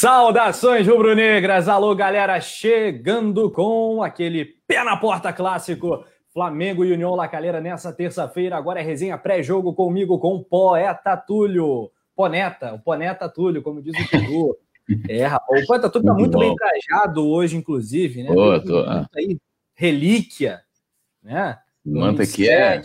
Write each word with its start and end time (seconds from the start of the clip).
Saudações 0.00 0.88
rubro-negras! 0.88 1.68
Alô, 1.68 1.94
galera, 1.94 2.40
chegando 2.40 3.50
com 3.50 4.02
aquele 4.02 4.46
pé 4.66 4.82
na 4.82 4.96
porta 4.96 5.30
clássico. 5.30 6.02
Flamengo 6.32 6.82
e 6.82 6.92
União 6.94 7.14
La 7.14 7.28
Calera 7.28 7.60
nessa 7.60 7.92
terça-feira. 7.92 8.56
Agora 8.56 8.80
é 8.80 8.82
resenha 8.82 9.18
pré-jogo 9.18 9.74
comigo 9.74 10.18
com 10.18 10.36
o 10.36 10.42
Poeta 10.42 11.18
Túlio. 11.18 11.90
Poneta, 12.16 12.72
o 12.72 12.78
Poneta 12.78 13.28
Túlio, 13.28 13.62
como 13.62 13.82
diz 13.82 13.92
o 13.94 14.08
Peru. 14.08 14.56
É, 15.06 15.26
rapaz, 15.26 15.64
o 15.64 15.66
Poeta 15.66 15.90
Túlio 15.90 16.06
tá 16.06 16.14
muito 16.14 16.38
bem 16.38 16.56
trajado 16.56 17.28
hoje, 17.28 17.58
inclusive, 17.58 18.22
né? 18.22 18.32
Boa, 18.32 18.58
tô, 18.64 18.78
ah. 18.78 19.06
aí, 19.14 19.38
relíquia, 19.74 20.62
né? 21.22 21.58
Manta 21.84 22.26
que 22.26 22.48
é. 22.48 22.80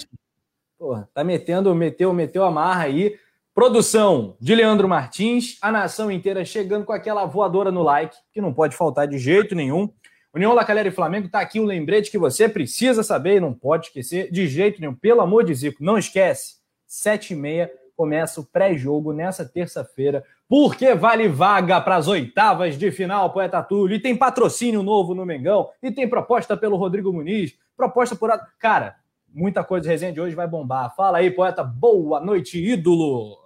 Porra, 0.77 1.07
tá 1.13 1.23
metendo, 1.23 1.73
meteu, 1.73 2.11
meteu 2.11 2.43
a 2.43 2.51
marra 2.51 2.83
aí. 2.83 3.17
Produção 3.55 4.35
de 4.37 4.53
Leandro 4.53 4.85
Martins, 4.85 5.57
a 5.61 5.71
nação 5.71 6.11
inteira 6.11 6.43
chegando 6.43 6.83
com 6.83 6.91
aquela 6.91 7.23
voadora 7.23 7.71
no 7.71 7.83
like, 7.83 8.13
que 8.33 8.41
não 8.41 8.53
pode 8.53 8.75
faltar 8.75 9.07
de 9.07 9.17
jeito 9.17 9.55
nenhum. 9.55 9.89
União 10.33 10.53
La 10.53 10.65
Calera 10.65 10.89
e 10.89 10.91
Flamengo, 10.91 11.29
tá 11.29 11.39
aqui 11.39 11.57
um 11.57 11.63
lembrete 11.63 12.11
que 12.11 12.17
você 12.17 12.49
precisa 12.49 13.01
saber 13.01 13.37
e 13.37 13.39
não 13.39 13.53
pode 13.53 13.85
esquecer 13.87 14.29
de 14.29 14.45
jeito 14.45 14.81
nenhum. 14.81 14.93
Pelo 14.93 15.21
amor 15.21 15.45
de 15.45 15.53
Zico, 15.53 15.81
não 15.81 15.97
esquece. 15.97 16.55
Sete 16.85 17.31
e 17.31 17.35
meia 17.37 17.71
começa 17.95 18.41
o 18.41 18.45
pré-jogo 18.45 19.13
nessa 19.13 19.45
terça-feira, 19.45 20.25
porque 20.49 20.93
vale 20.93 21.29
vaga 21.29 21.79
para 21.79 21.95
as 21.95 22.09
oitavas 22.09 22.77
de 22.77 22.91
final, 22.91 23.31
Poeta 23.31 23.63
Túlio, 23.63 23.95
e 23.95 24.01
tem 24.01 24.17
patrocínio 24.17 24.83
novo 24.83 25.15
no 25.15 25.25
Mengão, 25.25 25.69
e 25.81 25.89
tem 25.89 26.09
proposta 26.09 26.57
pelo 26.57 26.75
Rodrigo 26.75 27.13
Muniz, 27.13 27.57
proposta 27.77 28.17
por... 28.17 28.37
Cara, 28.59 28.97
muita 29.33 29.63
coisa, 29.63 29.89
resenha 29.89 30.11
de 30.11 30.19
hoje 30.19 30.35
vai 30.35 30.45
bombar. 30.45 30.93
Fala 30.93 31.19
aí, 31.19 31.31
Poeta, 31.31 31.63
boa 31.63 32.19
noite, 32.19 32.61
ídolo! 32.61 33.44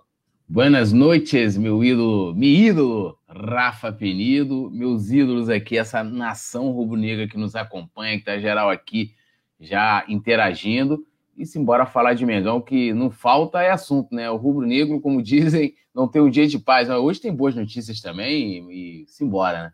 Buenas 0.51 0.91
noites, 0.91 1.55
meu 1.55 1.83
ídolo, 1.83 2.33
meu 2.33 2.49
ídolo, 2.49 3.19
Rafa 3.27 3.91
Penido, 3.91 4.67
meus 4.71 5.11
ídolos 5.11 5.47
aqui, 5.47 5.77
essa 5.77 6.03
nação 6.03 6.71
rubro-negra 6.71 7.27
que 7.27 7.37
nos 7.37 7.55
acompanha, 7.55 8.17
que 8.17 8.25
tá 8.25 8.39
geral 8.39 8.67
aqui 8.67 9.13
já 9.59 10.03
interagindo. 10.07 11.05
E 11.37 11.45
simbora 11.45 11.85
falar 11.85 12.15
de 12.15 12.25
Mengão, 12.25 12.59
que 12.59 12.91
não 12.93 13.11
falta 13.11 13.61
é 13.61 13.69
assunto, 13.69 14.15
né? 14.15 14.27
O 14.31 14.37
rubro-negro, 14.37 14.99
como 14.99 15.21
dizem, 15.21 15.75
não 15.93 16.07
tem 16.07 16.19
um 16.19 16.31
dia 16.31 16.47
de 16.47 16.57
paz. 16.57 16.87
Mas 16.87 16.97
hoje 16.97 17.21
tem 17.21 17.31
boas 17.31 17.53
notícias 17.53 18.01
também 18.01 18.71
e, 18.71 19.03
e 19.03 19.07
simbora, 19.07 19.65
né? 19.65 19.73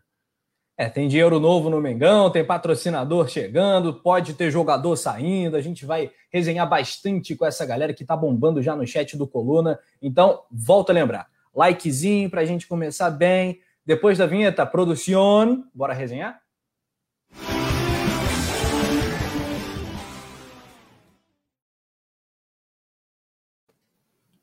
É, 0.78 0.90
tem 0.90 1.08
dinheiro 1.08 1.40
novo 1.40 1.70
no 1.70 1.80
Mengão, 1.80 2.30
tem 2.30 2.44
patrocinador 2.44 3.28
chegando, 3.28 3.94
pode 3.94 4.34
ter 4.34 4.50
jogador 4.50 4.94
saindo. 4.96 5.56
A 5.56 5.60
gente 5.62 5.86
vai 5.86 6.10
resenhar 6.30 6.68
bastante 6.68 7.34
com 7.34 7.46
essa 7.46 7.64
galera 7.64 7.94
que 7.94 8.04
tá 8.04 8.14
bombando 8.14 8.60
já 8.60 8.76
no 8.76 8.86
chat 8.86 9.16
do 9.16 9.26
Coluna. 9.26 9.78
Então, 10.02 10.42
volta 10.50 10.92
a 10.92 10.94
lembrar. 10.94 11.28
Likezinho 11.54 12.28
pra 12.28 12.44
gente 12.44 12.66
começar 12.66 13.08
bem. 13.08 13.58
Depois 13.86 14.18
da 14.18 14.26
vinheta, 14.26 14.66
produção. 14.66 15.64
Bora 15.74 15.94
resenhar? 15.94 16.42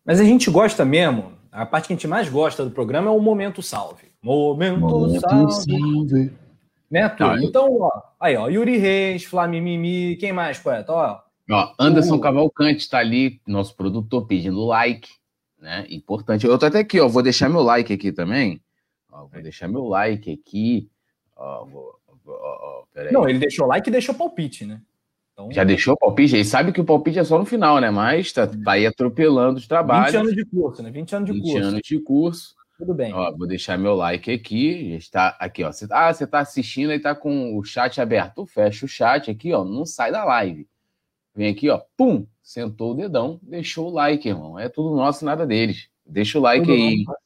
Mas 0.04 0.20
a 0.20 0.24
gente 0.24 0.50
gosta 0.50 0.84
mesmo 0.84 1.38
a 1.52 1.64
parte 1.66 1.88
que 1.88 1.94
a 1.94 1.96
gente 1.96 2.08
mais 2.08 2.28
gosta 2.28 2.66
do 2.66 2.72
programa 2.72 3.12
é 3.12 3.14
o 3.14 3.20
Momento 3.20 3.62
Salve. 3.62 4.13
Momento, 4.24 4.80
Momento 4.80 5.20
Salve. 5.20 5.54
salve. 5.54 6.32
Né, 6.90 7.02
ah, 7.04 7.36
Então, 7.42 7.82
ó, 7.82 7.92
aí, 8.20 8.38
ó, 8.38 8.48
Yuri 8.48 8.78
Reis, 8.78 9.24
Flamimimi, 9.26 10.16
quem 10.16 10.32
mais, 10.32 10.60
poeta? 10.60 10.94
Ó, 10.94 11.20
ó 11.52 11.74
Anderson 11.78 12.16
uh. 12.16 12.22
Cavalcante 12.22 12.84
está 12.84 13.00
ali, 13.00 13.42
nosso 13.46 13.76
produtor, 13.76 14.26
pedindo 14.26 14.64
like, 14.66 15.10
né? 15.60 15.86
Importante. 15.90 16.46
Eu 16.46 16.58
tô 16.58 16.66
até 16.66 16.80
aqui, 16.80 17.00
ó, 17.02 17.08
vou 17.08 17.22
deixar 17.22 17.50
meu 17.50 17.62
like 17.62 17.92
aqui 17.92 18.12
também. 18.12 18.62
Ó, 19.12 19.26
vou 19.26 19.42
deixar 19.42 19.68
meu 19.68 19.86
like 19.86 20.32
aqui. 20.32 20.90
Ó, 21.36 21.66
vou, 21.66 22.00
ó, 22.26 22.84
Não, 23.12 23.28
ele 23.28 23.40
deixou 23.40 23.68
like 23.68 23.90
e 23.90 23.92
deixou 23.92 24.16
palpite, 24.16 24.66
né? 24.66 24.80
Então, 25.34 25.52
Já 25.52 25.64
deixou 25.64 25.96
o 25.96 25.98
palpite? 25.98 26.36
Ele 26.36 26.46
sabe 26.46 26.72
que 26.72 26.80
o 26.80 26.86
palpite 26.86 27.18
é 27.18 27.24
só 27.24 27.40
no 27.40 27.46
final, 27.46 27.80
né? 27.82 27.90
Mas 27.90 28.32
tá, 28.32 28.46
tá 28.46 28.74
aí 28.74 28.86
atropelando 28.86 29.58
os 29.58 29.68
trabalhos. 29.68 30.12
20 30.12 30.22
anos 30.22 30.36
de 30.36 30.46
curso, 30.46 30.84
né? 30.84 30.92
20 30.92 31.16
anos 31.16 31.26
de 31.26 31.34
20 31.34 31.42
curso. 31.42 31.58
20 31.58 31.68
anos 31.68 31.82
de 31.84 32.00
curso. 32.00 32.56
Tudo 32.84 32.94
bem. 32.94 33.14
Ó, 33.14 33.32
vou 33.32 33.48
deixar 33.48 33.78
meu 33.78 33.96
like 33.96 34.30
aqui. 34.30 34.94
Está 34.96 35.38
aqui, 35.40 35.64
ó. 35.64 35.72
Cê, 35.72 35.88
ah, 35.90 36.14
você 36.14 36.28
tá 36.28 36.40
assistindo 36.40 36.92
e 36.92 37.00
tá 37.00 37.16
com 37.16 37.58
o 37.58 37.64
chat 37.64 38.02
aberto. 38.02 38.46
Fecha 38.46 38.86
o 38.86 38.90
chat 38.90 39.32
aqui, 39.32 39.54
ó. 39.54 39.64
Não 39.64 39.86
sai 39.86 40.12
da 40.12 40.26
live. 40.26 40.68
Vem 41.34 41.50
aqui, 41.50 41.70
ó. 41.70 41.82
Pum! 41.96 42.28
Sentou 42.42 42.92
o 42.92 42.94
dedão, 42.94 43.40
deixou 43.42 43.88
o 43.88 43.94
like, 43.94 44.28
irmão. 44.28 44.60
É 44.60 44.68
tudo 44.68 44.94
nosso, 44.98 45.24
nada 45.24 45.48
deles. 45.48 45.88
Deixa 46.06 46.38
o 46.38 46.42
like 46.42 46.66
tudo 46.66 46.74
aí. 46.74 47.04
Nosso. 47.06 47.20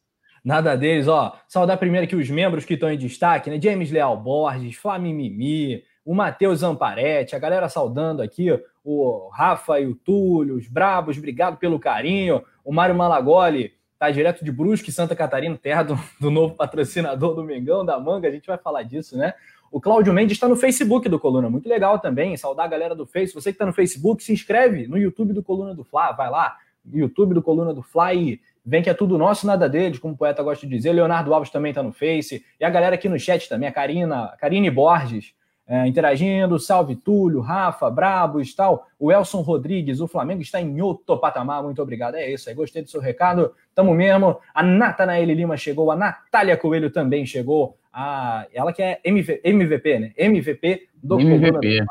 Nada 0.46 0.78
deles, 0.78 1.08
ó. 1.08 1.36
Saudar 1.48 1.76
primeiro 1.78 2.06
aqui 2.06 2.16
os 2.16 2.30
membros 2.30 2.64
que 2.64 2.76
estão 2.76 2.92
em 2.92 2.98
destaque, 2.98 3.50
né? 3.50 3.60
James 3.60 3.90
Leal 3.90 4.16
Borges, 4.16 4.76
Flamimimi, 4.76 5.84
o 6.06 6.14
Matheus 6.14 6.60
Zamparetti, 6.60 7.36
a 7.36 7.40
galera 7.40 7.68
saudando 7.68 8.22
aqui, 8.22 8.48
o 8.84 9.28
Rafa 9.34 9.80
e 9.80 9.88
o 9.88 9.96
Túlio, 9.96 10.56
os 10.56 10.68
Brabos, 10.68 11.18
obrigado 11.18 11.58
pelo 11.58 11.80
carinho. 11.80 12.44
O 12.64 12.72
Mário 12.72 12.96
Malagoli 12.96 13.74
tá 13.98 14.12
direto 14.12 14.44
de 14.44 14.52
Brusque, 14.52 14.92
Santa 14.92 15.16
Catarina, 15.16 15.58
terra 15.58 15.84
do, 15.84 16.00
do, 16.20 16.30
novo 16.30 16.56
patrocinador 16.56 17.36
do 17.36 17.44
Mengão, 17.44 17.86
da 17.86 18.00
Manga, 18.00 18.28
a 18.28 18.32
gente 18.32 18.48
vai 18.48 18.58
falar 18.58 18.84
disso, 18.84 19.18
né? 19.18 19.34
O 19.72 19.82
Cláudio 19.82 20.14
Mendes 20.14 20.38
está 20.38 20.48
no 20.48 20.56
Facebook 20.56 21.10
do 21.10 21.20
Coluna, 21.20 21.50
muito 21.50 21.68
legal 21.68 22.00
também, 22.00 22.38
saudar 22.38 22.66
a 22.66 22.70
galera 22.70 22.96
do 22.96 23.06
Face. 23.06 23.34
Você 23.34 23.52
que 23.52 23.56
está 23.56 23.66
no 23.66 23.74
Facebook, 23.74 24.24
se 24.24 24.32
inscreve 24.32 24.88
no 24.88 24.98
YouTube 24.98 25.34
do 25.34 25.44
Coluna 25.44 25.76
do 25.76 25.84
Fla, 25.84 26.14
vai 26.14 26.30
lá, 26.30 26.56
YouTube 26.94 27.34
do 27.34 27.42
Coluna 27.42 27.74
do 27.74 27.82
Fla 27.82 28.14
e 28.14 28.40
vem 28.66 28.82
que 28.82 28.90
é 28.90 28.94
tudo 28.94 29.18
nosso, 29.18 29.46
nada 29.46 29.68
deles, 29.68 30.00
como 30.00 30.14
o 30.14 30.18
poeta 30.18 30.42
gosta 30.42 30.66
de 30.66 30.74
dizer. 30.74 30.94
Leonardo 30.94 31.34
Alves 31.34 31.50
também 31.50 31.72
está 31.72 31.84
no 31.84 31.92
Face, 31.92 32.46
e 32.60 32.64
a 32.64 32.70
galera 32.70 32.96
aqui 32.96 33.10
no 33.10 33.20
chat 33.20 33.50
também, 33.50 33.68
a 33.68 33.72
Karina, 33.72 34.36
Karine 34.40 34.70
Borges, 34.70 35.34
é, 35.68 35.86
interagindo. 35.86 36.58
Salve 36.58 36.96
Túlio, 36.96 37.42
Rafa, 37.42 37.90
Brabos 37.90 38.56
tal. 38.56 38.88
O 38.98 39.12
Elson 39.12 39.42
Rodrigues, 39.42 40.00
o 40.00 40.08
Flamengo 40.08 40.42
está 40.42 40.62
em 40.62 40.82
outro 40.82 41.18
patamar. 41.18 41.62
Muito 41.62 41.82
obrigado. 41.82 42.16
É 42.16 42.32
isso 42.32 42.50
aí. 42.50 42.56
Gostei 42.56 42.82
do 42.82 42.90
seu 42.90 43.02
recado. 43.02 43.54
Tamo 43.76 43.94
mesmo. 43.94 44.38
A 44.54 44.64
Natanael 44.64 45.26
Lima 45.26 45.58
chegou, 45.58 45.92
a 45.92 45.96
Natália 45.96 46.56
Coelho 46.56 46.90
também 46.90 47.26
chegou. 47.26 47.78
A, 47.92 48.48
ela 48.54 48.72
que 48.72 48.82
é 48.82 49.00
MV, 49.04 49.42
MVP, 49.44 50.00
né? 50.00 50.12
MVP 50.18 50.88
do 51.04 51.20
MVP. 51.20 51.84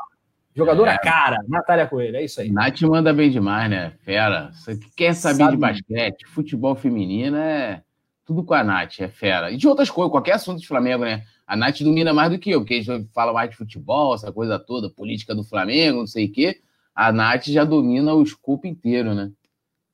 Jogadora 0.55 0.93
é. 0.93 0.97
cara, 0.97 1.37
Natália 1.47 1.85
Coelho, 1.85 2.17
é 2.17 2.23
isso 2.23 2.41
aí. 2.41 2.49
Nath 2.51 2.81
manda 2.81 3.13
bem 3.13 3.29
demais, 3.29 3.69
né? 3.69 3.93
Fera. 4.03 4.49
Você 4.53 4.79
quer 4.95 5.13
saber 5.13 5.43
Sabe. 5.43 5.51
de 5.51 5.57
basquete, 5.57 6.25
futebol 6.27 6.73
feminino, 6.73 7.37
é 7.37 7.83
tudo 8.27 8.43
com 8.43 8.53
a 8.53 8.61
Nath, 8.61 8.99
é 8.99 9.07
fera. 9.07 9.49
E 9.49 9.55
de 9.55 9.67
outras 9.69 9.89
coisas, 9.89 10.11
qualquer 10.11 10.33
assunto 10.33 10.59
de 10.59 10.67
Flamengo, 10.67 11.05
né? 11.05 11.23
A 11.47 11.55
Nath 11.55 11.79
domina 11.79 12.13
mais 12.13 12.29
do 12.29 12.37
que 12.37 12.51
eu, 12.51 12.59
porque 12.59 12.73
a 12.73 12.81
gente 12.81 13.09
fala 13.13 13.31
mais 13.31 13.49
de 13.49 13.55
futebol, 13.55 14.13
essa 14.13 14.33
coisa 14.33 14.59
toda, 14.59 14.89
política 14.89 15.33
do 15.33 15.45
Flamengo, 15.45 15.99
não 15.99 16.07
sei 16.07 16.25
o 16.25 16.31
quê. 16.31 16.59
A 16.93 17.09
Nath 17.13 17.45
já 17.45 17.63
domina 17.63 18.13
o 18.13 18.21
escopo 18.21 18.67
inteiro, 18.67 19.15
né? 19.15 19.31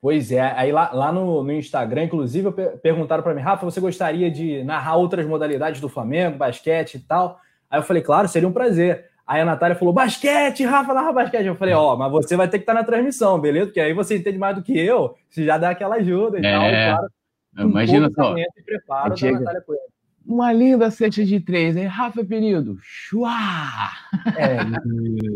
Pois 0.02 0.31
é, 0.31 0.42
aí 0.42 0.72
lá, 0.72 0.92
lá 0.92 1.12
no, 1.12 1.44
no 1.44 1.52
Instagram, 1.54 2.06
inclusive, 2.06 2.52
perguntaram 2.81 3.22
para 3.22 3.36
mim, 3.36 3.42
Rafa, 3.42 3.63
você 3.63 3.80
gostaria 3.80 4.31
de 4.31 4.63
narrar 4.63 4.96
outras 4.96 5.25
modalidades 5.25 5.80
do 5.80 5.88
Flamengo, 5.88 6.38
basquete 6.38 6.96
e 6.96 7.00
tal? 7.00 7.40
Aí 7.69 7.80
eu 7.80 7.84
falei, 7.84 8.02
claro, 8.02 8.28
seria 8.28 8.50
um 8.50 8.52
prazer. 8.52 9.06
Aí 9.25 9.40
a 9.40 9.46
Natália 9.46 9.78
falou, 9.78 9.94
basquete, 9.94 10.66
Rafa, 10.66 10.94
narra 10.94 11.13
basquete. 11.13 11.46
Eu 11.46 11.56
falei, 11.56 11.74
ó, 11.75 11.94
oh, 11.94 11.98
mas 11.98 12.12
você 12.12 12.36
vai 12.36 12.48
ter 12.48 12.57
que 12.57 12.63
estar 12.63 12.74
na 12.74 12.84
transmissão, 12.84 13.40
beleza? 13.40 13.68
Porque 13.68 13.80
aí 13.80 13.94
você 13.94 14.18
entende 14.18 14.40
mais 14.40 14.56
do 14.56 14.63
que 14.63 14.78
eu, 14.78 15.16
você 15.30 15.46
já 15.46 15.57
dá 15.57 15.69
aquela 15.69 15.96
ajuda 15.96 16.40
e 16.40 16.46
é, 16.46 16.52
tal, 16.52 16.66
e 16.66 16.72
claro. 16.72 17.13
Imagina 17.58 18.10
só. 18.12 18.36
Preparo 18.66 19.16
da 19.16 19.32
Natália 19.32 19.62
Coelho 19.62 19.94
uma 20.26 20.52
linda 20.54 20.90
cesta 20.90 21.24
de 21.24 21.40
três, 21.40 21.76
hein? 21.76 21.86
Rafa 21.86 22.24
Penido, 22.24 22.78
chua! 22.82 23.90
É 24.38 24.58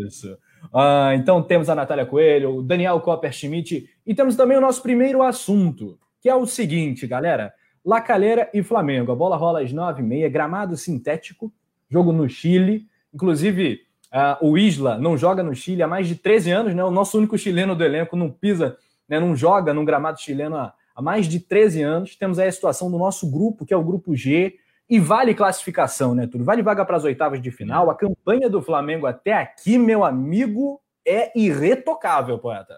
isso. 0.06 0.36
Ah, 0.72 1.12
então 1.14 1.42
temos 1.42 1.68
a 1.68 1.74
Natália 1.74 2.06
Coelho, 2.06 2.56
o 2.56 2.62
Daniel 2.62 3.00
Copper 3.00 3.32
Schmidt 3.32 3.88
e 4.06 4.14
temos 4.14 4.34
também 4.34 4.56
o 4.56 4.60
nosso 4.60 4.82
primeiro 4.82 5.22
assunto, 5.22 5.98
que 6.20 6.28
é 6.28 6.34
o 6.34 6.46
seguinte, 6.46 7.06
galera. 7.06 7.52
Lacalheira 7.84 8.50
e 8.52 8.62
Flamengo. 8.62 9.12
A 9.12 9.16
bola 9.16 9.36
rola 9.36 9.62
às 9.62 9.72
nove 9.72 10.02
e 10.02 10.04
meia, 10.04 10.28
gramado 10.28 10.76
sintético, 10.76 11.52
jogo 11.88 12.12
no 12.12 12.28
Chile. 12.28 12.86
Inclusive, 13.14 13.80
uh, 14.12 14.46
o 14.46 14.58
Isla 14.58 14.98
não 14.98 15.16
joga 15.16 15.42
no 15.42 15.54
Chile 15.54 15.82
há 15.82 15.88
mais 15.88 16.08
de 16.08 16.16
13 16.16 16.50
anos, 16.50 16.74
né? 16.74 16.84
O 16.84 16.90
nosso 16.90 17.16
único 17.16 17.38
chileno 17.38 17.74
do 17.74 17.84
elenco 17.84 18.16
não 18.16 18.30
pisa, 18.30 18.76
né? 19.08 19.20
não 19.20 19.34
joga 19.36 19.72
num 19.72 19.84
gramado 19.84 20.20
chileno 20.20 20.56
há, 20.56 20.74
há 20.98 21.02
mais 21.02 21.28
de 21.28 21.38
13 21.38 21.80
anos. 21.80 22.16
Temos 22.16 22.40
aí 22.40 22.48
a 22.48 22.52
situação 22.52 22.90
do 22.90 22.98
nosso 22.98 23.30
grupo, 23.30 23.64
que 23.64 23.72
é 23.72 23.76
o 23.76 23.84
grupo 23.84 24.16
G, 24.16 24.56
e 24.90 24.98
vale 24.98 25.32
classificação, 25.32 26.12
né, 26.12 26.26
tudo? 26.26 26.44
Vale 26.44 26.60
vaga 26.60 26.84
para 26.84 26.96
as 26.96 27.04
oitavas 27.04 27.40
de 27.40 27.52
final. 27.52 27.88
A 27.88 27.94
campanha 27.94 28.50
do 28.50 28.60
Flamengo 28.60 29.06
até 29.06 29.34
aqui, 29.34 29.78
meu 29.78 30.04
amigo, 30.04 30.80
é 31.06 31.30
irretocável, 31.38 32.36
poeta. 32.38 32.74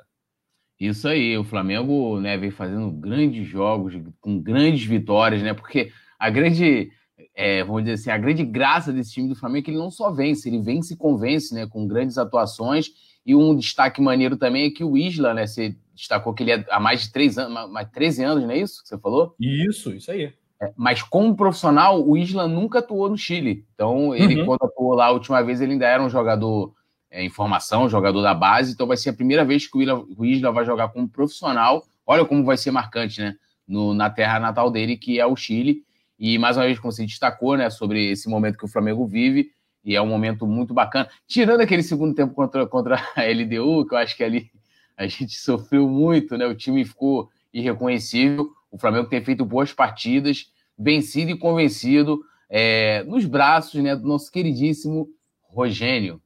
Isso 0.79 1.09
aí, 1.09 1.37
o 1.39 1.45
Flamengo 1.45 2.21
né, 2.21 2.37
vem 2.37 2.51
fazendo 2.51 2.91
grandes 2.91 3.47
jogos, 3.47 3.95
com 4.21 4.39
grandes 4.39 4.85
vitórias, 4.85 5.43
né? 5.43 5.55
Porque 5.55 5.91
a 6.19 6.29
grande, 6.29 6.91
é, 7.35 7.65
vamos 7.65 7.85
dizer 7.85 7.95
assim, 7.95 8.11
a 8.11 8.19
grande 8.19 8.45
graça 8.45 8.93
desse 8.93 9.13
time 9.13 9.29
do 9.29 9.37
Flamengo 9.37 9.61
é 9.61 9.63
que 9.63 9.71
ele 9.71 9.79
não 9.79 9.91
só 9.91 10.11
vence, 10.11 10.49
ele 10.49 10.61
vence 10.61 10.93
e 10.93 10.97
convence, 10.97 11.55
né? 11.55 11.67
Com 11.67 11.87
grandes 11.87 12.19
atuações. 12.19 12.91
E 13.25 13.35
um 13.35 13.55
destaque 13.57 14.01
maneiro 14.01 14.37
também 14.37 14.67
é 14.67 14.71
que 14.71 14.83
o 14.83 14.97
Isla, 14.97 15.35
né? 15.35 15.47
Você 15.47 15.77
destacou 15.95 16.33
que 16.33 16.43
ele 16.43 16.53
é 16.53 16.65
há 16.71 16.81
mais 16.81 17.03
de 17.03 17.13
três 17.13 17.37
anos, 17.37 17.71
mais 17.71 17.89
13 17.91 18.25
anos, 18.25 18.45
não 18.45 18.51
é 18.51 18.59
isso 18.59 18.83
que 18.83 18.89
você 18.89 18.99
falou? 18.99 19.35
Isso, 19.39 19.93
isso 19.93 20.11
aí. 20.11 20.33
É, 20.63 20.73
mas 20.77 21.03
como 21.03 21.37
profissional, 21.37 22.07
o 22.07 22.17
Isla 22.17 22.47
nunca 22.47 22.81
atuou 22.81 23.09
no 23.09 23.17
Chile. 23.17 23.65
Então, 23.75 24.15
ele, 24.15 24.41
uhum. 24.41 24.47
quando 24.47 24.65
atuou 24.65 24.95
lá 24.95 25.07
a 25.07 25.11
última 25.11 25.43
vez, 25.43 25.61
ele 25.61 25.73
ainda 25.73 25.87
era 25.87 26.03
um 26.03 26.11
jogador 26.11 26.75
é, 27.11 27.23
em 27.23 27.31
formação, 27.31 27.89
jogador 27.89 28.21
da 28.23 28.35
base. 28.35 28.73
Então, 28.73 28.87
vai 28.87 28.97
ser 28.97 29.11
a 29.11 29.15
primeira 29.15 29.45
vez 29.45 29.67
que 29.67 29.77
o 29.77 29.83
Isla, 29.83 30.05
o 30.17 30.25
Isla 30.25 30.53
vai 30.53 30.65
jogar 30.65 30.89
como 30.89 31.09
profissional. 31.09 31.85
Olha 32.07 32.25
como 32.25 32.45
vai 32.45 32.57
ser 32.57 32.71
marcante, 32.71 33.21
né? 33.21 33.35
No, 33.67 33.95
na 33.95 34.11
terra 34.11 34.41
natal 34.41 34.71
dele, 34.71 34.97
que 34.97 35.21
é 35.21 35.27
o 35.27 35.37
Chile. 35.37 35.83
E 36.19 36.37
mais 36.39 36.59
uma 36.59 36.67
vez, 36.67 36.79
como 36.79 36.93
você 36.93 37.07
destacou, 37.07 37.57
né, 37.57 37.71
sobre 37.71 38.11
esse 38.11 38.29
momento 38.29 38.59
que 38.59 38.65
o 38.65 38.69
Flamengo 38.69 39.07
vive, 39.07 39.53
e 39.91 39.97
é 39.97 40.01
um 40.01 40.07
momento 40.07 40.47
muito 40.47 40.73
bacana. 40.73 41.09
Tirando 41.27 41.63
aquele 41.63 41.83
segundo 41.83 42.15
tempo 42.15 42.33
contra, 42.33 42.65
contra 42.65 42.95
a 43.17 43.23
LDU, 43.25 43.85
que 43.89 43.93
eu 43.93 43.99
acho 43.99 44.17
que 44.17 44.23
ali 44.23 44.49
a 44.97 45.09
gente 45.09 45.35
sofreu 45.43 45.89
muito, 45.89 46.39
né? 46.39 46.47
O 46.47 46.55
time 46.55 46.85
ficou 46.85 47.29
irreconhecível. 47.53 48.53
O 48.71 48.79
Flamengo 48.79 49.09
tem 49.09 49.21
feito 49.25 49.45
boas 49.45 49.73
partidas, 49.73 50.53
vencido 50.79 51.33
e 51.33 51.37
convencido 51.37 52.21
é, 52.49 53.03
nos 53.03 53.25
braços 53.25 53.83
né, 53.83 53.97
do 53.97 54.07
nosso 54.07 54.31
queridíssimo 54.31 55.09
Rogênio. 55.43 56.23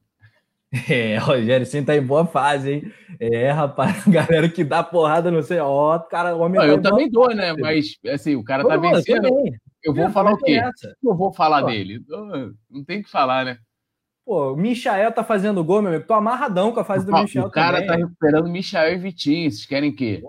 É, 0.89 1.15
Rogério 1.17 1.65
sim 1.65 1.85
tá 1.85 1.95
em 1.95 2.01
boa 2.01 2.25
fase, 2.25 2.73
hein? 2.73 2.91
É, 3.17 3.49
rapaz, 3.49 4.03
galera 4.09 4.49
que 4.49 4.61
dá 4.61 4.83
porrada, 4.83 5.31
não 5.31 5.41
sei, 5.41 5.57
ó, 5.57 5.97
cara, 5.99 6.35
o 6.35 6.41
homem. 6.41 6.59
Não, 6.59 6.67
tá 6.67 6.73
eu 6.73 6.81
também 6.81 7.09
dou, 7.09 7.33
né? 7.33 7.53
Mas, 7.53 7.97
assim, 8.13 8.35
o 8.35 8.43
cara 8.43 8.61
Pô, 8.61 8.67
tá 8.67 8.75
vencendo. 8.75 9.29
Eu 9.85 9.93
vou 9.93 10.09
falar 10.09 10.33
o 10.33 10.37
quê? 10.37 10.61
Eu 11.03 11.15
vou 11.15 11.31
falar 11.31 11.61
Pô. 11.61 11.67
dele. 11.67 12.03
Não 12.69 12.83
tem 12.83 13.01
que 13.01 13.09
falar, 13.09 13.45
né? 13.45 13.57
Pô, 14.25 14.53
o 14.53 14.57
Michael 14.57 15.11
tá 15.11 15.23
fazendo 15.23 15.63
gol, 15.63 15.83
meu 15.83 15.91
amigo. 15.91 16.07
Tô 16.07 16.15
amarradão 16.15 16.71
com 16.71 16.79
a 16.79 16.83
fase 16.83 17.05
do 17.05 17.11
Pô, 17.11 17.21
Michael. 17.21 17.45
O 17.45 17.51
cara 17.51 17.77
também. 17.77 17.87
tá 17.87 17.95
recuperando 17.95 18.49
Michael 18.49 18.93
e 18.93 18.97
Vitinho. 18.97 19.51
Vocês 19.51 19.67
querem 19.67 19.91
o 19.91 19.95
quê? 19.95 20.23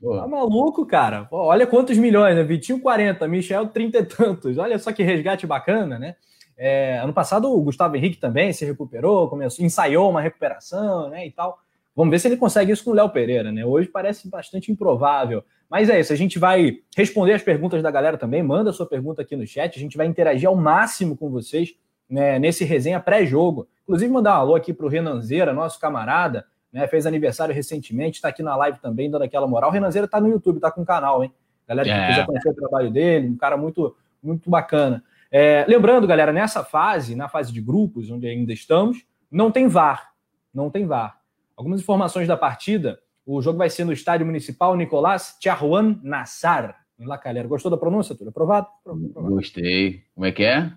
Tá 0.00 0.26
maluco, 0.26 0.86
cara. 0.86 1.26
Pô, 1.26 1.36
olha 1.44 1.66
quantos 1.66 1.98
milhões, 1.98 2.34
né? 2.34 2.42
Vitinho 2.42 2.80
40, 2.80 3.28
Michel 3.28 3.68
30 3.68 3.98
e 3.98 4.04
tantos. 4.06 4.56
Olha 4.56 4.78
só 4.78 4.90
que 4.90 5.02
resgate 5.02 5.46
bacana, 5.46 5.98
né? 5.98 6.16
É, 6.56 6.98
ano 6.98 7.12
passado 7.12 7.52
o 7.52 7.60
Gustavo 7.62 7.96
Henrique 7.96 8.18
também 8.18 8.52
se 8.52 8.64
recuperou, 8.64 9.28
começou, 9.28 9.64
ensaiou 9.64 10.08
uma 10.08 10.20
recuperação, 10.20 11.08
né, 11.10 11.26
e 11.26 11.30
tal. 11.30 11.58
Vamos 11.94 12.10
ver 12.10 12.20
se 12.20 12.28
ele 12.28 12.36
consegue 12.36 12.72
isso 12.72 12.84
com 12.84 12.90
o 12.90 12.94
Léo 12.94 13.10
Pereira, 13.10 13.52
né? 13.52 13.66
Hoje 13.66 13.88
parece 13.88 14.28
bastante 14.30 14.72
improvável. 14.72 15.44
Mas 15.72 15.88
é 15.88 15.98
isso, 15.98 16.12
a 16.12 16.16
gente 16.16 16.38
vai 16.38 16.80
responder 16.94 17.32
as 17.32 17.42
perguntas 17.42 17.82
da 17.82 17.90
galera 17.90 18.18
também. 18.18 18.42
Manda 18.42 18.74
sua 18.74 18.84
pergunta 18.84 19.22
aqui 19.22 19.34
no 19.34 19.46
chat, 19.46 19.74
a 19.74 19.80
gente 19.80 19.96
vai 19.96 20.06
interagir 20.06 20.46
ao 20.46 20.54
máximo 20.54 21.16
com 21.16 21.30
vocês 21.30 21.74
né, 22.10 22.38
nesse 22.38 22.62
resenha 22.62 23.00
pré-jogo. 23.00 23.66
Inclusive, 23.84 24.12
mandar 24.12 24.36
um 24.36 24.40
alô 24.42 24.54
aqui 24.54 24.74
para 24.74 24.84
o 24.84 24.88
Renanzeira, 24.90 25.50
nosso 25.54 25.80
camarada, 25.80 26.44
né? 26.70 26.86
Fez 26.88 27.06
aniversário 27.06 27.54
recentemente, 27.54 28.16
está 28.16 28.28
aqui 28.28 28.42
na 28.42 28.54
live 28.54 28.80
também, 28.80 29.10
dando 29.10 29.22
aquela 29.22 29.46
moral. 29.46 29.70
O 29.70 29.72
Renanzeira 29.72 30.04
está 30.04 30.20
no 30.20 30.28
YouTube, 30.28 30.56
está 30.56 30.70
com 30.70 30.82
o 30.82 30.84
canal, 30.84 31.24
hein? 31.24 31.32
Galera 31.66 31.88
que 31.88 31.94
é. 31.94 32.06
quiser 32.06 32.26
conhecer 32.26 32.50
o 32.50 32.54
trabalho 32.54 32.90
dele, 32.90 33.28
um 33.28 33.36
cara 33.38 33.56
muito, 33.56 33.96
muito 34.22 34.50
bacana. 34.50 35.02
É, 35.30 35.64
lembrando, 35.66 36.06
galera, 36.06 36.34
nessa 36.34 36.62
fase, 36.62 37.16
na 37.16 37.30
fase 37.30 37.50
de 37.50 37.62
grupos, 37.62 38.10
onde 38.10 38.26
ainda 38.26 38.52
estamos, 38.52 39.06
não 39.30 39.50
tem 39.50 39.68
VAR. 39.68 40.12
Não 40.52 40.68
tem 40.68 40.84
VAR. 40.84 41.18
Algumas 41.56 41.80
informações 41.80 42.28
da 42.28 42.36
partida. 42.36 43.00
O 43.24 43.40
jogo 43.40 43.58
vai 43.58 43.70
ser 43.70 43.84
no 43.84 43.92
estádio 43.92 44.26
municipal 44.26 44.76
Nicolás 44.76 45.36
Charruan 45.40 46.00
Nassar, 46.02 46.76
em 46.98 47.06
La 47.06 47.18
Calera. 47.18 47.46
Gostou 47.46 47.70
da 47.70 47.76
pronúncia, 47.76 48.14
Tudo 48.14 48.30
aprovado? 48.30 48.66
aprovado? 48.80 49.34
Gostei. 49.34 50.02
Como 50.14 50.26
é 50.26 50.32
que 50.32 50.42
é? 50.42 50.72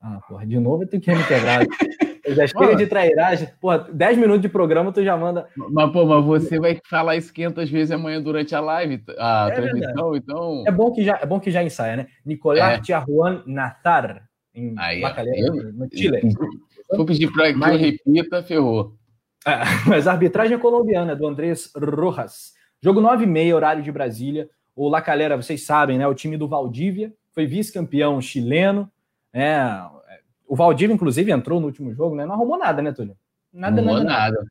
Ah, 0.00 0.20
porra, 0.28 0.46
de 0.46 0.58
novo 0.58 0.82
eu 0.82 0.88
tenho 0.88 1.02
que 1.02 1.10
reintegrar. 1.10 1.64
Já 2.26 2.46
chega 2.46 2.76
de 2.76 2.86
trairagem. 2.86 3.48
Pô, 3.60 3.76
10 3.76 4.18
minutos 4.18 4.42
de 4.42 4.48
programa, 4.48 4.92
tu 4.92 5.02
já 5.02 5.16
manda. 5.16 5.48
Mas, 5.56 5.90
pô, 5.90 6.04
mas 6.04 6.24
você 6.24 6.60
vai 6.60 6.78
falar 6.88 7.16
isso 7.16 7.32
500 7.32 7.68
vezes 7.68 7.90
amanhã 7.90 8.22
durante 8.22 8.54
a 8.54 8.60
live, 8.60 9.02
a 9.18 9.48
é 9.50 9.54
transmissão, 9.54 10.14
então. 10.14 10.64
É 10.66 10.70
bom, 10.70 10.92
que 10.92 11.02
já, 11.02 11.18
é 11.20 11.26
bom 11.26 11.40
que 11.40 11.50
já 11.50 11.62
ensaia, 11.62 11.96
né? 11.96 12.06
Nicolás 12.24 12.78
é. 12.78 12.82
Tiajuan 12.82 13.42
Natar, 13.46 14.22
em 14.54 14.74
Aí, 14.78 15.00
no 15.00 15.88
Chile. 15.92 16.20
For 16.94 17.04
pedir 17.04 17.32
para 17.32 17.52
que 17.52 17.58
mas... 17.58 17.72
eu 17.72 17.78
repita, 17.78 18.42
ferrou. 18.42 18.94
É, 19.46 19.60
mas 19.88 20.06
a 20.06 20.12
arbitragem 20.12 20.54
é 20.54 20.58
colombiana, 20.58 21.16
do 21.16 21.26
Andrés 21.26 21.72
Rojas. 21.74 22.54
Jogo 22.82 23.00
9 23.00 23.24
e 23.24 23.26
meia, 23.26 23.54
horário 23.54 23.82
de 23.82 23.92
Brasília. 23.92 24.48
O 24.74 24.88
La 24.88 25.02
Calera, 25.02 25.36
vocês 25.36 25.64
sabem, 25.64 25.98
né? 25.98 26.06
O 26.06 26.14
time 26.14 26.36
do 26.36 26.48
Valdívia 26.48 27.12
foi 27.32 27.46
vice-campeão 27.46 28.20
chileno. 28.20 28.90
É, 29.32 29.82
o 30.48 30.56
Valdívia, 30.56 30.94
inclusive, 30.94 31.30
entrou 31.30 31.60
no 31.60 31.66
último 31.66 31.92
jogo, 31.92 32.16
né? 32.16 32.24
Não 32.24 32.34
arrumou 32.34 32.58
nada, 32.58 32.80
né, 32.80 32.92
Túlio? 32.92 33.16
Nada, 33.52 33.80
arrumou 33.80 34.02
nada. 34.02 34.08
nada. 34.08 34.46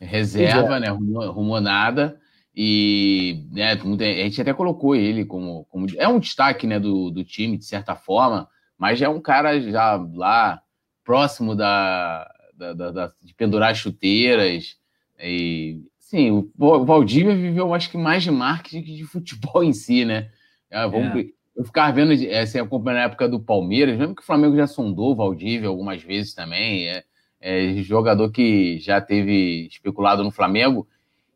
Reserva, 0.00 0.76
é. 0.76 0.80
né? 0.80 0.88
Arrumou, 0.88 1.22
arrumou, 1.22 1.60
nada. 1.60 2.18
E 2.54 3.46
né, 3.52 3.72
a 3.72 4.24
gente 4.24 4.40
até 4.40 4.54
colocou 4.54 4.96
ele 4.96 5.24
como, 5.24 5.66
como. 5.66 5.86
É 5.98 6.08
um 6.08 6.18
destaque 6.18 6.66
né, 6.66 6.80
do, 6.80 7.10
do 7.10 7.22
time, 7.22 7.58
de 7.58 7.66
certa 7.66 7.94
forma, 7.94 8.48
mas 8.78 9.02
é 9.02 9.08
um 9.08 9.20
cara 9.20 9.60
já 9.60 9.96
lá 10.14 10.62
próximo 11.04 11.54
da, 11.54 12.26
da, 12.56 12.72
da, 12.72 13.12
de 13.22 13.34
pendurar 13.34 13.74
chuteiras. 13.74 14.76
E 15.18 15.80
sim, 15.98 16.30
o, 16.58 16.84
Valdívia 16.84 17.34
viveu, 17.34 17.74
acho 17.74 17.90
que 17.90 17.98
mais 17.98 18.22
de 18.22 18.30
marketing 18.30 18.82
que 18.82 18.96
de 18.96 19.04
futebol 19.04 19.62
em 19.64 19.72
si, 19.72 20.04
né? 20.04 20.30
Ah, 20.70 20.86
vamos, 20.86 21.16
é 21.16 21.36
eu 21.56 21.64
ficava 21.64 21.90
vendo, 21.90 22.12
assim, 22.12 22.58
acompanhando 22.58 23.00
a 23.00 23.04
época 23.04 23.28
do 23.28 23.40
Palmeiras, 23.40 23.96
mesmo 23.96 24.14
que 24.14 24.22
o 24.22 24.26
Flamengo 24.26 24.56
já 24.56 24.66
sondou 24.66 25.12
o 25.12 25.16
Valdívia 25.16 25.68
algumas 25.68 26.02
vezes 26.02 26.34
também, 26.34 26.86
é, 26.86 27.02
é 27.40 27.74
jogador 27.76 28.30
que 28.30 28.78
já 28.78 29.00
teve 29.00 29.66
especulado 29.66 30.22
no 30.22 30.30
Flamengo, 30.30 30.86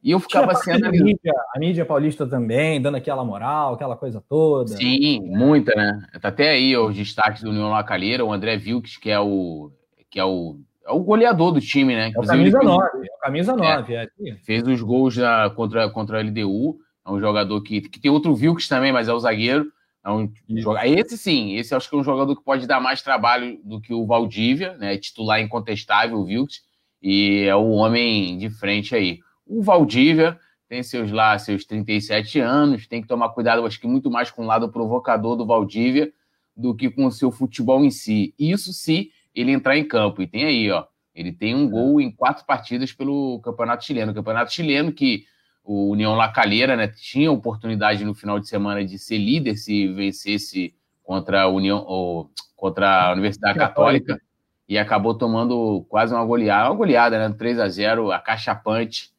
e 0.03 0.11
eu 0.11 0.21
ficava 0.21 0.53
assim... 0.53 0.73
A 0.73 0.91
mídia, 0.91 1.33
a 1.55 1.59
mídia 1.59 1.87
paulista 1.87 2.27
também, 2.27 2.81
dando 2.81 2.97
aquela 2.97 3.25
moral, 3.25 3.75
aquela 3.75 3.97
coisa 3.97 4.23
toda. 4.27 4.69
Sim, 4.69 5.21
muita, 5.27 5.75
né? 5.75 6.07
Tá 6.21 6.29
até 6.29 6.51
aí 6.51 6.77
os 6.77 6.95
destaques 6.95 7.43
do 7.43 7.51
União 7.51 7.71
Lacalheira, 7.71 8.25
o 8.25 8.33
André 8.33 8.57
Vilks, 8.57 8.99
que 8.99 9.11
é 9.11 9.21
o, 9.21 9.71
que 10.11 10.19
é 10.19 10.25
o, 10.25 10.59
é 10.87 10.93
o 10.93 11.01
goleador 11.01 11.53
do 11.53 11.61
time, 11.61 11.95
né? 11.95 12.13
É 12.15 12.19
o 12.19 12.27
camisa 12.27 12.59
9, 12.59 13.07
é 13.07 13.15
o 13.15 13.21
camisa 13.21 13.57
9. 13.57 13.95
É, 13.95 14.05
é. 14.05 14.35
Fez 14.43 14.67
os 14.67 14.81
gols 14.83 15.17
da, 15.17 15.51
contra, 15.51 15.89
contra 15.91 16.19
a 16.19 16.23
LDU, 16.23 16.79
é 17.07 17.11
um 17.11 17.21
jogador 17.21 17.61
que, 17.63 17.81
que 17.83 18.01
tem 18.01 18.11
outro 18.11 18.35
Vilks 18.35 18.69
também, 18.69 18.93
mas 18.93 19.09
é 19.09 19.13
o 19.13 19.21
zagueiro, 19.21 19.71
é 20.05 20.11
um. 20.11 20.31
Esse 20.85 21.19
sim, 21.19 21.55
esse 21.57 21.75
acho 21.75 21.89
que 21.89 21.95
é 21.95 21.99
um 21.99 22.05
jogador 22.05 22.35
que 22.35 22.45
pode 22.45 22.67
dar 22.67 22.81
mais 22.81 23.03
trabalho 23.03 23.61
do 23.63 23.81
que 23.81 23.93
o 23.93 24.07
Valdívia, 24.07 24.77
né? 24.79 24.97
Titular 24.97 25.41
incontestável, 25.41 26.19
o 26.19 26.25
Vilks, 26.25 26.63
e 27.03 27.45
é 27.45 27.55
o 27.55 27.71
homem 27.71 28.39
de 28.39 28.49
frente 28.51 28.95
aí. 28.95 29.21
O 29.47 29.63
Valdívia 29.63 30.39
tem 30.69 30.83
seus 30.83 31.11
lá, 31.11 31.37
seus 31.39 31.65
37 31.65 32.39
anos, 32.39 32.87
tem 32.87 33.03
que 33.03 33.09
tomar 33.09 33.31
cuidado, 33.31 33.67
acho 33.67 33.81
que 33.81 33.89
muito 33.89 34.11
mais 34.11 34.31
com 34.31 34.45
o 34.45 34.47
lado 34.47 34.71
provocador 34.71 35.37
do 35.37 35.45
Valdívia 35.45 36.13
do 36.57 36.75
que 36.75 36.91
com 36.91 37.07
o 37.07 37.11
seu 37.11 37.31
futebol 37.33 37.85
em 37.85 37.91
si. 37.91 38.35
Isso 38.39 38.73
se 38.73 39.11
ele 39.41 39.53
entrar 39.53 39.77
em 39.77 39.87
campo. 39.87 40.23
E 40.23 40.27
tem 40.27 40.45
aí, 40.45 40.71
ó, 40.71 40.85
ele 41.15 41.33
tem 41.33 41.55
um 41.55 41.69
gol 41.69 42.01
em 42.01 42.11
quatro 42.11 42.45
partidas 42.47 42.93
pelo 42.93 43.41
Campeonato 43.41 43.85
Chileno. 43.85 44.13
O 44.13 44.15
Campeonato 44.15 44.53
Chileno 44.53 44.93
que 44.93 45.25
o 45.65 45.91
União 45.91 46.15
La 46.15 46.29
Calheira 46.29 46.77
né, 46.77 46.89
tinha 46.89 47.31
oportunidade 47.31 48.05
no 48.05 48.15
final 48.15 48.41
de 48.41 48.49
semana 48.49 48.85
de 48.85 48.99
ser 48.99 49.19
líder 49.19 49.57
se 49.57 49.89
vencesse 49.89 50.75
contra 51.03 51.43
a 51.43 51.49
União 51.49 51.85
ou 51.87 52.31
contra 52.57 53.09
a 53.09 53.13
Universidade 53.13 53.59
Católica 53.59 54.21
e 54.69 54.79
acabou 54.79 55.15
tomando 55.15 55.85
quase 55.89 56.15
uma 56.15 56.25
goleada, 56.25 56.71
uma 56.71 56.77
goleada, 56.77 57.29
né, 57.29 57.35
3 57.37 57.59
a 57.59 57.69
0, 57.69 58.13
acachapante 58.13 59.11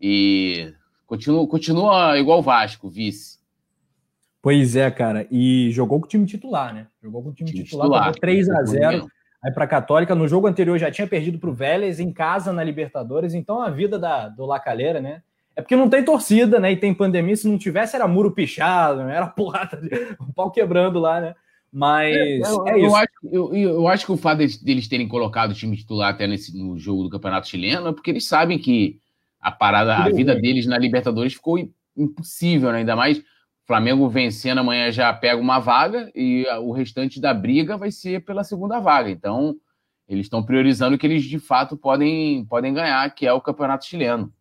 e 0.00 0.72
continua, 1.06 1.46
continua 1.46 2.18
igual 2.18 2.40
o 2.40 2.42
Vasco, 2.42 2.88
vice. 2.88 3.38
Pois 4.42 4.76
é, 4.76 4.90
cara, 4.90 5.26
e 5.30 5.70
jogou 5.72 6.00
com 6.00 6.06
o 6.06 6.08
time 6.08 6.26
titular, 6.26 6.72
né? 6.72 6.86
Jogou 7.02 7.22
com 7.22 7.30
o 7.30 7.32
time, 7.32 7.50
time 7.50 7.64
titular, 7.64 7.86
titular 7.86 8.14
3 8.14 8.48
a 8.48 8.64
0 8.64 9.08
aí 9.42 9.52
para 9.52 9.64
a 9.64 9.68
Católica. 9.68 10.14
No 10.14 10.28
jogo 10.28 10.46
anterior 10.46 10.78
já 10.78 10.90
tinha 10.90 11.06
perdido 11.06 11.38
para 11.38 11.50
o 11.50 11.54
Vélez 11.54 12.00
em 12.00 12.12
casa 12.12 12.52
na 12.52 12.64
Libertadores, 12.64 13.34
então 13.34 13.60
a 13.60 13.70
vida 13.70 13.98
da, 13.98 14.28
do 14.28 14.46
La 14.46 14.60
Calheira, 14.60 15.00
né? 15.00 15.22
É 15.54 15.62
porque 15.62 15.74
não 15.74 15.88
tem 15.88 16.04
torcida, 16.04 16.60
né? 16.60 16.72
E 16.72 16.76
tem 16.76 16.92
pandemia. 16.92 17.34
Se 17.34 17.48
não 17.48 17.56
tivesse, 17.56 17.96
era 17.96 18.06
muro 18.06 18.30
pichado, 18.30 19.04
né? 19.04 19.16
era 19.16 19.26
porrada, 19.28 19.80
um 20.20 20.30
pau 20.32 20.50
quebrando 20.50 20.98
lá, 20.98 21.20
né? 21.20 21.34
Mas 21.72 22.14
é, 22.14 22.40
eu, 22.40 22.68
é 22.68 22.78
isso. 22.78 22.86
Eu 22.86 22.96
acho, 22.96 23.08
eu, 23.24 23.54
eu 23.54 23.88
acho, 23.88 24.06
que 24.06 24.12
o 24.12 24.16
fato 24.16 24.38
deles 24.62 24.88
terem 24.88 25.08
colocado 25.08 25.50
o 25.50 25.54
time 25.54 25.76
titular 25.76 26.10
até 26.10 26.26
nesse, 26.26 26.56
no 26.56 26.78
jogo 26.78 27.02
do 27.02 27.10
Campeonato 27.10 27.48
Chileno 27.48 27.88
é 27.88 27.92
porque 27.92 28.10
eles 28.10 28.26
sabem 28.26 28.58
que 28.58 28.98
a 29.40 29.50
parada, 29.50 29.96
a 29.96 30.08
vida 30.08 30.34
deles 30.34 30.66
na 30.66 30.78
Libertadores 30.78 31.34
ficou 31.34 31.58
impossível, 31.96 32.70
né? 32.72 32.78
Ainda 32.78 32.96
mais 32.96 33.22
Flamengo 33.66 34.08
vencendo 34.08 34.58
amanhã 34.58 34.92
já 34.92 35.12
pega 35.12 35.40
uma 35.40 35.58
vaga 35.58 36.10
e 36.14 36.46
o 36.60 36.70
restante 36.70 37.20
da 37.20 37.34
briga 37.34 37.76
vai 37.76 37.90
ser 37.90 38.24
pela 38.24 38.44
segunda 38.44 38.78
vaga. 38.78 39.10
Então, 39.10 39.56
eles 40.08 40.26
estão 40.26 40.42
priorizando 40.42 40.94
o 40.94 40.98
que 40.98 41.06
eles 41.06 41.24
de 41.24 41.38
fato 41.40 41.76
podem, 41.76 42.44
podem 42.44 42.72
ganhar, 42.72 43.12
que 43.12 43.26
é 43.26 43.32
o 43.32 43.40
Campeonato 43.40 43.84
Chileno. 43.84 44.32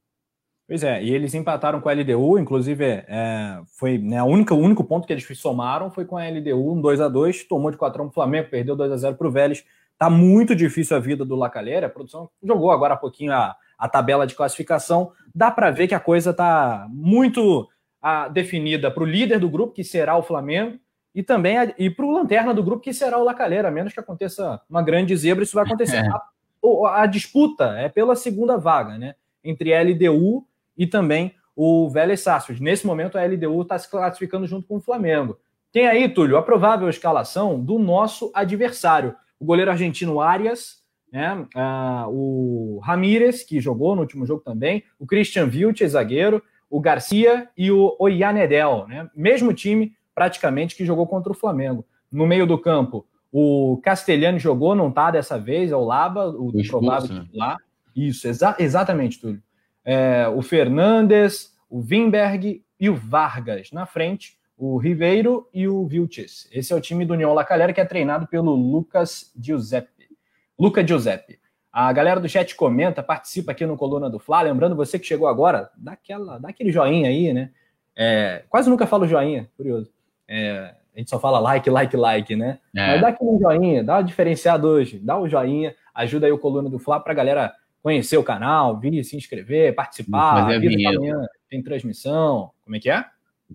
Pois 0.68 0.84
é, 0.84 1.04
e 1.04 1.12
eles 1.12 1.34
empataram 1.34 1.80
com 1.80 1.90
a 1.90 1.94
LDU, 1.94 2.40
inclusive 2.40 2.84
é, 2.86 3.62
foi 3.78 4.00
né, 4.00 4.18
a 4.18 4.24
única, 4.24 4.54
o 4.54 4.60
único 4.60 4.84
ponto 4.84 5.06
que 5.06 5.14
eles 5.14 5.26
somaram 5.38 5.92
foi 5.92 6.06
com 6.06 6.18
a 6.18 6.28
LDU, 6.28 6.74
um 6.74 6.82
2 6.82 7.02
a 7.02 7.08
2 7.08 7.44
tomou 7.44 7.70
de 7.70 7.78
4 7.78 8.02
x 8.02 8.08
1 8.08 8.10
o 8.10 8.14
Flamengo, 8.14 8.50
perdeu 8.50 8.76
2 8.76 8.92
a 8.92 8.98
0 8.98 9.16
para 9.16 9.28
o 9.28 9.32
Vélez. 9.32 9.64
Tá 9.98 10.10
muito 10.10 10.56
difícil 10.56 10.98
a 10.98 11.00
vida 11.00 11.24
do 11.24 11.36
Lacalheira, 11.36 11.88
a 11.88 11.90
produção 11.90 12.30
jogou 12.44 12.72
agora 12.72 12.96
há 12.96 12.98
pouquinho 12.98 13.32
a, 13.32 13.56
a 13.78 13.88
tabela 13.88 14.26
de 14.26 14.36
classificação, 14.36 15.12
dá 15.34 15.52
para 15.52 15.72
ver 15.72 15.88
que 15.88 15.96
a 15.96 16.00
coisa 16.00 16.34
tá 16.34 16.88
muito 16.90 17.68
a, 18.06 18.28
definida 18.28 18.92
para 18.92 19.02
o 19.02 19.06
líder 19.06 19.40
do 19.40 19.50
grupo, 19.50 19.74
que 19.74 19.84
será 19.84 20.16
o 20.16 20.22
Flamengo, 20.22 20.78
e 21.14 21.24
também 21.24 21.58
a, 21.58 21.74
e 21.76 21.90
para 21.90 22.06
o 22.06 22.12
lanterna 22.12 22.54
do 22.54 22.62
grupo, 22.62 22.84
que 22.84 22.94
será 22.94 23.18
o 23.18 23.24
Lacalheira, 23.24 23.70
a 23.70 23.72
menos 23.72 23.94
que 23.94 24.00
aconteça 24.00 24.62
uma 24.70 24.84
grande 24.84 25.18
zebra, 25.18 25.44
isso 25.44 25.56
vai 25.56 25.66
acontecer. 25.66 26.04
É. 26.06 26.88
A, 26.88 27.04
a 27.04 27.06
disputa 27.06 27.76
é 27.78 27.90
pela 27.90 28.16
segunda 28.16 28.58
vaga, 28.58 28.98
né? 28.98 29.14
Entre 29.44 29.72
a 29.72 29.84
LDU 29.84 30.48
e 30.76 30.88
também 30.88 31.36
o 31.56 31.90
Vélez 31.90 32.22
Sarsfield. 32.22 32.62
Nesse 32.62 32.88
momento, 32.88 33.18
a 33.18 33.26
LDU 33.26 33.62
está 33.62 33.78
se 33.78 33.90
classificando 33.90 34.48
junto 34.48 34.68
com 34.68 34.78
o 34.78 34.82
Flamengo. 34.82 35.38
Tem 35.72 35.88
aí, 35.88 36.10
Túlio, 36.10 36.38
a 36.38 36.42
provável 36.42 36.90
escalação 36.90 37.60
do 37.60 37.78
nosso 37.78 38.32
adversário. 38.34 39.16
O 39.40 39.46
goleiro 39.46 39.70
argentino 39.70 40.20
Arias, 40.20 40.84
né? 41.12 41.46
Ah, 41.56 42.06
o 42.10 42.80
Ramírez, 42.84 43.44
que 43.44 43.60
jogou 43.60 43.96
no 43.96 44.02
último 44.02 44.26
jogo 44.26 44.42
também, 44.42 44.84
o 45.00 45.06
Christian 45.06 45.48
Vilches, 45.48 45.92
zagueiro, 45.92 46.42
o 46.70 46.80
Garcia 46.80 47.50
e 47.58 47.72
o 47.72 47.96
Oyanedel, 48.00 48.86
né? 48.88 49.10
Mesmo 49.16 49.54
time, 49.54 49.94
praticamente, 50.14 50.76
que 50.76 50.86
jogou 50.86 51.08
contra 51.08 51.32
o 51.32 51.36
Flamengo. 51.36 51.86
No 52.12 52.26
meio 52.26 52.46
do 52.46 52.58
campo, 52.58 53.06
o 53.32 53.80
Castelhano 53.84 54.40
jogou, 54.40 54.76
não 54.76 54.92
tá 54.92 55.12
dessa 55.12 55.38
vez, 55.38 55.72
é 55.72 55.76
o 55.76 55.84
Laba, 55.84 56.30
o, 56.30 56.50
o 56.50 56.68
provável 56.68 57.14
né? 57.14 57.22
titular. 57.22 57.58
Isso, 57.96 58.28
exa 58.28 58.56
exatamente, 58.60 59.20
Túlio 59.20 59.42
é, 59.86 60.28
o 60.28 60.42
Fernandes, 60.42 61.54
o 61.70 61.80
Wimberg 61.80 62.64
e 62.80 62.90
o 62.90 62.96
Vargas 62.96 63.72
na 63.72 63.86
frente, 63.86 64.38
o 64.58 64.78
Ribeiro 64.78 65.48
e 65.54 65.68
o 65.68 65.86
Vilches. 65.86 66.50
Esse 66.52 66.74
é 66.74 66.76
o 66.76 66.82
time 66.82 67.06
do 67.06 67.14
União 67.14 67.34
La 67.34 67.46
Calera 67.46 67.72
que 67.72 67.80
é 67.80 67.86
treinado 67.86 68.26
pelo 68.28 68.56
Lucas 68.56 69.32
Giuseppe. 69.40 70.10
Luca 70.58 70.86
Giuseppe. 70.86 71.40
A 71.76 71.92
galera 71.92 72.22
do 72.22 72.30
chat 72.30 72.56
comenta, 72.56 73.04
participa 73.04 73.52
aqui 73.52 73.66
no 73.66 73.76
Coluna 73.76 74.10
do 74.10 74.18
Fla. 74.18 74.44
Lembrando 74.44 74.78
você 74.78 74.98
que 74.98 75.06
chegou 75.06 75.28
agora, 75.28 75.70
dá, 75.76 75.92
aquela, 75.92 76.38
dá 76.38 76.48
aquele 76.48 76.72
joinha 76.72 77.10
aí, 77.10 77.34
né? 77.34 77.52
É, 77.94 78.46
quase 78.48 78.70
nunca 78.70 78.88
falo 78.88 79.06
joinha, 79.06 79.50
curioso. 79.58 79.92
É, 80.26 80.74
a 80.96 81.00
gente 81.00 81.10
só 81.10 81.20
fala 81.20 81.38
like, 81.38 81.70
like, 81.70 81.98
like, 81.98 82.34
né? 82.34 82.60
É. 82.74 82.94
Mas 82.94 83.02
dá 83.02 83.08
aquele 83.10 83.38
joinha, 83.38 83.84
dá 83.84 83.96
uma 83.96 84.04
diferenciada 84.06 84.66
hoje, 84.66 85.00
dá 85.00 85.18
o 85.18 85.26
um 85.26 85.28
joinha, 85.28 85.76
ajuda 85.94 86.28
aí 86.28 86.32
o 86.32 86.40
Coluna 86.40 86.70
do 86.70 86.80
Fla 86.80 86.98
pra 86.98 87.14
galera 87.14 87.54
conhecer 87.84 88.16
o 88.16 88.24
canal, 88.24 88.80
vir 88.80 89.04
se 89.04 89.18
inscrever, 89.18 89.76
participar. 89.76 90.44
Fazer 90.44 90.56
a 90.56 90.60
vinheta. 90.60 90.96
Amanhã 90.96 91.28
tem 91.50 91.62
transmissão. 91.62 92.52
Como 92.64 92.78
é 92.78 92.80
que 92.80 92.90
é? 92.90 93.04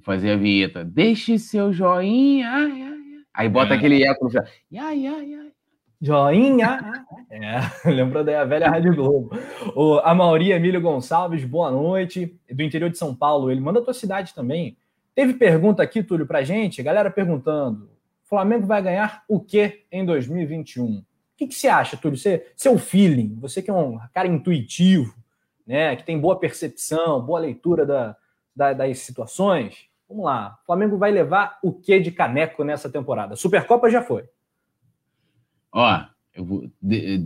fazer 0.02 0.32
a 0.32 0.36
vinheta. 0.36 0.84
Deixe 0.84 1.38
seu 1.38 1.72
joinha. 1.72 2.50
Ai, 2.50 2.82
ai, 2.82 3.00
Aí 3.32 3.48
bota 3.48 3.72
é. 3.72 3.78
aquele 3.78 4.04
eco 4.04 4.24
no 4.24 4.30
final. 4.30 4.44
Ai, 4.78 5.06
ai, 5.06 5.34
ai. 5.34 5.49
Joinha! 6.00 7.04
é, 7.30 7.60
lembrou 7.90 8.24
da 8.24 8.44
velha 8.44 8.70
Rádio 8.70 8.94
Globo. 8.94 9.30
O, 9.74 9.98
a 9.98 10.14
Mauri 10.14 10.52
Emílio 10.52 10.80
Gonçalves, 10.80 11.44
boa 11.44 11.70
noite. 11.70 12.38
Do 12.50 12.62
interior 12.62 12.90
de 12.90 12.98
São 12.98 13.14
Paulo, 13.14 13.50
ele 13.50 13.60
manda 13.60 13.80
a 13.80 13.82
tua 13.82 13.94
cidade 13.94 14.34
também. 14.34 14.76
Teve 15.14 15.34
pergunta 15.34 15.82
aqui, 15.82 16.02
Túlio, 16.02 16.26
pra 16.26 16.42
gente, 16.42 16.82
galera 16.82 17.10
perguntando: 17.10 17.90
Flamengo 18.24 18.66
vai 18.66 18.80
ganhar 18.82 19.24
o 19.28 19.38
que 19.38 19.84
em 19.92 20.04
2021? 20.04 21.04
que, 21.40 21.46
que 21.46 21.54
você 21.54 21.68
acha, 21.68 21.96
Túlio? 21.96 22.18
Você, 22.18 22.46
seu 22.54 22.78
feeling, 22.78 23.38
você 23.40 23.62
que 23.62 23.70
é 23.70 23.74
um 23.74 23.98
cara 24.12 24.28
intuitivo, 24.28 25.14
né, 25.66 25.96
que 25.96 26.04
tem 26.04 26.20
boa 26.20 26.38
percepção, 26.38 27.22
boa 27.22 27.40
leitura 27.40 27.86
da, 27.86 28.14
da, 28.54 28.72
das 28.74 28.98
situações. 28.98 29.86
Vamos 30.06 30.24
lá. 30.24 30.58
O 30.62 30.66
Flamengo 30.66 30.98
vai 30.98 31.10
levar 31.10 31.58
o 31.62 31.72
que 31.72 31.98
de 31.98 32.10
caneco 32.10 32.62
nessa 32.62 32.90
temporada? 32.90 33.36
Supercopa 33.36 33.88
já 33.88 34.02
foi. 34.02 34.24
Ó, 35.72 36.04
eu 36.34 36.44
vou. 36.44 36.70
De, 36.80 37.18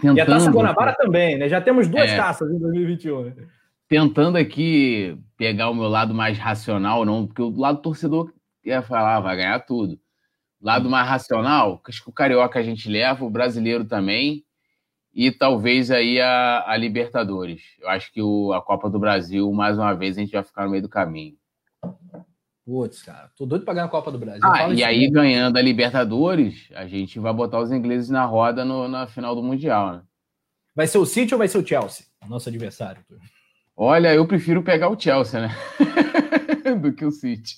tentando, 0.00 0.18
e 0.18 0.20
a 0.20 0.26
Taça 0.26 0.50
Guanabara 0.50 0.94
também, 0.94 1.38
né? 1.38 1.48
Já 1.48 1.60
temos 1.60 1.88
duas 1.88 2.10
é, 2.10 2.16
taças 2.16 2.50
em 2.50 2.58
2021. 2.58 3.24
Né? 3.24 3.34
Tentando 3.88 4.36
aqui 4.36 5.18
pegar 5.36 5.70
o 5.70 5.74
meu 5.74 5.88
lado 5.88 6.14
mais 6.14 6.38
racional, 6.38 7.04
não, 7.04 7.26
porque 7.26 7.42
o 7.42 7.50
lado 7.50 7.80
torcedor 7.80 8.32
ia 8.64 8.82
falar, 8.82 9.20
vai 9.20 9.36
ganhar 9.36 9.60
tudo. 9.60 9.98
Lado 10.60 10.88
mais 10.88 11.08
racional, 11.08 11.80
acho 11.86 12.02
que 12.02 12.10
o 12.10 12.12
Carioca 12.12 12.58
a 12.58 12.62
gente 12.62 12.88
leva, 12.88 13.24
o 13.24 13.30
brasileiro 13.30 13.84
também, 13.84 14.42
e 15.14 15.30
talvez 15.30 15.90
aí 15.90 16.20
a, 16.20 16.64
a 16.66 16.76
Libertadores. 16.76 17.62
Eu 17.80 17.88
acho 17.88 18.12
que 18.12 18.20
o, 18.20 18.52
a 18.52 18.60
Copa 18.60 18.90
do 18.90 18.98
Brasil, 18.98 19.50
mais 19.52 19.78
uma 19.78 19.94
vez, 19.94 20.16
a 20.16 20.20
gente 20.20 20.32
vai 20.32 20.42
ficar 20.42 20.64
no 20.64 20.70
meio 20.70 20.82
do 20.82 20.88
caminho. 20.88 21.36
Putz, 22.66 23.00
cara, 23.00 23.30
tô 23.38 23.46
doido 23.46 23.64
pra 23.64 23.74
ganhar 23.74 23.86
a 23.86 23.88
Copa 23.88 24.10
do 24.10 24.18
Brasil. 24.18 24.40
Ah, 24.42 24.68
e 24.70 24.82
aí, 24.82 25.02
mesmo. 25.02 25.14
ganhando 25.14 25.56
a 25.56 25.62
Libertadores, 25.62 26.68
a 26.74 26.84
gente 26.84 27.20
vai 27.20 27.32
botar 27.32 27.60
os 27.60 27.70
ingleses 27.70 28.10
na 28.10 28.24
roda 28.24 28.64
no, 28.64 28.88
na 28.88 29.06
final 29.06 29.36
do 29.36 29.42
Mundial, 29.42 29.92
né? 29.92 30.02
Vai 30.74 30.88
ser 30.88 30.98
o 30.98 31.06
City 31.06 31.32
ou 31.32 31.38
vai 31.38 31.46
ser 31.46 31.58
o 31.58 31.66
Chelsea? 31.66 32.04
Nosso 32.28 32.48
adversário. 32.48 33.00
Olha, 33.76 34.12
eu 34.12 34.26
prefiro 34.26 34.64
pegar 34.64 34.88
o 34.88 34.98
Chelsea, 34.98 35.42
né? 35.42 35.56
do 36.82 36.92
que 36.92 37.04
o 37.04 37.12
City. 37.12 37.56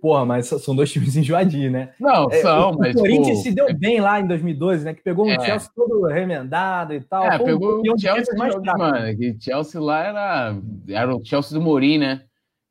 Porra, 0.00 0.24
mas 0.24 0.46
são 0.46 0.74
dois 0.74 0.90
times 0.90 1.14
enjoadinhos, 1.14 1.70
né? 1.70 1.92
Não, 2.00 2.28
é, 2.30 2.40
são, 2.40 2.70
o, 2.70 2.78
mas. 2.78 2.96
O 2.96 3.00
Corinthians 3.00 3.36
pô, 3.36 3.42
se 3.42 3.54
deu 3.54 3.68
é... 3.68 3.74
bem 3.74 4.00
lá 4.00 4.18
em 4.18 4.26
2012, 4.26 4.86
né? 4.86 4.94
Que 4.94 5.02
pegou 5.02 5.26
um 5.26 5.30
é. 5.30 5.38
Chelsea 5.38 5.70
todo 5.76 6.06
remendado 6.06 6.94
e 6.94 7.00
tal. 7.02 7.24
É, 7.24 7.36
pô, 7.36 7.44
pegou 7.44 7.82
o 7.82 7.98
Chelsea 7.98 8.34
mais 8.38 8.54
mano. 8.54 9.16
Que 9.18 9.36
Chelsea 9.38 9.78
lá 9.78 10.02
era, 10.02 10.56
era 10.88 11.14
o 11.14 11.22
Chelsea 11.22 11.58
do 11.58 11.62
Mourinho, 11.62 12.00
né? 12.00 12.22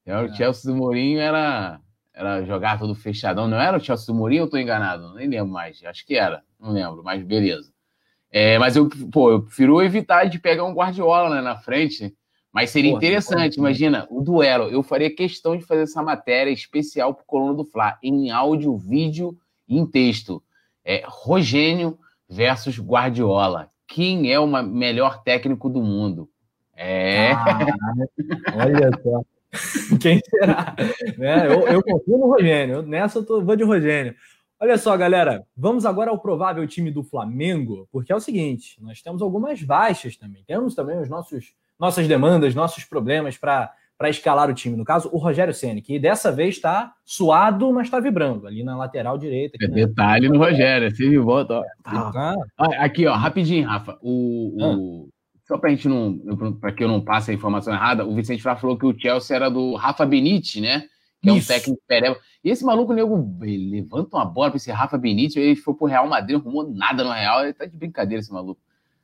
Era 0.08 0.24
o 0.24 0.32
é. 0.32 0.34
Chelsea 0.34 0.72
do 0.72 0.78
Mourinho 0.78 1.20
era, 1.20 1.80
era 2.14 2.44
jogar 2.44 2.80
todo 2.80 2.96
fechadão. 2.96 3.48
Não 3.48 3.60
era 3.60 3.78
o 3.78 3.80
Chelsea 3.80 4.08
do 4.08 4.16
Mourinho 4.16 4.44
ou 4.44 4.50
tô 4.50 4.58
enganado? 4.58 5.14
Nem 5.14 5.28
lembro 5.28 5.52
mais. 5.52 5.84
Acho 5.84 6.06
que 6.06 6.16
era. 6.16 6.42
Não 6.60 6.72
lembro, 6.72 7.04
mas 7.04 7.24
beleza. 7.24 7.72
É, 8.32 8.58
mas 8.58 8.76
eu, 8.76 8.90
pô, 9.12 9.32
eu 9.32 9.44
prefiro 9.44 9.82
evitar 9.82 10.26
de 10.26 10.40
pegar 10.40 10.66
um 10.66 10.74
Guardiola 10.74 11.36
né, 11.36 11.42
na 11.42 11.58
frente 11.58 12.16
mas 12.58 12.72
seria 12.72 12.90
Porra, 12.90 13.06
interessante, 13.06 13.58
imagina, 13.58 14.08
o 14.10 14.20
duelo. 14.20 14.64
Eu 14.64 14.82
faria 14.82 15.14
questão 15.14 15.56
de 15.56 15.64
fazer 15.64 15.84
essa 15.84 16.02
matéria 16.02 16.50
especial 16.50 17.14
para 17.14 17.22
o 17.22 17.26
Coluna 17.28 17.54
do 17.54 17.64
Fla, 17.64 18.00
em 18.02 18.32
áudio, 18.32 18.76
vídeo 18.76 19.38
e 19.68 19.78
em 19.78 19.86
texto. 19.86 20.42
É, 20.84 21.04
Rogênio 21.06 22.00
versus 22.28 22.80
Guardiola. 22.80 23.70
Quem 23.88 24.32
é 24.32 24.40
o 24.40 24.48
melhor 24.48 25.22
técnico 25.22 25.70
do 25.70 25.84
mundo? 25.84 26.28
É. 26.76 27.34
Ah, 27.34 27.60
olha 28.58 28.90
só. 29.04 29.22
Quem 30.02 30.20
será? 30.30 30.76
né? 31.18 31.48
eu, 31.48 31.68
eu 31.68 31.84
confio 31.84 32.18
no 32.18 32.28
Rogênio. 32.28 32.82
Nessa 32.82 33.20
eu 33.20 33.26
tô, 33.26 33.42
vou 33.42 33.56
de 33.56 33.64
Rogênio. 33.64 34.16
Olha 34.60 34.78
só, 34.78 34.96
galera. 34.98 35.46
Vamos 35.56 35.86
agora 35.86 36.10
ao 36.10 36.20
provável 36.20 36.68
time 36.68 36.92
do 36.92 37.04
Flamengo, 37.04 37.88
porque 37.92 38.12
é 38.12 38.16
o 38.16 38.20
seguinte: 38.20 38.82
nós 38.82 39.02
temos 39.02 39.22
algumas 39.22 39.62
baixas 39.62 40.18
também. 40.18 40.44
Temos 40.46 40.76
também 40.76 41.00
os 41.00 41.10
nossos 41.10 41.54
nossas 41.80 42.08
demandas, 42.08 42.56
nossos 42.56 42.84
problemas 42.84 43.38
para 43.38 43.72
para 43.98 44.10
escalar 44.10 44.50
o 44.50 44.54
time. 44.54 44.78
No 44.78 44.86
caso, 44.86 45.10
o 45.12 45.18
Rogério 45.18 45.54
Ceni, 45.54 45.82
que 45.82 45.98
dessa 45.98 46.32
vez 46.32 46.56
está 46.56 46.94
suado, 47.04 47.74
mas 47.74 47.88
está 47.88 48.00
vibrando 48.00 48.46
ali 48.46 48.64
na 48.64 48.78
lateral 48.78 49.18
direita. 49.18 49.58
é 49.60 49.68
detalhe 49.68 50.30
no 50.30 50.38
Rogério, 50.38 50.92
você 50.92 51.10
viu, 51.10 51.24
volta. 51.24 51.62
Ah, 51.84 52.36
aqui, 52.78 53.08
ó, 53.08 53.16
rapidinho, 53.16 53.68
Rafa. 53.68 53.98
O, 54.02 54.54
o... 54.64 55.10
Só 55.48 55.58
para 55.58 55.70
gente 55.70 55.88
não, 55.88 56.20
para 56.60 56.74
que 56.74 56.84
eu 56.84 56.90
não 56.90 57.00
passe 57.00 57.32
a 57.32 57.34
informação 57.34 57.74
errada, 57.74 58.06
o 58.06 58.14
Vicente 58.14 58.44
Flá 58.44 58.58
falou 58.58 58.78
que 58.78 58.86
o 58.86 59.00
Chelsea 59.00 59.34
era 59.34 59.50
do 59.50 59.76
Rafa 59.76 60.06
Benite, 60.06 60.60
né? 60.60 60.84
Que 61.22 61.32
Isso. 61.32 61.52
é 61.52 61.56
um 61.56 61.58
técnico 61.58 61.82
pereba. 61.88 62.18
E 62.44 62.50
esse 62.50 62.66
maluco, 62.66 62.94
nego, 62.94 63.38
levanta 63.42 64.18
uma 64.18 64.26
bola 64.26 64.50
para 64.50 64.58
esse 64.58 64.70
Rafa 64.72 64.98
Benite, 64.98 65.40
ele 65.40 65.56
foi 65.56 65.74
pro 65.74 65.88
Real 65.88 66.06
Madrid, 66.08 66.34
não 66.34 66.42
arrumou 66.42 66.70
nada 66.70 67.02
no 67.02 67.12
Real, 67.12 67.44
ele 67.44 67.54
tá 67.54 67.66
de 67.66 67.78
brincadeira 67.78 68.20
esse 68.20 68.32
maluco. 68.32 68.60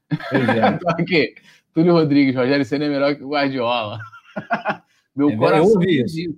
Pois 0.10 0.50
é. 0.50 1.34
Túlio 1.74 1.94
Rodrigues, 1.94 2.36
Rogério 2.36 2.66
Senna 2.66 2.86
é 2.86 2.90
melhor 2.90 3.16
que 3.16 3.24
o 3.24 3.30
Guardiola. 3.30 4.00
Meu 5.16 5.30
é, 5.30 5.36
coração. 5.38 5.66
Eu 5.66 5.74
ouvi 5.74 6.04
isso. 6.04 6.36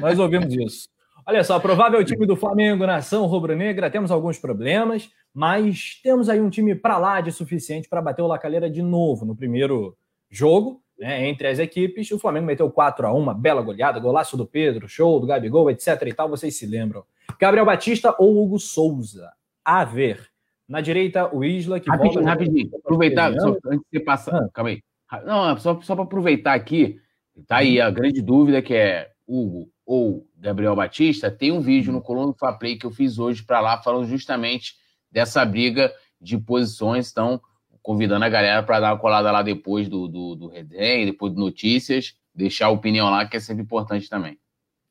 Nós 0.00 0.18
ouvimos 0.18 0.52
isso. 0.54 0.88
Olha 1.26 1.44
só, 1.44 1.60
provável 1.60 2.02
time 2.04 2.26
do 2.26 2.36
Flamengo, 2.36 2.86
nação 2.86 3.26
rubro-negra, 3.26 3.90
temos 3.90 4.10
alguns 4.10 4.38
problemas, 4.38 5.10
mas 5.36 6.00
temos 6.02 6.30
aí 6.30 6.40
um 6.40 6.48
time 6.48 6.74
para 6.74 6.96
lá 6.96 7.20
de 7.20 7.30
suficiente 7.30 7.90
para 7.90 8.00
bater 8.00 8.22
o 8.22 8.26
Lacalheira 8.26 8.70
de 8.70 8.80
novo 8.80 9.26
no 9.26 9.36
primeiro 9.36 9.94
jogo, 10.30 10.82
né, 10.98 11.28
entre 11.28 11.46
as 11.46 11.58
equipes. 11.58 12.10
O 12.10 12.18
Flamengo 12.18 12.46
meteu 12.46 12.70
4 12.70 13.06
a 13.06 13.12
1 13.12 13.34
bela 13.34 13.60
goleada, 13.60 14.00
golaço 14.00 14.34
do 14.34 14.46
Pedro, 14.46 14.88
show 14.88 15.20
do 15.20 15.26
Gabigol, 15.26 15.70
etc 15.70 16.00
e 16.06 16.14
tal, 16.14 16.30
vocês 16.30 16.56
se 16.56 16.64
lembram. 16.64 17.04
Gabriel 17.38 17.66
Batista 17.66 18.16
ou 18.18 18.42
Hugo 18.42 18.58
Souza? 18.58 19.30
A 19.62 19.84
ver. 19.84 20.26
Na 20.66 20.80
direita, 20.80 21.28
o 21.30 21.44
Isla, 21.44 21.80
que 21.80 21.90
rapidinho, 21.90 22.14
volta... 22.14 22.30
Rapidinho, 22.30 22.70
aproveitar, 22.74 23.34
só, 23.34 23.50
antes 23.66 23.84
de 23.92 23.98
você 23.98 24.00
passar... 24.00 24.36
Ah. 24.36 24.48
Calma 24.54 24.70
aí. 24.70 24.82
Não, 25.26 25.58
só, 25.58 25.78
só 25.82 25.94
para 25.94 26.04
aproveitar 26.04 26.54
aqui, 26.54 26.98
tá 27.46 27.58
aí 27.58 27.78
a 27.78 27.90
grande 27.90 28.22
dúvida 28.22 28.62
que 28.62 28.72
é 28.72 29.10
Hugo 29.28 29.68
ou 29.84 30.26
Gabriel 30.38 30.74
Batista, 30.74 31.30
tem 31.30 31.52
um 31.52 31.60
vídeo 31.60 31.92
no 31.92 32.00
Coluna 32.00 32.32
do 32.32 32.58
Play 32.58 32.78
que 32.78 32.86
eu 32.86 32.90
fiz 32.90 33.18
hoje 33.18 33.44
para 33.44 33.60
lá, 33.60 33.82
falando 33.82 34.06
justamente 34.06 34.85
dessa 35.16 35.42
briga 35.46 35.90
de 36.20 36.36
posições. 36.36 37.10
Então, 37.10 37.40
convidando 37.80 38.26
a 38.26 38.28
galera 38.28 38.62
para 38.62 38.80
dar 38.80 38.92
uma 38.92 39.00
colada 39.00 39.32
lá 39.32 39.42
depois 39.42 39.88
do, 39.88 40.06
do, 40.06 40.34
do 40.34 40.50
depois 40.50 41.32
de 41.32 41.40
notícias, 41.40 42.14
deixar 42.34 42.66
a 42.66 42.70
opinião 42.70 43.08
lá, 43.08 43.24
que 43.24 43.38
é 43.38 43.40
sempre 43.40 43.62
importante 43.62 44.10
também. 44.10 44.38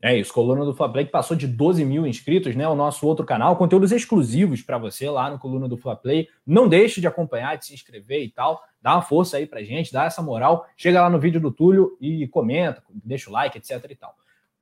É 0.01 0.17
isso, 0.17 0.33
Coluna 0.33 0.65
do 0.65 0.73
Fla 0.73 0.91
Play 0.91 1.05
que 1.05 1.11
passou 1.11 1.37
de 1.37 1.47
12 1.47 1.85
mil 1.85 2.07
inscritos, 2.07 2.55
né? 2.55 2.67
O 2.67 2.75
nosso 2.75 3.05
outro 3.07 3.23
canal, 3.23 3.55
conteúdos 3.55 3.91
exclusivos 3.91 4.63
para 4.63 4.79
você 4.79 5.09
lá 5.09 5.29
no 5.29 5.37
Coluna 5.37 5.67
do 5.67 5.77
Fla 5.77 5.95
Play. 5.95 6.27
Não 6.45 6.67
deixe 6.67 6.99
de 6.99 7.07
acompanhar, 7.07 7.55
de 7.55 7.67
se 7.67 7.73
inscrever 7.73 8.23
e 8.23 8.29
tal. 8.29 8.61
Dá 8.81 8.93
uma 8.93 9.01
força 9.03 9.37
aí 9.37 9.45
pra 9.45 9.63
gente, 9.63 9.93
dá 9.93 10.05
essa 10.05 10.23
moral. 10.23 10.65
Chega 10.75 11.01
lá 11.01 11.09
no 11.09 11.19
vídeo 11.19 11.39
do 11.39 11.51
Túlio 11.51 11.97
e 12.01 12.27
comenta, 12.27 12.83
deixa 12.89 13.29
o 13.29 13.33
like, 13.33 13.57
etc 13.57 13.83
e 13.89 13.95
tal. 13.95 14.15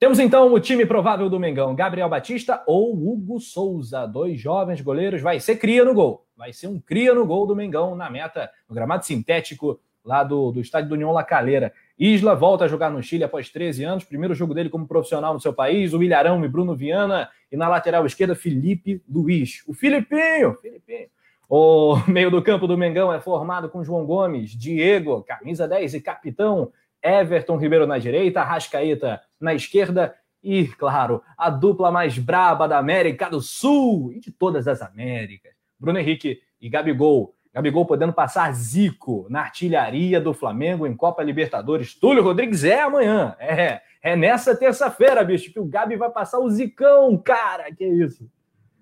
Temos 0.04 0.20
então 0.20 0.54
o 0.54 0.60
time 0.60 0.86
provável 0.86 1.30
do 1.30 1.40
Mengão: 1.40 1.74
Gabriel 1.74 2.10
Batista 2.10 2.62
ou 2.68 2.94
Hugo 2.94 3.40
Souza, 3.40 4.06
dois 4.06 4.38
jovens 4.38 4.82
goleiros. 4.82 5.22
Vai 5.22 5.40
ser 5.40 5.56
cria 5.56 5.86
no 5.86 5.94
gol. 5.94 6.28
Vai 6.36 6.52
ser 6.52 6.68
um 6.68 6.78
cria 6.78 7.16
no 7.16 7.26
gol 7.26 7.48
do 7.48 7.56
Mengão 7.56 7.96
na 7.96 8.10
meta, 8.10 8.52
no 8.68 8.76
gramado 8.76 9.06
sintético 9.06 9.80
lá 10.04 10.22
do, 10.22 10.52
do 10.52 10.60
estádio 10.60 10.90
do 10.90 10.96
União 10.96 11.14
La 11.14 11.24
Calera. 11.24 11.72
Isla 11.98 12.36
volta 12.36 12.66
a 12.66 12.68
jogar 12.68 12.92
no 12.92 13.02
Chile 13.02 13.24
após 13.24 13.50
13 13.50 13.86
anos, 13.86 14.04
primeiro 14.04 14.36
jogo 14.36 14.54
dele 14.54 14.70
como 14.70 14.86
profissional 14.86 15.34
no 15.34 15.40
seu 15.40 15.54
país, 15.54 15.94
o 15.94 16.04
Ilharão 16.04 16.44
e 16.44 16.50
Bruno 16.50 16.76
Viana, 16.76 17.30
e 17.50 17.56
na 17.56 17.70
lateral 17.70 18.06
esquerda, 18.06 18.36
Felipe 18.36 19.02
Luiz. 19.10 19.64
O 19.66 19.74
Filipinho, 19.74 20.56
Filipinho. 20.62 21.08
O 21.48 21.96
meio 22.10 22.30
do 22.30 22.42
campo 22.42 22.68
do 22.68 22.78
Mengão 22.78 23.14
é 23.14 23.22
formado 23.22 23.70
com 23.70 23.86
João 23.86 24.06
Gomes, 24.06 24.52
Diego, 24.52 25.24
camisa 25.24 25.66
10 25.66 25.94
e 25.94 26.02
capitão, 26.02 26.74
Everton 27.04 27.58
Ribeiro 27.58 27.86
na 27.86 27.98
direita, 27.98 28.44
Rascaeta 28.44 29.22
na 29.40 29.54
esquerda 29.54 30.16
e, 30.44 30.68
claro, 30.68 31.22
a 31.38 31.50
dupla 31.50 31.92
mais 31.92 32.18
braba 32.18 32.68
da 32.68 32.78
América 32.78 33.30
do 33.30 33.42
Sul 33.42 34.12
e 34.14 34.20
de 34.20 34.32
todas 34.32 34.68
as 34.68 34.82
Américas, 34.82 35.54
Bruno 35.80 36.00
Henrique 36.00 36.42
e 36.60 36.70
Gabigol. 36.70 37.36
Gabigol 37.54 37.86
podendo 37.86 38.12
passar 38.12 38.52
Zico 38.54 39.28
na 39.30 39.42
artilharia 39.42 40.20
do 40.20 40.34
Flamengo 40.34 40.88
em 40.88 40.96
Copa 40.96 41.22
Libertadores. 41.22 41.94
Túlio 41.94 42.24
Rodrigues 42.24 42.64
é 42.64 42.82
amanhã. 42.82 43.36
É, 43.40 43.82
é 44.02 44.16
nessa 44.16 44.56
terça-feira, 44.56 45.24
bicho, 45.24 45.54
que 45.54 45.60
o 45.60 45.66
Gabi 45.66 45.96
vai 45.96 46.10
passar 46.10 46.40
o 46.40 46.50
Zicão, 46.50 47.16
cara. 47.16 47.72
Que 47.72 47.86
isso. 47.86 48.28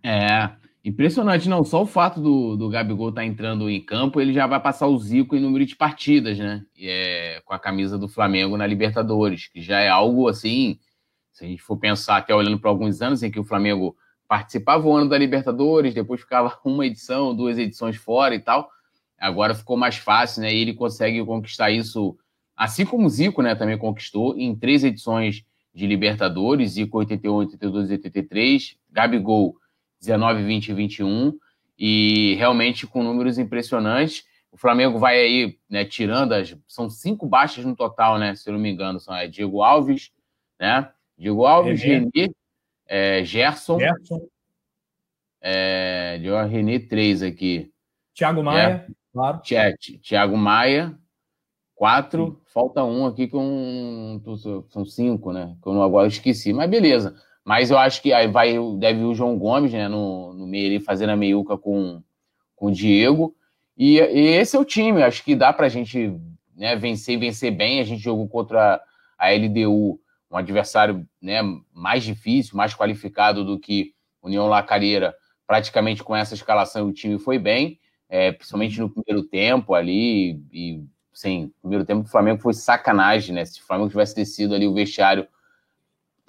É, 0.01 0.49
impressionante, 0.83 1.47
não. 1.47 1.63
Só 1.63 1.83
o 1.83 1.85
fato 1.85 2.19
do, 2.19 2.55
do 2.55 2.69
Gabigol 2.69 3.09
estar 3.09 3.21
tá 3.21 3.25
entrando 3.25 3.69
em 3.69 3.81
campo, 3.81 4.19
ele 4.19 4.33
já 4.33 4.47
vai 4.47 4.59
passar 4.59 4.87
o 4.87 4.97
Zico 4.97 5.35
em 5.35 5.39
número 5.39 5.65
de 5.65 5.75
partidas, 5.75 6.37
né? 6.37 6.65
É, 6.79 7.41
com 7.45 7.53
a 7.53 7.59
camisa 7.59 7.97
do 7.97 8.07
Flamengo 8.07 8.57
na 8.57 8.65
Libertadores, 8.65 9.47
que 9.47 9.61
já 9.61 9.79
é 9.79 9.89
algo 9.89 10.27
assim. 10.27 10.79
Se 11.31 11.45
a 11.45 11.47
gente 11.47 11.61
for 11.61 11.77
pensar 11.77 12.17
até 12.17 12.35
olhando 12.35 12.59
para 12.59 12.69
alguns 12.69 13.01
anos 13.01 13.23
em 13.23 13.31
que 13.31 13.39
o 13.39 13.43
Flamengo 13.43 13.95
participava 14.27 14.87
o 14.87 14.95
ano 14.95 15.09
da 15.09 15.17
Libertadores, 15.17 15.93
depois 15.93 16.21
ficava 16.21 16.57
uma 16.65 16.85
edição, 16.85 17.35
duas 17.35 17.57
edições 17.57 17.95
fora 17.95 18.33
e 18.33 18.39
tal. 18.39 18.69
Agora 19.19 19.53
ficou 19.53 19.77
mais 19.77 19.97
fácil, 19.97 20.41
né? 20.41 20.53
E 20.53 20.57
ele 20.57 20.73
consegue 20.73 21.23
conquistar 21.23 21.69
isso, 21.69 22.17
assim 22.57 22.85
como 22.85 23.05
o 23.05 23.09
Zico, 23.09 23.43
né? 23.43 23.53
Também 23.53 23.77
conquistou 23.77 24.35
em 24.35 24.55
três 24.55 24.83
edições 24.83 25.43
de 25.73 25.85
Libertadores, 25.85 26.71
Zico 26.71 26.97
81, 26.97 27.33
82 27.33 27.89
e 27.89 27.93
83, 27.93 28.77
Gabigol 28.91 29.60
19, 30.01 30.43
20 30.43 30.69
e 30.69 30.73
21, 30.73 31.39
e 31.77 32.35
realmente 32.35 32.85
com 32.85 33.03
números 33.03 33.37
impressionantes. 33.37 34.25
O 34.51 34.57
Flamengo 34.57 34.99
vai 34.99 35.17
aí, 35.17 35.57
né, 35.69 35.85
tirando 35.85 36.33
as. 36.33 36.55
São 36.67 36.89
cinco 36.89 37.25
baixas 37.25 37.63
no 37.63 37.75
total, 37.75 38.17
né? 38.17 38.35
Se 38.35 38.49
eu 38.49 38.53
não 38.53 38.59
me 38.59 38.69
engano, 38.69 38.99
são 38.99 39.15
é, 39.15 39.27
Diego 39.27 39.61
Alves, 39.61 40.11
né? 40.59 40.91
Diego 41.17 41.45
Alves, 41.45 41.81
é, 41.81 41.85
Renê, 41.85 42.31
é, 42.85 43.23
Gerson. 43.23 43.79
Gerson. 43.79 44.27
É, 45.39 46.19
deu 46.19 46.37
a 46.37 46.43
René 46.43 46.77
3 46.77 47.23
aqui. 47.23 47.71
Thiago 48.13 48.43
Maia, 48.43 48.85
é, 48.87 48.93
claro. 49.11 49.41
Thiago 50.03 50.37
Maia, 50.37 50.95
4. 51.75 52.39
Falta 52.53 52.83
um 52.83 53.07
aqui 53.07 53.27
com. 53.27 54.21
São 54.69 54.85
cinco, 54.85 55.31
né? 55.31 55.55
Que 55.63 55.69
eu 55.69 55.81
agora 55.81 56.07
esqueci, 56.07 56.53
mas 56.53 56.69
beleza. 56.69 57.15
Mas 57.43 57.71
eu 57.71 57.77
acho 57.77 58.01
que 58.01 58.13
aí 58.13 58.27
vai, 58.27 58.55
deve 58.77 59.03
o 59.03 59.15
João 59.15 59.37
Gomes, 59.37 59.73
né? 59.73 59.87
No, 59.87 60.33
no 60.33 60.47
meio 60.47 60.67
ali, 60.67 60.79
fazendo 60.79 61.11
a 61.11 61.15
meiuca 61.15 61.57
com, 61.57 62.01
com 62.55 62.67
o 62.67 62.71
Diego. 62.71 63.35
E, 63.77 63.97
e 63.97 64.27
esse 64.35 64.55
é 64.55 64.59
o 64.59 64.65
time. 64.65 65.01
Acho 65.01 65.23
que 65.23 65.35
dá 65.35 65.51
pra 65.51 65.69
gente 65.69 66.15
né, 66.55 66.75
vencer 66.75 67.15
e 67.15 67.17
vencer 67.17 67.51
bem. 67.51 67.79
A 67.79 67.83
gente 67.83 68.01
jogou 68.01 68.27
contra 68.27 68.81
a 69.17 69.31
LDU 69.31 69.99
um 70.31 70.37
adversário 70.37 71.05
né, 71.21 71.41
mais 71.73 72.03
difícil, 72.03 72.55
mais 72.55 72.73
qualificado 72.73 73.43
do 73.43 73.59
que 73.59 73.93
União 74.23 74.47
Lacareira, 74.47 75.13
praticamente 75.45 76.03
com 76.03 76.15
essa 76.15 76.33
escalação 76.33 76.87
o 76.87 76.93
time 76.93 77.19
foi 77.19 77.37
bem, 77.37 77.79
é, 78.07 78.31
principalmente 78.31 78.79
no 78.79 78.89
primeiro 78.89 79.27
tempo 79.27 79.73
ali, 79.73 80.41
e 80.51 80.85
sim, 81.11 81.51
primeiro 81.61 81.83
tempo 81.83 82.03
do 82.03 82.09
Flamengo 82.09 82.41
foi 82.41 82.53
sacanagem, 82.53 83.35
né? 83.35 83.43
Se 83.43 83.59
o 83.59 83.63
Flamengo 83.63 83.89
tivesse 83.89 84.15
descido 84.15 84.55
ali 84.55 84.67
o 84.67 84.73
vestiário 84.73 85.27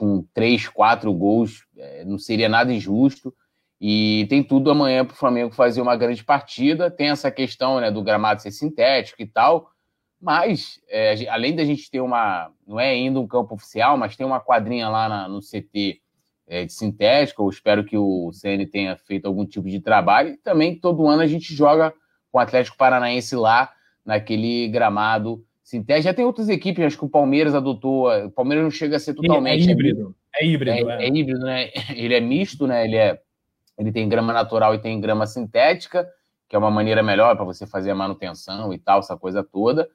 com 0.02 0.26
três, 0.34 0.66
quatro 0.66 1.14
gols, 1.14 1.64
é, 1.78 2.04
não 2.04 2.18
seria 2.18 2.48
nada 2.48 2.72
injusto. 2.72 3.32
E 3.80 4.26
tem 4.28 4.42
tudo 4.42 4.68
amanhã 4.68 5.04
para 5.04 5.14
o 5.14 5.16
Flamengo 5.16 5.54
fazer 5.54 5.80
uma 5.80 5.94
grande 5.94 6.24
partida. 6.24 6.90
Tem 6.90 7.10
essa 7.10 7.30
questão 7.30 7.78
né, 7.78 7.88
do 7.88 8.02
gramado 8.02 8.42
ser 8.42 8.50
sintético 8.50 9.22
e 9.22 9.26
tal, 9.28 9.70
mas, 10.20 10.80
é, 10.88 11.28
além 11.28 11.54
da 11.54 11.64
gente 11.64 11.88
ter 11.88 12.00
uma. 12.00 12.50
Não 12.66 12.80
é 12.80 12.90
ainda 12.90 13.20
um 13.20 13.28
campo 13.28 13.54
oficial, 13.54 13.96
mas 13.96 14.16
tem 14.16 14.26
uma 14.26 14.40
quadrinha 14.40 14.88
lá 14.88 15.08
na, 15.08 15.28
no 15.28 15.38
CT 15.38 16.00
é, 16.48 16.64
de 16.64 16.72
sintética. 16.72 17.40
Eu 17.40 17.48
espero 17.48 17.84
que 17.84 17.96
o 17.96 18.32
CN 18.32 18.66
tenha 18.66 18.96
feito 18.96 19.26
algum 19.26 19.46
tipo 19.46 19.68
de 19.68 19.78
trabalho. 19.78 20.30
E 20.30 20.36
também 20.36 20.76
todo 20.76 21.06
ano 21.06 21.22
a 21.22 21.28
gente 21.28 21.54
joga 21.54 21.94
com 22.32 22.38
o 22.38 22.40
Atlético 22.40 22.76
Paranaense 22.76 23.36
lá, 23.36 23.70
naquele 24.04 24.66
gramado 24.66 25.44
sintético. 25.72 26.04
Já 26.04 26.14
tem 26.14 26.24
outras 26.24 26.48
equipes, 26.50 26.84
acho 26.84 26.98
que 26.98 27.04
o 27.04 27.08
Palmeiras 27.08 27.54
adotou. 27.54 28.08
O 28.26 28.30
Palmeiras 28.30 28.62
não 28.62 28.70
chega 28.70 28.96
a 28.96 29.00
ser 29.00 29.14
totalmente. 29.14 29.68
É 29.68 29.72
híbrido. 29.72 30.14
É 30.34 30.46
híbrido, 30.46 30.70
é, 30.70 30.80
é. 30.80 31.04
é 31.04 31.08
híbrido, 31.08 31.40
né? 31.40 31.70
Ele 31.96 32.14
é 32.14 32.20
misto, 32.20 32.66
né? 32.66 32.84
Ele, 32.84 32.96
é, 32.96 33.18
ele 33.78 33.90
tem 33.90 34.08
grama 34.08 34.32
natural 34.32 34.74
e 34.74 34.78
tem 34.78 35.00
grama 35.00 35.26
sintética, 35.26 36.06
que 36.48 36.54
é 36.54 36.58
uma 36.58 36.70
maneira 36.70 37.02
melhor 37.02 37.34
para 37.36 37.44
você 37.44 37.66
fazer 37.66 37.90
a 37.90 37.94
manutenção 37.94 38.72
e 38.72 38.78
tal, 38.78 39.00
essa 39.00 39.16
coisa 39.16 39.42
toda. 39.42 39.88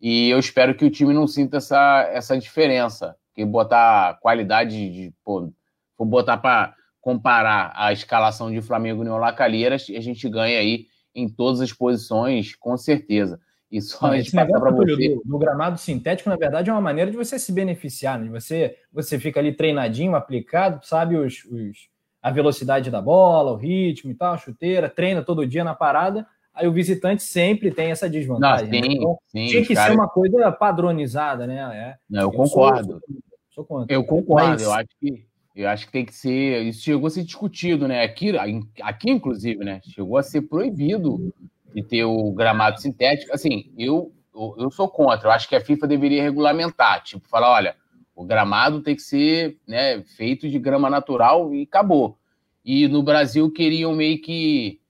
E 0.00 0.30
eu 0.30 0.38
espero 0.38 0.74
que 0.74 0.84
o 0.84 0.90
time 0.90 1.12
não 1.12 1.26
sinta 1.26 1.58
essa, 1.58 2.08
essa 2.12 2.38
diferença. 2.38 3.14
Porque 3.28 3.44
botar 3.44 4.18
qualidade 4.20 4.70
de. 4.70 5.12
Pô, 5.24 5.52
for 5.96 6.04
botar 6.06 6.38
para 6.38 6.74
comparar 7.00 7.72
a 7.74 7.92
escalação 7.92 8.50
de 8.50 8.60
Flamengo 8.60 9.02
e 9.02 9.08
União 9.08 9.34
Calheiras, 9.34 9.86
a 9.88 10.00
gente 10.00 10.28
ganha 10.28 10.58
aí 10.58 10.86
em 11.14 11.28
todas 11.28 11.60
as 11.60 11.72
posições, 11.72 12.54
com 12.54 12.76
certeza. 12.76 13.40
E 13.70 13.82
só 13.82 14.08
passar 14.08 14.46
para 14.46 14.70
você. 14.70 15.14
Do, 15.16 15.22
do, 15.24 15.38
gramado 15.38 15.78
sintético, 15.78 16.30
na 16.30 16.36
verdade, 16.36 16.70
é 16.70 16.72
uma 16.72 16.80
maneira 16.80 17.10
de 17.10 17.16
você 17.16 17.38
se 17.38 17.52
beneficiar. 17.52 18.18
Né? 18.18 18.30
Você, 18.30 18.76
você 18.92 19.18
fica 19.18 19.40
ali 19.40 19.52
treinadinho, 19.52 20.14
aplicado, 20.14 20.86
sabe 20.86 21.16
os, 21.16 21.44
os, 21.44 21.88
a 22.22 22.30
velocidade 22.30 22.90
da 22.90 23.02
bola, 23.02 23.52
o 23.52 23.56
ritmo 23.56 24.10
e 24.10 24.14
tal, 24.14 24.32
a 24.34 24.38
chuteira, 24.38 24.88
treina 24.88 25.22
todo 25.22 25.46
dia 25.46 25.64
na 25.64 25.74
parada 25.74 26.26
aí 26.58 26.66
o 26.66 26.72
visitante 26.72 27.22
sempre 27.22 27.70
tem 27.70 27.90
essa 27.90 28.10
desvantagem. 28.10 28.66
Não, 28.66 28.74
sim, 28.74 28.80
né? 28.80 28.94
então, 28.94 29.18
sim, 29.28 29.46
tinha 29.46 29.64
que 29.64 29.74
cara... 29.74 29.90
ser 29.90 29.96
uma 29.96 30.08
coisa 30.08 30.50
padronizada, 30.50 31.46
né? 31.46 31.56
É, 31.56 31.96
Não, 32.10 32.22
eu, 32.22 32.26
eu 32.26 32.32
concordo. 32.32 32.92
Sou, 32.92 33.00
sou 33.50 33.64
contra. 33.64 33.94
Eu 33.94 34.04
concordo, 34.04 34.48
Mas... 34.48 34.62
eu 34.62 34.72
acho 34.72 34.88
que 35.00 35.28
eu 35.54 35.68
acho 35.68 35.86
que 35.86 35.92
tem 35.92 36.04
que 36.04 36.14
ser. 36.14 36.62
Isso 36.62 36.82
chegou 36.82 37.08
a 37.08 37.10
ser 37.10 37.24
discutido, 37.24 37.88
né? 37.88 38.04
Aqui, 38.04 38.32
aqui, 38.80 39.10
inclusive, 39.10 39.64
né? 39.64 39.80
Chegou 39.84 40.16
a 40.16 40.22
ser 40.22 40.42
proibido 40.42 41.34
de 41.74 41.82
ter 41.82 42.04
o 42.04 42.32
gramado 42.32 42.80
sintético. 42.80 43.34
Assim, 43.34 43.72
eu, 43.76 44.12
eu 44.58 44.70
sou 44.70 44.88
contra. 44.88 45.28
Eu 45.28 45.32
acho 45.32 45.48
que 45.48 45.56
a 45.56 45.60
FIFA 45.60 45.86
deveria 45.86 46.22
regulamentar. 46.22 47.02
Tipo, 47.02 47.28
falar, 47.28 47.50
olha, 47.50 47.76
o 48.14 48.24
gramado 48.24 48.80
tem 48.80 48.96
que 48.96 49.02
ser 49.02 49.58
né, 49.66 50.02
feito 50.16 50.48
de 50.48 50.58
grama 50.58 50.90
natural 50.90 51.54
e 51.54 51.62
acabou. 51.62 52.18
E 52.64 52.88
no 52.88 53.02
Brasil 53.02 53.50
queriam 53.50 53.94
meio 53.94 54.20
que 54.20 54.80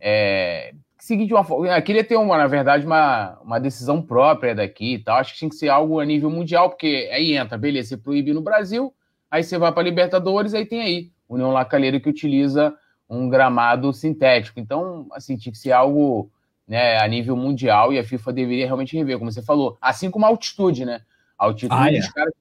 é, 0.00 0.74
seguir 0.98 1.26
de 1.26 1.34
uma 1.34 1.44
forma. 1.44 1.80
Queria 1.82 2.04
ter, 2.04 2.16
uma, 2.16 2.36
na 2.36 2.46
verdade, 2.46 2.84
uma, 2.84 3.38
uma 3.42 3.58
decisão 3.58 4.02
própria 4.02 4.54
daqui 4.54 4.94
e 4.94 4.98
tal. 4.98 5.16
Acho 5.16 5.32
que 5.32 5.38
tinha 5.38 5.48
que 5.48 5.56
ser 5.56 5.68
algo 5.68 6.00
a 6.00 6.04
nível 6.04 6.30
mundial, 6.30 6.70
porque 6.70 7.08
aí 7.12 7.36
entra, 7.36 7.56
beleza, 7.56 7.90
você 7.90 7.96
proíbe 7.96 8.32
no 8.32 8.42
Brasil, 8.42 8.92
aí 9.30 9.42
você 9.42 9.56
vai 9.58 9.72
para 9.72 9.82
Libertadores, 9.82 10.54
aí 10.54 10.66
tem 10.66 10.82
aí 10.82 11.10
União 11.28 11.50
Lacalheira 11.50 12.00
que 12.00 12.08
utiliza 12.08 12.74
um 13.08 13.28
gramado 13.28 13.92
sintético. 13.92 14.60
Então, 14.60 15.06
assim, 15.12 15.36
tinha 15.36 15.52
que 15.52 15.58
ser 15.58 15.72
algo 15.72 16.30
né, 16.66 16.98
a 16.98 17.08
nível 17.08 17.34
mundial 17.34 17.92
e 17.92 17.98
a 17.98 18.04
FIFA 18.04 18.32
deveria 18.32 18.66
realmente 18.66 18.96
rever, 18.96 19.18
como 19.18 19.32
você 19.32 19.42
falou. 19.42 19.78
Assim 19.80 20.10
como 20.10 20.26
a 20.26 20.28
altitude, 20.28 20.84
né? 20.84 21.00
A 21.38 21.46
altitude, 21.46 21.80
ah, 21.80 21.92
é. 21.92 21.98
os 21.98 22.08
caras 22.08 22.34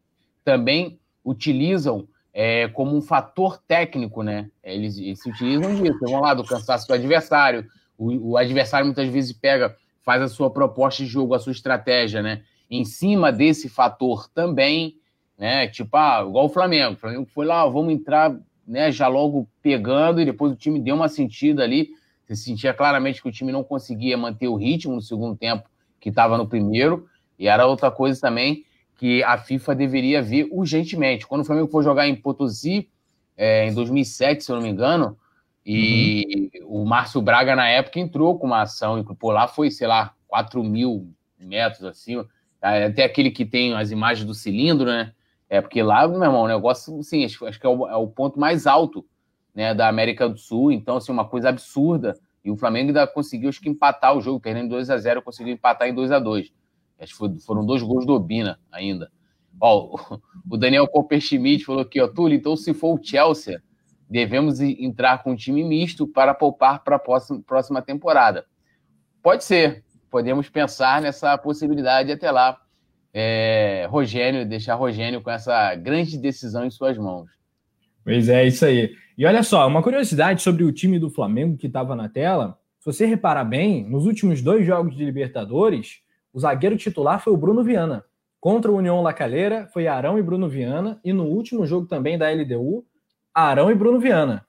também 0.44 1.00
utilizam 1.24 2.08
é, 2.34 2.68
como 2.68 2.96
um 2.96 3.02
fator 3.02 3.58
técnico, 3.68 4.22
né? 4.22 4.50
Eles, 4.64 4.98
eles 4.98 5.22
se 5.22 5.30
utilizam 5.30 5.74
disso. 5.76 6.00
Vão 6.02 6.22
lá 6.22 6.34
do 6.34 6.44
cansaço 6.44 6.88
do 6.88 6.94
adversário, 6.94 7.66
o, 7.98 8.32
o 8.32 8.38
adversário 8.38 8.86
muitas 8.86 9.08
vezes 9.08 9.34
pega, 9.34 9.76
faz 10.04 10.22
a 10.22 10.28
sua 10.28 10.52
proposta 10.52 11.04
de 11.04 11.10
jogo, 11.10 11.34
a 11.34 11.40
sua 11.40 11.52
estratégia, 11.52 12.22
né? 12.22 12.44
Em 12.70 12.86
cima 12.86 13.32
desse 13.32 13.70
fator 13.70 14.30
também. 14.30 14.98
né? 15.38 15.68
Tipo, 15.68 15.96
ah, 15.98 16.24
igual 16.28 16.46
o 16.46 16.50
Flamengo. 16.50 16.94
O 16.94 16.98
Flamengo 16.98 17.26
foi 17.34 17.46
lá, 17.46 17.66
vamos 17.66 17.94
entrar, 17.94 18.38
né, 18.68 18.92
já 18.92 19.08
logo 19.08 19.48
pegando, 19.62 20.20
e 20.20 20.26
depois 20.26 20.52
o 20.52 20.56
time 20.56 20.80
deu 20.80 20.96
uma 20.96 21.08
sentida 21.08 21.64
ali. 21.64 21.92
Você 22.26 22.36
sentia 22.36 22.74
claramente 22.74 23.22
que 23.22 23.30
o 23.30 23.32
time 23.32 23.52
não 23.52 23.64
conseguia 23.64 24.18
manter 24.18 24.48
o 24.48 24.56
ritmo 24.56 24.96
no 24.96 25.02
segundo 25.02 25.36
tempo 25.38 25.70
que 26.00 26.10
estava 26.10 26.38
no 26.38 26.48
primeiro. 26.48 27.08
E 27.40 27.48
era 27.48 27.66
outra 27.66 27.90
coisa 27.90 28.20
também 28.20 28.66
que 28.98 29.24
a 29.24 29.38
FIFA 29.38 29.76
deveria 29.76 30.22
ver 30.22 30.48
urgentemente. 30.52 31.26
Quando 31.26 31.42
o 31.42 31.46
Flamengo 31.46 31.70
foi 31.70 31.84
jogar 31.84 32.08
em 32.08 32.16
Potosí, 32.16 32.90
é, 33.38 33.68
em 33.68 33.74
2007, 33.74 34.44
se 34.44 34.52
eu 34.52 34.56
não 34.56 34.64
me 34.64 34.70
engano, 34.70 35.18
e 35.64 36.50
uhum. 36.64 36.82
o 36.82 36.86
Márcio 36.86 37.22
Braga, 37.22 37.56
na 37.56 37.68
época, 37.68 38.00
entrou 38.00 38.40
com 38.40 38.48
uma 38.48 38.64
ação, 38.64 38.98
e 39.00 39.04
por 39.04 39.32
lá 39.32 39.48
foi, 39.48 39.70
sei 39.70 39.86
lá, 39.86 40.14
4 40.28 40.64
mil 40.64 41.14
metros 41.40 41.84
acima. 41.84 42.28
Até 42.60 43.04
aquele 43.04 43.30
que 43.30 43.46
tem 43.46 43.76
as 43.76 43.92
imagens 43.92 44.26
do 44.26 44.34
cilindro, 44.34 44.88
né? 44.88 45.14
É 45.50 45.62
porque 45.62 45.82
lá, 45.82 46.08
meu 46.08 46.22
irmão, 46.22 46.44
o 46.44 46.48
negócio, 46.48 47.00
assim, 47.00 47.24
acho, 47.24 47.46
acho 47.46 47.60
que 47.60 47.66
é 47.66 47.70
o, 47.70 47.88
é 47.88 47.96
o, 47.96 48.08
ponto 48.08 48.40
mais 48.40 48.68
alto 48.68 49.06
né, 49.56 49.74
da 49.74 49.88
América 49.88 50.28
do 50.28 50.38
Sul. 50.38 50.72
Então, 50.72 50.98
assim, 50.98 51.12
uma 51.12 51.28
coisa 51.28 51.50
absurda. 51.50 52.14
E 52.44 52.52
o 52.52 52.58
Flamengo 52.58 52.90
ainda 52.90 53.08
conseguiu, 53.08 53.50
acho 53.50 53.62
que, 53.62 53.70
empatar 53.70 54.16
o 54.16 54.22
jogo, 54.22 54.40
perdendo 54.40 54.70
2 54.70 54.90
a 54.90 54.98
0 54.98 55.22
conseguiu 55.22 55.54
empatar 55.54 55.88
em 55.88 55.94
2 55.94 56.12
a 56.12 56.20
2 56.20 56.52
Acho 57.00 57.30
que 57.30 57.40
foram 57.46 57.66
dois 57.66 57.82
gols 57.84 58.06
do 58.06 58.14
Obina 58.14 58.60
ainda. 58.72 59.12
Ó, 59.62 59.98
o 60.50 60.58
Daniel 60.58 60.88
Cooper 60.88 61.20
Schmidt 61.20 61.66
falou 61.66 61.82
aqui, 61.82 62.02
ó, 62.02 62.08
Túlio, 62.08 62.38
então 62.38 62.56
se 62.56 62.74
for 62.74 62.98
o 62.98 63.04
Chelsea, 63.04 63.62
devemos 64.10 64.60
entrar 64.60 65.24
com 65.24 65.32
um 65.32 65.36
time 65.36 65.64
misto 65.64 66.08
para 66.08 66.34
poupar 66.34 66.84
para 66.84 66.96
a 66.96 67.00
próxima, 67.00 67.42
próxima 67.46 67.82
temporada. 67.82 68.46
Pode 69.22 69.44
ser, 69.44 69.84
podemos 70.10 70.50
pensar 70.50 71.02
nessa 71.02 71.38
possibilidade 71.38 72.12
até 72.12 72.32
lá 72.32 72.60
é, 73.20 74.46
deixar 74.48 74.76
Rogênio 74.76 75.22
com 75.22 75.32
essa 75.32 75.74
grande 75.76 76.18
decisão 76.18 76.66
em 76.66 76.70
suas 76.70 76.98
mãos. 76.98 77.30
Pois 78.04 78.30
é, 78.30 78.46
isso 78.46 78.66
aí. 78.66 78.94
E 79.18 79.26
olha 79.26 79.44
só, 79.44 79.68
uma 79.68 79.82
curiosidade 79.82 80.42
sobre 80.42 80.64
o 80.64 80.72
time 80.72 81.00
do 81.00 81.10
Flamengo 81.10 81.58
que 81.58 81.68
estava 81.68 81.96
na 81.96 82.08
tela. 82.08 82.58
Se 82.80 82.86
você 82.86 83.06
reparar 83.06 83.44
bem, 83.44 83.90
nos 83.90 84.06
últimos 84.06 84.42
dois 84.42 84.66
jogos 84.66 84.96
de 84.96 85.04
Libertadores, 85.04 86.02
o 86.32 86.40
zagueiro 86.40 86.78
titular 86.78 87.22
foi 87.22 87.34
o 87.34 87.38
Bruno 87.38 87.64
Viana. 87.64 88.06
Contra 88.40 88.72
o 88.72 88.76
União 88.76 89.02
La 89.02 89.14
Calera, 89.14 89.68
foi 89.74 89.88
Arão 89.88 90.20
e 90.20 90.22
Bruno 90.22 90.48
Viana. 90.48 91.00
E 91.04 91.12
no 91.12 91.24
último 91.24 91.66
jogo 91.66 91.88
também 91.88 92.18
da 92.18 92.30
LDU, 92.30 92.86
Arão 93.34 93.72
e 93.72 93.76
Bruno 93.76 94.00
Viana. 94.00 94.46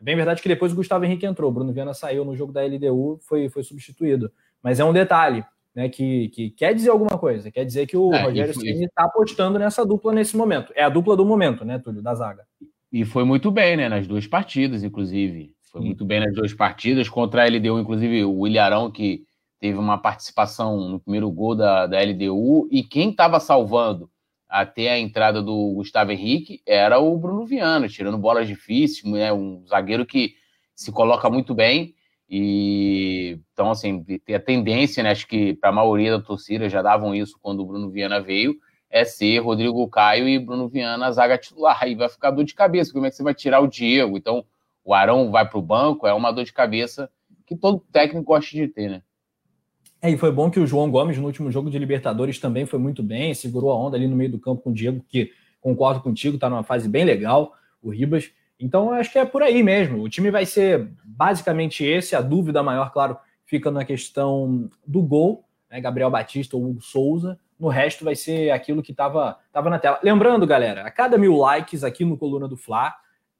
É 0.00 0.04
bem 0.04 0.16
verdade 0.16 0.42
que 0.42 0.48
depois 0.48 0.72
o 0.72 0.76
Gustavo 0.76 1.04
Henrique 1.04 1.24
entrou. 1.24 1.50
O 1.50 1.54
Bruno 1.54 1.72
Viana 1.72 1.94
saiu 1.94 2.24
no 2.24 2.36
jogo 2.36 2.52
da 2.52 2.62
LDU, 2.62 3.20
foi, 3.22 3.48
foi 3.48 3.62
substituído. 3.62 4.30
Mas 4.62 4.80
é 4.80 4.84
um 4.84 4.92
detalhe 4.92 5.44
né, 5.78 5.88
que, 5.88 6.28
que 6.30 6.50
quer 6.50 6.74
dizer 6.74 6.90
alguma 6.90 7.16
coisa. 7.16 7.52
Quer 7.52 7.64
dizer 7.64 7.86
que 7.86 7.96
o 7.96 8.12
é, 8.12 8.20
Rogério 8.20 8.52
Ceni 8.52 8.86
está 8.86 9.04
apostando 9.04 9.60
nessa 9.60 9.86
dupla 9.86 10.12
nesse 10.12 10.36
momento. 10.36 10.72
É 10.74 10.82
a 10.82 10.88
dupla 10.88 11.16
do 11.16 11.24
momento, 11.24 11.64
né, 11.64 11.78
Túlio, 11.78 12.02
da 12.02 12.16
zaga. 12.16 12.42
E 12.92 13.04
foi 13.04 13.22
muito 13.22 13.48
bem, 13.48 13.76
né, 13.76 13.88
nas 13.88 14.04
duas 14.04 14.26
partidas, 14.26 14.82
inclusive. 14.82 15.52
Foi 15.70 15.80
Sim. 15.80 15.86
muito 15.86 16.04
bem 16.04 16.18
nas 16.18 16.34
duas 16.34 16.52
partidas. 16.52 17.08
Contra 17.08 17.44
a 17.44 17.46
LDU, 17.46 17.78
inclusive, 17.78 18.24
o 18.24 18.44
Ilharão, 18.44 18.90
que 18.90 19.22
teve 19.60 19.78
uma 19.78 19.96
participação 19.96 20.88
no 20.88 20.98
primeiro 20.98 21.30
gol 21.30 21.54
da, 21.54 21.86
da 21.86 22.02
LDU. 22.02 22.66
E 22.72 22.82
quem 22.82 23.10
estava 23.10 23.38
salvando 23.38 24.10
até 24.48 24.90
a 24.90 24.98
entrada 24.98 25.40
do 25.40 25.74
Gustavo 25.76 26.10
Henrique 26.10 26.60
era 26.66 26.98
o 26.98 27.16
Bruno 27.16 27.46
Viana, 27.46 27.86
tirando 27.86 28.18
bolas 28.18 28.48
difíceis, 28.48 29.04
né, 29.04 29.32
um 29.32 29.64
zagueiro 29.64 30.04
que 30.04 30.34
se 30.74 30.90
coloca 30.90 31.30
muito 31.30 31.54
bem 31.54 31.94
e 32.28 33.38
então, 33.52 33.70
assim, 33.70 34.02
ter 34.24 34.34
a 34.34 34.40
tendência, 34.40 35.02
né? 35.02 35.10
Acho 35.10 35.26
que 35.26 35.54
para 35.54 35.70
a 35.70 35.72
maioria 35.72 36.12
da 36.12 36.20
torcida 36.22 36.68
já 36.68 36.82
davam 36.82 37.14
isso 37.14 37.38
quando 37.40 37.60
o 37.60 37.66
Bruno 37.66 37.90
Viana 37.90 38.20
veio, 38.20 38.56
é 38.90 39.04
ser 39.04 39.38
Rodrigo 39.38 39.88
Caio 39.88 40.28
e 40.28 40.38
Bruno 40.38 40.68
Viana 40.68 41.06
a 41.06 41.12
zaga 41.12 41.38
titular. 41.38 41.78
Aí 41.80 41.94
vai 41.94 42.08
ficar 42.08 42.30
dor 42.30 42.44
de 42.44 42.54
cabeça. 42.54 42.92
Como 42.92 43.06
é 43.06 43.10
que 43.10 43.16
você 43.16 43.22
vai 43.22 43.34
tirar 43.34 43.60
o 43.60 43.66
Diego? 43.66 44.16
Então, 44.16 44.44
o 44.84 44.94
Arão 44.94 45.30
vai 45.30 45.48
para 45.48 45.58
o 45.58 45.62
banco, 45.62 46.06
é 46.06 46.14
uma 46.14 46.32
dor 46.32 46.44
de 46.44 46.52
cabeça 46.52 47.10
que 47.46 47.56
todo 47.56 47.82
técnico 47.92 48.24
gosta 48.24 48.54
de 48.54 48.68
ter, 48.68 48.90
né? 48.90 49.02
É, 50.00 50.10
e 50.10 50.16
foi 50.16 50.30
bom 50.30 50.50
que 50.50 50.60
o 50.60 50.66
João 50.66 50.90
Gomes, 50.90 51.18
no 51.18 51.26
último 51.26 51.50
jogo 51.50 51.70
de 51.70 51.78
Libertadores, 51.78 52.38
também 52.38 52.64
foi 52.66 52.78
muito 52.78 53.02
bem, 53.02 53.34
segurou 53.34 53.72
a 53.72 53.76
onda 53.76 53.96
ali 53.96 54.06
no 54.06 54.14
meio 54.14 54.30
do 54.30 54.38
campo 54.38 54.62
com 54.62 54.70
o 54.70 54.74
Diego, 54.74 55.04
que 55.08 55.32
concordo 55.60 56.00
contigo, 56.00 56.36
está 56.36 56.48
numa 56.48 56.62
fase 56.62 56.88
bem 56.88 57.04
legal, 57.04 57.52
o 57.82 57.90
Ribas. 57.90 58.30
Então, 58.58 58.92
acho 58.92 59.12
que 59.12 59.18
é 59.18 59.24
por 59.24 59.42
aí 59.42 59.62
mesmo. 59.62 60.02
O 60.02 60.08
time 60.08 60.30
vai 60.30 60.44
ser 60.44 60.90
basicamente 61.04 61.84
esse. 61.84 62.16
A 62.16 62.20
dúvida 62.20 62.62
maior, 62.62 62.92
claro, 62.92 63.16
fica 63.44 63.70
na 63.70 63.84
questão 63.84 64.68
do 64.86 65.02
gol, 65.02 65.44
né? 65.70 65.80
Gabriel 65.80 66.10
Batista 66.10 66.56
ou 66.56 66.64
Hugo 66.64 66.80
Souza. 66.80 67.38
No 67.58 67.68
resto 67.68 68.04
vai 68.04 68.14
ser 68.14 68.50
aquilo 68.50 68.82
que 68.82 68.92
estava 68.92 69.38
tava 69.52 69.70
na 69.70 69.78
tela. 69.78 69.98
Lembrando, 70.02 70.46
galera, 70.46 70.82
a 70.82 70.90
cada 70.90 71.18
mil 71.18 71.36
likes 71.36 71.82
aqui 71.84 72.04
no 72.04 72.16
Coluna 72.16 72.48
do 72.48 72.56
Fla 72.56 72.94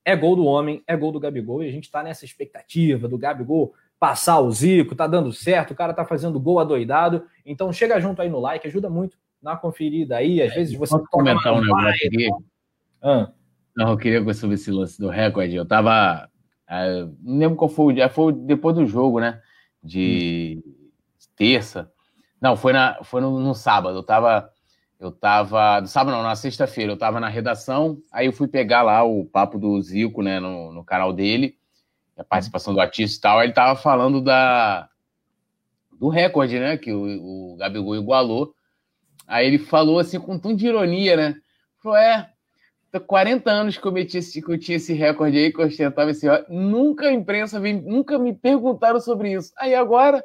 é 0.05 0.17
gol 0.17 0.35
do 0.35 0.45
homem, 0.45 0.83
é 0.87 0.97
gol 0.97 1.13
do 1.13 1.21
Gabigol. 1.21 1.63
E 1.63 1.69
a 1.69 1.73
gente 1.73 1.85
está 1.85 2.03
nessa 2.03 2.25
expectativa 2.25 3.07
do 3.07 3.19
Gabigol 3.19 3.75
passar 4.01 4.41
o 4.41 4.51
Zico, 4.51 4.95
tá 4.95 5.07
dando 5.07 5.33
certo, 5.33 5.73
o 5.73 5.75
cara 5.75 5.93
tá 5.93 6.05
fazendo 6.05 6.41
gol 6.41 6.59
adoidado. 6.59 7.25
Então 7.45 7.73
chega 7.73 8.01
junto 8.01 8.23
aí 8.23 8.29
no 8.29 8.41
like, 8.41 8.67
ajuda 8.67 8.89
muito 8.89 9.19
na 9.43 9.57
conferida 9.57 10.17
aí. 10.17 10.41
Às 10.43 10.53
é, 10.53 10.55
vezes 10.55 10.75
você. 10.77 10.95
Pode 10.95 11.09
comentar 11.09 11.53
um 11.53 11.61
negócio 11.61 12.07
aqui. 12.07 12.31
Ah. 13.03 13.31
Não, 13.79 13.93
eu 13.93 13.97
queria 13.97 14.35
sobre 14.35 14.57
esse 14.57 14.73
lance 14.73 15.01
do 15.01 15.09
recorde. 15.09 15.55
Eu 15.55 15.64
tava. 15.64 16.29
Uh, 16.69 17.17
não 17.23 17.38
lembro 17.38 17.57
qual 17.57 17.69
foi 17.69 17.85
o 17.87 17.93
dia, 17.93 18.09
foi 18.09 18.33
depois 18.33 18.75
do 18.75 18.85
jogo, 18.85 19.21
né? 19.21 19.41
De 19.81 20.61
hum. 20.67 20.73
terça. 21.37 21.88
Não, 22.41 22.57
foi, 22.57 22.73
na, 22.73 22.99
foi 23.05 23.21
no, 23.21 23.38
no, 23.38 23.55
sábado. 23.55 23.97
Eu 23.97 24.03
tava. 24.03 24.51
Eu 24.99 25.12
tava. 25.12 25.81
No 25.81 25.87
sábado 25.87 26.17
não, 26.17 26.25
na 26.25 26.35
sexta-feira, 26.35 26.91
eu 26.91 26.99
tava 26.99 27.21
na 27.21 27.29
redação, 27.29 28.03
aí 28.11 28.27
eu 28.27 28.33
fui 28.33 28.49
pegar 28.49 28.83
lá 28.83 29.05
o 29.05 29.25
papo 29.25 29.61
do 29.61 29.81
Zico, 29.81 30.23
né, 30.23 30.41
no, 30.41 30.73
no 30.73 30.85
canal 30.85 31.12
dele, 31.12 31.57
a 32.17 32.25
participação 32.25 32.75
do 32.75 32.81
artista 32.81 33.17
e 33.17 33.21
tal. 33.21 33.45
Ele 33.45 33.53
tava 33.53 33.79
falando 33.81 34.21
da, 34.21 34.88
do 35.93 36.09
recorde, 36.09 36.59
né? 36.59 36.77
Que 36.77 36.93
o, 36.93 37.53
o 37.53 37.57
Gabigol 37.57 37.95
igualou. 37.95 38.53
Aí 39.25 39.47
ele 39.47 39.59
falou 39.59 40.01
assim 40.01 40.19
com 40.19 40.35
um 40.35 40.38
tom 40.41 40.53
de 40.53 40.67
ironia, 40.67 41.17
né? 41.17 41.37
Falou: 41.81 41.97
é, 41.97 42.29
40 43.07 43.51
anos 43.51 43.77
que 43.77 43.87
eu, 43.87 43.92
meti 43.92 44.18
esse, 44.18 44.40
que 44.40 44.51
eu 44.51 44.59
tinha 44.59 44.77
esse 44.77 44.94
recorde 44.94 45.37
aí, 45.37 45.53
que 45.53 45.61
eu 45.61 45.66
ostentava 45.66 46.11
esse 46.11 46.27
Nunca 46.48 47.09
a 47.09 47.12
imprensa 47.12 47.61
vem, 47.61 47.81
nunca 47.83 48.18
me 48.18 48.33
perguntaram 48.33 49.01
sobre 49.01 49.33
isso. 49.33 49.53
Aí 49.59 49.74
agora, 49.74 50.24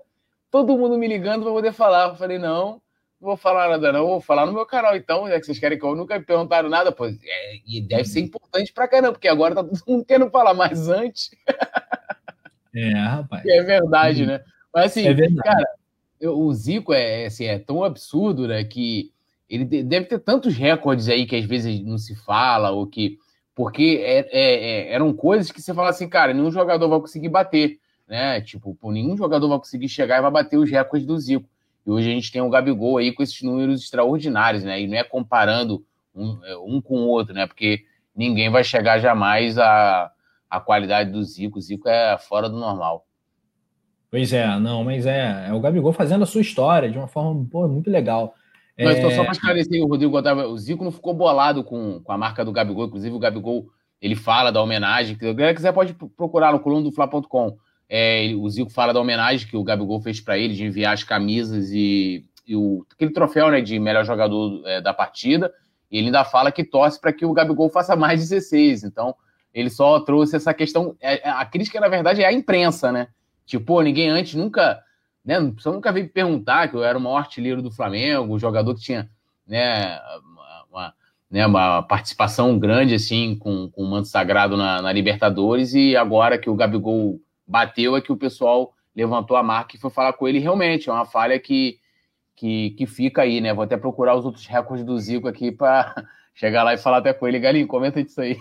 todo 0.49 0.77
mundo 0.77 0.97
me 0.97 1.07
ligando 1.07 1.43
para 1.43 1.51
poder 1.51 1.73
falar. 1.73 2.09
Eu 2.09 2.15
falei, 2.15 2.37
não, 2.37 2.81
não 3.19 3.29
vou 3.29 3.35
falar 3.35 3.69
nada, 3.69 3.91
não, 3.91 4.07
vou 4.07 4.21
falar 4.21 4.45
no 4.45 4.53
meu 4.53 4.65
canal. 4.65 4.95
Então, 4.95 5.27
já 5.27 5.39
que 5.39 5.45
vocês 5.45 5.59
querem 5.59 5.77
que 5.77 5.85
eu 5.85 5.95
nunca 5.95 6.17
me 6.17 6.25
perguntaram 6.25 6.69
nada, 6.69 6.91
pô, 6.91 7.05
é, 7.05 7.15
e 7.67 7.81
deve 7.81 8.05
ser 8.05 8.21
importante 8.21 8.71
pra 8.71 8.87
caramba, 8.87 9.13
porque 9.13 9.27
agora 9.27 9.55
tá 9.55 9.63
todo 9.63 9.81
mundo 9.87 10.05
querendo 10.05 10.29
falar, 10.29 10.53
mas 10.53 10.87
antes. 10.89 11.31
É, 12.75 12.89
rapaz. 12.93 13.45
É 13.45 13.61
verdade, 13.61 14.25
né? 14.25 14.41
Mas 14.73 14.85
assim, 14.85 15.07
é 15.07 15.13
cara, 15.43 15.63
o 16.23 16.51
Zico 16.51 16.91
é, 16.91 17.27
assim, 17.27 17.45
é 17.45 17.59
tão 17.59 17.83
absurdo, 17.83 18.47
né, 18.47 18.63
que 18.63 19.12
ele 19.49 19.65
deve 19.83 20.05
ter 20.07 20.19
tantos 20.19 20.55
recordes 20.55 21.09
aí 21.09 21.25
que 21.25 21.35
às 21.35 21.45
vezes 21.45 21.83
não 21.83 21.97
se 21.97 22.15
fala, 22.15 22.71
ou 22.71 22.87
que. 22.87 23.17
Porque 23.55 24.01
é, 24.03 24.19
é, 24.31 24.53
é, 24.89 24.93
eram 24.93 25.13
coisas 25.13 25.51
que 25.51 25.61
você 25.61 25.73
fala 25.73 25.89
assim, 25.89 26.09
cara, 26.09 26.33
nenhum 26.33 26.51
jogador 26.51 26.89
vai 26.89 26.99
conseguir 26.99 27.29
bater, 27.29 27.79
né? 28.07 28.41
Tipo, 28.41 28.75
nenhum 28.91 29.15
jogador 29.15 29.47
vai 29.47 29.59
conseguir 29.59 29.89
chegar 29.89 30.17
e 30.17 30.21
vai 30.21 30.31
bater 30.31 30.57
os 30.57 30.69
recordes 30.69 31.05
do 31.05 31.19
Zico. 31.19 31.47
E 31.85 31.91
hoje 31.91 32.09
a 32.09 32.13
gente 32.13 32.31
tem 32.31 32.41
o 32.41 32.49
Gabigol 32.49 32.97
aí 32.97 33.11
com 33.11 33.21
esses 33.21 33.41
números 33.43 33.83
extraordinários, 33.83 34.63
né? 34.63 34.81
E 34.81 34.87
não 34.87 34.97
é 34.97 35.03
comparando 35.03 35.85
um, 36.15 36.39
é, 36.45 36.57
um 36.57 36.81
com 36.81 36.95
o 36.95 37.07
outro, 37.07 37.33
né? 37.33 37.45
Porque 37.45 37.83
ninguém 38.15 38.49
vai 38.49 38.63
chegar 38.63 38.99
jamais 38.99 39.57
à, 39.59 40.11
à 40.49 40.59
qualidade 40.59 41.11
do 41.11 41.23
Zico. 41.23 41.59
O 41.59 41.61
Zico 41.61 41.87
é 41.87 42.17
fora 42.17 42.49
do 42.49 42.57
normal. 42.57 43.05
Pois 44.09 44.31
é, 44.31 44.59
não, 44.59 44.83
mas 44.83 45.05
é, 45.05 45.47
é 45.49 45.53
o 45.53 45.59
Gabigol 45.59 45.91
fazendo 45.91 46.23
a 46.23 46.27
sua 46.27 46.41
história 46.41 46.89
de 46.89 46.97
uma 46.97 47.07
forma 47.07 47.47
pô, 47.51 47.67
muito 47.67 47.89
legal. 47.89 48.35
Mas 48.77 48.97
então, 48.97 49.11
só 49.11 49.23
para 49.23 49.33
esclarecer, 49.33 49.81
o 49.83 49.87
Rodrigo 49.87 50.17
o 50.17 50.57
Zico 50.57 50.83
não 50.83 50.91
ficou 50.91 51.13
bolado 51.13 51.63
com, 51.63 52.01
com 52.01 52.11
a 52.11 52.17
marca 52.17 52.43
do 52.43 52.51
Gabigol, 52.51 52.87
inclusive 52.87 53.15
o 53.15 53.19
Gabigol 53.19 53.67
ele 54.01 54.15
fala 54.15 54.51
da 54.51 54.61
homenagem. 54.61 55.15
Se 55.17 55.33
você 55.33 55.53
quiser, 55.53 55.71
pode 55.71 55.93
procurar 55.93 56.51
no 56.51 56.59
coluna 56.59 56.83
do 56.83 56.91
Fla.com. 56.91 57.55
É, 57.87 58.33
o 58.35 58.49
Zico 58.49 58.71
fala 58.71 58.93
da 58.93 58.99
homenagem 58.99 59.47
que 59.47 59.55
o 59.55 59.63
Gabigol 59.63 60.01
fez 60.01 60.19
para 60.19 60.37
ele, 60.37 60.55
de 60.55 60.65
enviar 60.65 60.93
as 60.93 61.03
camisas 61.03 61.69
e, 61.71 62.25
e 62.45 62.55
o, 62.55 62.85
aquele 62.91 63.11
troféu 63.11 63.49
né, 63.51 63.61
de 63.61 63.79
melhor 63.79 64.03
jogador 64.03 64.61
é, 64.65 64.81
da 64.81 64.93
partida. 64.93 65.53
E 65.91 65.97
ele 65.97 66.07
ainda 66.07 66.25
fala 66.25 66.51
que 66.51 66.63
torce 66.63 66.99
para 66.99 67.13
que 67.13 67.25
o 67.25 67.33
Gabigol 67.33 67.69
faça 67.69 67.95
mais 67.95 68.19
16. 68.19 68.83
Então, 68.83 69.15
ele 69.53 69.69
só 69.69 69.99
trouxe 69.99 70.35
essa 70.35 70.53
questão. 70.53 70.95
É, 70.99 71.27
é, 71.27 71.29
a 71.29 71.45
crítica, 71.45 71.79
na 71.79 71.87
verdade, 71.87 72.23
é 72.23 72.25
a 72.25 72.33
imprensa, 72.33 72.91
né? 72.91 73.07
Tipo, 73.45 73.81
ninguém 73.81 74.09
antes 74.09 74.33
nunca 74.33 74.81
né? 75.23 75.39
Você 75.57 75.69
nunca 75.69 75.91
veio 75.91 76.09
perguntar 76.09 76.67
que 76.67 76.75
eu 76.75 76.83
era 76.83 76.97
o 76.97 77.01
maior 77.01 77.17
artilheiro 77.17 77.61
do 77.61 77.71
Flamengo, 77.71 78.35
um 78.35 78.39
jogador 78.39 78.75
que 78.75 78.81
tinha 78.81 79.09
né, 79.47 79.99
uma, 80.69 80.93
né, 81.29 81.45
uma 81.47 81.81
participação 81.83 82.57
grande 82.59 82.95
assim 82.95 83.35
com, 83.35 83.69
com 83.69 83.83
o 83.83 83.89
manto 83.89 84.07
sagrado 84.07 84.57
na, 84.57 84.81
na, 84.81 84.91
Libertadores, 84.91 85.73
e 85.73 85.95
agora 85.95 86.37
que 86.37 86.49
o 86.49 86.55
Gabigol 86.55 87.19
bateu 87.47 87.95
é 87.95 88.01
que 88.01 88.11
o 88.11 88.17
pessoal 88.17 88.73
levantou 88.95 89.35
a 89.37 89.43
marca 89.43 89.75
e 89.75 89.79
foi 89.79 89.89
falar 89.89 90.13
com 90.13 90.27
ele. 90.27 90.39
Realmente, 90.39 90.89
é 90.89 90.93
uma 90.93 91.05
falha 91.05 91.39
que, 91.39 91.79
que, 92.35 92.71
que 92.71 92.85
fica 92.85 93.21
aí, 93.21 93.41
né? 93.41 93.53
Vou 93.53 93.63
até 93.63 93.77
procurar 93.77 94.15
os 94.15 94.25
outros 94.25 94.45
recordes 94.45 94.85
do 94.85 94.99
Zico 94.99 95.27
aqui 95.27 95.51
para 95.51 96.05
chegar 96.35 96.63
lá 96.63 96.73
e 96.73 96.77
falar 96.77 96.97
até 96.97 97.13
com 97.13 97.27
ele. 97.27 97.39
Galinho, 97.39 97.67
comenta 97.67 98.03
disso 98.03 98.21
aí. 98.21 98.37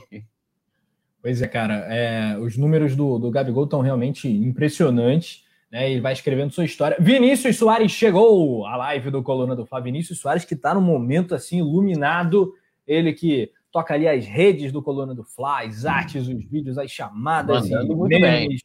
Pois 1.23 1.41
é, 1.41 1.47
cara. 1.47 1.75
É, 1.89 2.37
os 2.39 2.57
números 2.57 2.97
do, 2.97 3.19
do 3.19 3.31
Gabigol 3.31 3.65
estão 3.65 3.81
realmente 3.81 4.29
impressionantes. 4.29 5.45
Né, 5.73 5.91
ele 5.91 6.03
vai 6.03 6.13
escrevendo 6.13 6.53
sua 6.53 6.67
história. 6.67 6.99
Vinícius 7.01 7.57
Soares 7.57 7.91
chegou 7.91 8.67
à 8.67 8.77
live 8.77 9.11
do 9.11 9.23
Coluna 9.23 9.57
do 9.57 9.65
Flávio. 9.65 9.87
Vinícius 9.87 10.21
Soares 10.21 10.45
que 10.45 10.53
está 10.53 10.75
no 10.75 10.83
momento 10.83 11.35
assim 11.35 11.61
iluminado. 11.61 12.53
Ele 12.87 13.15
que 13.15 13.51
toca 13.73 13.95
ali 13.95 14.07
as 14.07 14.27
redes 14.27 14.71
do 14.71 14.83
Coluna 14.83 15.15
do 15.15 15.25
Fla, 15.25 15.63
as 15.63 15.87
artes, 15.87 16.29
os 16.29 16.45
vídeos, 16.45 16.77
as 16.77 16.91
chamadas, 16.91 17.71
Mandando 17.71 17.97
muito 17.97 18.21
bem. 18.21 18.59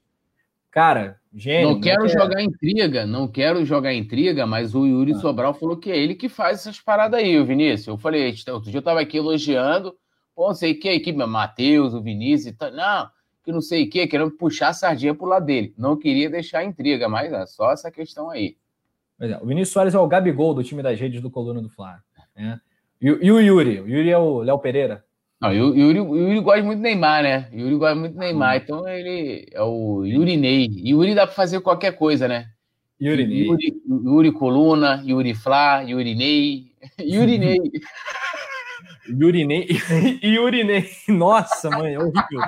Cara, 0.69 1.17
gênio. 1.33 1.69
Não 1.69 1.75
né, 1.77 1.81
quero 1.81 2.07
jogar 2.09 2.41
intriga, 2.41 3.05
não 3.05 3.25
quero 3.25 3.63
jogar 3.63 3.93
intriga, 3.93 4.45
mas 4.45 4.75
o 4.75 4.85
Yuri 4.85 5.13
ah. 5.13 5.19
Sobral 5.19 5.53
falou 5.53 5.77
que 5.77 5.89
é 5.89 5.97
ele 5.97 6.13
que 6.13 6.27
faz 6.27 6.59
essas 6.59 6.81
paradas 6.81 7.21
aí, 7.21 7.39
o 7.39 7.45
Vinícius. 7.45 7.87
Eu 7.87 7.97
falei, 7.97 8.35
outro 8.49 8.69
dia 8.69 8.79
eu 8.79 8.83
tava 8.83 8.99
aqui 8.99 9.17
elogiando, 9.17 9.95
pô, 10.35 10.47
não 10.47 10.53
sei 10.53 10.73
que, 10.73 10.89
a 10.89 10.93
equipe, 10.93 11.17
Matheus, 11.17 11.93
o 11.93 12.01
Vinícius, 12.03 12.53
tá, 12.57 12.69
não, 12.69 13.09
que 13.47 13.51
não 13.53 13.62
sei 13.62 13.86
o 13.86 13.89
que, 13.89 14.05
querendo 14.07 14.31
puxar 14.31 14.67
a 14.67 14.73
sardinha 14.73 15.15
pro 15.15 15.25
lado 15.25 15.45
dele. 15.45 15.73
Não 15.77 15.95
queria 15.95 16.29
deixar 16.29 16.65
intriga, 16.65 17.07
mas 17.07 17.31
é 17.31 17.45
só 17.45 17.71
essa 17.71 17.89
questão 17.89 18.29
aí. 18.29 18.57
É, 19.21 19.38
o 19.41 19.45
Vinícius 19.45 19.69
Soares 19.69 19.95
é 19.95 19.99
o 19.99 20.05
Gabigol 20.05 20.53
do 20.53 20.62
time 20.62 20.83
das 20.83 20.99
redes 20.99 21.21
do 21.21 21.31
Coluna 21.31 21.62
do 21.62 21.69
Fla. 21.69 21.97
Né? 22.36 22.60
E, 23.01 23.07
e, 23.07 23.31
o 23.31 23.39
Yuri? 23.39 23.79
O 23.79 23.88
Yuri 23.88 24.10
é 24.10 24.17
o 24.17 24.39
Léo 24.39 24.60
Pereira? 24.60 25.01
Não, 25.39 25.49
o 25.49 25.53
Yuri, 25.53 26.01
o 26.01 26.15
Yuri 26.17 26.41
gosta 26.41 26.62
muito 26.62 26.79
do 26.79 26.83
Neymar, 26.83 27.23
né? 27.23 27.47
O 27.53 27.55
Yuri 27.57 27.75
gosta 27.75 27.95
muito 27.95 28.13
do 28.15 28.19
Neymar, 28.19 28.55
hum. 28.55 28.60
então 28.62 28.88
ele 28.89 29.47
é 29.49 29.62
o 29.62 30.03
Yuri 30.03 30.36
Ney. 30.36 30.67
Yuri 30.86 31.15
dá 31.15 31.25
para 31.25 31.33
fazer 31.33 31.62
qualquer 31.62 31.93
coisa, 31.93 32.27
né? 32.27 32.47
Yuri 32.99 33.25
Ney. 33.25 33.45
Yuri, 33.45 33.81
Yuri 33.88 34.31
Coluna, 34.33 35.01
Yuri 35.05 35.33
Flá, 35.33 35.83
Yuri 35.83 36.15
Ney. 36.15 36.71
Yuri 36.99 37.38
Ney. 37.39 37.60
Yuri 39.09 39.45
Ney. 39.45 39.67
Yuri 40.23 40.63
Ney. 40.63 40.89
Nossa, 41.07 41.69
mãe, 41.69 41.93
é 41.93 41.99
horrível. 41.99 42.41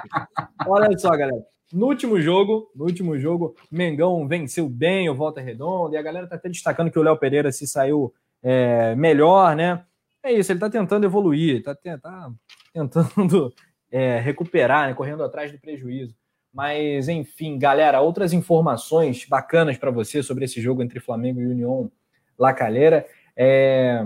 Olha 0.67 0.97
só, 0.97 1.09
galera. 1.11 1.43
No 1.71 1.85
último 1.85 2.19
jogo, 2.19 2.71
no 2.75 2.85
último 2.85 3.17
jogo, 3.19 3.55
Mengão 3.71 4.27
venceu 4.27 4.67
bem 4.67 5.07
o 5.07 5.15
Volta 5.15 5.39
Redonda 5.39 5.95
e 5.95 5.99
a 5.99 6.01
galera 6.01 6.27
tá 6.27 6.35
até 6.35 6.49
destacando 6.49 6.89
que 6.89 6.97
o 6.97 7.03
Léo 7.03 7.17
Pereira 7.17 7.51
se 7.51 7.67
saiu 7.67 8.11
é, 8.41 8.95
melhor, 8.95 9.55
né? 9.55 9.83
É 10.23 10.33
isso, 10.33 10.51
ele 10.51 10.59
tá 10.59 10.69
tentando 10.69 11.05
evoluir, 11.05 11.63
tá, 11.63 11.75
tá 11.75 12.31
tentando 12.73 13.53
é, 13.91 14.19
recuperar, 14.19 14.87
né, 14.87 14.93
correndo 14.93 15.23
atrás 15.23 15.51
do 15.51 15.59
prejuízo. 15.59 16.15
Mas, 16.51 17.07
enfim, 17.07 17.59
galera, 17.59 18.01
outras 18.01 18.33
informações 18.33 19.25
bacanas 19.25 19.77
para 19.77 19.91
você 19.91 20.23
sobre 20.23 20.45
esse 20.45 20.59
jogo 20.59 20.81
entre 20.81 20.99
Flamengo 20.99 21.39
e 21.39 21.47
União 21.47 21.91
La 22.37 22.53
Calera. 22.53 23.05
É, 23.37 24.03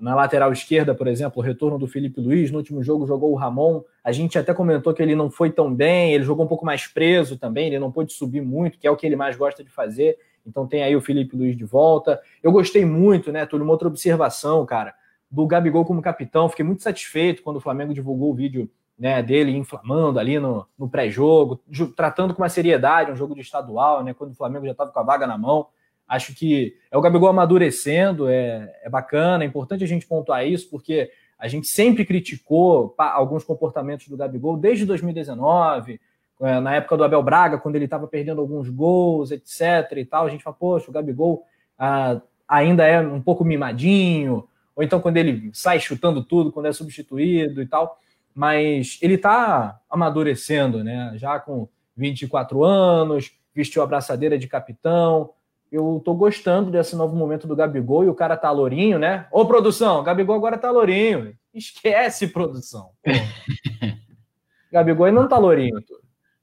na 0.00 0.14
lateral 0.14 0.52
esquerda, 0.52 0.94
por 0.94 1.06
exemplo, 1.06 1.40
o 1.40 1.44
retorno 1.44 1.78
do 1.78 1.86
Felipe 1.86 2.20
Luiz. 2.20 2.50
No 2.50 2.58
último 2.58 2.82
jogo 2.82 3.06
jogou 3.06 3.32
o 3.32 3.34
Ramon. 3.34 3.82
A 4.02 4.12
gente 4.12 4.38
até 4.38 4.54
comentou 4.54 4.94
que 4.94 5.02
ele 5.02 5.14
não 5.14 5.30
foi 5.30 5.50
tão 5.50 5.74
bem, 5.74 6.14
ele 6.14 6.24
jogou 6.24 6.44
um 6.44 6.48
pouco 6.48 6.64
mais 6.64 6.86
preso 6.86 7.36
também, 7.36 7.68
ele 7.68 7.78
não 7.78 7.92
pôde 7.92 8.12
subir 8.12 8.40
muito, 8.40 8.78
que 8.78 8.86
é 8.86 8.90
o 8.90 8.96
que 8.96 9.06
ele 9.06 9.16
mais 9.16 9.36
gosta 9.36 9.62
de 9.62 9.70
fazer. 9.70 10.16
Então 10.46 10.66
tem 10.66 10.82
aí 10.82 10.96
o 10.96 11.00
Felipe 11.00 11.36
Luiz 11.36 11.56
de 11.56 11.64
volta. 11.64 12.20
Eu 12.42 12.52
gostei 12.52 12.84
muito, 12.84 13.30
né, 13.30 13.44
Túlio? 13.44 13.64
Uma 13.64 13.72
outra 13.72 13.88
observação, 13.88 14.64
cara 14.64 14.94
do 15.30 15.46
Gabigol 15.46 15.84
como 15.84 16.02
capitão. 16.02 16.48
Fiquei 16.48 16.64
muito 16.64 16.82
satisfeito 16.82 17.42
quando 17.42 17.56
o 17.56 17.60
Flamengo 17.60 17.94
divulgou 17.94 18.30
o 18.30 18.34
vídeo 18.34 18.70
né, 18.98 19.22
dele 19.22 19.56
inflamando 19.56 20.18
ali 20.18 20.38
no, 20.38 20.66
no 20.76 20.88
pré-jogo, 20.88 21.60
tratando 21.94 22.34
com 22.34 22.42
uma 22.42 22.48
seriedade 22.48 23.12
um 23.12 23.16
jogo 23.16 23.34
de 23.34 23.42
estadual, 23.42 24.02
né, 24.02 24.12
quando 24.12 24.32
o 24.32 24.34
Flamengo 24.34 24.64
já 24.64 24.72
estava 24.72 24.90
com 24.90 24.98
a 24.98 25.04
vaga 25.04 25.26
na 25.26 25.38
mão. 25.38 25.68
Acho 26.08 26.34
que 26.34 26.74
é 26.90 26.96
o 26.96 27.00
Gabigol 27.02 27.28
amadurecendo, 27.28 28.28
é, 28.28 28.74
é 28.82 28.88
bacana, 28.88 29.44
é 29.44 29.46
importante 29.46 29.84
a 29.84 29.86
gente 29.86 30.06
pontuar 30.06 30.46
isso, 30.46 30.70
porque 30.70 31.10
a 31.38 31.46
gente 31.46 31.68
sempre 31.68 32.04
criticou 32.04 32.94
alguns 32.96 33.44
comportamentos 33.44 34.08
do 34.08 34.16
Gabigol 34.16 34.56
desde 34.56 34.86
2019, 34.86 36.00
é, 36.40 36.60
na 36.60 36.74
época 36.76 36.96
do 36.96 37.04
Abel 37.04 37.22
Braga, 37.22 37.58
quando 37.58 37.76
ele 37.76 37.84
estava 37.84 38.06
perdendo 38.08 38.40
alguns 38.40 38.68
gols, 38.68 39.30
etc. 39.30 39.98
e 39.98 40.04
tal. 40.04 40.26
A 40.26 40.30
gente 40.30 40.42
fala, 40.42 40.56
poxa, 40.58 40.90
o 40.90 40.92
Gabigol 40.92 41.44
ah, 41.78 42.20
ainda 42.48 42.84
é 42.84 43.00
um 43.00 43.20
pouco 43.20 43.44
mimadinho, 43.44 44.48
ou 44.74 44.82
então 44.82 45.00
quando 45.00 45.16
ele 45.18 45.50
sai 45.52 45.78
chutando 45.78 46.24
tudo, 46.24 46.50
quando 46.50 46.66
é 46.66 46.72
substituído 46.72 47.60
e 47.60 47.66
tal. 47.66 47.98
Mas 48.34 48.98
ele 49.02 49.14
está 49.14 49.80
amadurecendo, 49.90 50.82
né? 50.82 51.12
Já 51.16 51.38
com 51.38 51.68
24 51.96 52.64
anos, 52.64 53.32
vestiu 53.54 53.82
a 53.82 53.86
braçadeira 53.86 54.38
de 54.38 54.46
capitão. 54.46 55.30
Eu 55.70 56.00
tô 56.04 56.14
gostando 56.14 56.70
desse 56.70 56.96
novo 56.96 57.14
momento 57.14 57.46
do 57.46 57.54
Gabigol 57.54 58.04
e 58.04 58.08
o 58.08 58.14
cara 58.14 58.36
tá 58.36 58.50
lourinho, 58.50 58.98
né? 58.98 59.26
Ô, 59.30 59.44
produção, 59.46 60.02
Gabigol 60.02 60.36
agora 60.36 60.56
tá 60.56 60.70
lourinho. 60.70 61.34
Esquece, 61.52 62.28
produção. 62.28 62.90
Gabigol 64.72 65.12
não 65.12 65.28
tá 65.28 65.36
lourinho. 65.38 65.78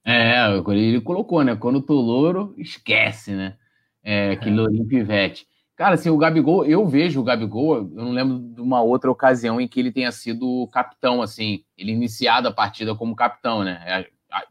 É, 0.03 0.47
ele 0.69 1.01
colocou, 1.01 1.43
né? 1.43 1.55
Quando 1.55 1.81
tô 1.81 1.95
louro, 1.95 2.53
esquece, 2.57 3.31
né? 3.31 3.55
É, 4.03 4.31
aquele 4.31 4.55
é. 4.55 4.59
lourinho 4.61 4.85
pivete. 4.85 5.47
Cara, 5.75 5.95
assim, 5.95 6.09
o 6.09 6.17
Gabigol, 6.17 6.63
eu 6.65 6.87
vejo 6.87 7.19
o 7.19 7.23
Gabigol, 7.23 7.77
eu 7.77 7.83
não 7.83 8.11
lembro 8.11 8.39
de 8.39 8.61
uma 8.61 8.81
outra 8.81 9.11
ocasião 9.11 9.59
em 9.59 9.67
que 9.67 9.79
ele 9.79 9.91
tenha 9.91 10.11
sido 10.11 10.69
capitão, 10.71 11.21
assim, 11.21 11.63
ele 11.77 11.91
iniciado 11.91 12.47
a 12.47 12.53
partida 12.53 12.95
como 12.95 13.15
capitão, 13.15 13.63
né? 13.63 13.81
É, 13.85 14.07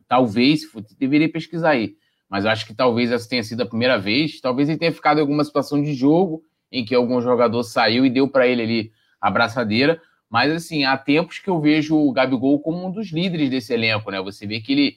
talvez, 0.06 0.62
deveria 0.98 1.30
pesquisar 1.30 1.70
aí, 1.70 1.96
mas 2.34 2.44
eu 2.44 2.50
acho 2.50 2.66
que 2.66 2.74
talvez 2.74 3.12
essa 3.12 3.28
tenha 3.28 3.44
sido 3.44 3.60
a 3.60 3.66
primeira 3.66 3.96
vez. 3.96 4.40
Talvez 4.40 4.68
ele 4.68 4.76
tenha 4.76 4.90
ficado 4.90 5.18
em 5.18 5.20
alguma 5.20 5.44
situação 5.44 5.80
de 5.80 5.94
jogo 5.94 6.42
em 6.72 6.84
que 6.84 6.92
algum 6.92 7.20
jogador 7.20 7.62
saiu 7.62 8.04
e 8.04 8.10
deu 8.10 8.26
para 8.26 8.44
ele 8.44 8.60
ali 8.60 8.92
a 9.20 9.30
braçadeira. 9.30 10.02
Mas, 10.28 10.52
assim, 10.52 10.82
há 10.82 10.98
tempos 10.98 11.38
que 11.38 11.48
eu 11.48 11.60
vejo 11.60 11.96
o 11.96 12.12
Gabigol 12.12 12.58
como 12.58 12.84
um 12.84 12.90
dos 12.90 13.12
líderes 13.12 13.50
desse 13.50 13.72
elenco, 13.72 14.10
né? 14.10 14.20
Você 14.20 14.48
vê 14.48 14.58
que 14.58 14.72
ele, 14.72 14.96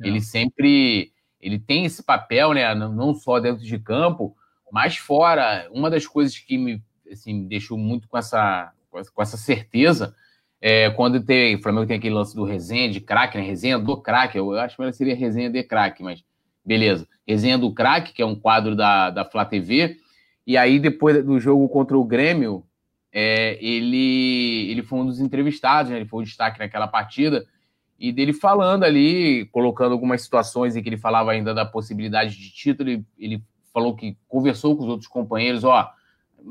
é. 0.00 0.08
ele 0.08 0.18
sempre 0.18 1.12
ele 1.38 1.58
tem 1.58 1.84
esse 1.84 2.02
papel, 2.02 2.54
né? 2.54 2.74
Não 2.74 3.12
só 3.12 3.38
dentro 3.38 3.62
de 3.62 3.78
campo, 3.78 4.34
mas 4.72 4.96
fora, 4.96 5.68
uma 5.70 5.90
das 5.90 6.06
coisas 6.06 6.38
que 6.38 6.56
me 6.56 6.82
assim, 7.12 7.46
deixou 7.46 7.76
muito 7.76 8.08
com 8.08 8.16
essa, 8.16 8.72
com 8.90 9.20
essa 9.20 9.36
certeza 9.36 10.14
é 10.58 10.88
quando 10.88 11.22
tem, 11.22 11.54
o 11.54 11.62
Flamengo 11.62 11.86
tem 11.86 11.98
aquele 11.98 12.14
lance 12.14 12.34
do 12.34 12.44
resenha 12.44 12.90
de 12.90 12.98
craque, 12.98 13.36
né? 13.36 13.44
Resenha 13.44 13.78
do 13.78 14.00
craque, 14.00 14.38
eu 14.38 14.58
acho 14.58 14.74
que 14.74 14.92
seria 14.94 15.14
resenha 15.14 15.50
de 15.50 15.62
craque, 15.62 16.02
mas 16.02 16.24
beleza. 16.68 17.08
Resenha 17.26 17.56
do 17.56 17.72
craque, 17.72 18.12
que 18.12 18.20
é 18.20 18.26
um 18.26 18.36
quadro 18.36 18.76
da, 18.76 19.08
da 19.08 19.24
Flá 19.24 19.46
TV, 19.46 19.96
e 20.46 20.56
aí 20.56 20.78
depois 20.78 21.24
do 21.24 21.40
jogo 21.40 21.66
contra 21.68 21.96
o 21.96 22.04
Grêmio, 22.04 22.62
é, 23.10 23.58
ele, 23.64 24.70
ele 24.70 24.82
foi 24.82 24.98
um 24.98 25.06
dos 25.06 25.18
entrevistados, 25.18 25.90
né? 25.90 25.96
ele 25.96 26.04
foi 26.04 26.22
o 26.22 26.26
destaque 26.26 26.58
naquela 26.58 26.86
partida, 26.86 27.46
e 27.98 28.12
dele 28.12 28.34
falando 28.34 28.84
ali, 28.84 29.46
colocando 29.46 29.92
algumas 29.92 30.20
situações 30.22 30.76
em 30.76 30.82
que 30.82 30.88
ele 30.90 30.98
falava 30.98 31.32
ainda 31.32 31.54
da 31.54 31.64
possibilidade 31.64 32.36
de 32.36 32.50
título, 32.50 32.90
ele, 32.90 33.04
ele 33.18 33.42
falou 33.72 33.96
que 33.96 34.16
conversou 34.28 34.76
com 34.76 34.82
os 34.84 34.88
outros 34.90 35.08
companheiros, 35.08 35.64
ó, 35.64 35.90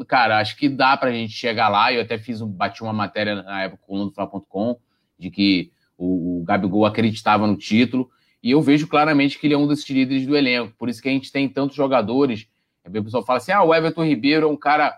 cara, 0.08 0.40
acho 0.40 0.58
que 0.58 0.68
dá 0.68 0.98
para 0.98 1.10
a 1.10 1.14
gente 1.14 1.32
chegar 1.32 1.70
lá. 1.70 1.94
Eu 1.94 2.02
até 2.02 2.18
fiz, 2.18 2.42
bati 2.42 2.82
uma 2.82 2.92
matéria 2.92 3.42
na 3.42 3.64
época 3.64 3.84
com 3.86 4.04
o 4.04 4.12
Fla.com 4.12 4.78
de 5.18 5.30
que 5.30 5.72
o, 5.98 6.42
o 6.42 6.44
Gabigol 6.44 6.86
acreditava 6.86 7.48
no 7.48 7.56
título. 7.56 8.10
E 8.42 8.52
eu 8.52 8.62
vejo 8.62 8.88
claramente 8.88 9.40
que 9.40 9.48
ele 9.48 9.54
é 9.54 9.58
um 9.58 9.68
desses 9.68 9.90
líderes 9.90 10.26
do 10.26 10.36
elenco. 10.36 10.74
Por 10.78 10.90
isso 10.90 11.02
que 11.02 11.10
a 11.10 11.12
gente 11.12 11.32
tem 11.32 11.50
tantos 11.50 11.76
jogadores. 11.76 12.48
O 12.86 13.04
pessoal 13.04 13.26
fala 13.26 13.38
assim: 13.38 13.52
ah, 13.52 13.64
o 13.64 13.74
Everton 13.74 14.04
Ribeiro 14.04 14.48
é 14.48 14.50
um 14.50 14.58
cara. 14.58 14.98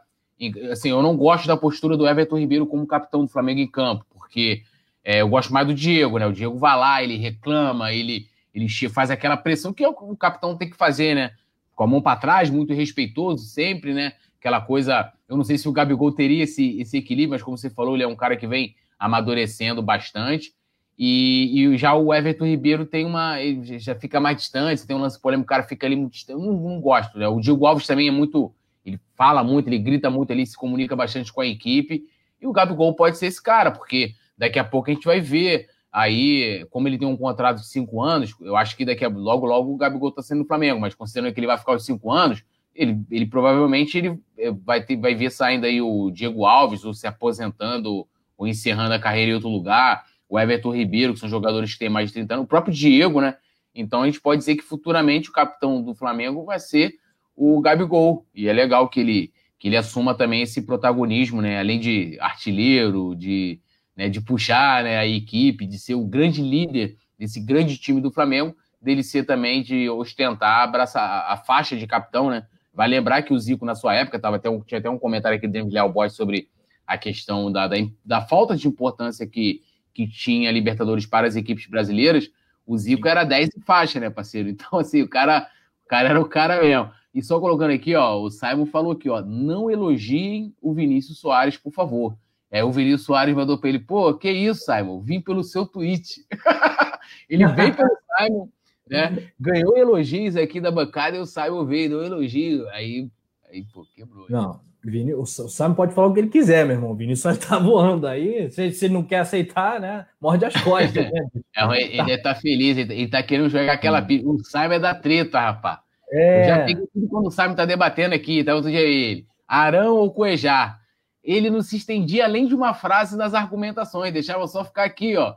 Assim, 0.71 0.89
eu 0.89 1.01
não 1.01 1.17
gosto 1.17 1.47
da 1.47 1.57
postura 1.57 1.97
do 1.97 2.07
Everton 2.07 2.37
Ribeiro 2.37 2.65
como 2.65 2.87
capitão 2.87 3.21
do 3.25 3.27
Flamengo 3.27 3.59
em 3.59 3.67
campo, 3.67 4.05
porque 4.09 4.63
é, 5.03 5.21
eu 5.21 5.27
gosto 5.27 5.51
mais 5.51 5.67
do 5.67 5.73
Diego, 5.73 6.17
né? 6.17 6.25
O 6.25 6.31
Diego 6.31 6.57
vai 6.57 6.77
lá, 6.77 7.03
ele 7.03 7.17
reclama, 7.17 7.91
ele, 7.91 8.27
ele 8.53 8.69
faz 8.89 9.11
aquela 9.11 9.35
pressão 9.35 9.73
que 9.73 9.83
é 9.83 9.89
o 9.89 10.15
capitão 10.15 10.55
tem 10.55 10.69
que 10.69 10.77
fazer, 10.77 11.13
né? 11.13 11.31
com 11.79 11.85
a 11.85 11.87
mão 11.87 12.01
para 12.01 12.19
trás, 12.19 12.49
muito 12.49 12.73
respeitoso 12.73 13.45
sempre, 13.45 13.93
né? 13.93 14.11
Aquela 14.37 14.59
coisa. 14.59 15.13
Eu 15.29 15.37
não 15.37 15.45
sei 15.45 15.57
se 15.57 15.69
o 15.69 15.71
Gabigol 15.71 16.11
teria 16.11 16.43
esse, 16.43 16.77
esse 16.77 16.97
equilíbrio, 16.97 17.29
mas 17.29 17.41
como 17.41 17.57
você 17.57 17.69
falou, 17.69 17.95
ele 17.95 18.03
é 18.03 18.07
um 18.07 18.17
cara 18.17 18.35
que 18.35 18.45
vem 18.45 18.75
amadurecendo 18.99 19.81
bastante. 19.81 20.53
E, 20.99 21.63
e 21.63 21.77
já 21.77 21.95
o 21.95 22.13
Everton 22.13 22.45
Ribeiro 22.45 22.85
tem 22.85 23.05
uma. 23.05 23.37
Já 23.79 23.95
fica 23.95 24.19
mais 24.19 24.35
distante, 24.35 24.85
tem 24.85 24.95
um 24.95 24.99
lance 24.99 25.19
polêmico, 25.19 25.45
o 25.45 25.49
cara 25.49 25.63
fica 25.63 25.87
ali 25.87 25.95
muito 25.95 26.11
distante. 26.11 26.37
Eu 26.37 26.45
não, 26.45 26.53
não 26.53 26.81
gosto, 26.81 27.17
né? 27.17 27.27
O 27.27 27.39
Diego 27.39 27.65
Alves 27.65 27.87
também 27.87 28.09
é 28.09 28.11
muito. 28.11 28.53
Ele 28.85 28.99
fala 29.15 29.43
muito, 29.43 29.67
ele 29.69 29.79
grita 29.79 30.09
muito, 30.09 30.31
ele 30.31 30.45
se 30.45 30.57
comunica 30.57 30.95
bastante 30.95 31.31
com 31.31 31.41
a 31.41 31.47
equipe. 31.47 32.03
E 32.41 32.45
o 32.45 32.51
Gabigol 32.51 32.93
pode 32.95 33.17
ser 33.17 33.27
esse 33.27 33.41
cara, 33.41 33.71
porque 33.71 34.13
daqui 34.37 34.59
a 34.59 34.63
pouco 34.63 34.89
a 34.89 34.93
gente 34.93 35.05
vai 35.05 35.21
ver 35.21 35.67
Aí, 35.91 36.65
como 36.69 36.87
ele 36.87 36.99
tem 36.99 37.07
um 37.07 37.17
contrato 37.17 37.57
de 37.57 37.67
cinco 37.67 38.01
anos, 38.01 38.35
eu 38.41 38.55
acho 38.55 38.77
que 38.77 38.85
daqui 38.85 39.03
a 39.03 39.09
logo, 39.09 39.45
logo 39.47 39.73
o 39.73 39.77
Gabigol 39.77 40.09
está 40.09 40.21
sendo 40.21 40.39
no 40.39 40.45
Flamengo, 40.45 40.79
mas 40.79 40.93
considerando 40.93 41.33
que 41.33 41.39
ele 41.39 41.47
vai 41.47 41.57
ficar 41.57 41.73
os 41.73 41.83
cinco 41.83 42.11
anos, 42.11 42.43
ele, 42.75 43.01
ele 43.09 43.25
provavelmente 43.25 43.97
ele 43.97 44.19
eh, 44.37 44.51
vai, 44.51 44.83
ter, 44.83 44.95
vai 44.97 45.15
ver 45.15 45.31
saindo 45.31 45.65
aí 45.65 45.81
o 45.81 46.11
Diego 46.11 46.45
Alves, 46.45 46.85
ou 46.85 46.93
se 46.93 47.07
aposentando, 47.07 48.07
ou 48.37 48.47
encerrando 48.47 48.93
a 48.93 48.99
carreira 48.99 49.31
em 49.31 49.33
outro 49.33 49.49
lugar, 49.49 50.05
o 50.29 50.39
Everton 50.39 50.71
Ribeiro, 50.71 51.13
que 51.13 51.19
são 51.19 51.27
jogadores 51.27 51.73
que 51.73 51.79
têm 51.79 51.89
mais 51.89 52.09
de 52.09 52.13
30 52.13 52.33
anos, 52.35 52.45
o 52.45 52.47
próprio 52.47 52.73
Diego, 52.73 53.19
né? 53.19 53.35
Então 53.73 54.03
a 54.03 54.05
gente 54.05 54.21
pode 54.21 54.39
dizer 54.39 54.55
que 54.55 54.63
futuramente 54.63 55.29
o 55.29 55.33
capitão 55.33 55.81
do 55.81 55.93
Flamengo 55.95 56.45
vai 56.45 56.59
ser 56.59 56.93
o 57.35 57.59
Gabigol. 57.59 58.25
E 58.33 58.47
é 58.47 58.53
legal 58.53 58.87
que 58.87 58.99
ele 58.99 59.33
que 59.57 59.67
ele 59.67 59.75
assuma 59.75 60.15
também 60.15 60.41
esse 60.41 60.61
protagonismo, 60.61 61.41
né? 61.41 61.59
Além 61.59 61.79
de 61.79 62.17
artilheiro, 62.21 63.13
de, 63.13 63.59
né, 63.93 64.07
de 64.07 64.21
puxar 64.21 64.85
né, 64.85 64.97
a 64.97 65.05
equipe, 65.05 65.65
de 65.65 65.77
ser 65.77 65.95
o 65.95 66.05
grande 66.05 66.41
líder 66.41 66.95
desse 67.17 67.41
grande 67.41 67.77
time 67.77 67.99
do 67.99 68.09
Flamengo, 68.09 68.55
dele 68.81 69.03
ser 69.03 69.25
também 69.25 69.61
de 69.61 69.89
ostentar, 69.89 70.61
abraçar 70.61 71.29
a 71.29 71.35
faixa 71.35 71.75
de 71.75 71.85
capitão, 71.85 72.29
né? 72.29 72.47
Vai 72.73 72.87
lembrar 72.87 73.21
que 73.23 73.33
o 73.33 73.37
Zico, 73.37 73.65
na 73.65 73.75
sua 73.75 73.93
época, 73.93 74.17
tava 74.17 74.37
até 74.37 74.49
um, 74.49 74.61
tinha 74.61 74.79
até 74.79 74.89
um 74.89 74.97
comentário 74.97 75.37
aqui 75.37 75.45
do 75.45 75.51
David 75.51 75.73
Leal 75.73 75.91
Boy 75.91 76.09
sobre 76.09 76.47
a 76.87 76.97
questão 76.97 77.51
da, 77.51 77.67
da, 77.67 77.75
da, 78.05 78.21
falta 78.21 78.55
de 78.55 78.67
importância 78.67 79.27
que, 79.27 79.61
que 79.93 80.07
tinha 80.07 80.51
Libertadores 80.51 81.05
para 81.05 81.27
as 81.27 81.35
equipes 81.35 81.67
brasileiras. 81.67 82.29
O 82.65 82.77
Zico 82.77 83.07
era 83.07 83.23
10 83.23 83.49
de 83.49 83.61
faixa, 83.61 83.99
né, 83.99 84.09
parceiro? 84.09 84.49
Então, 84.49 84.79
assim, 84.79 85.01
o 85.01 85.09
cara, 85.09 85.49
o 85.85 85.87
cara 85.87 86.09
era 86.09 86.21
o 86.21 86.25
cara 86.25 86.61
mesmo. 86.61 86.91
E 87.13 87.23
só 87.23 87.39
colocando 87.39 87.71
aqui, 87.71 87.95
ó, 87.95 88.21
o 88.21 88.29
Simon 88.29 88.65
falou 88.67 88.91
aqui, 88.91 89.09
ó, 89.09 89.21
não 89.21 89.69
elogiem 89.69 90.53
o 90.61 90.73
Vinícius 90.73 91.19
Soares, 91.19 91.57
por 91.57 91.73
favor. 91.73 92.15
É, 92.51 92.63
o 92.63 92.71
Vinícius 92.71 93.03
Soares 93.03 93.35
mandou 93.35 93.57
para 93.57 93.69
ele, 93.69 93.79
pô, 93.79 94.13
que 94.13 94.31
isso, 94.31 94.63
Simon? 94.63 95.01
Vim 95.01 95.19
pelo 95.19 95.43
seu 95.43 95.65
tweet. 95.65 96.25
ele 97.29 97.47
veio 97.47 97.75
pelo 97.75 97.89
Simon, 98.17 98.49
né? 98.87 99.31
Ganhou 99.39 99.77
elogios 99.77 100.35
aqui 100.35 100.61
da 100.61 100.71
bancada 100.71 101.17
e 101.17 101.19
o 101.19 101.25
Simon 101.25 101.65
veio, 101.65 101.89
deu 101.89 102.03
elogio. 102.03 102.69
Aí, 102.69 103.09
aí 103.51 103.63
pô, 103.73 103.85
quebrou. 103.95 104.27
Não, 104.29 104.61
Vini, 104.83 105.13
o 105.13 105.25
Simon 105.25 105.73
pode 105.73 105.93
falar 105.93 106.07
o 106.07 106.13
que 106.13 106.21
ele 106.21 106.29
quiser, 106.29 106.65
meu 106.65 106.75
irmão. 106.75 106.91
O 106.91 106.95
Vinícius 106.95 107.35
só 107.35 107.35
tá 107.47 107.59
voando 107.59 108.07
aí. 108.07 108.49
Se, 108.49 108.71
se 108.71 108.85
ele 108.85 108.93
não 108.93 109.03
quer 109.03 109.19
aceitar, 109.19 109.79
né? 109.79 110.05
Morde 110.21 110.45
as 110.45 110.55
costas. 110.61 111.11
Né? 111.11 111.27
é, 111.55 111.97
ele 111.97 112.17
tá 112.19 112.33
feliz, 112.33 112.77
ele, 112.77 112.93
ele 112.93 113.07
tá 113.07 113.21
querendo 113.21 113.49
jogar 113.49 113.73
aquela. 113.73 114.01
Hum. 114.01 114.35
O 114.35 114.43
Simon 114.43 114.73
é 114.73 114.79
da 114.79 114.95
treta, 114.95 115.39
rapaz. 115.39 115.79
É. 116.11 116.41
Eu 116.41 116.45
já 116.45 116.65
peguei 116.65 116.87
tudo 116.93 117.07
quando 117.09 117.27
o 117.27 117.31
Simon 117.31 117.55
tá 117.55 117.65
debatendo 117.65 118.15
aqui, 118.15 118.43
tá 118.43 118.55
outro 118.55 118.71
dia 118.71 118.79
ele. 118.79 119.27
Arão 119.47 119.95
ou 119.95 120.13
Cuejar? 120.13 120.79
Ele 121.23 121.49
não 121.49 121.61
se 121.61 121.75
estendia 121.75 122.23
além 122.23 122.47
de 122.47 122.55
uma 122.55 122.73
frase 122.73 123.17
nas 123.17 123.33
argumentações, 123.33 124.13
deixava 124.13 124.47
só 124.47 124.63
ficar 124.63 124.85
aqui, 124.85 125.17
ó. 125.17 125.35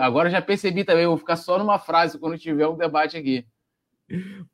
Agora 0.00 0.30
já 0.30 0.40
percebi 0.40 0.84
também, 0.84 1.06
vou 1.06 1.18
ficar 1.18 1.36
só 1.36 1.58
numa 1.58 1.78
frase 1.78 2.18
quando 2.18 2.38
tiver 2.38 2.66
um 2.66 2.76
debate 2.76 3.16
aqui. 3.16 3.44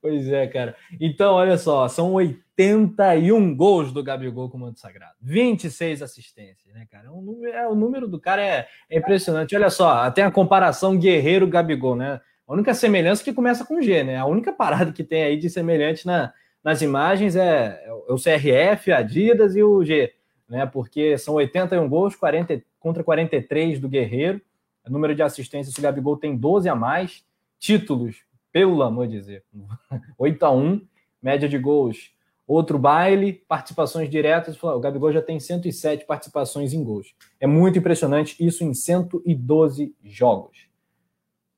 Pois 0.00 0.28
é, 0.28 0.46
cara. 0.46 0.76
Então, 1.00 1.34
olha 1.34 1.56
só, 1.56 1.86
são 1.88 2.14
81 2.58 3.54
gols 3.54 3.92
do 3.92 4.02
Gabigol 4.02 4.50
com 4.50 4.56
o 4.56 4.60
manto 4.60 4.80
sagrado, 4.80 5.14
26 5.20 6.02
assistências, 6.02 6.74
né, 6.74 6.86
cara? 6.90 7.12
O 7.12 7.22
número, 7.22 7.56
é, 7.56 7.68
o 7.68 7.74
número 7.74 8.08
do 8.08 8.20
cara 8.20 8.42
é, 8.42 8.66
é 8.90 8.98
impressionante. 8.98 9.54
Olha 9.54 9.70
só, 9.70 10.10
tem 10.10 10.24
a 10.24 10.30
comparação 10.30 10.98
Guerreiro-Gabigol, 10.98 11.94
né? 11.94 12.20
A 12.46 12.52
única 12.52 12.74
semelhança 12.74 13.22
que 13.22 13.32
começa 13.32 13.64
com 13.64 13.80
G, 13.80 14.02
né? 14.02 14.16
A 14.16 14.26
única 14.26 14.52
parada 14.52 14.90
que 14.90 15.04
tem 15.04 15.22
aí 15.22 15.36
de 15.36 15.48
semelhante 15.48 16.04
na, 16.04 16.32
nas 16.64 16.82
imagens 16.82 17.36
é, 17.36 17.80
é 17.84 17.92
o 18.12 18.16
CRF, 18.16 18.90
Adidas 18.90 19.54
e 19.54 19.62
o 19.62 19.84
G, 19.84 20.12
né? 20.48 20.66
Porque 20.66 21.16
são 21.16 21.34
81 21.34 21.88
gols 21.88 22.16
40, 22.16 22.60
contra 22.80 23.04
43 23.04 23.78
do 23.78 23.88
Guerreiro. 23.88 24.40
O 24.84 24.90
número 24.90 25.14
de 25.14 25.22
assistências 25.22 25.76
o 25.76 25.82
Gabigol 25.82 26.16
tem 26.16 26.36
12 26.36 26.68
a 26.68 26.74
mais. 26.74 27.24
Títulos, 27.60 28.16
pelo 28.50 28.82
amor 28.82 29.06
de 29.06 29.18
dizer, 29.18 29.44
8 30.18 30.44
a 30.44 30.50
1, 30.50 30.80
média 31.22 31.48
de 31.48 31.58
gols. 31.58 32.12
Outro 32.48 32.78
baile, 32.78 33.44
participações 33.46 34.08
diretas. 34.08 34.60
O 34.62 34.80
Gabigol 34.80 35.12
já 35.12 35.20
tem 35.20 35.38
107 35.38 36.06
participações 36.06 36.72
em 36.72 36.82
gols. 36.82 37.14
É 37.38 37.46
muito 37.46 37.78
impressionante 37.78 38.34
isso 38.40 38.64
em 38.64 38.72
112 38.72 39.94
jogos. 40.02 40.66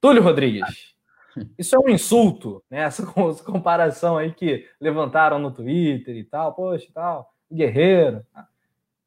Túlio 0.00 0.20
Rodrigues, 0.20 0.94
isso 1.56 1.76
é 1.76 1.78
um 1.78 1.88
insulto, 1.88 2.60
né? 2.68 2.80
Essa 2.80 3.06
comparação 3.06 4.18
aí 4.18 4.32
que 4.34 4.66
levantaram 4.80 5.38
no 5.38 5.52
Twitter 5.52 6.16
e 6.16 6.24
tal, 6.24 6.54
poxa 6.54 6.88
tal, 6.92 7.32
guerreiro. 7.52 8.26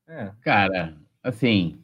É. 0.08 0.32
Cara, 0.42 0.96
assim, 1.22 1.84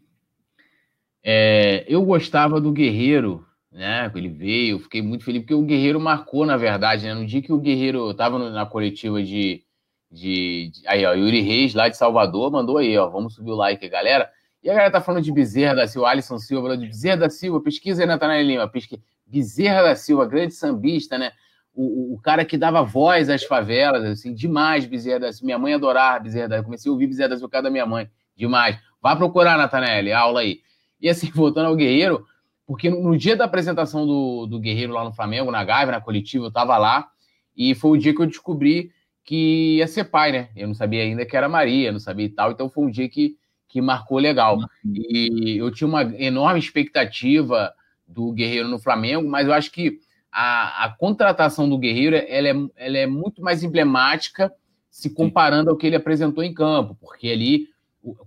é, 1.21 1.83
eu 1.87 2.05
gostava 2.05 2.61
do 2.61 2.71
Guerreiro, 2.71 3.45
né? 3.69 4.09
Ele 4.15 4.29
veio, 4.29 4.79
fiquei 4.79 5.01
muito 5.01 5.25
feliz, 5.25 5.41
porque 5.41 5.53
o 5.53 5.63
Guerreiro 5.63 5.99
marcou, 5.99 6.45
na 6.45 6.55
verdade, 6.55 7.05
né? 7.05 7.13
No 7.13 7.25
dia 7.25 7.41
que 7.41 7.51
o 7.51 7.59
Guerreiro 7.59 8.11
estava 8.11 8.37
na 8.49 8.65
coletiva 8.65 9.21
de, 9.21 9.63
de, 10.11 10.71
de, 10.73 10.87
Aí, 10.87 11.05
ó, 11.05 11.13
Yuri 11.13 11.41
Reis, 11.41 11.73
lá 11.73 11.87
de 11.87 11.97
Salvador, 11.97 12.51
mandou 12.51 12.77
aí, 12.77 12.97
ó. 12.97 13.07
Vamos 13.09 13.35
subir 13.35 13.51
o 13.51 13.55
like, 13.55 13.87
galera. 13.87 14.29
E 14.63 14.69
a 14.69 14.73
galera 14.73 14.91
tá 14.91 15.01
falando 15.01 15.23
de 15.23 15.31
Bezerra 15.31 15.75
da 15.75 15.87
Silva, 15.87 16.09
Alisson 16.09 16.37
Silva, 16.37 16.77
de 16.77 16.87
Bezerra 16.87 17.17
da 17.17 17.29
Silva, 17.29 17.61
pesquisa 17.61 18.03
aí, 18.03 18.07
Natanael 18.07 18.45
Lima, 18.45 18.67
pesquisa. 18.67 19.01
Bezerra 19.25 19.83
da 19.83 19.95
Silva, 19.95 20.25
grande 20.25 20.53
sambista, 20.53 21.17
né? 21.17 21.31
O, 21.73 22.15
o, 22.15 22.19
cara 22.19 22.43
que 22.43 22.57
dava 22.57 22.81
voz 22.83 23.29
às 23.29 23.43
favelas, 23.43 24.03
assim, 24.03 24.33
demais 24.33 24.85
Bezerra 24.85 25.19
da 25.19 25.31
Silva. 25.31 25.45
Minha 25.45 25.59
mãe 25.59 25.73
adorava 25.73 26.19
Bezerra 26.19 26.47
da 26.49 26.55
Silva. 26.55 26.65
Comecei 26.65 26.89
a 26.89 26.93
ouvir 26.93 27.07
Bezerra 27.07 27.29
da 27.29 27.37
Silva 27.37 27.49
por 27.49 27.61
da 27.61 27.69
minha 27.69 27.85
mãe. 27.85 28.09
Demais. 28.35 28.77
Vá 29.01 29.15
procurar, 29.15 29.57
Natanael, 29.57 30.17
aula 30.17 30.41
aí. 30.41 30.61
E 30.99 31.07
assim, 31.07 31.29
voltando 31.31 31.67
ao 31.67 31.75
Guerreiro, 31.75 32.25
porque 32.65 32.89
no, 32.89 33.01
no 33.01 33.17
dia 33.17 33.35
da 33.35 33.45
apresentação 33.45 34.05
do, 34.05 34.45
do 34.45 34.59
Guerreiro 34.59 34.93
lá 34.93 35.03
no 35.03 35.13
Flamengo, 35.13 35.51
na 35.51 35.63
Gávea, 35.63 35.93
na 35.93 36.01
coletiva, 36.01 36.45
eu 36.45 36.51
tava 36.51 36.77
lá, 36.77 37.07
e 37.55 37.73
foi 37.75 37.91
o 37.91 38.01
dia 38.01 38.13
que 38.13 38.21
eu 38.21 38.25
descobri 38.25 38.91
que 39.23 39.77
ia 39.77 39.87
ser 39.87 40.05
pai, 40.05 40.31
né? 40.31 40.49
Eu 40.55 40.67
não 40.67 40.73
sabia 40.73 41.03
ainda 41.03 41.25
que 41.25 41.37
era 41.37 41.47
Maria, 41.47 41.91
não 41.91 41.99
sabia 41.99 42.25
e 42.25 42.29
tal, 42.29 42.51
então 42.51 42.69
foi 42.69 42.85
um 42.85 42.89
dia 42.89 43.07
que 43.09 43.37
que 43.69 43.79
marcou 43.79 44.17
legal. 44.17 44.57
E 44.83 45.55
eu 45.57 45.71
tinha 45.71 45.87
uma 45.87 46.01
enorme 46.19 46.59
expectativa 46.59 47.71
do 48.05 48.33
Guerreiro 48.33 48.67
no 48.67 48.79
Flamengo, 48.79 49.29
mas 49.29 49.47
eu 49.47 49.53
acho 49.53 49.71
que 49.71 49.99
a, 50.31 50.85
a 50.85 50.89
contratação 50.89 51.69
do 51.69 51.77
Guerreiro 51.77 52.15
ela 52.15 52.47
é, 52.47 52.55
ela 52.75 52.97
é 52.97 53.05
muito 53.05 53.41
mais 53.41 53.63
emblemática 53.63 54.51
se 54.89 55.11
comparando 55.11 55.69
ao 55.69 55.77
que 55.77 55.85
ele 55.85 55.95
apresentou 55.95 56.43
em 56.43 56.53
campo, 56.53 56.97
porque 56.99 57.27
ali 57.29 57.67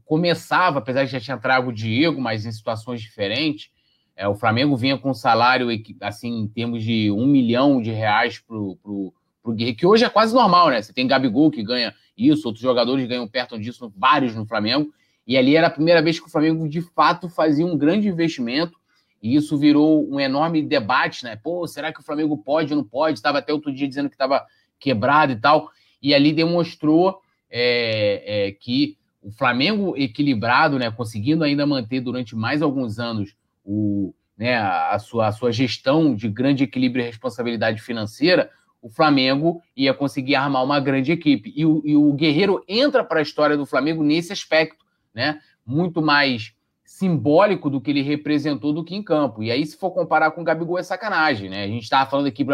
começava, 0.05 0.78
apesar 0.78 1.05
de 1.05 1.11
já 1.11 1.20
tinha 1.20 1.37
trago 1.37 1.70
o 1.70 1.74
Diego, 1.74 2.20
mas 2.20 2.46
em 2.46 2.52
situações 2.52 3.00
diferentes, 3.00 3.70
é, 4.14 4.28
o 4.28 4.37
Flamengo 4.37 4.76
vinha 4.76 4.96
com 4.96 5.11
um 5.11 5.14
salário 5.14 5.68
assim 6.00 6.40
em 6.40 6.46
termos 6.46 6.85
de 6.85 7.11
um 7.11 7.26
milhão 7.26 7.83
de 7.83 7.90
reais 7.90 8.38
para 8.38 8.57
o 8.57 9.12
Guerreiro, 9.50 9.78
que 9.78 9.87
hoje 9.87 10.05
é 10.05 10.09
quase 10.09 10.35
normal, 10.35 10.70
né? 10.70 10.81
Você 10.81 10.92
tem 10.92 11.07
Gabigol 11.07 11.50
que 11.50 11.62
ganha 11.62 11.94
isso, 12.16 12.46
outros 12.46 12.62
jogadores 12.62 13.09
ganham 13.09 13.26
perto 13.26 13.59
disso, 13.59 13.92
vários 13.96 14.35
no 14.35 14.46
Flamengo, 14.46 14.92
e 15.26 15.37
ali 15.37 15.57
era 15.57 15.66
a 15.66 15.70
primeira 15.70 16.00
vez 16.00 16.20
que 16.20 16.26
o 16.26 16.31
Flamengo, 16.31 16.68
de 16.68 16.81
fato, 16.81 17.28
fazia 17.28 17.66
um 17.66 17.76
grande 17.76 18.09
investimento. 18.09 18.81
E 19.22 19.37
isso 19.37 19.57
virou 19.57 20.09
um 20.11 20.18
enorme 20.18 20.61
debate, 20.62 21.24
né? 21.24 21.37
Pô, 21.37 21.66
será 21.66 21.92
que 21.92 22.00
o 22.00 22.02
Flamengo 22.02 22.37
pode 22.37 22.72
ou 22.72 22.76
não 22.78 22.85
pode? 22.85 23.18
Estava 23.18 23.38
até 23.38 23.52
outro 23.52 23.72
dia 23.72 23.87
dizendo 23.87 24.09
que 24.09 24.16
estava 24.16 24.44
quebrado 24.81 25.33
e 25.33 25.37
tal. 25.37 25.70
E 26.02 26.12
ali 26.12 26.33
demonstrou 26.33 27.20
é, 27.48 28.48
é, 28.48 28.52
que 28.52 28.96
o 29.22 29.31
Flamengo 29.31 29.94
equilibrado, 29.96 30.76
né, 30.76 30.90
conseguindo 30.90 31.44
ainda 31.44 31.64
manter 31.64 32.00
durante 32.00 32.35
mais 32.35 32.61
alguns 32.61 32.98
anos 32.98 33.37
o, 33.64 34.12
né, 34.37 34.57
a, 34.57 34.98
sua, 34.98 35.28
a 35.28 35.33
sua 35.33 35.52
gestão 35.52 36.16
de 36.16 36.28
grande 36.28 36.64
equilíbrio 36.64 37.05
e 37.05 37.07
responsabilidade 37.07 37.81
financeira, 37.81 38.50
o 38.82 38.90
Flamengo 38.90 39.62
ia 39.74 39.94
conseguir 39.94 40.34
armar 40.34 40.62
uma 40.62 40.80
grande 40.80 41.12
equipe. 41.12 41.52
E 41.56 41.64
o, 41.64 41.80
e 41.84 41.96
o 41.96 42.12
Guerreiro 42.12 42.62
entra 42.68 43.02
para 43.02 43.20
a 43.20 43.22
história 43.22 43.56
do 43.56 43.64
Flamengo 43.64 44.02
nesse 44.02 44.32
aspecto 44.32 44.82
né? 45.14 45.40
Muito 45.64 46.00
mais 46.02 46.52
simbólico 46.84 47.70
do 47.70 47.80
que 47.80 47.90
ele 47.90 48.02
representou 48.02 48.72
do 48.72 48.84
que 48.84 48.94
em 48.94 49.02
campo. 49.02 49.42
E 49.42 49.50
aí, 49.50 49.64
se 49.64 49.76
for 49.76 49.90
comparar 49.90 50.30
com 50.32 50.42
o 50.42 50.44
Gabigol, 50.44 50.78
é 50.78 50.82
sacanagem, 50.82 51.48
né? 51.48 51.64
A 51.64 51.68
gente 51.68 51.82
estava 51.82 52.08
falando 52.08 52.26
aqui, 52.26 52.44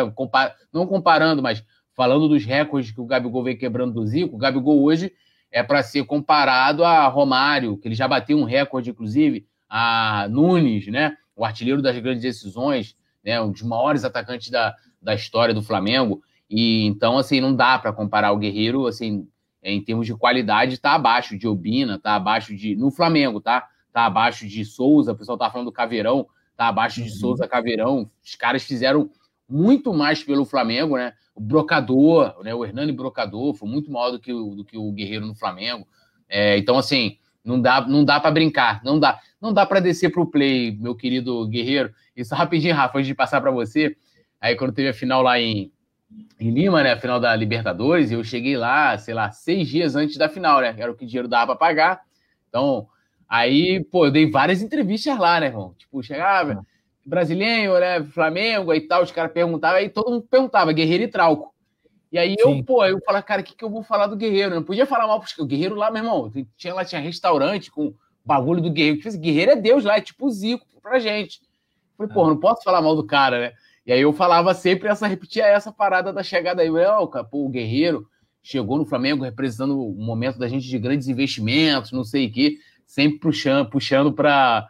não 0.72 0.86
comparando, 0.86 1.42
mas 1.42 1.64
falando 1.94 2.28
dos 2.28 2.44
recordes 2.44 2.92
que 2.92 3.00
o 3.00 3.06
Gabigol 3.06 3.42
vem 3.42 3.56
quebrando 3.56 3.94
do 3.94 4.06
Zico, 4.06 4.36
o 4.36 4.38
Gabigol 4.38 4.82
hoje 4.82 5.12
é 5.50 5.62
para 5.62 5.82
ser 5.82 6.04
comparado 6.04 6.84
a 6.84 7.08
Romário, 7.08 7.76
que 7.78 7.88
ele 7.88 7.94
já 7.94 8.06
bateu 8.06 8.38
um 8.38 8.44
recorde, 8.44 8.90
inclusive, 8.90 9.46
a 9.68 10.28
Nunes, 10.30 10.86
né? 10.86 11.16
O 11.34 11.44
artilheiro 11.44 11.82
das 11.82 11.98
grandes 11.98 12.22
decisões, 12.22 12.96
né? 13.24 13.40
Um 13.40 13.50
dos 13.50 13.62
maiores 13.62 14.04
atacantes 14.04 14.50
da, 14.50 14.74
da 15.00 15.14
história 15.14 15.54
do 15.54 15.62
Flamengo. 15.62 16.22
E 16.50 16.86
então, 16.86 17.18
assim, 17.18 17.40
não 17.40 17.54
dá 17.54 17.78
para 17.78 17.92
comparar 17.92 18.32
o 18.32 18.38
Guerreiro, 18.38 18.86
assim, 18.86 19.26
em 19.62 19.82
termos 19.82 20.06
de 20.06 20.14
qualidade, 20.14 20.74
está 20.74 20.92
abaixo 20.94 21.36
de 21.36 21.46
Obina, 21.46 21.96
está 21.96 22.14
abaixo 22.14 22.54
de. 22.54 22.74
No 22.74 22.90
Flamengo, 22.90 23.40
tá? 23.40 23.68
Está 23.88 24.06
abaixo 24.06 24.46
de 24.46 24.64
Souza, 24.64 25.12
o 25.12 25.16
pessoal 25.16 25.36
está 25.36 25.50
falando 25.50 25.66
do 25.66 25.72
Caveirão, 25.72 26.26
está 26.52 26.68
abaixo 26.68 27.02
de 27.02 27.10
uhum. 27.10 27.16
Souza 27.16 27.48
Caveirão. 27.48 28.10
Os 28.24 28.34
caras 28.34 28.62
fizeram 28.62 29.10
muito 29.48 29.92
mais 29.92 30.22
pelo 30.22 30.44
Flamengo, 30.44 30.96
né? 30.96 31.12
O 31.34 31.40
Brocador, 31.40 32.36
né? 32.42 32.54
O 32.54 32.64
Hernani 32.64 32.92
Brocador 32.92 33.54
foi 33.54 33.68
muito 33.68 33.90
maior 33.90 34.10
do 34.10 34.20
que 34.20 34.32
o, 34.32 34.54
do 34.54 34.64
que 34.64 34.76
o 34.76 34.92
Guerreiro 34.92 35.26
no 35.26 35.34
Flamengo. 35.34 35.86
É, 36.28 36.58
então, 36.58 36.76
assim, 36.76 37.16
não 37.44 37.60
dá, 37.60 37.80
não 37.86 38.04
dá 38.04 38.20
para 38.20 38.30
brincar, 38.30 38.82
não 38.84 38.98
dá, 38.98 39.18
não 39.40 39.52
dá 39.52 39.64
para 39.64 39.80
descer 39.80 40.10
para 40.10 40.22
o 40.22 40.26
play, 40.26 40.76
meu 40.78 40.94
querido 40.94 41.46
Guerreiro. 41.48 41.92
Isso 42.14 42.34
rapidinho, 42.34 42.74
Rafa, 42.74 42.98
antes 42.98 43.06
de 43.06 43.14
passar 43.14 43.40
para 43.40 43.50
você. 43.50 43.96
Aí, 44.40 44.56
quando 44.56 44.72
teve 44.72 44.88
a 44.88 44.94
final 44.94 45.22
lá 45.22 45.38
em, 45.38 45.72
em 46.38 46.50
Lima, 46.50 46.82
né? 46.82 46.92
A 46.92 46.98
final 46.98 47.18
da 47.18 47.34
Libertadores, 47.34 48.10
eu 48.10 48.22
cheguei 48.22 48.56
lá, 48.56 48.96
sei 48.98 49.14
lá, 49.14 49.30
seis 49.30 49.68
dias 49.68 49.96
antes 49.96 50.16
da 50.16 50.28
final, 50.28 50.60
né? 50.60 50.74
Era 50.78 50.90
o 50.90 50.94
que 50.94 51.04
o 51.04 51.06
dinheiro 51.06 51.28
dava 51.28 51.46
para 51.46 51.56
pagar. 51.56 52.02
Então, 52.48 52.88
aí, 53.28 53.84
pô, 53.84 54.06
eu 54.06 54.10
dei 54.10 54.30
várias 54.30 54.62
entrevistas 54.62 55.18
lá, 55.18 55.40
né, 55.40 55.46
irmão? 55.46 55.74
Tipo, 55.76 56.02
chegava, 56.02 56.64
brasileiro, 57.04 57.78
né? 57.78 58.04
Flamengo 58.04 58.72
e 58.72 58.80
tal, 58.82 59.02
os 59.02 59.10
caras 59.10 59.32
perguntavam, 59.32 59.78
aí 59.78 59.88
todo 59.88 60.10
mundo 60.10 60.26
perguntava, 60.30 60.72
Guerreiro 60.72 61.04
e 61.04 61.08
Trauco. 61.08 61.54
E 62.10 62.18
aí 62.18 62.34
eu, 62.38 62.48
Sim. 62.48 62.62
pô, 62.62 62.84
eu 62.86 62.98
falo, 63.04 63.22
cara, 63.22 63.42
o 63.42 63.44
que, 63.44 63.54
que 63.54 63.64
eu 63.64 63.68
vou 63.68 63.82
falar 63.82 64.06
do 64.06 64.16
Guerreiro? 64.16 64.52
Eu 64.52 64.60
não 64.60 64.64
podia 64.64 64.86
falar 64.86 65.06
mal, 65.06 65.20
porque 65.20 65.40
o 65.40 65.46
Guerreiro 65.46 65.74
lá, 65.74 65.90
meu 65.90 66.02
irmão, 66.02 66.32
tinha, 66.56 66.72
lá 66.72 66.84
tinha 66.84 67.00
restaurante 67.00 67.70
com 67.70 67.94
bagulho 68.24 68.62
do 68.62 68.70
Guerreiro. 68.70 68.98
Tipo, 68.98 69.18
Guerreiro 69.18 69.52
é 69.52 69.56
Deus 69.56 69.84
lá, 69.84 69.96
é 69.96 70.00
tipo 70.00 70.30
Zico 70.30 70.66
pra 70.80 70.98
gente. 70.98 71.40
Eu 71.98 72.06
falei, 72.06 72.14
pô, 72.14 72.24
é. 72.24 72.28
não 72.28 72.40
posso 72.40 72.62
falar 72.62 72.80
mal 72.80 72.96
do 72.96 73.04
cara, 73.04 73.40
né? 73.40 73.52
E 73.88 73.92
aí 73.92 74.02
eu 74.02 74.12
falava 74.12 74.52
sempre 74.52 74.86
essa, 74.86 75.06
repetia 75.06 75.46
essa 75.46 75.72
parada 75.72 76.12
da 76.12 76.22
chegada 76.22 76.60
aí. 76.60 76.68
Oh, 76.70 77.08
pô, 77.24 77.46
o 77.46 77.48
Guerreiro 77.48 78.06
chegou 78.42 78.76
no 78.76 78.84
Flamengo 78.84 79.24
representando 79.24 79.80
o 79.80 79.94
momento 79.94 80.38
da 80.38 80.46
gente 80.46 80.68
de 80.68 80.78
grandes 80.78 81.08
investimentos, 81.08 81.90
não 81.90 82.04
sei 82.04 82.26
o 82.26 82.30
quê, 82.30 82.58
sempre 82.86 83.18
puxando, 83.18 83.70
puxando 83.70 84.12
para 84.12 84.68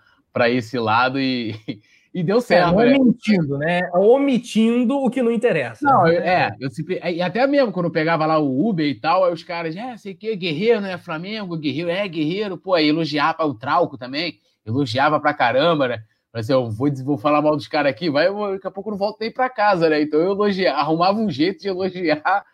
esse 0.50 0.78
lado 0.78 1.18
e, 1.18 1.52
e 2.14 2.22
deu 2.22 2.40
certo. 2.40 2.80
É, 2.80 2.96
omitindo, 2.96 3.58
né? 3.58 3.80
Omitindo 3.92 4.96
o 4.96 5.10
que 5.10 5.20
não 5.20 5.32
interessa. 5.32 5.84
Não, 5.84 6.04
né? 6.04 6.14
é, 6.14 6.50
eu 6.60 6.70
sempre, 6.70 7.00
e 7.02 7.20
até 7.20 7.44
mesmo 7.44 7.72
quando 7.72 7.86
eu 7.86 7.92
pegava 7.92 8.24
lá 8.24 8.38
o 8.38 8.68
Uber 8.68 8.86
e 8.86 8.94
tal, 8.94 9.24
aí 9.24 9.32
os 9.32 9.42
caras, 9.42 9.74
é, 9.74 9.96
sei 9.96 10.14
que, 10.14 10.36
guerreiro, 10.36 10.80
né? 10.80 10.96
Flamengo, 10.96 11.56
guerreiro, 11.56 11.90
é, 11.90 12.06
guerreiro, 12.06 12.56
pô, 12.56 12.72
aí 12.72 12.88
elogiava 12.88 13.44
o 13.44 13.54
Trauco 13.54 13.98
também, 13.98 14.38
elogiava 14.64 15.18
pra 15.18 15.34
caramba, 15.34 15.88
né? 15.88 16.04
Falei 16.30 16.40
assim, 16.42 16.52
eu 16.52 16.70
vou, 16.70 16.88
vou 17.04 17.18
falar 17.18 17.40
mal 17.40 17.56
dos 17.56 17.68
caras 17.68 17.90
aqui, 17.90 18.10
vai, 18.10 18.28
eu, 18.28 18.52
daqui 18.52 18.66
a 18.66 18.70
pouco 18.70 18.90
eu 18.90 18.92
não 18.92 18.98
volto 18.98 19.18
nem 19.20 19.32
pra 19.32 19.48
casa, 19.48 19.88
né? 19.88 20.02
Então 20.02 20.20
eu 20.20 20.36
arrumava 20.74 21.18
um 21.18 21.30
jeito 21.30 21.62
de 21.62 21.68
elogiar 21.68 22.44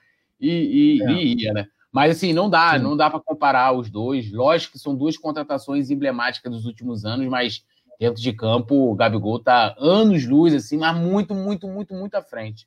e, 0.40 0.98
e, 0.98 1.02
é. 1.02 1.12
e 1.12 1.42
ia, 1.42 1.52
né? 1.52 1.66
Mas 1.92 2.16
assim, 2.16 2.32
não 2.32 2.50
dá, 2.50 2.72
Sim. 2.72 2.80
não 2.80 2.96
dá 2.96 3.08
para 3.08 3.20
comparar 3.20 3.72
os 3.72 3.88
dois. 3.88 4.32
Lógico 4.32 4.72
que 4.72 4.78
são 4.80 4.96
duas 4.96 5.16
contratações 5.16 5.90
emblemáticas 5.90 6.52
dos 6.52 6.66
últimos 6.66 7.04
anos, 7.04 7.28
mas 7.28 7.64
dentro 7.98 8.20
de 8.20 8.32
campo, 8.32 8.90
o 8.90 8.94
Gabigol 8.94 9.38
tá 9.38 9.74
anos 9.78 10.26
luz, 10.26 10.52
assim, 10.54 10.76
mas 10.76 10.96
muito, 10.96 11.34
muito, 11.34 11.68
muito, 11.68 11.94
muito 11.94 12.14
à 12.16 12.22
frente. 12.22 12.66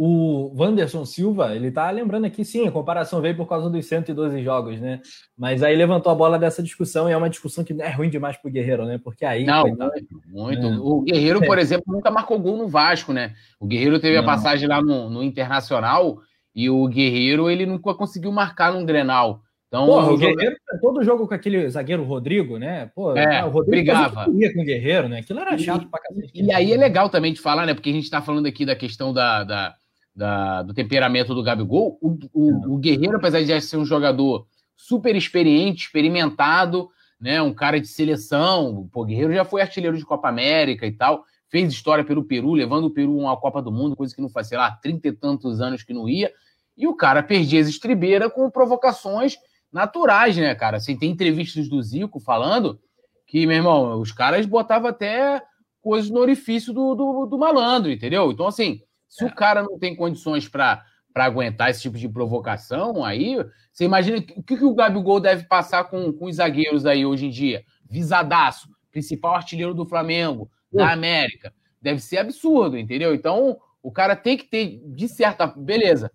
O 0.00 0.54
Wanderson 0.56 1.04
Silva, 1.04 1.56
ele 1.56 1.72
tá 1.72 1.90
lembrando 1.90 2.24
aqui, 2.24 2.44
sim, 2.44 2.68
a 2.68 2.70
comparação 2.70 3.20
veio 3.20 3.36
por 3.36 3.48
causa 3.48 3.68
dos 3.68 3.84
112 3.84 4.44
jogos, 4.44 4.80
né? 4.80 5.00
Mas 5.36 5.60
aí 5.60 5.74
levantou 5.74 6.12
a 6.12 6.14
bola 6.14 6.38
dessa 6.38 6.62
discussão 6.62 7.08
e 7.08 7.12
é 7.12 7.16
uma 7.16 7.28
discussão 7.28 7.64
que 7.64 7.74
é 7.82 7.90
ruim 7.90 8.08
demais 8.08 8.36
pro 8.36 8.48
Guerreiro, 8.48 8.84
né? 8.84 9.00
Porque 9.02 9.24
aí. 9.24 9.44
Não, 9.44 9.62
coitado, 9.62 9.90
muito. 10.28 10.64
É. 10.64 10.78
O 10.78 11.00
Guerreiro, 11.00 11.40
por 11.44 11.58
exemplo, 11.58 11.92
nunca 11.92 12.12
marcou 12.12 12.38
gol 12.38 12.56
no 12.56 12.68
Vasco, 12.68 13.12
né? 13.12 13.34
O 13.58 13.66
Guerreiro 13.66 13.98
teve 13.98 14.14
Não. 14.14 14.22
a 14.22 14.26
passagem 14.26 14.68
lá 14.68 14.80
no, 14.80 15.10
no 15.10 15.20
Internacional 15.20 16.20
e 16.54 16.70
o 16.70 16.86
Guerreiro, 16.86 17.50
ele 17.50 17.66
nunca 17.66 17.92
conseguiu 17.92 18.30
marcar 18.30 18.72
num 18.72 18.86
Grenal. 18.86 19.42
Então, 19.68 19.84
Porra, 19.84 20.12
o 20.12 20.16
Guerreiro, 20.16 20.56
todo 20.80 21.04
jogo 21.04 21.28
com 21.28 21.34
aquele 21.34 21.68
zagueiro 21.68 22.02
Rodrigo, 22.02 22.56
né? 22.56 22.90
Pô, 22.94 23.14
é, 23.14 23.44
o 23.44 23.50
Rodrigo 23.50 23.84
brigava. 23.84 24.24
com 24.24 24.30
o 24.30 24.64
Guerreiro, 24.64 25.08
né? 25.08 25.18
Aquilo 25.18 25.40
era 25.40 25.58
chato 25.58 25.82
e, 25.82 25.86
pra 25.86 26.00
cacete. 26.00 26.30
E 26.34 26.52
aí 26.52 26.72
é 26.72 26.76
legal 26.76 27.10
também 27.10 27.32
de 27.32 27.40
falar, 27.40 27.66
né? 27.66 27.74
Porque 27.74 27.90
a 27.90 27.92
gente 27.92 28.08
tá 28.08 28.22
falando 28.22 28.46
aqui 28.46 28.64
da 28.64 28.74
questão 28.74 29.12
da, 29.12 29.44
da, 29.44 29.74
da 30.18 30.62
do 30.62 30.74
temperamento 30.74 31.32
do 31.32 31.42
Gabigol. 31.42 31.96
O, 32.02 32.18
o, 32.32 32.74
o, 32.74 32.78
Guerreiro, 32.78 33.16
apesar 33.16 33.40
de 33.40 33.60
ser 33.60 33.76
um 33.76 33.84
jogador 33.84 34.46
super 34.76 35.14
experiente, 35.14 35.84
experimentado, 35.84 36.90
né? 37.20 37.40
Um 37.40 37.54
cara 37.54 37.80
de 37.80 37.86
seleção. 37.86 38.88
O 38.92 39.04
Guerreiro 39.04 39.32
já 39.32 39.44
foi 39.44 39.62
artilheiro 39.62 39.96
de 39.96 40.04
Copa 40.04 40.28
América 40.28 40.86
e 40.86 40.92
tal. 40.92 41.24
Fez 41.48 41.72
história 41.72 42.04
pelo 42.04 42.24
Peru, 42.24 42.52
levando 42.52 42.86
o 42.86 42.90
Peru 42.90 43.20
a 43.20 43.30
uma 43.30 43.36
Copa 43.36 43.62
do 43.62 43.70
Mundo, 43.70 43.96
coisa 43.96 44.14
que 44.14 44.20
não 44.20 44.28
faz, 44.28 44.48
sei 44.48 44.58
lá, 44.58 44.70
trinta 44.72 45.08
e 45.08 45.12
tantos 45.12 45.60
anos 45.60 45.82
que 45.82 45.94
não 45.94 46.08
ia. 46.08 46.30
E 46.76 46.86
o 46.86 46.94
cara 46.94 47.22
perdia 47.22 47.60
as 47.60 47.68
estribeiras 47.68 48.32
com 48.32 48.50
provocações 48.50 49.36
naturais, 49.72 50.36
né, 50.36 50.54
cara? 50.54 50.76
Assim, 50.76 50.96
tem 50.96 51.10
entrevistas 51.10 51.68
do 51.68 51.80
Zico 51.82 52.20
falando 52.20 52.78
que, 53.26 53.46
meu 53.46 53.56
irmão, 53.56 54.00
os 54.00 54.12
caras 54.12 54.44
botavam 54.46 54.88
até 54.88 55.40
coisas 55.80 56.10
no 56.10 56.20
orifício 56.20 56.72
do, 56.72 56.94
do, 56.94 57.26
do 57.26 57.38
malandro, 57.38 57.90
entendeu? 57.90 58.30
Então, 58.30 58.46
assim, 58.46 58.82
se 59.08 59.24
é. 59.24 59.26
o 59.26 59.34
cara 59.34 59.62
não 59.62 59.78
tem 59.78 59.96
condições 59.96 60.48
para 60.48 60.84
aguentar 61.14 61.70
esse 61.70 61.82
tipo 61.82 61.98
de 61.98 62.08
provocação, 62.08 63.04
aí 63.04 63.36
você 63.72 63.84
imagina 63.84 64.18
o 64.18 64.42
que, 64.42 64.56
que 64.56 64.64
o 64.64 64.74
Gabigol 64.74 65.20
deve 65.20 65.44
passar 65.44 65.84
com, 65.84 66.12
com 66.12 66.26
os 66.26 66.36
zagueiros 66.36 66.86
aí 66.86 67.04
hoje 67.06 67.26
em 67.26 67.30
dia? 67.30 67.64
Visadaço, 67.88 68.68
principal 68.90 69.34
artilheiro 69.34 69.74
do 69.74 69.86
Flamengo, 69.86 70.50
da 70.72 70.92
América. 70.92 71.52
Deve 71.80 72.00
ser 72.00 72.18
absurdo, 72.18 72.76
entendeu? 72.76 73.14
Então, 73.14 73.58
o 73.82 73.90
cara 73.90 74.14
tem 74.14 74.36
que 74.36 74.44
ter, 74.44 74.82
de 74.84 75.08
certa. 75.08 75.46
Beleza, 75.46 76.10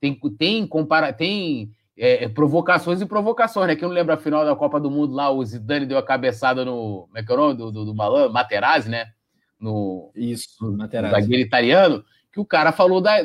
tem, 0.00 0.18
tem, 0.36 0.66
compara, 0.66 1.12
tem 1.12 1.70
é, 1.96 2.24
é, 2.24 2.28
provocações 2.28 3.00
e 3.00 3.06
provocações, 3.06 3.68
né? 3.68 3.76
Quem 3.76 3.86
não 3.86 3.94
lembra 3.94 4.14
a 4.14 4.18
final 4.18 4.44
da 4.44 4.56
Copa 4.56 4.80
do 4.80 4.90
Mundo 4.90 5.14
lá, 5.14 5.30
o 5.30 5.44
Zidane 5.44 5.86
deu 5.86 5.98
a 5.98 6.02
cabeçada 6.02 6.64
no. 6.64 7.06
Como 7.06 7.18
é 7.18 7.22
que 7.22 7.30
é 7.30 7.34
o 7.34 7.38
nome? 7.38 7.54
Do, 7.54 7.70
do, 7.70 7.84
do 7.84 7.94
Malan, 7.94 8.28
Materazzi, 8.30 8.88
né? 8.88 9.12
No, 9.60 10.10
Isso, 10.16 10.48
no, 10.60 10.76
Materazzi. 10.76 11.14
zagueiro 11.14 11.42
italiano, 11.42 12.04
que 12.32 12.40
o 12.40 12.44
cara 12.44 12.72
falou 12.72 13.00
da. 13.00 13.16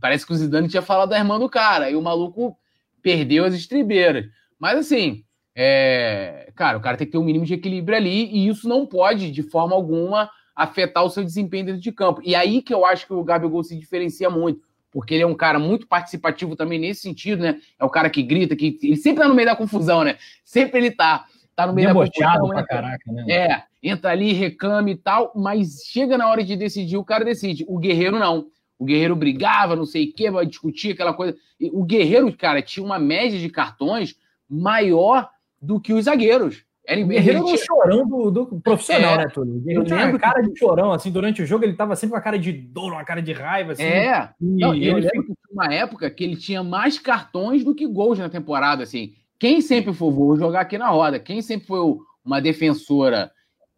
Parece 0.00 0.26
que 0.26 0.32
o 0.32 0.36
Zidane 0.36 0.68
tinha 0.68 0.82
falado 0.82 1.10
da 1.10 1.18
irmã 1.18 1.38
do 1.38 1.48
cara, 1.48 1.90
e 1.90 1.96
o 1.96 2.02
maluco 2.02 2.56
perdeu 3.02 3.44
as 3.44 3.54
estribeiras. 3.54 4.26
Mas 4.58 4.78
assim, 4.78 5.24
é, 5.54 6.50
cara, 6.54 6.78
o 6.78 6.80
cara 6.80 6.96
tem 6.96 7.06
que 7.06 7.12
ter 7.12 7.18
um 7.18 7.24
mínimo 7.24 7.44
de 7.44 7.54
equilíbrio 7.54 7.96
ali, 7.96 8.26
e 8.26 8.48
isso 8.48 8.68
não 8.68 8.86
pode, 8.86 9.30
de 9.30 9.42
forma 9.42 9.74
alguma, 9.74 10.30
afetar 10.54 11.04
o 11.04 11.10
seu 11.10 11.24
desempenho 11.24 11.66
dentro 11.66 11.80
de 11.80 11.92
campo. 11.92 12.20
E 12.24 12.34
aí 12.34 12.62
que 12.62 12.72
eu 12.72 12.84
acho 12.84 13.06
que 13.06 13.12
o 13.12 13.24
Gabigol 13.24 13.64
se 13.64 13.76
diferencia 13.78 14.30
muito 14.30 14.70
porque 14.90 15.14
ele 15.14 15.22
é 15.22 15.26
um 15.26 15.34
cara 15.34 15.58
muito 15.58 15.86
participativo 15.86 16.56
também 16.56 16.78
nesse 16.78 17.02
sentido, 17.02 17.42
né? 17.42 17.60
É 17.78 17.84
o 17.84 17.90
cara 17.90 18.10
que 18.10 18.22
grita, 18.22 18.56
que 18.56 18.78
ele 18.82 18.96
sempre 18.96 19.22
tá 19.22 19.28
no 19.28 19.34
meio 19.34 19.48
da 19.48 19.56
confusão, 19.56 20.02
né? 20.02 20.16
Sempre 20.44 20.80
ele 20.80 20.90
tá, 20.90 21.26
tá 21.54 21.66
no 21.66 21.72
meio 21.72 21.88
Debochado 21.88 22.18
da 22.18 22.40
confusão. 22.40 22.48
Pra 22.48 22.66
caraca, 22.66 23.12
né? 23.12 23.24
É, 23.28 23.62
entra 23.82 24.10
ali, 24.10 24.32
reclama 24.32 24.90
e 24.90 24.96
tal, 24.96 25.32
mas 25.34 25.82
chega 25.86 26.18
na 26.18 26.28
hora 26.28 26.44
de 26.44 26.56
decidir, 26.56 26.96
o 26.96 27.04
cara 27.04 27.24
decide. 27.24 27.64
O 27.68 27.78
Guerreiro 27.78 28.18
não. 28.18 28.46
O 28.78 28.84
Guerreiro 28.84 29.14
brigava, 29.14 29.76
não 29.76 29.84
sei 29.84 30.08
o 30.08 30.12
quê, 30.12 30.30
vai 30.30 30.46
discutir 30.46 30.92
aquela 30.92 31.12
coisa. 31.12 31.36
O 31.72 31.84
Guerreiro, 31.84 32.34
cara, 32.36 32.62
tinha 32.62 32.84
uma 32.84 32.98
média 32.98 33.38
de 33.38 33.48
cartões 33.48 34.16
maior 34.48 35.28
do 35.60 35.78
que 35.78 35.92
os 35.92 36.06
zagueiros. 36.06 36.64
Era, 36.86 37.02
o 37.02 37.06
Guerreiro 37.06 37.38
era 37.38 37.46
um 37.46 37.56
chorão 37.56 38.08
do, 38.08 38.30
do 38.30 38.60
profissional, 38.60 39.14
é, 39.14 39.18
né, 39.18 39.28
Túlio? 39.28 39.62
Ele 39.66 39.84
tinha 39.84 40.08
uma 40.08 40.18
cara 40.18 40.42
que... 40.42 40.50
de 40.50 40.58
chorão, 40.58 40.92
assim, 40.92 41.10
durante 41.10 41.42
o 41.42 41.46
jogo 41.46 41.64
ele 41.64 41.74
tava 41.74 41.94
sempre 41.94 42.12
com 42.12 42.18
a 42.18 42.22
cara 42.22 42.38
de 42.38 42.52
dor, 42.52 42.92
uma 42.92 43.04
cara 43.04 43.20
de 43.20 43.32
raiva, 43.32 43.72
assim. 43.72 43.82
É, 43.82 44.30
e, 44.40 44.60
Não, 44.60 44.74
eu 44.74 44.96
lembro 44.96 45.24
que 45.24 45.34
uma 45.52 45.72
época 45.72 46.10
que 46.10 46.24
ele 46.24 46.36
tinha 46.36 46.64
mais 46.64 46.98
cartões 46.98 47.62
do 47.62 47.74
que 47.74 47.86
gols 47.86 48.18
na 48.18 48.28
temporada, 48.28 48.82
assim. 48.82 49.12
Quem 49.38 49.60
sempre 49.60 49.92
foi, 49.92 50.10
vou 50.10 50.36
jogar 50.36 50.62
aqui 50.62 50.78
na 50.78 50.88
roda, 50.88 51.18
quem 51.18 51.40
sempre 51.42 51.66
foi 51.66 51.80
uma 52.24 52.40
defensora, 52.40 53.30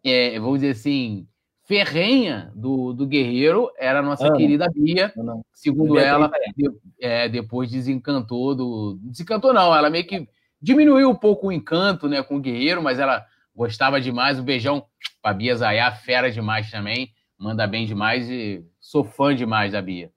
é, 0.03 0.39
vamos 0.39 0.59
dizer 0.59 0.71
assim, 0.71 1.27
ferrenha 1.65 2.51
do, 2.55 2.93
do 2.93 3.07
Guerreiro 3.07 3.71
era 3.77 3.99
a 3.99 4.03
nossa 4.03 4.31
querida 4.33 4.67
Bia. 4.73 5.13
Segundo 5.53 5.93
Bia 5.93 6.03
ela, 6.03 6.31
de, 6.55 6.69
é, 7.01 7.29
depois 7.29 7.71
desencantou 7.71 8.55
do. 8.55 8.99
Desencantou, 9.01 9.53
não, 9.53 9.75
ela 9.75 9.89
meio 9.89 10.05
que 10.05 10.27
Diminuiu 10.63 11.09
um 11.09 11.15
pouco 11.15 11.47
o 11.47 11.51
encanto 11.51 12.07
né, 12.07 12.23
com 12.23 12.37
o 12.37 12.39
Guerreiro, 12.39 12.81
mas 12.81 12.97
ela 12.97 13.25
gostava 13.53 13.99
demais. 13.99 14.39
Um 14.39 14.45
beijão 14.45 14.85
pra 15.21 15.33
Bia 15.33 15.53
Zayá, 15.57 15.91
fera 15.91 16.31
demais 16.31 16.71
também. 16.71 17.09
Manda 17.37 17.67
bem 17.67 17.85
demais 17.85 18.29
e 18.29 18.65
sou 18.79 19.03
fã 19.03 19.35
demais 19.35 19.73
da 19.73 19.81
Bia. 19.81 20.09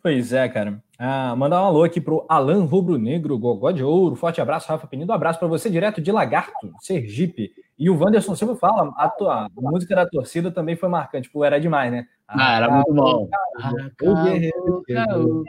Pois 0.00 0.32
é, 0.32 0.48
cara. 0.48 0.80
Ah, 0.96 1.34
mandar 1.34 1.60
um 1.60 1.66
alô 1.66 1.82
aqui 1.82 2.00
pro 2.00 2.24
Alan 2.28 2.66
Rubro 2.66 2.96
Negro, 2.96 3.36
Gogó 3.36 3.72
de 3.72 3.82
Ouro. 3.82 4.14
Forte 4.14 4.40
abraço, 4.40 4.68
Rafa 4.68 4.86
Penido. 4.86 5.10
Um 5.10 5.14
abraço 5.16 5.40
para 5.40 5.48
você 5.48 5.68
direto 5.68 6.00
de 6.00 6.12
Lagarto, 6.12 6.72
Sergipe. 6.78 7.50
E 7.78 7.88
o 7.88 7.96
Wanderson 7.96 8.34
Silva 8.34 8.56
fala, 8.56 8.92
a, 8.96 9.08
tua, 9.08 9.46
a 9.46 9.50
música 9.56 9.94
da 9.94 10.06
torcida 10.06 10.50
também 10.50 10.74
foi 10.74 10.88
marcante. 10.88 11.30
Pô, 11.30 11.44
era 11.44 11.60
demais, 11.60 11.92
né? 11.92 12.06
Ah, 12.26 12.56
era 12.56 12.70
muito 12.70 12.92
bom. 12.92 13.28
Ah, 13.60 13.72
o 14.02 14.24
Guerreiro. 14.24 15.44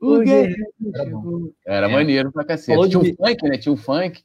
O 0.00 0.18
Guerreiro 0.18 1.54
Era 1.64 1.90
é. 1.90 1.92
maneiro 1.92 2.32
pra 2.32 2.44
cacete. 2.44 2.74
Falou 2.74 2.88
Tinha 2.88 3.02
de... 3.02 3.12
um 3.12 3.16
funk, 3.16 3.48
né? 3.48 3.58
Tinha 3.58 3.72
um 3.72 3.76
funk. 3.76 4.22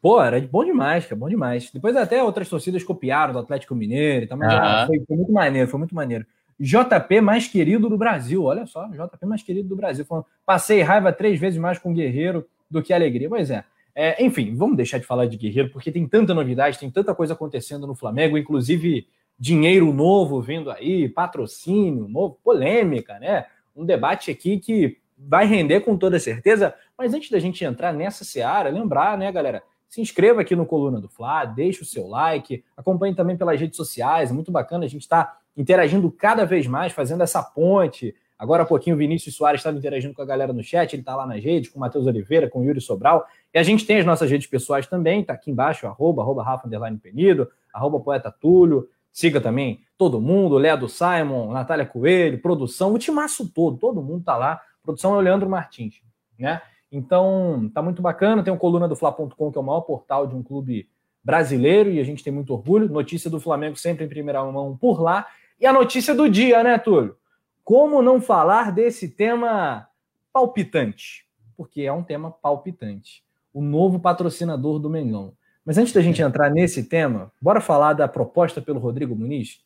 Pô, 0.00 0.22
era 0.22 0.40
bom 0.40 0.64
demais, 0.64 1.04
cara, 1.04 1.16
bom 1.16 1.28
demais. 1.28 1.70
Depois 1.72 1.96
até 1.96 2.22
outras 2.22 2.48
torcidas 2.48 2.84
copiaram 2.84 3.32
do 3.32 3.38
Atlético 3.38 3.74
Mineiro 3.74 4.24
e 4.24 4.28
tal, 4.28 4.36
mas 4.36 4.52
ah. 4.52 4.84
foi, 4.86 5.00
foi, 5.00 5.16
muito 5.16 5.32
maneiro, 5.32 5.68
foi 5.68 5.78
muito 5.78 5.94
maneiro. 5.94 6.26
JP 6.60 7.20
mais 7.22 7.48
querido 7.48 7.88
do 7.88 7.96
Brasil, 7.96 8.44
olha 8.44 8.66
só, 8.66 8.86
JP 8.88 9.26
mais 9.26 9.42
querido 9.42 9.68
do 9.68 9.74
Brasil. 9.74 10.04
Falando, 10.04 10.26
passei 10.44 10.82
raiva 10.82 11.12
três 11.12 11.40
vezes 11.40 11.58
mais 11.58 11.78
com 11.78 11.90
o 11.90 11.94
Guerreiro 11.94 12.46
do 12.70 12.82
que 12.82 12.92
alegria. 12.92 13.28
Pois 13.28 13.50
é. 13.50 13.64
É. 13.94 14.24
Enfim, 14.24 14.54
vamos 14.54 14.76
deixar 14.76 14.98
de 14.98 15.06
falar 15.06 15.26
de 15.26 15.36
Guerreiro, 15.36 15.70
porque 15.70 15.92
tem 15.92 16.06
tanta 16.06 16.34
novidade, 16.34 16.78
tem 16.78 16.90
tanta 16.90 17.14
coisa 17.14 17.34
acontecendo 17.34 17.86
no 17.86 17.94
Flamengo, 17.94 18.36
inclusive 18.36 19.06
dinheiro 19.38 19.92
novo 19.92 20.40
vindo 20.40 20.70
aí, 20.70 21.08
patrocínio 21.08 22.08
novo, 22.08 22.38
polêmica, 22.42 23.18
né? 23.18 23.46
Um 23.74 23.84
debate 23.84 24.30
aqui 24.30 24.58
que 24.58 24.98
vai 25.18 25.46
render 25.46 25.80
com 25.80 25.96
toda 25.96 26.18
certeza. 26.18 26.74
Mas 26.96 27.14
antes 27.14 27.30
da 27.30 27.38
gente 27.38 27.64
entrar 27.64 27.92
nessa 27.92 28.24
seara, 28.24 28.68
lembrar, 28.70 29.18
né, 29.18 29.30
galera? 29.32 29.62
Se 29.88 30.00
inscreva 30.00 30.40
aqui 30.40 30.56
no 30.56 30.66
Coluna 30.66 31.00
do 31.00 31.08
Fla, 31.08 31.44
deixe 31.44 31.82
o 31.82 31.84
seu 31.84 32.08
like, 32.08 32.64
acompanhe 32.76 33.14
também 33.14 33.36
pelas 33.36 33.60
redes 33.60 33.76
sociais, 33.76 34.30
é 34.30 34.32
muito 34.32 34.50
bacana, 34.50 34.84
a 34.84 34.88
gente 34.88 35.02
está 35.02 35.36
interagindo 35.56 36.10
cada 36.10 36.44
vez 36.44 36.66
mais, 36.66 36.92
fazendo 36.92 37.22
essa 37.22 37.42
ponte. 37.42 38.14
Agora 38.36 38.64
há 38.64 38.66
pouquinho 38.66 38.96
o 38.96 38.98
Vinícius 38.98 39.36
Soares 39.36 39.60
estava 39.60 39.76
interagindo 39.76 40.12
com 40.12 40.22
a 40.22 40.26
galera 40.26 40.52
no 40.52 40.64
chat, 40.64 40.92
ele 40.92 41.02
está 41.02 41.14
lá 41.14 41.26
nas 41.26 41.42
redes, 41.42 41.70
com 41.70 41.78
o 41.78 41.80
Matheus 41.80 42.06
Oliveira, 42.06 42.50
com 42.50 42.60
o 42.60 42.64
Yuri 42.64 42.80
Sobral. 42.80 43.24
E 43.54 43.58
a 43.58 43.62
gente 43.62 43.86
tem 43.86 43.98
as 43.98 44.04
nossas 44.04 44.28
redes 44.28 44.48
pessoais 44.48 44.86
também, 44.86 45.20
está 45.20 45.32
aqui 45.32 45.50
embaixo, 45.50 45.86
arroba, 45.86 46.20
arroba 46.22 46.42
Rafa 46.42 46.68
Penido, 47.00 47.48
arroba 47.72 48.00
Poeta 48.00 48.30
Túlio, 48.30 48.88
Siga 49.12 49.40
também 49.40 49.80
todo 49.96 50.20
mundo, 50.20 50.58
Léo 50.58 50.76
do 50.76 50.88
Simon, 50.88 51.52
Natália 51.52 51.86
Coelho, 51.86 52.42
produção, 52.42 52.92
o 52.92 52.98
timaço 52.98 53.48
todo, 53.48 53.78
todo 53.78 54.02
mundo 54.02 54.18
está 54.18 54.36
lá 54.36 54.60
produção 54.84 55.14
é 55.14 55.18
o 55.18 55.20
Leandro 55.20 55.48
Martins, 55.48 56.02
né? 56.38 56.60
Então, 56.92 57.70
tá 57.74 57.82
muito 57.82 58.00
bacana. 58.00 58.44
Tem 58.44 58.52
o 58.52 58.58
coluna 58.58 58.86
do 58.86 58.94
Fla.com, 58.94 59.50
que 59.50 59.58
é 59.58 59.60
o 59.60 59.64
maior 59.64 59.80
portal 59.80 60.26
de 60.26 60.36
um 60.36 60.42
clube 60.42 60.88
brasileiro, 61.24 61.90
e 61.90 61.98
a 61.98 62.04
gente 62.04 62.22
tem 62.22 62.32
muito 62.32 62.52
orgulho. 62.52 62.88
Notícia 62.88 63.28
do 63.28 63.40
Flamengo 63.40 63.76
sempre 63.76 64.04
em 64.04 64.08
primeira 64.08 64.44
mão 64.44 64.76
por 64.76 65.00
lá. 65.00 65.26
E 65.58 65.66
a 65.66 65.72
notícia 65.72 66.14
do 66.14 66.28
dia, 66.28 66.62
né, 66.62 66.78
Túlio? 66.78 67.16
Como 67.64 68.02
não 68.02 68.20
falar 68.20 68.70
desse 68.70 69.08
tema 69.08 69.88
palpitante? 70.32 71.26
Porque 71.56 71.82
é 71.82 71.92
um 71.92 72.04
tema 72.04 72.30
palpitante. 72.30 73.23
O 73.54 73.62
novo 73.62 73.98
patrocinador 73.98 74.78
do 74.78 74.90
Mengão. 74.90 75.32
Mas 75.64 75.78
antes 75.78 75.94
da 75.94 76.02
gente 76.02 76.20
entrar 76.20 76.50
nesse 76.50 76.84
tema, 76.84 77.32
bora 77.40 77.60
falar 77.60 77.94
da 77.94 78.06
proposta 78.06 78.60
pelo 78.60 78.78
Rodrigo 78.78 79.16
Muniz? 79.16 79.60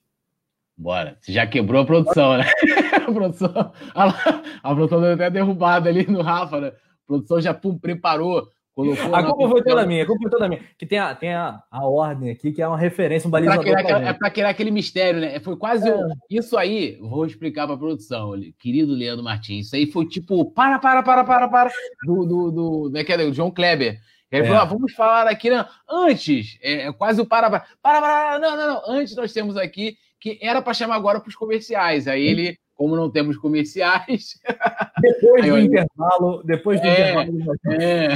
Bora. 0.77 1.19
Você 1.21 1.33
já 1.33 1.45
quebrou 1.45 1.83
a 1.83 1.85
produção, 1.85 2.39
né? 2.39 2.45
a 3.05 3.13
produção, 3.13 3.73
a, 4.63 4.75
produção 4.75 5.01
deu 5.01 5.15
até 5.15 5.29
derrubada 5.29 5.89
ali 5.89 6.07
no 6.07 6.23
Rafa, 6.23 6.61
né? 6.61 6.69
A 6.69 7.07
produção 7.07 7.41
já 7.41 7.53
pum, 7.53 7.77
preparou 7.77 8.49
Colocou 8.79 9.13
a 9.13 9.25
culpa 9.25 9.49
foi 9.49 9.63
toda 9.65 9.85
minha, 9.85 10.05
a 10.05 10.07
culpa 10.07 10.23
foi 10.23 10.31
toda 10.31 10.49
minha. 10.49 10.61
Que 10.79 10.87
tem 10.87 11.01
a, 11.01 11.13
tem 11.13 11.35
a, 11.35 11.61
a 11.69 11.85
ordem 11.85 12.31
aqui, 12.31 12.53
que 12.53 12.63
é 12.63 12.69
uma 12.69 12.79
referência, 12.79 13.27
um 13.27 13.31
balizador. 13.31 13.67
É 13.67 13.73
para 13.73 13.83
criar, 13.83 14.09
é 14.09 14.31
criar, 14.31 14.49
aquele 14.51 14.71
mistério, 14.71 15.21
né? 15.21 15.41
Foi 15.41 15.57
quase. 15.57 15.89
É. 15.89 15.97
Isso 16.31 16.57
aí, 16.57 16.97
vou 17.01 17.27
explicar 17.27 17.67
para 17.67 17.75
a 17.75 17.79
produção, 17.79 18.35
querido 18.57 18.95
Leandro 18.95 19.25
Martins. 19.25 19.67
Isso 19.67 19.75
aí 19.75 19.85
foi 19.91 20.07
tipo, 20.07 20.53
para, 20.53 20.79
para, 20.79 21.03
para, 21.03 21.25
para, 21.25 21.49
para, 21.49 21.73
do, 22.07 22.25
do, 22.25 22.51
do, 22.53 22.89
do, 22.89 23.17
do 23.27 23.35
João 23.35 23.51
Kleber. 23.51 23.99
Ele 24.31 24.43
é. 24.43 24.47
falou, 24.47 24.63
ah, 24.63 24.65
vamos 24.65 24.93
falar 24.93 25.27
aqui, 25.27 25.51
não. 25.51 25.67
antes, 25.91 26.57
é, 26.63 26.87
é, 26.87 26.93
quase 26.93 27.21
o 27.21 27.27
para, 27.27 27.51
para, 27.51 27.67
para, 27.83 28.01
para, 28.01 28.39
não, 28.39 28.57
não, 28.57 28.75
não, 28.75 28.83
antes 28.87 29.17
nós 29.17 29.33
temos 29.33 29.57
aqui, 29.57 29.97
que 30.21 30.39
era 30.41 30.63
para 30.63 30.73
chamar 30.73 30.95
agora 30.95 31.19
para 31.19 31.29
os 31.29 31.35
comerciais. 31.35 32.07
Aí 32.07 32.25
ele 32.25 32.57
como 32.79 32.95
não 32.95 33.11
temos 33.11 33.37
comerciais. 33.37 34.41
Depois 35.03 35.45
do 35.45 35.59
intervalo, 35.59 36.43
depois 36.45 36.81
do 36.81 36.87
é, 36.87 37.23
intervalo. 37.23 37.57
É. 37.81 38.09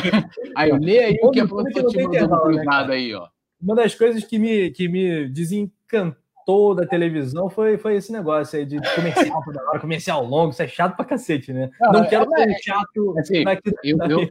Aí 0.57 0.73
lê 0.79 0.99
aí 0.99 1.19
o 1.23 1.31
que 1.31 1.41
a 1.41 1.47
produção 1.47 1.87
te 1.87 2.03
mandou 2.03 2.41
cruzado 2.41 2.89
né, 2.89 2.95
aí, 2.95 3.15
ó. 3.15 3.29
Uma 3.61 3.77
das 3.77 3.95
coisas 3.95 4.25
que 4.25 4.39
me, 4.39 4.71
que 4.71 4.89
me 4.89 5.29
desencantou 5.29 6.75
da 6.75 6.85
televisão 6.85 7.49
foi, 7.49 7.79
foi 7.79 7.97
esse 7.97 8.11
negócio 8.11 8.59
aí 8.59 8.65
de 8.65 8.81
comercial 8.95 9.43
toda 9.45 9.63
hora, 9.69 9.79
comercial 9.79 10.25
longo, 10.25 10.51
isso 10.51 10.63
é 10.63 10.67
chato 10.67 10.97
pra 10.97 11.05
cacete, 11.05 11.53
né? 11.53 11.71
Não, 11.81 11.93
não 11.93 12.09
quero 12.09 12.35
é, 12.35 12.49
ser 12.49 12.63
chato. 12.63 13.19
Assim, 13.19 13.45
eu, 13.85 13.99
eu, 13.99 14.31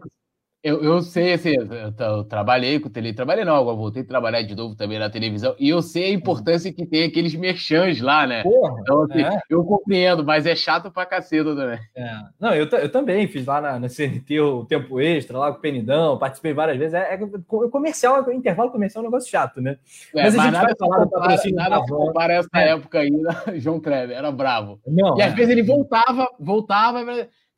eu, 0.63 0.83
eu 0.83 1.01
sei, 1.01 1.33
assim, 1.33 1.55
eu, 1.55 1.67
eu 1.67 2.23
trabalhei 2.23 2.79
com 2.79 2.87
tele, 2.87 3.13
trabalhei 3.13 3.43
não, 3.43 3.55
agora 3.55 3.75
voltei 3.75 4.03
a 4.03 4.05
trabalhar 4.05 4.43
de 4.43 4.55
novo 4.55 4.75
também 4.75 4.99
na 4.99 5.09
televisão, 5.09 5.55
e 5.59 5.69
eu 5.69 5.81
sei 5.81 6.05
a 6.05 6.13
importância 6.13 6.71
que 6.71 6.85
tem 6.85 7.03
aqueles 7.03 7.33
merchans 7.33 7.99
lá, 7.99 8.27
né? 8.27 8.43
Porra, 8.43 8.79
então, 8.79 9.03
assim, 9.03 9.21
é. 9.21 9.41
eu 9.49 9.63
compreendo, 9.63 10.23
mas 10.23 10.45
é 10.45 10.55
chato 10.55 10.91
pra 10.91 11.05
caceta 11.05 11.55
também. 11.55 11.79
É. 11.95 12.15
Não, 12.39 12.53
eu, 12.53 12.67
eu 12.67 12.91
também 12.91 13.27
fiz 13.27 13.45
lá 13.45 13.59
na, 13.59 13.79
na 13.79 13.89
CNT 13.89 14.39
o 14.39 14.63
tempo 14.65 14.99
extra, 14.99 15.37
lá 15.37 15.51
com 15.51 15.57
o 15.57 15.61
Penidão, 15.61 16.19
participei 16.19 16.53
várias 16.53 16.77
vezes. 16.77 16.93
É, 16.93 17.15
é 17.15 17.19
comercial, 17.69 18.29
é 18.29 18.33
intervalo 18.33 18.69
comercial 18.69 19.03
é 19.03 19.07
um 19.07 19.09
negócio 19.09 19.31
chato, 19.31 19.59
né? 19.59 19.77
É, 20.15 20.23
mas 20.23 20.37
a 20.37 20.43
gente 20.43 20.53
vai 20.53 20.75
falar 20.75 21.05
do 21.05 21.09
patrocínio. 21.09 21.55
Nada 21.55 21.81
se 21.81 21.89
compara 21.89 22.33
essa 22.33 22.49
é. 22.53 22.69
época 22.69 22.99
ainda, 22.99 23.43
João 23.57 23.79
Kleber, 23.79 24.15
era 24.15 24.31
bravo. 24.31 24.79
Não, 24.85 25.17
e 25.17 25.23
às 25.23 25.33
vezes 25.33 25.49
ele 25.49 25.63
voltava, 25.63 26.29
voltava 26.39 27.03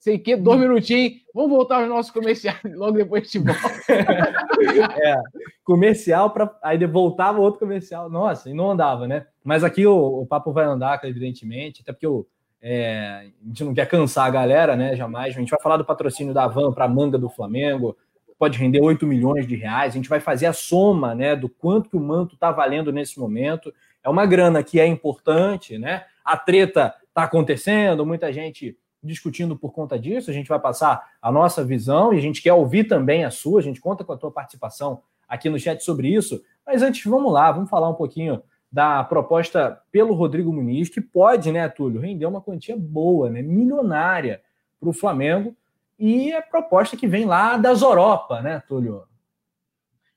sei 0.04 0.20
que, 0.20 0.36
dois 0.36 0.60
minutinhos, 0.60 1.22
vamos 1.34 1.52
voltar 1.52 1.80
aos 1.80 1.88
nossos 1.88 2.12
comerciais, 2.12 2.60
logo 2.76 2.98
depois 2.98 3.32
de 3.32 3.40
volta. 3.40 3.62
é, 5.02 5.24
comercial, 5.64 6.30
para 6.32 6.54
aí 6.62 6.78
voltava 6.86 7.40
outro 7.40 7.62
comercial, 7.62 8.10
nossa, 8.10 8.50
e 8.50 8.54
não 8.54 8.72
andava, 8.72 9.08
né? 9.08 9.26
Mas 9.42 9.64
aqui 9.64 9.88
o, 9.88 9.96
o 9.96 10.26
papo 10.26 10.52
vai 10.52 10.66
andar, 10.66 11.00
evidentemente, 11.06 11.82
até 11.82 11.94
porque 11.94 12.06
o, 12.06 12.28
é, 12.62 13.30
a 13.42 13.48
gente 13.48 13.64
não 13.64 13.74
quer 13.74 13.88
cansar 13.88 14.26
a 14.26 14.30
galera, 14.30 14.76
né? 14.76 14.94
Jamais. 14.94 15.34
A 15.34 15.40
gente 15.40 15.52
vai 15.52 15.62
falar 15.62 15.78
do 15.78 15.86
patrocínio 15.86 16.34
da 16.34 16.48
Van 16.48 16.74
para 16.74 16.84
a 16.84 16.90
manga 16.90 17.18
do 17.18 17.30
Flamengo, 17.30 17.96
pode 18.38 18.60
render 18.60 18.82
8 18.82 19.08
milhões 19.08 19.48
de 19.48 19.56
reais. 19.56 19.94
A 19.94 19.96
gente 19.96 20.10
vai 20.10 20.20
fazer 20.20 20.48
a 20.48 20.54
soma 20.54 21.16
né, 21.16 21.34
do 21.34 21.48
quanto 21.48 21.90
que 21.90 21.96
o 21.96 22.02
manto 22.02 22.36
está 22.36 22.52
valendo 22.52 22.92
nesse 22.92 23.18
momento. 23.18 23.74
É 24.04 24.10
uma 24.10 24.26
grana 24.26 24.62
que 24.62 24.82
é 24.82 24.86
importante, 24.86 25.78
né? 25.78 26.04
A 26.26 26.36
treta 26.36 26.94
está 27.08 27.24
acontecendo, 27.24 28.06
muita 28.06 28.34
gente 28.34 28.78
discutindo 29.04 29.58
por 29.58 29.72
conta 29.72 30.00
disso. 30.00 30.32
A 30.32 30.34
gente 30.34 30.48
vai 30.48 30.60
passar 30.60 31.12
a 31.22 31.32
nossa 31.32 31.64
visão 31.64 32.14
e 32.14 32.18
a 32.18 32.22
gente 32.22 32.42
quer 32.42 32.54
ouvir 32.54 32.86
também 32.86 33.26
a 33.26 33.32
sua. 33.32 33.60
A 33.60 33.64
gente 33.64 33.82
conta 33.82 34.04
com 34.04 34.14
a 34.14 34.18
tua 34.18 34.32
participação 34.32 35.02
aqui 35.28 35.50
no 35.50 35.60
chat 35.60 35.84
sobre 35.84 36.08
isso. 36.08 36.44
Mas 36.66 36.82
antes, 36.82 37.04
vamos 37.04 37.32
lá, 37.32 37.52
vamos 37.52 37.70
falar 37.70 37.90
um 37.90 37.96
pouquinho 37.96 38.42
da 38.72 39.04
proposta 39.04 39.80
pelo 39.92 40.16
Rodrigo 40.16 40.52
Muniz, 40.52 40.90
que 40.90 41.00
pode, 41.00 41.52
né, 41.52 41.70
Túlio, 41.70 42.02
render 42.02 42.26
uma 42.26 42.42
quantia 42.42 42.76
boa, 42.76 43.30
né, 43.30 43.42
milionária 43.42 44.42
para 44.80 44.90
o 44.90 44.94
Flamengo. 44.94 45.56
E 46.00 46.34
a 46.34 46.42
proposta 46.42 46.98
que 46.98 47.08
vem 47.08 47.26
lá 47.26 47.56
das 47.58 47.82
Europa, 47.82 48.42
né, 48.42 48.64
Túlio? 48.68 49.04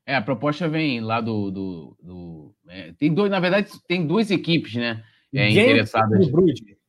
É, 0.07 0.15
a 0.15 0.23
proposta 0.23 0.69
vem 0.69 1.01
lá 1.01 1.21
do. 1.21 1.51
do, 1.51 1.97
do 2.01 2.55
é, 2.69 2.93
tem 2.93 3.13
dois, 3.13 3.31
na 3.31 3.41
verdade, 3.41 3.71
tem 3.89 4.07
duas 4.07 4.31
equipes, 4.31 4.75
né? 4.75 5.03
É, 5.35 5.51
interessadas. 5.51 6.29
Do 6.29 6.45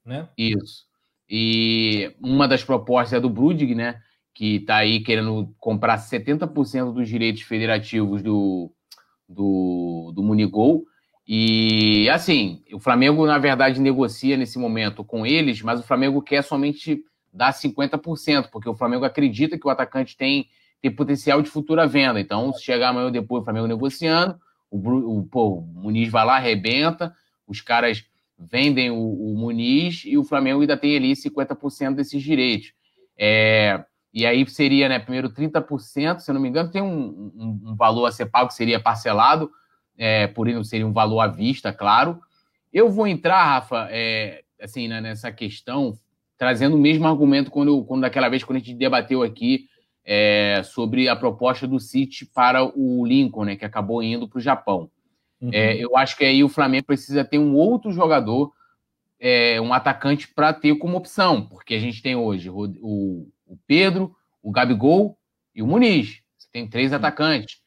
né? 0.05 0.29
Isso. 0.37 0.85
E 1.29 2.15
uma 2.21 2.47
das 2.47 2.63
propostas 2.63 3.13
é 3.13 3.19
do 3.19 3.29
Brudig, 3.29 3.75
né? 3.75 4.01
Que 4.33 4.57
está 4.57 4.77
aí 4.77 5.01
querendo 5.01 5.53
comprar 5.59 5.97
70% 5.97 6.93
dos 6.93 7.09
direitos 7.09 7.41
federativos 7.41 8.21
do, 8.21 8.71
do, 9.27 10.11
do 10.15 10.23
Munigol. 10.23 10.85
E 11.27 12.09
assim, 12.09 12.63
o 12.71 12.79
Flamengo, 12.79 13.25
na 13.25 13.37
verdade, 13.37 13.81
negocia 13.81 14.37
nesse 14.37 14.57
momento 14.57 15.03
com 15.03 15.25
eles, 15.25 15.61
mas 15.61 15.79
o 15.79 15.83
Flamengo 15.83 16.21
quer 16.21 16.41
somente 16.41 17.03
dar 17.33 17.51
50%, 17.51 18.49
porque 18.49 18.69
o 18.69 18.75
Flamengo 18.75 19.03
acredita 19.03 19.57
que 19.57 19.67
o 19.67 19.69
atacante 19.69 20.15
tem, 20.15 20.47
tem 20.81 20.89
potencial 20.89 21.41
de 21.41 21.49
futura 21.49 21.85
venda. 21.85 22.19
Então, 22.19 22.53
se 22.53 22.63
chegar 22.63 22.89
amanhã 22.89 23.05
ou 23.05 23.11
depois 23.11 23.41
o 23.41 23.43
Flamengo 23.43 23.67
negociando, 23.67 24.39
o, 24.71 24.77
o, 25.19 25.23
pô, 25.25 25.57
o 25.57 25.61
Muniz 25.61 26.09
vai 26.09 26.25
lá, 26.25 26.37
arrebenta, 26.37 27.13
os 27.45 27.59
caras 27.59 28.05
vendem 28.37 28.91
o, 28.91 28.97
o, 28.97 29.35
Muniz 29.37 30.03
e 30.05 30.17
o 30.17 30.23
Flamengo 30.23 30.61
ainda 30.61 30.77
tem 30.77 30.95
ali 30.95 31.13
50% 31.13 31.95
desses 31.95 32.21
direitos. 32.21 32.73
É, 33.17 33.83
e 34.13 34.25
aí 34.25 34.47
seria, 34.47 34.87
né, 34.87 34.99
primeiro 34.99 35.29
30%, 35.29 36.19
se 36.19 36.29
eu 36.29 36.33
não 36.33 36.41
me 36.41 36.49
engano, 36.49 36.71
tem 36.71 36.81
um, 36.81 37.31
um, 37.35 37.71
um 37.71 37.75
valor 37.75 38.05
a 38.05 38.11
ser 38.11 38.27
pago 38.27 38.49
que 38.49 38.53
seria 38.53 38.79
parcelado, 38.79 39.49
é, 39.97 40.27
por 40.27 40.47
isso 40.47 40.63
seria 40.63 40.85
um 40.85 40.93
valor 40.93 41.19
à 41.21 41.27
vista, 41.27 41.73
claro. 41.73 42.19
Eu 42.71 42.89
vou 42.89 43.07
entrar, 43.07 43.43
Rafa, 43.43 43.87
é, 43.89 44.43
assim, 44.61 44.87
né, 44.87 45.01
nessa 45.01 45.31
questão, 45.31 45.97
trazendo 46.37 46.75
o 46.75 46.79
mesmo 46.79 47.07
argumento 47.07 47.49
quando, 47.49 47.83
quando 47.85 48.01
daquela 48.01 48.29
vez 48.29 48.43
quando 48.43 48.57
a 48.57 48.59
gente 48.59 48.75
debateu 48.75 49.23
aqui 49.23 49.65
é, 50.05 50.61
sobre 50.63 51.09
a 51.09 51.15
proposta 51.15 51.67
do 51.67 51.79
City 51.79 52.25
para 52.25 52.63
o 52.63 53.05
Lincoln, 53.05 53.45
né, 53.45 53.55
que 53.55 53.65
acabou 53.65 54.01
indo 54.03 54.27
para 54.27 54.37
o 54.37 54.41
Japão. 54.41 54.89
Uhum. 55.41 55.51
É, 55.53 55.75
eu 55.75 55.95
acho 55.95 56.17
que 56.17 56.25
aí 56.25 56.43
o 56.43 56.49
Flamengo 56.49 56.85
precisa 56.85 57.23
ter 57.23 57.37
um 57.37 57.55
outro 57.55 57.91
jogador, 57.91 58.51
é, 59.19 59.59
um 59.61 59.73
atacante, 59.73 60.27
para 60.27 60.53
ter 60.53 60.75
como 60.75 60.97
opção, 60.97 61.47
porque 61.47 61.75
a 61.75 61.79
gente 61.79 62.01
tem 62.01 62.15
hoje 62.15 62.49
o, 62.49 62.65
o, 62.81 63.27
o, 63.45 63.57
Pedro, 63.65 64.15
o 64.41 64.51
Gabigol 64.51 65.17
e 65.55 65.61
o 65.61 65.67
Muniz. 65.67 66.21
Você 66.37 66.47
tem 66.51 66.67
três 66.67 66.91
uhum. 66.91 66.97
atacantes. 66.97 67.61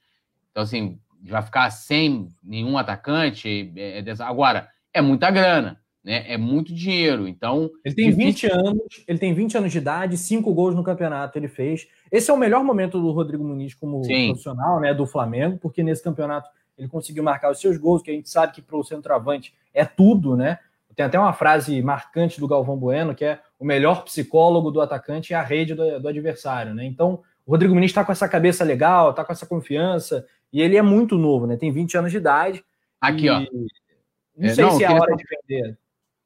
Então, 0.51 0.63
assim, 0.63 0.99
vai 1.23 1.43
ficar 1.43 1.71
sem 1.71 2.29
nenhum 2.43 2.77
atacante. 2.77 3.73
É, 3.77 4.01
é 4.01 4.15
agora, 4.21 4.69
é 4.93 5.01
muita 5.01 5.31
grana. 5.31 5.81
Né? 6.03 6.25
É 6.33 6.37
muito 6.37 6.75
dinheiro. 6.75 7.29
Então. 7.29 7.71
Ele 7.85 7.95
tem 7.95 8.11
20 8.11 8.47
anos, 8.47 9.05
ele 9.07 9.19
tem 9.19 9.35
20 9.35 9.59
anos 9.59 9.73
de 9.73 9.79
idade, 9.79 10.17
cinco 10.17 10.53
gols 10.55 10.75
no 10.75 10.83
campeonato 10.83 11.39
ele 11.39 11.49
fez. 11.49 11.87
Esse 12.11 12.31
é 12.31 12.35
o 12.35 12.39
melhor 12.39 12.65
momento 12.65 12.99
do 12.99 13.11
Rodrigo 13.11 13.45
Muniz 13.45 13.75
como 13.75 14.03
Sim. 14.05 14.29
profissional, 14.29 14.81
né? 14.81 14.95
Do 14.95 15.07
Flamengo, 15.07 15.59
porque 15.59 15.83
nesse 15.83 16.03
campeonato 16.03 16.49
ele 16.81 16.89
conseguiu 16.89 17.23
marcar 17.23 17.51
os 17.51 17.61
seus 17.61 17.77
gols, 17.77 18.03
que 18.03 18.11
a 18.11 18.15
gente 18.15 18.29
sabe 18.29 18.55
que 18.55 18.63
para 18.63 18.77
o 18.77 18.83
centroavante 18.83 19.55
é 19.73 19.85
tudo, 19.85 20.37
né? 20.37 20.59
Tem 20.97 21.07
até 21.07 21.19
uma 21.19 21.33
frase 21.33 21.81
marcante 21.83 22.41
do 22.41 22.49
Galvão 22.49 22.77
Bueno, 22.77 23.15
que 23.15 23.25
é 23.25 23.41
o 23.59 23.65
melhor 23.65 24.05
psicólogo 24.05 24.71
do 24.71 24.81
atacante 24.81 25.33
é 25.33 25.37
a 25.37 25.43
rede 25.43 25.75
do, 25.75 26.01
do 26.01 26.09
adversário, 26.09 26.75
né? 26.75 26.85
Então, 26.85 27.23
o 27.47 27.53
Rodrigo 27.53 27.75
Muniz 27.75 27.91
está 27.91 28.05
com 28.05 28.13
essa 28.13 28.29
cabeça 28.29 28.65
legal, 28.65 29.11
está 29.11 29.25
com 29.25 29.33
essa 29.33 29.47
confiança, 29.47 30.27
e 30.53 30.61
ele 30.61 30.77
é 30.77 30.83
muito 30.83 31.17
novo, 31.17 31.47
né? 31.47 31.57
Tem 31.57 31.71
20 31.71 31.99
anos 31.99 32.11
de 32.11 32.17
idade. 32.17 32.65
Aqui, 33.01 33.27
e... 33.27 33.31
ó. 33.31 33.41
Não 34.37 34.49
é, 34.49 34.55
sei 34.55 34.65
não, 34.65 34.73
se 34.73 34.85
é 34.85 34.87
a 34.87 34.95
hora 34.95 35.15
de 35.15 35.25
vender. 35.25 35.79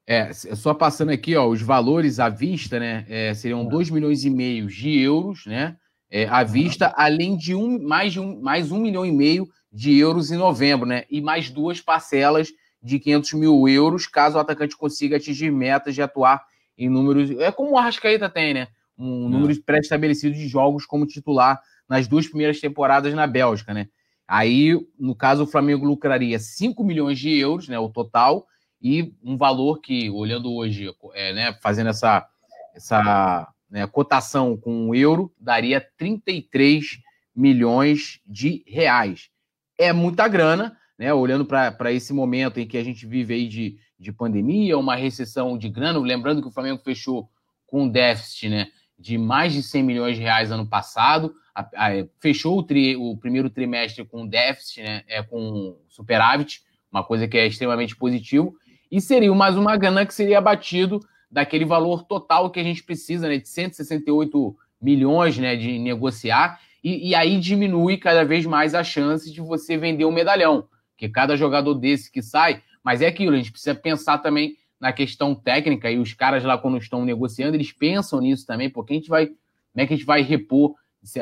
É, 0.07 0.31
só 0.33 0.73
passando 0.73 1.11
aqui, 1.11 1.35
ó, 1.35 1.47
os 1.47 1.61
valores 1.61 2.19
à 2.19 2.29
vista, 2.29 2.79
né? 2.79 3.05
É, 3.09 3.33
seriam 3.33 3.65
2 3.65 3.89
milhões 3.89 4.23
e 4.23 4.29
meio 4.29 4.67
de 4.67 4.99
euros, 4.99 5.45
né? 5.45 5.75
É, 6.09 6.27
à 6.27 6.43
vista, 6.43 6.93
além 6.95 7.35
de 7.35 7.55
um, 7.55 7.81
mais, 7.81 8.13
de 8.13 8.19
um, 8.19 8.39
mais 8.39 8.71
um 8.71 8.79
milhão 8.79 9.05
e 9.05 9.11
meio 9.11 9.49
de 9.75 9.97
euros 9.97 10.31
em 10.31 10.37
novembro, 10.37 10.87
né? 10.87 11.03
E 11.09 11.19
mais 11.19 11.49
duas 11.49 11.81
parcelas 11.81 12.47
de 12.81 12.97
500 12.97 13.33
mil 13.33 13.67
euros, 13.67 14.07
caso 14.07 14.37
o 14.37 14.39
atacante 14.39 14.77
consiga 14.77 15.17
atingir 15.17 15.51
metas 15.51 15.93
de 15.93 16.01
atuar 16.01 16.45
em 16.77 16.89
números. 16.89 17.29
É 17.41 17.51
como 17.51 17.71
o 17.71 17.77
Arrascaeta 17.77 18.29
tem, 18.29 18.53
né? 18.53 18.69
Um 18.97 19.27
número 19.27 19.61
pré-estabelecido 19.63 20.33
de 20.33 20.47
jogos 20.47 20.85
como 20.85 21.05
titular 21.05 21.61
nas 21.89 22.07
duas 22.07 22.25
primeiras 22.25 22.61
temporadas 22.61 23.13
na 23.13 23.27
Bélgica, 23.27 23.73
né? 23.73 23.89
Aí, 24.25 24.79
no 24.97 25.13
caso, 25.13 25.43
o 25.43 25.47
Flamengo 25.47 25.85
lucraria 25.85 26.39
5 26.39 26.81
milhões 26.81 27.19
de 27.19 27.37
euros, 27.37 27.67
né? 27.67 27.77
O 27.77 27.89
total, 27.89 28.47
e 28.81 29.13
um 29.21 29.35
valor 29.35 29.81
que, 29.81 30.09
olhando 30.09 30.53
hoje, 30.53 30.89
é, 31.13 31.33
né, 31.33 31.57
fazendo 31.61 31.89
essa, 31.89 32.25
essa 32.73 33.53
né, 33.69 33.85
cotação 33.87 34.55
com 34.55 34.89
o 34.89 34.95
euro 34.95 35.33
daria 35.37 35.85
33 35.97 36.99
milhões 37.35 38.21
de 38.25 38.63
reais. 38.65 39.29
É 39.77 39.91
muita 39.91 40.27
grana, 40.27 40.77
né? 40.97 41.13
Olhando 41.13 41.45
para 41.45 41.91
esse 41.91 42.13
momento 42.13 42.59
em 42.59 42.67
que 42.67 42.77
a 42.77 42.83
gente 42.83 43.05
vive 43.05 43.33
aí 43.33 43.47
de, 43.47 43.77
de 43.99 44.11
pandemia, 44.11 44.77
uma 44.77 44.95
recessão 44.95 45.57
de 45.57 45.69
grana, 45.69 45.99
lembrando 45.99 46.41
que 46.41 46.47
o 46.47 46.51
Flamengo 46.51 46.81
fechou 46.83 47.29
com 47.67 47.83
um 47.83 47.89
déficit 47.89 48.49
né, 48.49 48.67
de 48.97 49.17
mais 49.17 49.53
de 49.53 49.61
100 49.61 49.83
milhões 49.83 50.15
de 50.15 50.21
reais 50.21 50.51
ano 50.51 50.67
passado, 50.67 51.33
a, 51.53 51.61
a, 51.61 51.89
fechou 52.19 52.57
o, 52.57 52.63
tri, 52.63 52.95
o, 52.95 53.17
primeiro 53.17 53.49
trimestre 53.49 54.05
com 54.05 54.27
déficit, 54.27 54.81
né, 54.83 55.03
é, 55.07 55.23
com 55.23 55.77
superávit, 55.89 56.61
uma 56.91 57.03
coisa 57.03 57.27
que 57.27 57.37
é 57.37 57.45
extremamente 57.45 57.95
positivo, 57.95 58.55
e 58.91 59.01
seria 59.01 59.33
mais 59.33 59.57
uma 59.57 59.75
grana 59.75 60.05
que 60.05 60.13
seria 60.13 60.37
abatido 60.37 60.99
daquele 61.29 61.65
valor 61.65 62.03
total 62.03 62.49
que 62.49 62.59
a 62.59 62.63
gente 62.63 62.83
precisa, 62.83 63.27
né, 63.27 63.37
de 63.37 63.49
168 63.49 64.55
milhões 64.81 65.37
né, 65.37 65.55
de 65.55 65.79
negociar, 65.79 66.59
e, 66.85 67.09
e 67.09 67.15
aí 67.15 67.39
diminui 67.39 67.97
cada 67.97 68.23
vez 68.23 68.45
mais 68.45 68.75
a 68.75 68.83
chance 68.83 69.33
de 69.33 69.41
você 69.41 69.75
vender 69.75 70.05
um 70.05 70.11
medalhão, 70.11 70.67
que 70.95 71.09
cada 71.09 71.35
jogador 71.35 71.73
desse 71.73 72.11
que 72.11 72.21
sai, 72.21 72.61
mas 72.83 73.01
é 73.01 73.07
aquilo, 73.07 73.33
a 73.33 73.37
gente 73.37 73.51
precisa 73.51 73.73
pensar 73.73 74.19
também 74.19 74.55
na 74.79 74.93
questão 74.93 75.33
técnica, 75.33 75.89
e 75.89 75.97
os 75.97 76.13
caras 76.13 76.43
lá, 76.43 76.59
quando 76.59 76.77
estão 76.77 77.03
negociando, 77.03 77.57
eles 77.57 77.71
pensam 77.71 78.21
nisso 78.21 78.45
também, 78.45 78.69
porque 78.69 78.93
a 78.93 78.95
gente 78.97 79.09
vai, 79.09 79.25
como 79.25 79.37
é 79.77 79.87
que 79.87 79.95
a 79.95 79.97
gente 79.97 80.05
vai 80.05 80.21
repor, 80.21 80.75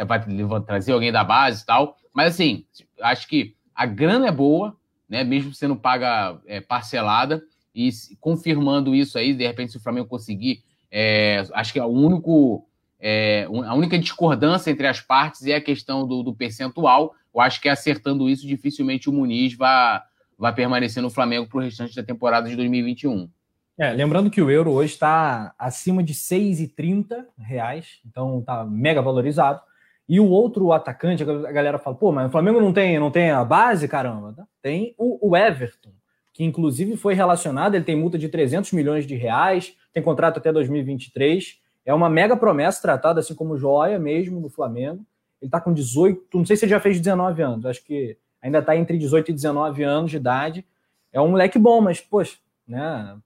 vai 0.06 0.62
trazer 0.66 0.92
alguém 0.92 1.14
da 1.14 1.24
base 1.24 1.64
e 1.64 1.66
tal, 1.66 1.96
mas 2.14 2.34
assim, 2.34 2.66
acho 3.02 3.26
que 3.26 3.56
a 3.74 3.86
grana 3.86 4.28
é 4.28 4.32
boa, 4.32 4.76
né, 5.08 5.24
mesmo 5.24 5.54
sendo 5.54 5.78
paga 5.78 6.42
é, 6.46 6.60
parcelada, 6.60 7.42
e 7.74 7.90
confirmando 8.20 8.94
isso 8.94 9.18
aí, 9.18 9.34
de 9.34 9.48
repente, 9.48 9.72
se 9.72 9.78
o 9.78 9.82
Flamengo 9.82 10.08
conseguir, 10.08 10.62
é, 10.92 11.42
acho 11.54 11.72
que 11.72 11.80
é 11.80 11.86
o 11.86 11.88
único, 11.88 12.68
é, 13.06 13.44
a 13.66 13.76
única 13.76 14.00
discordância 14.00 14.72
entre 14.72 14.88
as 14.88 15.02
partes 15.02 15.46
é 15.46 15.56
a 15.56 15.62
questão 15.62 16.08
do, 16.08 16.24
do, 16.24 16.34
percentual. 16.34 17.14
Eu 17.36 17.42
acho 17.42 17.60
que 17.60 17.68
acertando 17.68 18.30
isso, 18.30 18.48
dificilmente 18.48 19.10
o 19.10 19.14
Muniz 19.14 19.56
vai, 19.56 20.02
vai 20.38 20.56
permanecer 20.56 21.04
no 21.04 21.10
Flamengo 21.10 21.46
para 21.46 21.58
o 21.58 21.62
restante 21.62 21.94
da 21.94 22.02
temporada 22.02 22.48
de 22.48 22.56
2021. 22.56 23.30
É, 23.78 23.92
lembrando 23.92 24.30
que 24.30 24.42
o 24.42 24.50
euro 24.50 24.72
hoje 24.72 24.94
está 24.94 25.54
acima 25.60 26.02
de 26.02 26.14
6,30 26.14 27.26
reais, 27.38 28.00
então 28.06 28.40
está 28.40 28.64
mega 28.64 29.02
valorizado. 29.02 29.60
E 30.08 30.18
o 30.18 30.30
outro 30.30 30.72
atacante, 30.72 31.24
a 31.24 31.52
galera 31.52 31.78
fala, 31.78 31.98
pô, 31.98 32.10
mas 32.10 32.28
o 32.28 32.32
Flamengo 32.32 32.62
não 32.62 32.72
tem, 32.72 32.98
não 33.00 33.12
tem 33.12 33.32
a 33.32 33.44
base, 33.44 33.86
caramba. 33.86 34.48
Tem 34.62 34.96
o, 34.98 35.30
o 35.30 35.36
Everton, 35.36 35.92
que 36.32 36.46
inclusive 36.46 36.96
foi 36.96 37.16
relacionado, 37.16 37.76
ele 37.76 37.84
tem 37.84 37.98
multa 37.98 38.18
de 38.18 38.30
300 38.30 38.72
milhões 38.72 39.06
de 39.06 39.16
reais, 39.16 39.76
tem 39.92 40.02
contrato 40.02 40.38
até 40.38 40.54
2023, 40.54 41.62
é 41.86 41.94
uma 41.94 42.10
mega 42.10 42.36
promessa 42.36 42.82
tratada 42.82 43.20
assim 43.20 43.36
como 43.36 43.58
joia 43.58 44.00
mesmo 44.00 44.40
no 44.40 44.50
Flamengo. 44.50 45.06
Ele 45.42 45.50
está 45.50 45.60
com 45.60 45.74
18, 45.74 46.38
não 46.38 46.46
sei 46.46 46.56
se 46.56 46.66
ele 46.66 46.72
já 46.72 46.80
fez 46.80 47.00
19 47.00 47.42
anos, 47.42 47.66
acho 47.66 47.84
que 47.84 48.18
ainda 48.42 48.60
está 48.60 48.76
entre 48.76 48.98
18 48.98 49.32
e 49.32 49.34
19 49.34 49.84
anos 49.84 50.12
de 50.12 50.18
idade. 50.18 50.66
É 51.12 51.20
um 51.20 51.30
moleque 51.30 51.60
bom, 51.60 51.82
mas, 51.82 52.00
poxa, 52.00 52.38
né, 52.68 53.18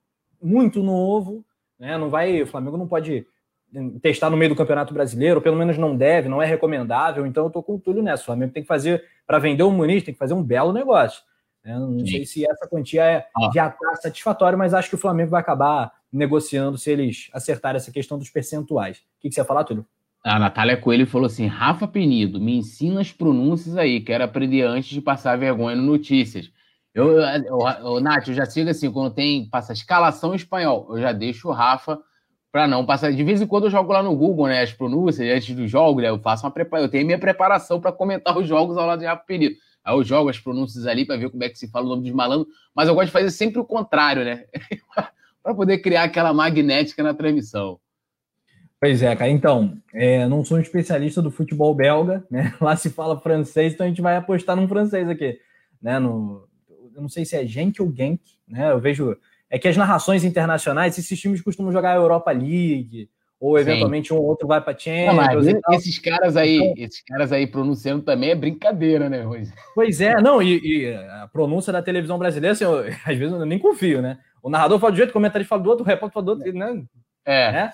muito 0.42 0.82
novo, 0.82 1.46
né, 1.80 1.98
não 1.98 2.10
vai, 2.10 2.42
o 2.42 2.48
Flamengo 2.48 2.78
não 2.78 2.88
pode 2.88 3.26
testar 4.02 4.30
no 4.30 4.38
meio 4.38 4.50
do 4.50 4.56
Campeonato 4.56 4.94
Brasileiro, 4.94 5.36
ou 5.36 5.42
pelo 5.42 5.58
menos 5.58 5.78
não 5.78 5.96
deve, 5.96 6.30
não 6.30 6.42
é 6.42 6.46
recomendável, 6.46 7.26
então 7.26 7.46
eu 7.46 7.50
tô 7.50 7.62
com 7.62 7.76
o 7.76 7.80
Túlio 7.80 8.02
nessa. 8.02 8.24
O 8.24 8.26
Flamengo 8.28 8.54
tem 8.54 8.64
que 8.64 8.68
fazer, 8.68 9.04
para 9.26 9.40
vender 9.40 9.64
o 9.64 9.72
Muniz, 9.72 10.04
tem 10.04 10.14
que 10.14 10.20
fazer 10.20 10.34
um 10.34 10.44
belo 10.44 10.72
negócio. 10.72 11.22
Né? 11.64 11.78
Não 11.78 12.00
Sim. 12.00 12.08
sei 12.08 12.26
se 12.26 12.50
essa 12.50 12.68
quantia 12.68 13.04
é, 13.04 13.28
ah. 13.36 13.52
já 13.54 13.68
está 13.68 13.96
satisfatória, 13.96 14.58
mas 14.58 14.74
acho 14.74 14.90
que 14.90 14.96
o 14.96 15.00
Flamengo 15.00 15.32
vai 15.32 15.42
acabar 15.42 15.92
negociando 16.12 16.78
se 16.78 16.92
eles 16.92 17.30
acertarem 17.34 17.78
essa 17.78 17.92
questão 17.92 18.18
dos 18.18 18.30
percentuais. 18.30 18.98
O 18.98 19.02
que, 19.22 19.30
que 19.30 19.36
você 19.36 19.42
ia 19.42 19.46
falar, 19.46 19.64
Túlio? 19.64 19.86
A 20.24 20.40
Natália 20.40 20.78
Coelho 20.78 21.08
falou 21.08 21.28
assim: 21.28 21.48
Rafa 21.48 21.88
Penido, 21.88 22.40
me 22.40 22.58
ensina 22.58 23.02
as 23.02 23.12
pronúncias 23.12 23.78
aí, 23.78 24.02
quero 24.02 24.24
aprender 24.24 24.64
antes 24.64 24.90
de 24.90 25.02
passar 25.02 25.38
vergonha 25.38 25.76
no 25.76 25.84
Notícias. 25.84 26.52
Eu, 26.94 27.20
eu, 27.20 27.60
eu, 27.84 28.00
Nath, 28.02 28.28
eu 28.28 28.34
já 28.34 28.46
sigo 28.46 28.70
assim, 28.70 28.92
quando 28.92 29.14
tem, 29.14 29.48
passa 29.48 29.72
escalação 29.72 30.34
espanhol, 30.34 30.88
eu 30.90 31.00
já 31.00 31.12
deixo 31.12 31.48
o 31.48 31.52
Rafa 31.52 32.00
para 32.52 32.68
não 32.68 32.86
passar. 32.86 33.14
De 33.14 33.24
vez 33.24 33.40
em 33.40 33.46
quando 33.46 33.66
eu 33.66 33.70
jogo 33.70 33.94
lá 33.94 34.02
no 34.02 34.16
Google, 34.16 34.48
né, 34.48 34.64
as 34.64 34.74
pronúncias, 34.74 35.30
antes 35.30 35.56
do 35.56 35.68
jogo, 35.68 36.02
né, 36.02 36.10
eu 36.10 36.18
faço 36.18 36.46
uma 36.46 36.52
preparação, 36.52 36.88
eu 36.88 36.92
tenho 36.92 37.06
minha 37.06 37.20
preparação 37.20 37.80
para 37.80 37.92
comentar 37.92 38.36
os 38.36 38.48
jogos 38.48 38.78
ao 38.78 38.88
lado 38.88 39.00
de 39.00 39.06
Rafa 39.06 39.24
Penido. 39.26 39.56
Aí 39.84 39.96
eu 39.96 40.04
jogo 40.04 40.30
as 40.30 40.40
pronúncias 40.40 40.88
ali 40.88 41.06
para 41.06 41.18
ver 41.18 41.30
como 41.30 41.44
é 41.44 41.50
que 41.50 41.58
se 41.58 41.70
fala 41.70 41.86
o 41.86 41.90
nome 41.90 42.02
dos 42.02 42.12
malandros, 42.12 42.52
mas 42.76 42.90
eu 42.90 42.96
gosto 42.96 43.08
de 43.08 43.14
fazer 43.14 43.30
sempre 43.30 43.60
o 43.60 43.66
contrário, 43.66 44.26
né? 44.26 44.46
para 45.48 45.56
poder 45.56 45.78
criar 45.78 46.04
aquela 46.04 46.34
magnética 46.34 47.02
na 47.02 47.14
transmissão. 47.14 47.80
Pois 48.82 49.02
é, 49.02 49.16
cara. 49.16 49.32
Então, 49.32 49.78
é, 49.94 50.28
não 50.28 50.44
sou 50.44 50.58
um 50.58 50.62
especialista 50.62 51.22
do 51.22 51.32
futebol 51.32 51.74
belga, 51.74 52.22
né? 52.30 52.54
Lá 52.60 52.76
se 52.76 52.90
fala 52.90 53.18
francês, 53.18 53.74
então 53.74 53.86
a 53.86 53.90
gente 53.90 54.02
vai 54.02 54.18
apostar 54.18 54.58
num 54.58 54.68
francês 54.68 55.08
aqui, 55.08 55.40
né? 55.82 56.00
No, 56.00 56.46
eu 56.94 57.02
não 57.02 57.08
sei 57.08 57.24
se 57.24 57.38
é 57.38 57.46
Genk 57.46 57.82
ou 57.82 57.90
Genk, 57.96 58.20
né? 58.46 58.72
Eu 58.72 58.80
vejo 58.82 59.16
é 59.50 59.58
que 59.58 59.70
as 59.70 59.78
narrações 59.78 60.26
internacionais, 60.26 60.98
esses 60.98 61.18
times 61.18 61.42
costumam 61.42 61.72
jogar 61.72 61.94
a 61.94 61.96
Europa 61.96 62.30
League, 62.32 63.10
ou 63.40 63.58
eventualmente 63.58 64.10
Sim. 64.10 64.16
um 64.16 64.18
outro 64.18 64.50
vai 64.50 64.60
para 64.60 64.78
Champions. 64.78 65.46
Não, 65.46 65.74
esses 65.76 65.98
caras 65.98 66.36
aí, 66.36 66.58
então, 66.58 66.74
esses 66.84 67.02
caras 67.04 67.32
aí 67.32 67.48
pronunciando 67.48 68.04
também 68.04 68.32
é 68.32 68.36
brincadeira, 68.36 69.10
né, 69.10 69.22
Rose? 69.22 69.54
Pois 69.74 70.02
é, 70.02 70.20
não, 70.20 70.42
e, 70.42 70.60
e, 70.60 70.94
a 70.94 71.30
pronúncia 71.32 71.72
da 71.72 71.82
televisão 71.82 72.20
brasileira, 72.20 72.52
assim, 72.52 72.66
eu, 72.66 72.80
às 73.06 73.18
vezes 73.18 73.32
eu 73.32 73.46
nem 73.46 73.58
confio, 73.58 74.02
né? 74.02 74.18
O 74.48 74.50
narrador 74.50 74.80
fala 74.80 74.94
de 74.94 74.96
um 74.96 75.00
jeito, 75.00 75.10
o 75.10 75.14
comentarista 75.14 75.50
fala 75.50 75.62
do 75.62 75.70
outro, 75.70 75.84
o 75.84 75.88
repórter 75.88 76.14
fala 76.14 76.26
do 76.26 76.30
outro, 76.30 76.54
né? 76.54 76.86
É. 77.26 77.52
Né? 77.52 77.74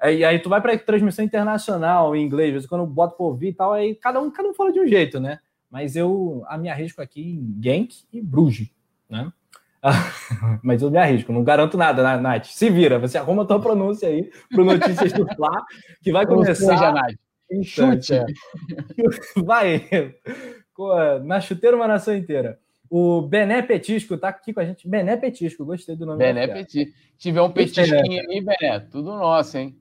Aí, 0.00 0.24
aí 0.24 0.38
tu 0.38 0.48
vai 0.48 0.58
para 0.58 0.78
transmissão 0.78 1.22
internacional 1.22 2.16
em 2.16 2.24
inglês, 2.24 2.48
às 2.48 2.54
vezes 2.54 2.68
quando 2.68 2.86
bota 2.86 3.14
por 3.14 3.24
ouvir 3.26 3.48
e 3.48 3.52
tal, 3.52 3.74
aí 3.74 3.94
cada 3.94 4.22
um, 4.22 4.30
cada 4.30 4.48
um 4.48 4.54
fala 4.54 4.72
de 4.72 4.80
um 4.80 4.86
jeito, 4.86 5.20
né? 5.20 5.38
Mas 5.70 5.96
eu 5.96 6.42
a 6.48 6.56
me 6.56 6.70
arrisco 6.70 7.02
aqui 7.02 7.20
em 7.20 7.62
Genk 7.62 8.04
e 8.10 8.22
Bruges, 8.22 8.70
né? 9.06 9.30
Mas 10.64 10.80
eu 10.80 10.90
me 10.90 10.96
arrisco, 10.96 11.30
não 11.30 11.44
garanto 11.44 11.76
nada, 11.76 12.18
Nath. 12.18 12.46
Se 12.46 12.70
vira, 12.70 12.98
você 12.98 13.18
arruma 13.18 13.42
a 13.42 13.46
tua 13.46 13.60
pronúncia 13.60 14.08
aí 14.08 14.30
pro 14.48 14.64
Notícias 14.64 15.12
do 15.12 15.26
Fla, 15.36 15.62
que 16.02 16.10
vai 16.10 16.24
começar. 16.24 16.54
Seja, 16.54 16.90
Nath. 16.90 17.16
Chute. 17.62 18.14
Vai. 19.44 19.86
Na 21.22 21.38
chuteira, 21.38 21.76
uma 21.76 21.86
nação 21.86 22.16
inteira. 22.16 22.58
O 22.96 23.22
Bené 23.22 23.60
Petisco 23.60 24.16
tá 24.16 24.28
aqui 24.28 24.52
com 24.52 24.60
a 24.60 24.64
gente. 24.64 24.88
Bené 24.88 25.16
Petisco, 25.16 25.64
gostei 25.64 25.96
do 25.96 26.06
nome. 26.06 26.16
Bené 26.16 26.46
Petisco. 26.46 26.96
Tiver 27.18 27.42
um 27.42 27.50
petisquinho 27.50 28.22
aí, 28.30 28.40
Bené, 28.40 28.78
tudo 28.88 29.16
nosso, 29.16 29.58
hein? 29.58 29.76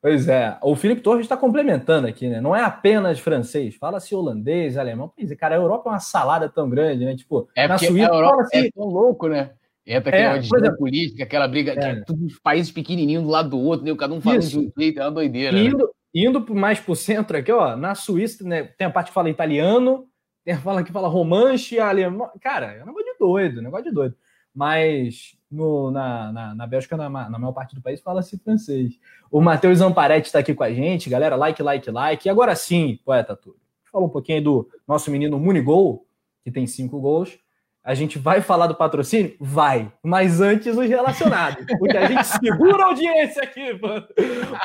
Pois 0.00 0.28
é, 0.28 0.56
o 0.62 0.76
Felipe 0.76 1.00
Torres 1.00 1.24
está 1.24 1.36
complementando 1.36 2.06
aqui, 2.06 2.28
né? 2.28 2.40
Não 2.40 2.54
é 2.54 2.62
apenas 2.62 3.18
francês, 3.18 3.74
fala-se 3.74 4.14
holandês, 4.14 4.76
alemão. 4.76 5.12
Pois 5.12 5.28
é, 5.28 5.34
cara, 5.34 5.56
a 5.56 5.58
Europa 5.58 5.90
é 5.90 5.92
uma 5.94 5.98
salada 5.98 6.48
tão 6.48 6.70
grande, 6.70 7.04
né? 7.04 7.16
Tipo, 7.16 7.48
é 7.56 7.66
na 7.66 7.76
Suíça, 7.76 8.12
a 8.12 8.14
Europa 8.14 8.48
é 8.54 8.70
tão 8.70 8.84
louco, 8.84 9.26
né? 9.26 9.50
Entra 9.84 10.10
aquela 10.10 10.36
é, 10.36 10.38
disputa 10.38 10.76
política, 10.76 11.24
aquela 11.24 11.48
briga, 11.48 11.72
é. 11.72 11.90
é. 11.90 12.00
todos 12.02 12.32
os 12.32 12.38
países 12.38 12.70
pequenininhos 12.70 13.24
do 13.24 13.28
lado 13.28 13.50
do 13.50 13.58
outro, 13.58 13.84
né? 13.84 13.92
cada 13.96 14.14
um 14.14 14.20
falando 14.20 14.46
de 14.46 14.56
um 14.56 14.70
jeito, 14.78 15.00
é 15.00 15.02
uma 15.02 15.10
doideira. 15.10 15.58
Indo, 15.58 15.78
né? 15.78 15.90
indo 16.14 16.54
mais 16.54 16.78
pro 16.78 16.94
centro 16.94 17.36
aqui, 17.36 17.50
ó, 17.50 17.74
na 17.74 17.96
Suíça, 17.96 18.44
né, 18.44 18.62
tem 18.78 18.86
a 18.86 18.90
parte 18.90 19.08
que 19.08 19.14
fala 19.14 19.28
italiano, 19.28 20.07
tem 20.48 20.54
a 20.54 20.58
fala 20.58 20.82
que 20.82 20.90
fala 20.90 21.08
romanche, 21.08 21.78
alemão. 21.78 22.30
Cara, 22.40 22.72
é 22.72 22.82
um 22.82 22.86
negócio 22.86 23.04
de 23.04 23.18
doido, 23.18 23.60
um 23.60 23.64
negócio 23.64 23.84
de 23.84 23.92
doido. 23.92 24.16
Mas 24.54 25.36
no, 25.50 25.90
na, 25.90 26.32
na, 26.32 26.54
na 26.54 26.66
Bélgica, 26.66 26.96
na, 26.96 27.10
na 27.10 27.38
maior 27.38 27.52
parte 27.52 27.74
do 27.74 27.82
país, 27.82 28.00
fala-se 28.00 28.38
francês. 28.38 28.98
O 29.30 29.42
Matheus 29.42 29.82
Amparetti 29.82 30.28
está 30.28 30.38
aqui 30.38 30.54
com 30.54 30.64
a 30.64 30.72
gente, 30.72 31.10
galera. 31.10 31.36
Like, 31.36 31.62
like, 31.62 31.90
like. 31.90 32.26
E 32.26 32.30
agora 32.30 32.56
sim, 32.56 32.98
poeta 33.04 33.36
Túlio. 33.36 33.60
Falou 33.92 34.08
um 34.08 34.10
pouquinho 34.10 34.42
do 34.42 34.70
nosso 34.86 35.10
menino 35.10 35.38
Munigol, 35.38 36.06
que 36.42 36.50
tem 36.50 36.66
cinco 36.66 36.98
gols. 36.98 37.38
A 37.84 37.92
gente 37.92 38.18
vai 38.18 38.40
falar 38.40 38.68
do 38.68 38.74
patrocínio? 38.74 39.36
Vai. 39.38 39.92
Mas 40.02 40.40
antes 40.40 40.74
os 40.74 40.88
relacionados. 40.88 41.66
Porque 41.78 41.96
a 41.96 42.06
gente 42.06 42.24
segura 42.24 42.84
a 42.84 42.86
audiência 42.86 43.42
aqui, 43.42 43.78
mano. 43.78 44.06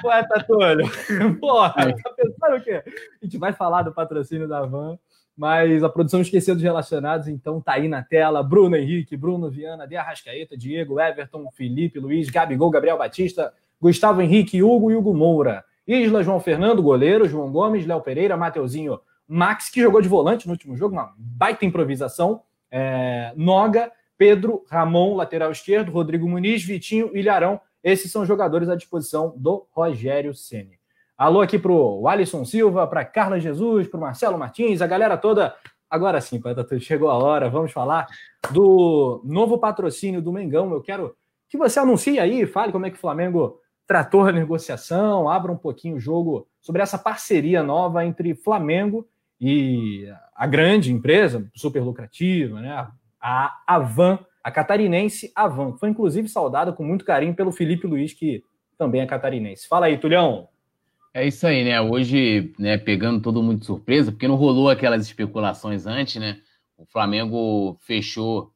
Poeta 0.01 0.45
Túlio. 0.47 0.89
Porra, 1.41 1.93
tá 1.93 2.09
pensando 2.15 2.55
o 2.55 2.61
quê? 2.63 2.81
A 3.21 3.25
gente 3.25 3.37
vai 3.37 3.51
falar 3.51 3.81
do 3.81 3.93
patrocínio 3.93 4.47
da 4.47 4.65
Van. 4.65 4.97
Mas 5.35 5.83
a 5.83 5.89
produção 5.89 6.21
esqueceu 6.21 6.53
dos 6.53 6.63
relacionados, 6.63 7.27
então 7.27 7.59
tá 7.59 7.73
aí 7.73 7.87
na 7.87 8.03
tela. 8.03 8.43
Bruno 8.43 8.75
Henrique, 8.75 9.17
Bruno 9.17 9.49
Viana, 9.49 9.87
De 9.87 9.95
Arrascaeta, 9.95 10.55
Diego, 10.55 10.99
Everton, 10.99 11.49
Felipe, 11.51 11.99
Luiz, 11.99 12.29
Gabigol, 12.29 12.69
Gabriel 12.69 12.97
Batista, 12.97 13.53
Gustavo 13.81 14.21
Henrique, 14.21 14.61
Hugo 14.61 14.91
e 14.91 14.95
Hugo 14.95 15.13
Moura. 15.13 15.65
Isla, 15.87 16.23
João 16.23 16.39
Fernando, 16.39 16.81
goleiro, 16.81 17.27
João 17.27 17.51
Gomes, 17.51 17.85
Léo 17.85 17.99
Pereira, 18.01 18.37
Mateuzinho, 18.37 18.99
Max, 19.27 19.69
que 19.69 19.81
jogou 19.81 20.01
de 20.01 20.07
volante 20.07 20.47
no 20.47 20.53
último 20.53 20.77
jogo, 20.77 20.93
uma 20.93 21.13
baita 21.17 21.65
improvisação. 21.65 22.41
É, 22.71 23.33
Noga, 23.35 23.91
Pedro, 24.17 24.63
Ramon, 24.69 25.15
lateral 25.15 25.51
esquerdo, 25.51 25.91
Rodrigo 25.91 26.27
Muniz, 26.29 26.63
Vitinho, 26.63 27.15
Ilharão. 27.15 27.59
Esses 27.83 28.11
são 28.11 28.25
jogadores 28.25 28.69
à 28.69 28.75
disposição 28.75 29.33
do 29.35 29.67
Rogério 29.71 30.33
Ceni. 30.33 30.79
Alô 31.23 31.39
aqui 31.39 31.57
pro 31.57 32.05
Alisson 32.05 32.43
Silva, 32.43 32.85
para 32.85 33.05
Carla 33.05 33.39
Jesus, 33.39 33.87
para 33.87 33.97
Marcelo 33.97 34.37
Martins, 34.37 34.81
a 34.81 34.87
galera 34.87 35.15
toda. 35.15 35.55
Agora 35.89 36.19
sim, 36.19 36.41
chegou 36.81 37.09
a 37.09 37.17
hora, 37.17 37.49
vamos 37.49 37.71
falar 37.71 38.07
do 38.51 39.21
novo 39.23 39.57
patrocínio 39.57 40.21
do 40.21 40.33
Mengão. 40.33 40.73
Eu 40.73 40.81
quero 40.81 41.15
que 41.47 41.57
você 41.57 41.79
anuncie 41.79 42.19
aí, 42.19 42.45
fale 42.45 42.73
como 42.73 42.85
é 42.85 42.89
que 42.89 42.97
o 42.97 42.99
Flamengo 42.99 43.57
trator 43.87 44.25
da 44.25 44.31
negociação, 44.33 45.29
abra 45.29 45.49
um 45.49 45.55
pouquinho 45.55 45.95
o 45.95 45.99
jogo 45.99 46.45
sobre 46.59 46.81
essa 46.81 46.97
parceria 46.97 47.63
nova 47.63 48.05
entre 48.05 48.35
Flamengo 48.35 49.07
e 49.39 50.05
a 50.35 50.45
grande 50.45 50.91
empresa, 50.91 51.49
super 51.55 51.83
lucrativa, 51.83 52.59
né? 52.59 52.85
a 53.21 53.61
Avan, 53.65 54.19
a 54.43 54.51
catarinense 54.51 55.31
Avan, 55.33 55.77
foi 55.77 55.87
inclusive 55.87 56.27
saudada 56.27 56.73
com 56.73 56.83
muito 56.83 57.05
carinho 57.05 57.33
pelo 57.33 57.53
Felipe 57.53 57.87
Luiz, 57.87 58.11
que 58.11 58.43
também 58.77 58.99
é 58.99 59.05
catarinense. 59.05 59.69
Fala 59.69 59.85
aí, 59.85 59.97
Tulhão. 59.97 60.49
É 61.15 61.27
isso 61.27 61.45
aí, 61.45 61.63
né? 61.63 61.79
Hoje, 61.79 62.53
né, 62.57 62.75
pegando 62.75 63.21
todo 63.21 63.43
mundo 63.43 63.59
de 63.59 63.65
surpresa, 63.67 64.11
porque 64.11 64.27
não 64.27 64.35
rolou 64.35 64.69
aquelas 64.69 65.05
especulações 65.05 65.85
antes, 65.85 66.15
né? 66.19 66.41
O 66.75 66.85
Flamengo 66.87 67.77
fechou, 67.81 68.51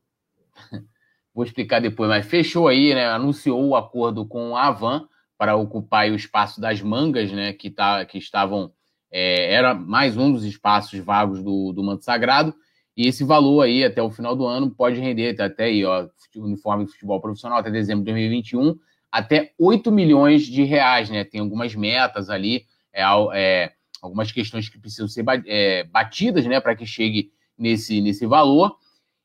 vou 1.35 1.45
explicar 1.45 1.79
depois, 1.79 2.09
mas 2.09 2.25
fechou 2.25 2.67
aí, 2.67 2.95
né? 2.95 3.07
Anunciou 3.09 3.63
o 3.67 3.75
acordo 3.75 4.25
com 4.25 4.57
a 4.57 4.67
Avan 4.67 5.07
para 5.37 5.55
ocupar 5.55 6.09
o 6.09 6.15
espaço 6.15 6.59
das 6.59 6.81
mangas, 6.81 7.31
né? 7.31 7.53
Que, 7.53 7.69
tá, 7.69 8.03
que 8.05 8.17
estavam. 8.17 8.71
É, 9.11 9.53
era 9.53 9.75
mais 9.75 10.17
um 10.17 10.31
dos 10.31 10.43
espaços 10.43 10.99
vagos 10.99 11.43
do, 11.43 11.71
do 11.71 11.83
Manto 11.83 12.03
Sagrado. 12.03 12.55
E 12.97 13.05
esse 13.07 13.23
valor 13.23 13.61
aí, 13.61 13.83
até 13.83 14.01
o 14.01 14.09
final 14.09 14.35
do 14.35 14.47
ano, 14.47 14.71
pode 14.71 14.99
render 14.99 15.39
até 15.39 15.65
aí, 15.65 15.85
ó, 15.85 16.07
uniforme 16.35 16.85
de 16.85 16.91
futebol 16.91 17.21
profissional 17.21 17.59
até 17.59 17.69
dezembro 17.69 18.03
de 18.03 18.11
2021 18.11 18.75
até 19.11 19.53
8 19.57 19.91
milhões 19.91 20.45
de 20.45 20.63
reais, 20.63 21.09
né? 21.09 21.23
Tem 21.23 21.41
algumas 21.41 21.73
metas 21.75 22.29
ali, 22.29 22.65
é, 22.93 23.03
é, 23.33 23.71
algumas 24.01 24.31
questões 24.31 24.69
que 24.69 24.79
precisam 24.79 25.07
ser 25.07 25.25
é, 25.45 25.83
batidas, 25.85 26.45
né, 26.45 26.59
para 26.59 26.75
que 26.75 26.85
chegue 26.85 27.31
nesse, 27.57 28.01
nesse 28.01 28.25
valor. 28.25 28.77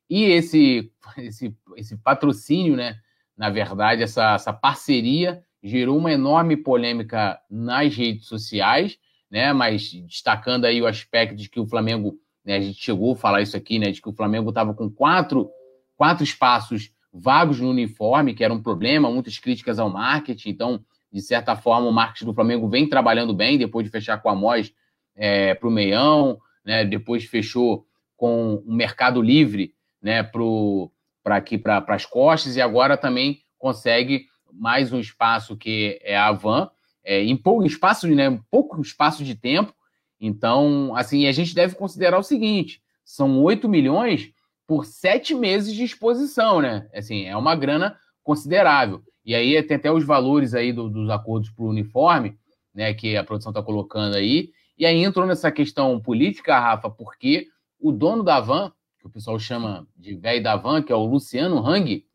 E 0.09 0.24
esse, 0.24 0.91
esse, 1.18 1.55
esse 1.76 1.97
patrocínio, 1.97 2.76
né, 2.76 2.99
na 3.37 3.51
verdade, 3.51 4.03
essa, 4.03 4.35
essa 4.35 4.53
parceria 4.53 5.43
gerou 5.62 5.97
uma 5.97 6.12
enorme 6.12 6.57
polêmica 6.57 7.41
nas 7.49 7.95
redes 7.95 8.26
sociais, 8.26 8.99
né? 9.30 9.53
Mas 9.53 9.93
destacando 9.93 10.64
aí 10.64 10.83
o 10.83 10.87
aspecto 10.87 11.37
de 11.37 11.49
que 11.49 11.61
o 11.61 11.66
Flamengo, 11.66 12.18
né, 12.45 12.57
a 12.57 12.61
gente 12.61 12.83
chegou 12.83 13.12
a 13.12 13.16
falar 13.16 13.43
isso 13.43 13.57
aqui, 13.57 13.78
né, 13.78 13.91
de 13.91 14.03
que 14.03 14.09
o 14.09 14.12
Flamengo 14.12 14.49
estava 14.49 14.74
com 14.74 14.91
quatro, 14.91 15.51
quatro 15.97 16.24
espaços 16.24 16.91
vagos 17.13 17.61
no 17.61 17.71
uniforme, 17.71 18.35
que 18.35 18.43
era 18.43 18.55
um 18.55 18.63
problema, 18.63 19.11
muitas 19.11 19.39
críticas 19.39 19.79
ao 19.79 19.91
marketing. 19.91 20.49
Então, 20.51 20.85
de 21.13 21.21
certa 21.21 21.55
forma, 21.55 21.87
o 21.89 21.93
marketing 21.93 22.25
do 22.25 22.35
Flamengo 22.35 22.69
vem 22.69 22.89
trabalhando 22.89 23.35
bem, 23.35 23.59
depois 23.59 23.85
de 23.85 23.91
fechar 23.91 24.19
com 24.23 24.31
a 24.31 24.35
Moz 24.35 24.73
é, 25.15 25.55
para 25.55 25.69
o 25.69 25.71
Meião, 25.71 26.39
né? 26.65 26.85
depois 26.85 27.25
fechou 27.25 27.87
com 28.17 28.63
o 28.67 28.73
Mercado 28.73 29.21
Livre 29.21 29.75
né? 30.01 30.23
para 30.23 31.37
aqui 31.37 31.59
para 31.59 31.85
as 31.89 32.07
costas, 32.07 32.57
e 32.57 32.63
agora 32.63 32.97
também 32.97 33.43
consegue 33.59 34.27
mais 34.51 34.93
um 34.93 34.99
espaço 34.99 35.57
que 35.57 35.99
é 36.03 36.17
a 36.17 36.33
Van, 36.33 36.71
é, 37.05 37.23
em 37.23 37.37
pouco 37.37 37.65
espaço, 37.67 38.09
né? 38.09 38.41
pouco 38.51 38.81
espaço 38.81 39.23
de 39.23 39.35
tempo. 39.35 39.75
Então, 40.19 40.95
assim, 40.97 41.27
a 41.27 41.33
gente 41.33 41.55
deve 41.55 41.75
considerar 41.75 42.19
o 42.19 42.23
seguinte: 42.23 42.81
são 43.05 43.43
8 43.43 43.69
milhões 43.69 44.33
por 44.73 44.87
sete 44.87 45.35
meses 45.35 45.75
de 45.75 45.85
exposição, 45.85 46.62
né? 46.62 46.89
Assim, 46.95 47.27
é 47.27 47.37
uma 47.37 47.55
grana 47.55 47.95
considerável. 48.25 49.03
E 49.23 49.35
aí 49.35 49.62
tem 49.62 49.77
até 49.77 49.93
os 49.93 50.03
valores 50.03 50.55
aí 50.55 50.73
do, 50.73 50.89
dos 50.89 51.11
acordos 51.11 51.51
para 51.51 51.66
o 51.66 51.68
uniforme, 51.68 52.39
né? 52.75 52.95
Que 52.95 53.14
a 53.14 53.23
produção 53.23 53.51
está 53.51 53.62
colocando 53.62 54.16
aí. 54.16 54.51
E 54.79 54.87
aí 54.87 55.05
entrou 55.05 55.27
nessa 55.27 55.53
questão 55.53 56.01
política, 56.01 56.59
Rafa, 56.59 56.89
porque 56.89 57.49
o 57.79 57.93
dono 57.93 58.23
da 58.23 58.41
van, 58.41 58.73
que 58.99 59.07
o 59.07 59.11
pessoal 59.11 59.39
chama 59.39 59.87
de 59.95 60.14
velho 60.14 60.43
da 60.43 60.57
van, 60.57 60.83
que 60.83 60.91
é 60.91 60.97
o 60.97 61.05
Luciano 61.05 61.59
Hang, 61.59 62.07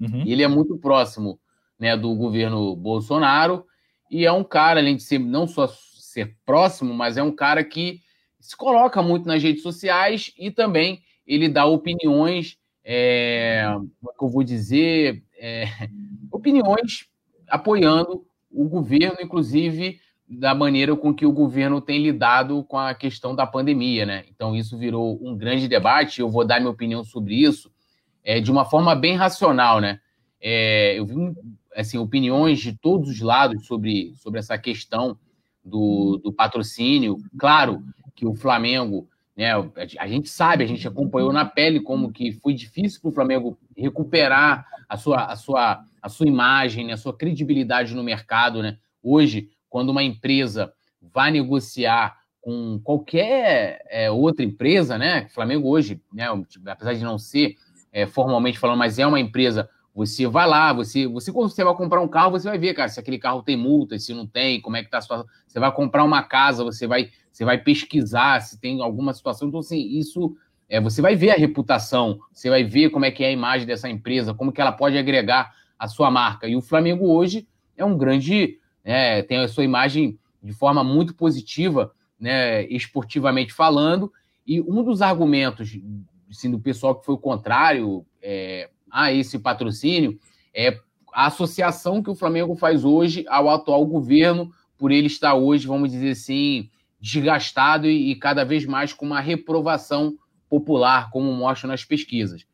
uhum. 0.00 0.22
ele 0.24 0.42
é 0.42 0.48
muito 0.48 0.78
próximo 0.78 1.38
né, 1.78 1.98
do 1.98 2.14
governo 2.14 2.74
Bolsonaro 2.74 3.66
e 4.10 4.24
é 4.24 4.32
um 4.32 4.42
cara, 4.42 4.80
além 4.80 4.96
de 4.96 5.02
ser 5.02 5.18
não 5.18 5.46
só 5.46 5.68
ser 5.68 6.34
próximo, 6.46 6.94
mas 6.94 7.18
é 7.18 7.22
um 7.22 7.36
cara 7.36 7.62
que 7.62 8.00
se 8.40 8.56
coloca 8.56 9.02
muito 9.02 9.28
nas 9.28 9.42
redes 9.42 9.62
sociais 9.62 10.32
e 10.38 10.50
também 10.50 11.04
ele 11.26 11.48
dá 11.48 11.66
opiniões, 11.66 12.56
é, 12.84 13.64
como 14.00 14.12
é 14.12 14.18
que 14.18 14.24
eu 14.24 14.28
vou 14.28 14.42
dizer, 14.42 15.22
é, 15.38 15.64
opiniões 16.30 17.08
apoiando 17.48 18.24
o 18.50 18.68
governo, 18.68 19.16
inclusive 19.20 19.98
da 20.28 20.54
maneira 20.54 20.96
com 20.96 21.14
que 21.14 21.24
o 21.24 21.32
governo 21.32 21.80
tem 21.80 22.02
lidado 22.02 22.64
com 22.64 22.78
a 22.78 22.94
questão 22.94 23.34
da 23.34 23.46
pandemia, 23.46 24.04
né? 24.04 24.24
Então 24.34 24.56
isso 24.56 24.76
virou 24.76 25.18
um 25.22 25.36
grande 25.36 25.68
debate. 25.68 26.20
Eu 26.20 26.28
vou 26.28 26.44
dar 26.44 26.58
minha 26.58 26.70
opinião 26.70 27.04
sobre 27.04 27.36
isso 27.36 27.70
é, 28.24 28.40
de 28.40 28.50
uma 28.50 28.64
forma 28.64 28.94
bem 28.94 29.14
racional, 29.14 29.80
né? 29.80 30.00
É, 30.40 30.98
eu 30.98 31.06
vi 31.06 31.14
assim 31.76 31.98
opiniões 31.98 32.58
de 32.58 32.72
todos 32.76 33.08
os 33.08 33.20
lados 33.20 33.66
sobre, 33.66 34.12
sobre 34.16 34.40
essa 34.40 34.58
questão 34.58 35.16
do, 35.64 36.20
do 36.22 36.32
patrocínio. 36.32 37.18
Claro 37.38 37.84
que 38.14 38.26
o 38.26 38.34
Flamengo 38.34 39.08
né? 39.36 39.52
A 39.98 40.08
gente 40.08 40.30
sabe, 40.30 40.64
a 40.64 40.66
gente 40.66 40.88
acompanhou 40.88 41.32
na 41.32 41.44
pele 41.44 41.80
como 41.80 42.10
que 42.10 42.32
foi 42.32 42.54
difícil 42.54 43.00
para 43.02 43.10
o 43.10 43.14
Flamengo 43.14 43.58
recuperar 43.76 44.66
a 44.88 44.96
sua, 44.96 45.26
a 45.26 45.36
sua, 45.36 45.84
a 46.00 46.08
sua 46.08 46.26
imagem, 46.26 46.86
né? 46.86 46.94
a 46.94 46.96
sua 46.96 47.14
credibilidade 47.14 47.94
no 47.94 48.02
mercado. 48.02 48.62
Né? 48.62 48.78
Hoje, 49.02 49.50
quando 49.68 49.90
uma 49.90 50.02
empresa 50.02 50.72
vai 51.02 51.30
negociar 51.30 52.16
com 52.40 52.80
qualquer 52.82 53.82
é, 53.90 54.10
outra 54.10 54.44
empresa, 54.44 54.96
né? 54.96 55.26
O 55.28 55.34
Flamengo 55.34 55.68
hoje, 55.68 56.00
né, 56.14 56.26
apesar 56.66 56.94
de 56.94 57.02
não 57.02 57.18
ser 57.18 57.56
é, 57.92 58.06
formalmente 58.06 58.56
falando, 58.56 58.78
mas 58.78 59.00
é 59.00 59.06
uma 59.06 59.18
empresa, 59.18 59.68
você 59.92 60.28
vai 60.28 60.46
lá, 60.46 60.72
você, 60.72 61.08
você 61.08 61.32
quando 61.32 61.50
você 61.50 61.64
vai 61.64 61.74
comprar 61.74 62.00
um 62.00 62.06
carro, 62.06 62.30
você 62.30 62.48
vai 62.48 62.56
ver, 62.56 62.72
cara, 62.72 62.88
se 62.88 63.00
aquele 63.00 63.18
carro 63.18 63.42
tem 63.42 63.56
multa, 63.56 63.98
se 63.98 64.14
não 64.14 64.26
tem, 64.28 64.60
como 64.60 64.76
é 64.76 64.84
que 64.84 64.90
tá 64.90 64.98
a 64.98 65.00
situação. 65.00 65.26
Você 65.44 65.58
vai 65.58 65.72
comprar 65.72 66.04
uma 66.04 66.22
casa, 66.22 66.62
você 66.62 66.86
vai 66.86 67.10
você 67.36 67.44
vai 67.44 67.58
pesquisar 67.58 68.40
se 68.40 68.58
tem 68.58 68.80
alguma 68.80 69.12
situação. 69.12 69.48
Então, 69.48 69.60
assim, 69.60 69.78
isso 69.78 70.34
é, 70.70 70.80
você 70.80 71.02
vai 71.02 71.14
ver 71.14 71.32
a 71.32 71.34
reputação, 71.34 72.18
você 72.32 72.48
vai 72.48 72.64
ver 72.64 72.88
como 72.88 73.04
é 73.04 73.10
que 73.10 73.22
é 73.22 73.26
a 73.26 73.30
imagem 73.30 73.66
dessa 73.66 73.90
empresa, 73.90 74.32
como 74.32 74.50
que 74.50 74.58
ela 74.58 74.72
pode 74.72 74.96
agregar 74.96 75.54
a 75.78 75.86
sua 75.86 76.10
marca. 76.10 76.48
E 76.48 76.56
o 76.56 76.62
Flamengo 76.62 77.12
hoje 77.12 77.46
é 77.76 77.84
um 77.84 77.94
grande, 77.94 78.58
é, 78.82 79.20
tem 79.20 79.36
a 79.36 79.48
sua 79.48 79.64
imagem 79.64 80.18
de 80.42 80.54
forma 80.54 80.82
muito 80.82 81.14
positiva, 81.14 81.92
né, 82.18 82.64
esportivamente 82.68 83.52
falando. 83.52 84.10
E 84.46 84.62
um 84.62 84.82
dos 84.82 85.02
argumentos 85.02 85.78
assim, 86.30 86.50
do 86.50 86.58
pessoal 86.58 86.94
que 86.94 87.04
foi 87.04 87.16
o 87.16 87.18
contrário 87.18 88.06
é, 88.22 88.70
a 88.90 89.12
esse 89.12 89.38
patrocínio 89.38 90.18
é 90.54 90.78
a 91.12 91.26
associação 91.26 92.02
que 92.02 92.08
o 92.08 92.14
Flamengo 92.14 92.56
faz 92.56 92.82
hoje 92.82 93.26
ao 93.28 93.50
atual 93.50 93.84
governo, 93.84 94.50
por 94.78 94.90
ele 94.90 95.06
estar 95.06 95.34
hoje, 95.34 95.66
vamos 95.66 95.90
dizer 95.90 96.12
assim, 96.12 96.70
desgastado 97.00 97.86
e, 97.86 98.10
e 98.10 98.16
cada 98.16 98.44
vez 98.44 98.64
mais 98.64 98.92
com 98.92 99.06
uma 99.06 99.20
reprovação 99.20 100.16
popular, 100.48 101.10
como 101.10 101.32
mostram 101.32 101.68
nas 101.68 101.84
pesquisas. 101.84 102.46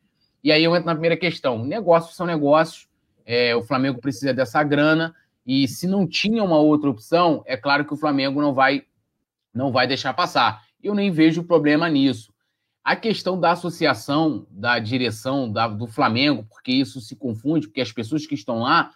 E 0.43 0.51
aí 0.51 0.65
eu 0.65 0.75
entro 0.75 0.87
na 0.87 0.95
primeira 0.95 1.17
questão: 1.17 1.65
negócios 1.65 2.17
são 2.17 2.27
negócios, 2.27 2.89
é, 3.25 3.55
o 3.55 3.63
Flamengo 3.63 4.01
precisa 4.01 4.35
dessa 4.35 4.63
grana, 4.63 5.15
e 5.47 5.67
se 5.67 5.87
não 5.87 6.07
tinha 6.07 6.43
uma 6.43 6.59
outra 6.59 6.91
opção, 6.91 7.43
é 7.47 7.57
claro 7.57 7.85
que 7.85 7.95
o 7.95 7.97
Flamengo 7.97 8.41
não 8.41 8.55
vai, 8.55 8.85
não 9.53 9.71
vai 9.73 9.87
deixar 9.87 10.15
passar. 10.15 10.63
Eu 10.83 10.95
nem 10.95 11.11
vejo 11.11 11.45
problema 11.45 11.89
nisso. 11.89 12.33
A 12.85 12.97
questão 12.97 13.39
da 13.39 13.53
associação, 13.53 14.47
da 14.51 14.79
direção 14.81 15.51
da, 15.51 15.69
do 15.69 15.87
Flamengo, 15.87 16.45
porque 16.49 16.73
isso 16.73 17.01
se 17.01 17.15
confunde, 17.15 17.69
porque 17.69 17.81
as 17.81 17.93
pessoas 17.93 18.27
que 18.27 18.35
estão 18.35 18.61
lá 18.61 18.91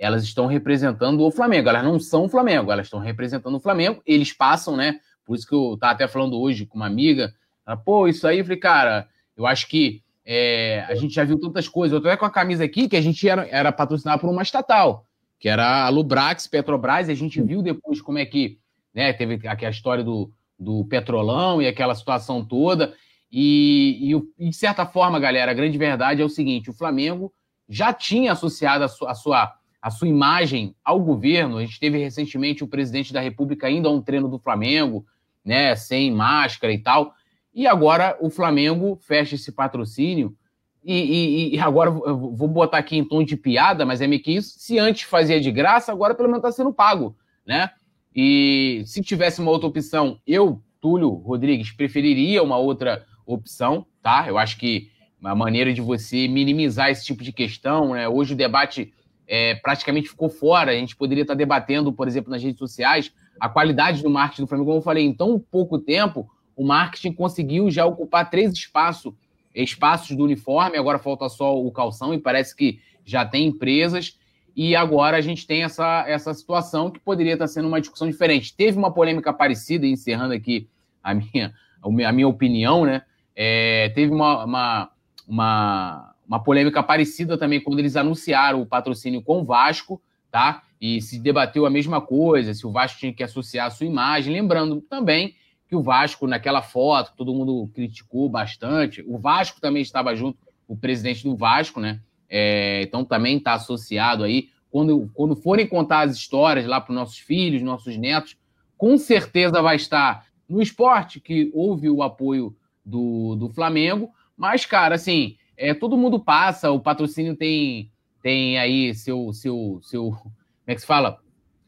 elas 0.00 0.24
estão 0.24 0.46
representando 0.46 1.20
o 1.20 1.30
Flamengo. 1.30 1.68
Elas 1.68 1.84
não 1.84 2.00
são 2.00 2.24
o 2.24 2.28
Flamengo, 2.28 2.72
elas 2.72 2.86
estão 2.86 2.98
representando 2.98 3.54
o 3.54 3.60
Flamengo. 3.60 4.02
Eles 4.06 4.32
passam, 4.32 4.74
né? 4.74 4.98
Por 5.26 5.36
isso 5.36 5.46
que 5.46 5.54
eu 5.54 5.74
estava 5.74 5.92
até 5.92 6.08
falando 6.08 6.40
hoje 6.40 6.64
com 6.64 6.76
uma 6.76 6.86
amiga. 6.86 7.34
Ela, 7.66 7.76
Pô, 7.76 8.08
isso 8.08 8.26
aí, 8.26 8.38
eu 8.38 8.44
falei, 8.44 8.58
cara, 8.58 9.06
eu 9.36 9.46
acho 9.46 9.68
que 9.68 10.02
é, 10.24 10.86
a 10.88 10.94
gente 10.94 11.14
já 11.14 11.22
viu 11.22 11.38
tantas 11.38 11.68
coisas. 11.68 11.92
Eu 11.92 11.98
estou 11.98 12.10
até 12.10 12.18
com 12.18 12.24
a 12.24 12.30
camisa 12.30 12.64
aqui 12.64 12.88
que 12.88 12.96
a 12.96 13.00
gente 13.02 13.28
era, 13.28 13.46
era 13.48 13.70
patrocinado 13.70 14.22
por 14.22 14.30
uma 14.30 14.42
estatal, 14.42 15.04
que 15.38 15.50
era 15.50 15.84
a 15.84 15.88
Lubrax, 15.90 16.46
Petrobras, 16.46 17.08
e 17.08 17.12
a 17.12 17.14
gente 17.14 17.40
viu 17.42 17.60
depois 17.60 18.00
como 18.00 18.18
é 18.18 18.24
que 18.24 18.58
né, 18.94 19.12
teve 19.12 19.46
aquela 19.46 19.70
história 19.70 20.02
do, 20.02 20.32
do 20.58 20.82
petrolão 20.86 21.60
e 21.60 21.66
aquela 21.66 21.94
situação 21.94 22.42
toda. 22.42 22.94
E, 23.30 24.14
e, 24.38 24.48
de 24.48 24.56
certa 24.56 24.86
forma, 24.86 25.20
galera, 25.20 25.50
a 25.50 25.54
grande 25.54 25.76
verdade 25.76 26.22
é 26.22 26.24
o 26.24 26.28
seguinte: 26.28 26.70
o 26.70 26.74
Flamengo 26.74 27.30
já 27.68 27.92
tinha 27.92 28.32
associado 28.32 28.82
a 28.82 29.10
a 29.10 29.14
sua 29.14 29.59
a 29.80 29.90
sua 29.90 30.08
imagem 30.08 30.74
ao 30.84 31.00
governo. 31.00 31.56
A 31.56 31.60
gente 31.64 31.80
teve 31.80 31.98
recentemente 31.98 32.62
o 32.62 32.68
presidente 32.68 33.12
da 33.12 33.20
República 33.20 33.70
indo 33.70 33.88
a 33.88 33.92
um 33.92 34.02
treino 34.02 34.28
do 34.28 34.38
Flamengo, 34.38 35.04
né, 35.44 35.74
sem 35.74 36.12
máscara 36.12 36.72
e 36.72 36.78
tal. 36.78 37.14
E 37.54 37.66
agora 37.66 38.16
o 38.20 38.30
Flamengo 38.30 38.98
fecha 39.00 39.34
esse 39.34 39.52
patrocínio. 39.52 40.36
E, 40.82 40.94
e, 40.94 41.56
e 41.56 41.60
agora 41.60 41.90
vou 41.90 42.48
botar 42.48 42.78
aqui 42.78 42.96
em 42.96 43.04
tom 43.04 43.22
de 43.22 43.36
piada, 43.36 43.84
mas 43.84 44.00
é 44.00 44.06
meio 44.06 44.22
que 44.22 44.32
isso. 44.32 44.58
Se 44.58 44.78
antes 44.78 45.02
fazia 45.02 45.40
de 45.40 45.50
graça, 45.50 45.92
agora 45.92 46.14
pelo 46.14 46.28
menos 46.28 46.38
está 46.38 46.52
sendo 46.52 46.72
pago, 46.72 47.16
né? 47.46 47.70
E 48.14 48.82
se 48.86 49.02
tivesse 49.02 49.40
uma 49.40 49.50
outra 49.50 49.68
opção, 49.68 50.18
eu, 50.26 50.62
Túlio 50.80 51.10
Rodrigues, 51.10 51.70
preferiria 51.70 52.42
uma 52.42 52.56
outra 52.56 53.04
opção, 53.26 53.86
tá? 54.02 54.24
Eu 54.26 54.38
acho 54.38 54.56
que 54.58 54.88
a 55.22 55.34
maneira 55.34 55.72
de 55.72 55.82
você 55.82 56.26
minimizar 56.26 56.88
esse 56.88 57.04
tipo 57.04 57.22
de 57.22 57.32
questão, 57.32 57.92
né? 57.92 58.08
Hoje 58.08 58.32
o 58.32 58.36
debate 58.36 58.92
é, 59.30 59.54
praticamente 59.54 60.08
ficou 60.08 60.28
fora. 60.28 60.72
A 60.72 60.74
gente 60.74 60.96
poderia 60.96 61.22
estar 61.22 61.34
debatendo, 61.34 61.92
por 61.92 62.08
exemplo, 62.08 62.32
nas 62.32 62.42
redes 62.42 62.58
sociais, 62.58 63.12
a 63.38 63.48
qualidade 63.48 64.02
do 64.02 64.10
marketing 64.10 64.42
do 64.42 64.48
Flamengo. 64.48 64.66
Como 64.66 64.78
eu 64.78 64.82
falei, 64.82 65.06
em 65.06 65.14
tão 65.14 65.38
pouco 65.38 65.78
tempo, 65.78 66.28
o 66.56 66.66
marketing 66.66 67.12
conseguiu 67.12 67.70
já 67.70 67.86
ocupar 67.86 68.28
três 68.28 68.52
espaços, 68.52 69.14
espaços 69.54 70.16
do 70.16 70.24
uniforme. 70.24 70.76
Agora 70.76 70.98
falta 70.98 71.28
só 71.28 71.56
o 71.56 71.70
calção 71.70 72.12
e 72.12 72.18
parece 72.18 72.56
que 72.56 72.80
já 73.04 73.24
tem 73.24 73.46
empresas. 73.46 74.18
E 74.56 74.74
agora 74.74 75.16
a 75.16 75.20
gente 75.20 75.46
tem 75.46 75.62
essa, 75.62 76.04
essa 76.08 76.34
situação 76.34 76.90
que 76.90 76.98
poderia 76.98 77.34
estar 77.34 77.46
sendo 77.46 77.68
uma 77.68 77.80
discussão 77.80 78.10
diferente. 78.10 78.54
Teve 78.56 78.76
uma 78.76 78.92
polêmica 78.92 79.32
parecida, 79.32 79.86
encerrando 79.86 80.34
aqui 80.34 80.68
a 81.04 81.14
minha, 81.14 81.54
a 81.80 82.12
minha 82.12 82.26
opinião, 82.28 82.84
né? 82.84 83.02
É, 83.36 83.90
teve 83.90 84.12
uma, 84.12 84.44
uma, 84.44 84.90
uma 85.26 86.09
uma 86.30 86.38
polêmica 86.38 86.80
parecida 86.80 87.36
também 87.36 87.60
quando 87.60 87.80
eles 87.80 87.96
anunciaram 87.96 88.62
o 88.62 88.66
patrocínio 88.66 89.20
com 89.20 89.40
o 89.40 89.44
Vasco, 89.44 90.00
tá? 90.30 90.62
E 90.80 91.02
se 91.02 91.18
debateu 91.18 91.66
a 91.66 91.70
mesma 91.70 92.00
coisa, 92.00 92.54
se 92.54 92.64
o 92.64 92.70
Vasco 92.70 93.00
tinha 93.00 93.12
que 93.12 93.24
associar 93.24 93.66
a 93.66 93.70
sua 93.70 93.86
imagem, 93.86 94.32
lembrando 94.32 94.80
também 94.80 95.34
que 95.68 95.74
o 95.74 95.82
Vasco, 95.82 96.28
naquela 96.28 96.62
foto, 96.62 97.14
todo 97.16 97.34
mundo 97.34 97.68
criticou 97.74 98.28
bastante, 98.28 99.04
o 99.08 99.18
Vasco 99.18 99.60
também 99.60 99.82
estava 99.82 100.14
junto, 100.14 100.38
o 100.68 100.76
presidente 100.76 101.24
do 101.24 101.36
Vasco, 101.36 101.80
né? 101.80 102.00
É, 102.28 102.82
então 102.82 103.04
também 103.04 103.38
está 103.38 103.54
associado 103.54 104.22
aí. 104.22 104.50
Quando, 104.70 105.10
quando 105.12 105.34
forem 105.34 105.66
contar 105.66 106.02
as 106.02 106.14
histórias 106.14 106.64
lá 106.64 106.80
para 106.80 106.92
os 106.92 106.96
nossos 106.96 107.18
filhos, 107.18 107.60
nossos 107.60 107.96
netos, 107.96 108.36
com 108.78 108.96
certeza 108.96 109.60
vai 109.60 109.74
estar 109.74 110.26
no 110.48 110.62
esporte, 110.62 111.18
que 111.18 111.50
houve 111.52 111.90
o 111.90 112.04
apoio 112.04 112.56
do, 112.86 113.34
do 113.34 113.48
Flamengo, 113.48 114.10
mas, 114.36 114.64
cara, 114.64 114.94
assim, 114.94 115.36
é, 115.60 115.74
todo 115.74 115.96
mundo 115.98 116.18
passa, 116.18 116.70
o 116.70 116.80
patrocínio 116.80 117.36
tem, 117.36 117.92
tem 118.22 118.58
aí 118.58 118.94
seu, 118.94 119.30
seu, 119.34 119.78
seu. 119.82 120.10
Como 120.10 120.32
é 120.66 120.74
que 120.74 120.80
se 120.80 120.86
fala? 120.86 121.18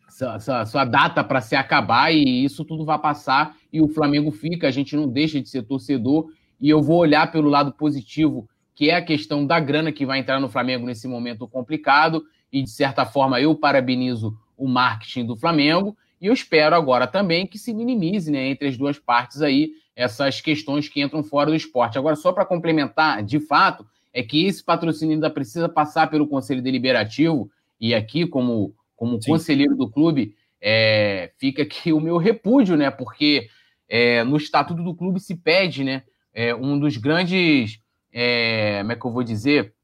Sua, 0.09 0.41
sua, 0.41 0.67
sua 0.67 0.85
data 0.85 1.23
para 1.23 1.43
se 1.43 1.55
acabar 1.55 2.11
e 2.13 2.43
isso 2.43 2.65
tudo 2.65 2.87
vai 2.87 2.99
passar 2.99 3.55
e 3.73 3.81
o 3.81 3.89
Flamengo 3.89 4.31
fica, 4.31 4.67
a 4.67 4.71
gente 4.71 4.97
não 4.97 5.09
deixa 5.09 5.41
de 5.41 5.49
ser 5.49 5.63
torcedor 5.63 6.27
e 6.61 6.69
eu 6.69 6.83
vou 6.83 6.99
olhar 6.99 7.31
pelo 7.31 7.49
lado 7.49 7.73
positivo, 7.73 8.49
que 8.75 8.91
é 8.91 8.97
a 8.97 9.05
questão 9.05 9.47
da 9.47 9.61
grana 9.61 9.93
que 9.93 10.07
vai 10.07 10.19
entrar 10.19 10.41
no 10.41 10.49
Flamengo 10.49 10.87
nesse 10.87 11.07
momento 11.07 11.49
complicado 11.49 12.23
e 12.51 12.63
de 12.63 12.71
certa 12.71 13.05
forma 13.07 13.41
eu 13.41 13.55
parabenizo 13.55 14.37
o 14.57 14.69
marketing 14.69 15.27
do 15.27 15.37
Flamengo 15.37 15.97
e 16.21 16.27
eu 16.27 16.33
espero 16.33 16.77
agora 16.77 17.07
também 17.07 17.47
que 17.47 17.59
se 17.59 17.75
minimize 17.75 18.31
né, 18.31 18.49
entre 18.49 18.69
as 18.69 18.77
duas 18.77 18.99
partes 18.99 19.41
aí 19.41 19.71
essas 19.95 20.41
questões 20.41 20.89
que 20.89 21.03
entram 21.03 21.23
fora 21.23 21.51
do 21.51 21.57
esporte. 21.57 21.99
Agora, 21.99 22.17
só 22.17 22.33
para 22.33 22.45
complementar, 22.45 23.23
de 23.23 23.39
fato, 23.41 23.87
é 24.13 24.23
que 24.23 24.47
esse 24.47 24.63
patrocínio 24.63 25.15
ainda 25.15 25.31
precisa 25.31 25.69
passar 25.69 26.11
pelo 26.11 26.27
Conselho 26.27 26.63
Deliberativo, 26.63 27.51
e 27.81 27.95
aqui, 27.95 28.27
como, 28.27 28.75
como 28.95 29.19
conselheiro 29.25 29.75
do 29.75 29.91
clube, 29.91 30.37
é, 30.61 31.33
fica 31.37 31.63
aqui 31.63 31.93
o 31.93 32.01
meu 32.01 32.17
repúdio, 32.17 32.77
né? 32.77 32.91
Porque 32.91 33.49
é, 33.89 34.23
no 34.23 34.37
estatuto 34.37 34.83
do 34.83 34.95
clube 34.95 35.19
se 35.19 35.35
pede, 35.35 35.83
né? 35.83 36.05
É, 36.33 36.55
um 36.55 36.79
dos 36.79 36.97
grandes, 36.97 37.81
é, 38.13 38.79
como 38.79 38.93
é 38.93 38.97
que 38.97 39.07
eu 39.07 39.11
vou 39.11 39.25
dizer, 39.25 39.75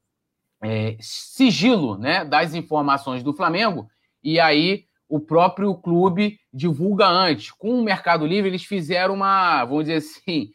é, 0.63 0.95
sigilo, 0.99 1.97
né? 1.97 2.23
Das 2.23 2.55
informações 2.55 3.21
do 3.21 3.33
Flamengo, 3.33 3.89
e 4.23 4.39
aí 4.39 4.85
o 5.09 5.19
próprio 5.19 5.73
clube 5.73 6.39
divulga 6.53 7.07
antes. 7.07 7.51
Com 7.51 7.79
o 7.79 7.83
Mercado 7.83 8.27
Livre, 8.27 8.49
eles 8.49 8.63
fizeram 8.63 9.15
uma, 9.15 9.65
vamos 9.65 9.85
dizer 9.85 9.95
assim, 9.95 10.51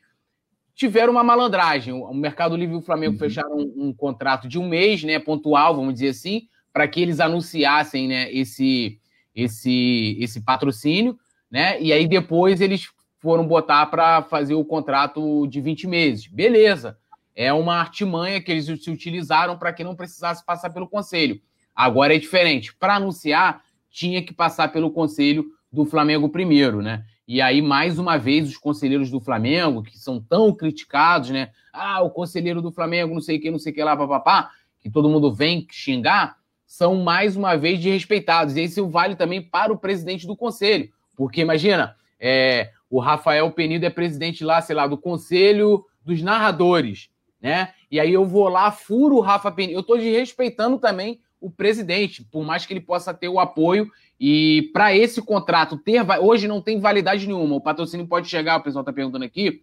tiveram 0.75 1.13
uma 1.13 1.25
malandragem. 1.25 1.93
O 1.93 2.15
Mercado 2.15 2.57
Livre 2.57 2.77
e 2.77 2.79
o 2.79 2.83
Flamengo 2.83 3.15
uhum. 3.15 3.19
fecharam 3.19 3.57
um, 3.57 3.89
um, 3.89 3.93
contrato 3.93 4.47
de 4.47 4.59
um 4.59 4.69
mês, 4.69 5.03
né, 5.03 5.19
pontual, 5.19 5.75
vamos 5.75 5.95
dizer 5.95 6.11
assim, 6.11 6.43
para 6.73 6.87
que 6.87 7.03
eles 7.03 7.19
anunciassem, 7.19 8.07
né, 8.07 8.33
esse, 8.33 9.01
esse, 9.35 10.17
esse 10.21 10.41
patrocínio, 10.41 11.19
né, 11.51 11.81
e 11.83 11.93
aí 11.93 12.07
depois 12.07 12.61
eles 12.61 12.89
foram 13.19 13.47
botar 13.47 13.87
para 13.87 14.23
fazer 14.23 14.55
o 14.55 14.65
contrato 14.65 15.47
de 15.49 15.61
20 15.61 15.87
meses. 15.89 16.27
Beleza. 16.29 16.97
É 17.35 17.53
uma 17.53 17.75
artimanha 17.75 18.41
que 18.41 18.53
eles 18.53 18.67
se 18.67 18.91
utilizaram 18.91 19.59
para 19.59 19.73
que 19.73 19.83
não 19.83 19.97
precisasse 19.97 20.45
passar 20.45 20.71
pelo 20.71 20.89
conselho. 20.89 21.41
Agora 21.75 22.15
é 22.15 22.19
diferente. 22.19 22.73
Para 22.77 22.97
anunciar, 22.97 23.65
tinha 23.95 24.21
que 24.21 24.35
passar 24.35 24.73
pelo 24.73 24.91
conselho 24.91 25.47
do 25.73 25.87
Flamengo 25.87 26.29
primeiro, 26.29 26.83
né? 26.83 27.05
E 27.29 27.41
aí, 27.41 27.63
mais 27.63 27.97
uma 27.97 28.19
vez, 28.19 28.49
os 28.49 28.59
conselheiros 28.59 29.09
do 29.09 29.21
Flamengo, 29.21 29.85
que 29.85 29.97
são 29.97 30.21
tão 30.21 30.53
criticados, 30.53 31.31
né? 31.31 31.51
Ah, 31.73 32.03
o 32.03 32.11
conselheiro 32.11 32.61
do 32.61 32.73
Flamengo, 32.73 33.15
não 33.15 33.21
sei 33.21 33.39
o 33.39 33.41
que, 33.41 33.51
não 33.53 33.59
sei 33.59 33.71
o 33.71 33.75
que 33.75 33.85
lá, 33.85 33.97
papapá, 33.97 34.51
que 34.81 34.91
todo 34.91 35.09
mundo 35.09 35.33
vem 35.33 35.65
xingar, 35.71 36.37
são 36.67 36.97
mais 36.97 37.37
uma 37.37 37.57
vez 37.57 37.79
desrespeitados. 37.79 38.57
E 38.57 38.65
isso 38.65 38.87
vale 38.89 39.15
também 39.15 39.41
para 39.41 39.73
o 39.73 39.79
presidente 39.79 40.27
do 40.27 40.37
conselho. 40.37 40.91
Porque 41.17 41.41
imagina, 41.41 41.95
é, 42.19 42.73
o 42.91 42.99
Rafael 42.99 43.49
Penido 43.53 43.87
é 43.87 43.91
presidente 43.91 44.43
lá, 44.43 44.61
sei 44.61 44.75
lá, 44.75 44.89
do 44.89 44.99
conselho 44.99 45.85
dos 46.05 46.21
narradores, 46.21 47.09
né? 47.41 47.73
E 47.89 48.01
aí 48.01 48.13
eu 48.13 48.25
vou 48.25 48.49
lá, 48.49 48.73
furo 48.73 49.17
o 49.17 49.21
Rafa 49.21 49.53
Penido. 49.53 49.77
Eu 49.77 49.83
estou 49.83 49.97
desrespeitando 49.97 50.79
também 50.79 51.21
o 51.45 51.51
presidente, 51.51 52.25
por 52.25 52.43
mais 52.43 52.65
que 52.65 52.73
ele 52.73 52.81
possa 52.81 53.13
ter 53.13 53.29
o 53.29 53.39
apoio. 53.39 53.91
E 54.19 54.71
para 54.73 54.97
esse 54.97 55.21
contrato 55.21 55.77
ter. 55.77 56.03
Hoje 56.21 56.49
não 56.49 56.63
tem 56.63 56.81
validade 56.81 57.27
nenhuma. 57.27 57.57
O 57.57 57.61
patrocínio 57.61 58.07
pode 58.07 58.29
chegar, 58.29 58.57
o 58.57 58.63
pessoal 58.63 58.81
está 58.81 58.93
perguntando 58.93 59.27
aqui. 59.27 59.63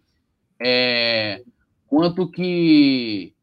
É, 0.60 1.42
quanto 1.88 2.30
que. 2.30 3.34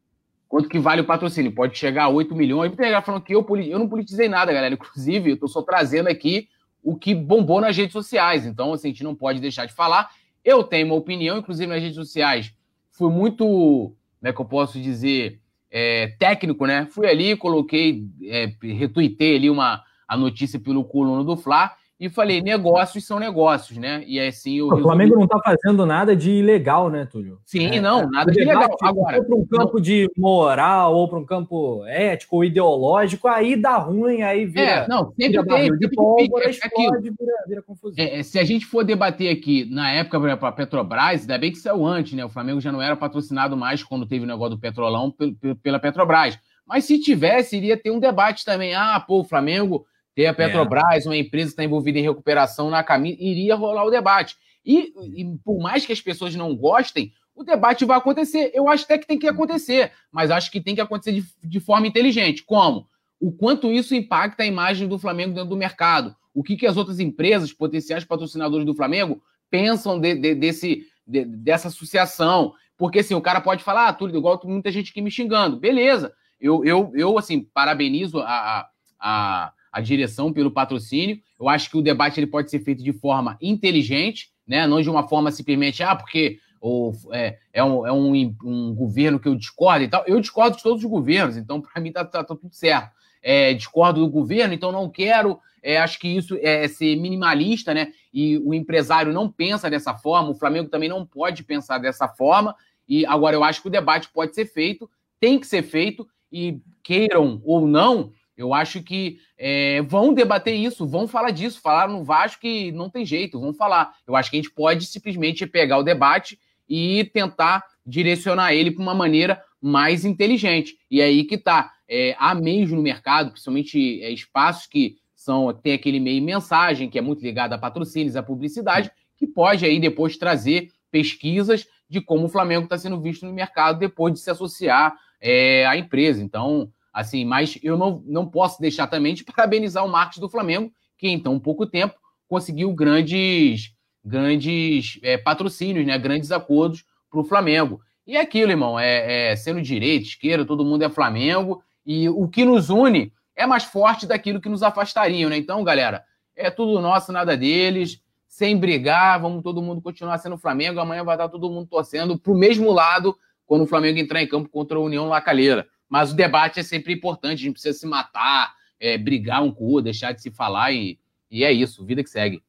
Quanto 0.48 0.70
que 0.70 0.80
vale 0.80 1.02
o 1.02 1.06
patrocínio? 1.06 1.52
Pode 1.52 1.78
chegar 1.78 2.06
a 2.06 2.10
8 2.10 2.34
milhões. 2.34 2.70
Tem 2.70 2.78
galera 2.78 3.02
falando 3.02 3.24
que 3.24 3.36
eu, 3.36 3.46
eu 3.68 3.78
não 3.78 3.90
politizei 3.90 4.30
nada, 4.30 4.54
galera. 4.54 4.74
Inclusive, 4.74 5.32
eu 5.32 5.34
estou 5.34 5.50
só 5.50 5.62
trazendo 5.62 6.08
aqui 6.08 6.48
o 6.82 6.96
que 6.96 7.14
bombou 7.14 7.60
nas 7.60 7.76
redes 7.76 7.92
sociais. 7.92 8.46
Então, 8.46 8.72
assim, 8.72 8.88
a 8.88 8.92
gente 8.92 9.04
não 9.04 9.14
pode 9.14 9.42
deixar 9.42 9.66
de 9.66 9.74
falar. 9.74 10.10
Eu 10.44 10.64
tenho 10.64 10.88
uma 10.88 10.96
opinião, 10.96 11.38
inclusive 11.38 11.68
nas 11.68 11.82
redes 11.82 11.96
sociais. 11.96 12.54
Fui 12.92 13.12
muito, 13.12 13.44
como 13.46 13.96
é 14.24 14.32
que 14.32 14.40
eu 14.40 14.46
posso 14.46 14.80
dizer, 14.80 15.40
é, 15.72 16.08
técnico, 16.20 16.66
né? 16.66 16.88
Fui 16.92 17.08
ali, 17.08 17.36
coloquei, 17.36 18.04
é, 18.24 18.54
retuitei 18.62 19.36
ali 19.36 19.50
uma, 19.50 19.84
a 20.08 20.18
notícia 20.18 20.60
pelo 20.60 20.84
coluno 20.84 21.24
do 21.24 21.38
Fla 21.38 21.74
e 22.00 22.08
falei, 22.08 22.42
negócios 22.42 23.06
são 23.06 23.20
negócios, 23.20 23.78
né? 23.78 24.02
E 24.08 24.18
assim 24.22 24.56
eu. 24.60 24.68
O 24.68 24.82
Flamengo 24.82 25.16
não 25.16 25.26
está 25.26 25.38
fazendo 25.44 25.86
nada 25.86 26.16
de 26.16 26.32
ilegal, 26.32 26.90
né, 26.90 27.06
Túlio? 27.06 27.40
Sim, 27.44 27.76
é, 27.76 27.82
não, 27.82 28.10
nada 28.10 28.32
de 28.32 28.42
ilegal. 28.42 28.74
Agora, 28.82 29.22
para 29.22 29.36
um 29.36 29.46
campo 29.46 29.82
de 29.82 30.10
moral, 30.16 30.96
ou 30.96 31.10
para 31.10 31.20
um 31.20 31.26
campo 31.26 31.84
ético 31.86 32.38
ou 32.38 32.46
ideológico, 32.46 33.28
aí 33.28 33.58
dá 33.58 33.76
ruim, 33.76 34.22
aí 34.22 34.46
vira. 34.46 34.62
É, 34.62 34.88
não, 34.88 35.12
sempre 35.20 35.44
tem. 35.44 35.78
De 35.78 35.90
pólvora, 35.90 36.46
é, 36.46 36.50
explode, 36.52 37.10
vira, 37.20 37.34
vira 37.46 37.62
confusão. 37.62 37.96
É, 37.98 38.20
é, 38.20 38.24
se 38.24 38.40
a 38.40 38.46
gente 38.46 38.66
for 38.66 38.86
debater 38.86 39.30
aqui, 39.30 39.66
na 39.70 39.92
época, 39.92 40.38
para 40.38 40.48
a 40.48 40.54
Petrobras, 40.54 41.22
ainda 41.22 41.38
bem 41.38 41.52
que 41.52 41.58
saiu 41.58 41.86
antes, 41.86 42.14
né? 42.14 42.24
O 42.24 42.30
Flamengo 42.30 42.62
já 42.62 42.72
não 42.72 42.82
era 42.82 42.96
patrocinado 42.96 43.58
mais 43.58 43.84
quando 43.84 44.06
teve 44.06 44.24
o 44.24 44.28
negócio 44.28 44.56
do 44.56 44.62
Petrolão 44.62 45.14
pela 45.62 45.80
Petrobras. 45.80 46.40
Mas 46.66 46.86
se 46.86 46.98
tivesse, 46.98 47.58
iria 47.58 47.76
ter 47.76 47.92
um 47.92 48.00
debate 48.00 48.46
também. 48.46 48.74
Ah, 48.74 49.04
pô, 49.06 49.20
o 49.20 49.24
Flamengo 49.26 49.86
ter 50.20 50.26
a 50.26 50.34
Petrobras, 50.34 51.06
é. 51.06 51.10
uma 51.10 51.16
empresa 51.16 51.46
que 51.46 51.54
está 51.54 51.64
envolvida 51.64 51.98
em 51.98 52.02
recuperação 52.02 52.70
na 52.70 52.84
caminho, 52.84 53.16
iria 53.18 53.56
rolar 53.56 53.86
o 53.86 53.90
debate. 53.90 54.36
E, 54.66 54.94
e, 55.16 55.38
por 55.46 55.62
mais 55.62 55.86
que 55.86 55.94
as 55.94 56.02
pessoas 56.02 56.36
não 56.36 56.54
gostem, 56.54 57.14
o 57.34 57.42
debate 57.42 57.86
vai 57.86 57.98
acontecer. 57.98 58.52
Eu 58.54 58.68
acho 58.68 58.84
até 58.84 58.98
que 58.98 59.08
tem 59.08 59.18
que 59.18 59.30
acontecer, 59.30 59.94
mas 60.12 60.30
acho 60.30 60.52
que 60.52 60.60
tem 60.60 60.76
que 60.76 60.82
acontecer 60.82 61.14
de, 61.14 61.24
de 61.42 61.60
forma 61.62 61.88
inteligente. 61.88 62.44
Como? 62.44 62.86
O 63.18 63.32
quanto 63.32 63.72
isso 63.72 63.96
impacta 63.96 64.44
a 64.44 64.46
imagem 64.46 64.90
do 64.90 65.00
Flamengo 65.00 65.34
dentro 65.34 65.52
do 65.52 65.56
mercado? 65.56 66.14
O 66.34 66.44
que, 66.44 66.58
que 66.58 66.68
as 66.68 66.76
outras 66.76 67.00
empresas, 67.00 67.54
potenciais 67.54 68.04
patrocinadores 68.04 68.66
do 68.66 68.76
Flamengo, 68.76 69.24
pensam 69.50 69.98
de, 69.98 70.16
de, 70.16 70.36
desse, 70.36 70.86
de, 71.08 71.24
dessa 71.24 71.70
associação? 71.70 72.54
Porque 72.78 73.00
assim, 73.00 73.14
o 73.14 73.22
cara 73.22 73.40
pode 73.40 73.64
falar, 73.64 73.88
ah, 73.88 73.94
tudo 73.94 74.18
igual 74.18 74.38
muita 74.44 74.70
gente 74.70 74.92
aqui 74.92 75.02
me 75.02 75.10
xingando. 75.10 75.56
Beleza. 75.56 76.12
Eu, 76.42 76.66
eu, 76.66 76.92
eu 76.94 77.18
assim, 77.18 77.40
parabenizo 77.40 78.20
a, 78.20 78.68
a, 79.00 79.54
a 79.72 79.82
direção 79.82 80.32
pelo 80.34 80.52
patrocínio. 80.52 81.20
Eu 81.40 81.48
acho 81.48 81.70
que 81.70 81.78
o 81.78 81.82
debate 81.82 82.20
ele 82.20 82.28
pode 82.28 82.50
ser 82.50 82.60
feito 82.60 82.84
de 82.84 82.94
forma 82.94 83.38
inteligente, 83.42 84.30
né? 84.48 84.68
não 84.68 84.82
de 84.82 84.90
uma 84.90 85.08
forma 85.08 85.32
simplesmente, 85.32 85.84
ah, 85.84 85.96
porque 85.96 86.40
ou, 86.62 86.94
é, 87.12 87.38
é, 87.54 87.64
um, 87.64 87.88
é 87.88 87.92
um, 87.92 88.36
um, 88.44 88.76
governo 88.76 89.20
que 89.20 89.28
eu 89.28 89.36
discordo 89.36 89.86
e 89.86 89.88
tal. 89.88 90.04
Eu 90.06 90.20
discordo 90.20 90.58
de 90.58 90.64
todos 90.64 90.84
os 90.84 90.90
governos, 90.90 91.38
então 91.38 91.62
para 91.62 91.82
mim 91.82 91.92
tá, 91.92 92.04
tá, 92.04 92.24
tá, 92.24 92.36
tudo 92.36 92.54
certo. 92.54 92.92
É, 93.22 93.54
discordo 93.54 94.02
do 94.02 94.10
governo, 94.10 94.54
então 94.54 94.72
não 94.72 94.90
quero. 94.90 95.40
É, 95.62 95.78
acho 95.78 96.00
que 96.00 96.08
isso 96.08 96.38
é 96.42 96.68
ser 96.68 96.96
minimalista, 96.96 97.74
né? 97.74 97.92
E 98.14 98.38
o 98.38 98.54
empresário 98.54 99.14
não 99.14 99.30
pensa 99.30 99.70
dessa 99.70 99.94
forma, 99.94 100.30
o 100.30 100.36
Flamengo 100.36 100.70
também 100.70 100.90
não 100.90 101.06
pode 101.06 101.44
pensar 101.44 101.78
dessa 101.78 102.08
forma. 102.08 102.56
E 102.88 103.06
agora 103.06 103.36
eu 103.36 103.44
acho 103.44 103.62
que 103.62 103.68
o 103.68 103.72
debate 103.72 104.10
pode 104.12 104.34
ser 104.34 104.46
feito, 104.46 104.90
tem 105.20 105.40
que 105.40 105.46
ser 105.46 105.64
feito, 105.64 106.08
e 106.32 106.62
queiram 106.84 107.42
ou 107.44 107.68
não, 107.68 108.12
eu 108.40 108.54
acho 108.54 108.82
que 108.82 109.20
é, 109.38 109.82
vão 109.82 110.14
debater 110.14 110.56
isso, 110.56 110.88
vão 110.88 111.10
falar 111.10 111.32
disso, 111.32 111.60
falar 111.60 111.90
no 111.90 112.06
Vasco 112.06 112.40
que 112.40 112.72
não 112.72 112.90
tem 112.90 113.06
jeito, 113.06 113.38
vão 113.38 113.54
falar. 113.54 113.94
Eu 114.08 114.16
acho 114.16 114.30
que 114.30 114.38
a 114.38 114.42
gente 114.42 114.52
pode 114.52 114.86
simplesmente 114.86 115.46
pegar 115.46 115.78
o 115.78 115.84
debate 115.84 116.40
e 116.68 117.04
tentar 117.14 117.66
direcionar 117.86 118.54
ele 118.54 118.72
para 118.72 118.82
uma 118.82 118.94
maneira 118.94 119.44
mais 119.62 120.06
inteligente. 120.06 120.78
E 120.90 121.02
é 121.02 121.04
aí 121.04 121.26
que 121.26 121.38
tá. 121.38 121.74
é, 121.86 122.16
há 122.18 122.34
meios 122.34 122.72
no 122.72 122.82
mercado, 122.82 123.32
principalmente 123.32 124.02
é, 124.02 124.10
espaços 124.10 124.68
que 124.68 124.96
são 125.14 125.52
tem 125.52 125.74
aquele 125.74 126.00
meio 126.00 126.24
mensagem, 126.24 126.90
que 126.90 126.98
é 126.98 127.02
muito 127.02 127.22
ligado 127.22 127.52
a 127.52 127.58
patrocínios, 127.58 128.16
a 128.16 128.24
publicidade, 128.24 128.90
que 129.18 129.28
pode 129.28 129.66
aí 129.66 129.82
depois 129.82 130.16
trazer 130.16 130.70
pesquisas 130.90 131.68
de 131.90 132.00
como 132.00 132.28
o 132.28 132.30
Flamengo 132.30 132.64
está 132.64 132.78
sendo 132.78 133.02
visto 133.02 133.26
no 133.26 133.34
mercado 133.34 133.80
depois 133.80 134.14
de 134.14 134.22
se 134.22 134.32
associar 134.32 134.96
é, 135.20 135.66
à 135.66 135.76
empresa. 135.76 136.24
Então, 136.24 136.72
assim, 137.00 137.26
mas 137.26 137.58
eu 137.64 137.78
não, 137.78 138.04
não 138.06 138.28
posso 138.28 138.62
deixar 138.62 138.88
também 138.88 139.14
de 139.14 139.24
parabenizar 139.26 139.86
o 139.86 139.90
marketing 139.90 140.22
do 140.22 140.30
Flamengo, 140.30 140.72
que 140.98 141.08
em 141.08 141.20
tão 141.20 141.40
pouco 141.40 141.66
tempo 141.66 141.96
conseguiu 142.28 142.72
grandes, 142.74 143.74
grandes 144.04 145.00
é, 145.02 145.18
patrocínios, 145.18 145.86
né, 145.86 145.98
grandes 145.98 146.32
acordos 146.32 146.86
para 147.10 147.20
o 147.20 147.24
Flamengo. 147.24 147.82
E 148.06 148.16
é 148.16 148.22
aquilo, 148.22 148.52
irmão, 148.52 148.80
é, 148.80 149.32
é 149.32 149.36
sendo 149.36 149.62
direita, 149.62 150.06
esquerda, 150.06 150.46
todo 150.46 150.66
mundo 150.66 150.84
é 150.84 150.90
Flamengo, 150.90 151.64
e 151.86 152.08
o 152.10 152.28
que 152.28 152.46
nos 152.46 152.70
une 152.70 153.12
é 153.36 153.46
mais 153.46 153.64
forte 153.64 154.06
daquilo 154.06 154.42
que 154.42 154.50
nos 154.50 154.62
afastaria, 154.62 155.28
né? 155.30 155.38
Então, 155.38 155.64
galera, 155.64 156.04
é 156.36 156.50
tudo 156.52 156.82
nosso, 156.82 157.12
nada 157.12 157.36
deles 157.36 158.02
sem 158.30 158.56
brigar, 158.56 159.20
vamos 159.20 159.44
todo 159.44 159.62
mundo 159.62 159.82
continuar 159.82 160.18
sendo 160.20 160.38
Flamengo. 160.38 160.80
Amanhã 160.80 161.04
vai 161.04 161.16
estar 161.16 161.28
todo 161.28 161.50
mundo 161.50 161.68
torcendo 161.68 162.18
para 162.18 162.32
o 162.32 162.38
mesmo 162.38 162.72
lado 162.72 163.18
quando 163.46 163.64
o 163.64 163.68
Flamengo 163.68 163.98
entrar 163.98 164.22
em 164.22 164.28
campo 164.28 164.48
contra 164.48 164.78
a 164.78 164.82
União 164.82 165.10
Lacalheira. 165.10 165.68
Mas 165.90 166.12
o 166.12 166.16
debate 166.16 166.60
é 166.60 166.64
sempre 166.64 166.94
importante, 166.94 167.40
a 167.40 167.44
gente 167.44 167.54
precisa 167.54 167.78
se 167.78 167.88
matar, 167.88 168.54
é, 168.80 168.98
brigar 168.98 169.44
um 169.44 169.52
com 169.52 169.64
o 169.64 169.68
outro, 169.68 169.86
deixar 169.86 170.12
de 170.12 170.22
se 170.22 170.30
falar 170.30 170.72
e, 170.72 171.00
e 171.30 171.44
é 171.44 171.52
isso, 171.52 171.86
vida 171.86 172.04
que 172.04 172.10
segue. 172.10 172.42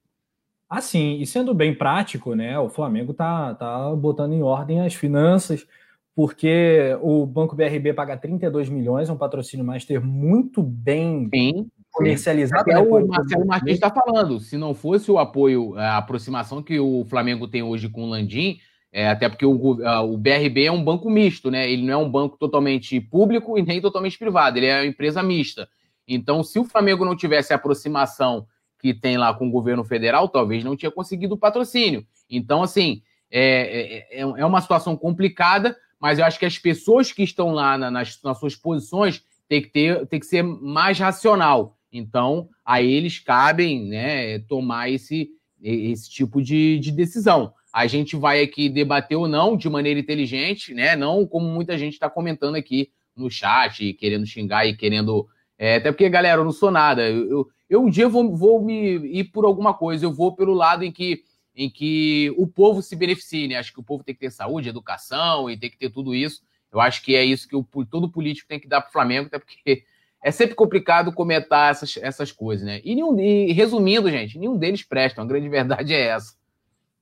Assim, 0.69 1.21
e 1.21 1.27
sendo 1.27 1.53
bem 1.53 1.75
prático, 1.75 2.35
né? 2.35 2.59
O 2.59 2.69
Flamengo 2.69 3.13
tá, 3.13 3.55
tá 3.55 3.91
botando 3.97 4.35
em 4.35 4.43
ordem 4.43 4.83
as 4.83 4.95
finanças, 4.95 5.67
porque 6.15 6.97
o 7.01 7.27
Banco 7.27 7.57
BRB 7.57 7.93
paga 7.95 8.17
32 8.17 8.69
milhões, 8.69 9.09
é 9.09 9.13
um 9.13 9.17
patrocínio 9.17 9.67
master 9.67 10.05
muito 10.05 10.63
bem 10.63 11.29
Sim 11.35 11.71
comercializar. 11.91 12.61
Até 12.61 12.79
o 12.79 13.07
Marcelo 13.07 13.47
Martins 13.47 13.75
está 13.75 13.91
falando. 13.91 14.41
Se 14.41 14.57
não 14.57 14.75
fosse 14.75 15.11
o 15.11 15.19
apoio, 15.19 15.77
a 15.77 15.99
aproximação 15.99 16.63
que 16.63 16.79
o 16.79 17.05
Flamengo 17.05 17.49
tem 17.49 17.63
hoje 17.63 17.89
com 17.89 18.05
o 18.05 18.09
Landim, 18.09 18.59
é, 18.93 19.09
até 19.09 19.29
porque 19.29 19.47
o, 19.47 19.53
o 19.53 20.17
BRB 20.17 20.65
é 20.65 20.73
um 20.73 20.83
banco 20.83 21.09
misto, 21.09 21.51
né? 21.51 21.71
Ele 21.71 21.83
não 21.83 21.93
é 21.93 21.97
um 21.97 22.11
banco 22.11 22.37
totalmente 22.37 23.01
público 23.01 23.57
e 23.57 23.63
nem 23.63 23.81
totalmente 23.81 24.19
privado, 24.19 24.59
ele 24.59 24.67
é 24.67 24.81
uma 24.81 24.87
empresa 24.87 25.23
mista. 25.23 25.69
Então, 26.07 26.43
se 26.43 26.59
o 26.59 26.65
Flamengo 26.65 27.05
não 27.05 27.15
tivesse 27.15 27.53
a 27.53 27.57
aproximação 27.57 28.47
que 28.81 28.93
tem 28.93 29.17
lá 29.17 29.33
com 29.33 29.47
o 29.47 29.51
governo 29.51 29.85
federal, 29.85 30.29
talvez 30.29 30.65
não 30.65 30.77
tinha 30.77 30.91
conseguido 30.91 31.35
o 31.35 31.39
patrocínio. 31.39 32.05
Então, 32.29 32.63
assim, 32.63 33.03
é, 33.31 34.07
é, 34.11 34.21
é 34.21 34.45
uma 34.45 34.61
situação 34.61 34.97
complicada, 34.97 35.77
mas 36.01 36.19
eu 36.19 36.25
acho 36.25 36.39
que 36.39 36.47
as 36.47 36.59
pessoas 36.59 37.13
que 37.13 37.23
estão 37.23 37.53
lá 37.53 37.79
na, 37.79 37.91
nas, 37.91 38.21
nas 38.23 38.39
suas 38.39 38.57
posições 38.57 39.23
têm 39.49 39.63
que, 39.63 39.69
ter, 39.69 40.07
tem 40.07 40.19
que 40.19 40.27
ser 40.27 40.43
mais 40.43 40.99
racional. 40.99 41.77
Então, 41.93 42.49
a 42.65 42.83
eles 42.83 43.19
cabem 43.19 43.87
né, 43.87 44.39
tomar 44.41 44.91
esse, 44.91 45.31
esse 45.61 46.11
tipo 46.11 46.43
de, 46.43 46.79
de 46.79 46.91
decisão. 46.91 47.53
A 47.73 47.87
gente 47.87 48.17
vai 48.17 48.43
aqui 48.43 48.69
debater 48.69 49.17
ou 49.17 49.29
não 49.29 49.57
de 49.57 49.69
maneira 49.69 50.01
inteligente, 50.01 50.75
né? 50.75 50.97
Não 50.97 51.27
como 51.27 51.47
muita 51.47 51.79
gente 51.79 51.95
está 51.95 52.11
comentando 52.11 52.57
aqui 52.57 52.91
no 53.17 53.31
chat, 53.31 53.93
querendo 53.95 54.27
xingar 54.27 54.67
e 54.67 54.77
querendo. 54.77 55.29
É, 55.59 55.77
até 55.77 55.93
porque, 55.93 56.09
galera, 56.09 56.41
eu 56.41 56.45
não 56.45 56.53
sou 56.53 56.71
nada. 56.71 57.09
Eu, 57.09 57.29
eu, 57.29 57.49
eu 57.69 57.83
um 57.83 57.91
dia 57.91 58.09
vou, 58.09 58.35
vou 58.37 58.63
me 58.63 58.97
ir 59.19 59.25
por 59.25 59.45
alguma 59.45 59.75
coisa, 59.75 60.05
eu 60.05 60.13
vou 60.13 60.35
pelo 60.35 60.55
lado 60.55 60.85
em 60.85 60.91
que, 60.91 61.23
em 61.55 61.71
que 61.71 62.33
o 62.37 62.47
povo 62.47 62.83
se 62.83 62.97
beneficie, 62.97 63.47
né? 63.47 63.57
Acho 63.57 63.73
que 63.73 63.81
o 63.81 63.85
povo 63.85 64.03
tem 64.03 64.15
que 64.15 64.21
ter 64.21 64.31
saúde, 64.31 64.69
educação 64.69 65.49
e 65.49 65.57
tem 65.57 65.71
que 65.71 65.79
ter 65.79 65.91
tudo 65.91 66.15
isso. 66.15 66.43
Eu 66.73 66.81
acho 66.81 67.03
que 67.03 67.15
é 67.15 67.25
isso 67.25 67.49
que 67.49 67.57
o, 67.57 67.65
todo 67.85 68.11
político 68.11 68.49
tem 68.49 68.59
que 68.59 68.69
dar 68.69 68.81
para 68.81 68.89
o 68.89 68.93
Flamengo, 68.93 69.27
até 69.27 69.39
porque 69.39 69.85
é 70.23 70.31
sempre 70.31 70.55
complicado 70.55 71.13
comentar 71.13 71.71
essas, 71.71 71.97
essas 71.99 72.33
coisas, 72.33 72.67
né? 72.67 72.81
E, 72.85 72.95
nenhum, 72.95 73.19
e 73.21 73.53
resumindo, 73.53 74.11
gente, 74.11 74.39
nenhum 74.39 74.57
deles 74.57 74.83
presta. 74.83 75.23
A 75.23 75.25
grande 75.25 75.49
verdade 75.49 75.95
é 75.95 76.07
essa. 76.07 76.40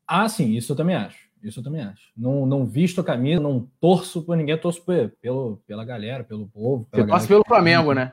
Ah, 0.09 0.29
sim, 0.29 0.57
isso 0.57 0.73
eu 0.73 0.77
também 0.77 0.97
acho. 0.97 1.29
Isso 1.43 1.61
eu 1.61 1.65
também 1.65 1.83
acho. 1.83 2.11
Não, 2.17 2.47
não 2.47 2.67
visto 2.67 3.01
a 3.01 3.05
camisa, 3.05 3.41
não 3.41 3.69
torço 3.81 4.23
por 4.23 4.37
ninguém, 4.37 4.57
torço 4.57 4.83
pelo, 5.21 5.61
pela 5.67 5.85
galera, 5.85 6.25
pelo 6.25 6.49
povo. 6.49 6.89
Você 6.91 7.07
torce 7.07 7.29
pelo 7.29 7.45
Flamengo, 7.47 7.93
né? 7.93 8.13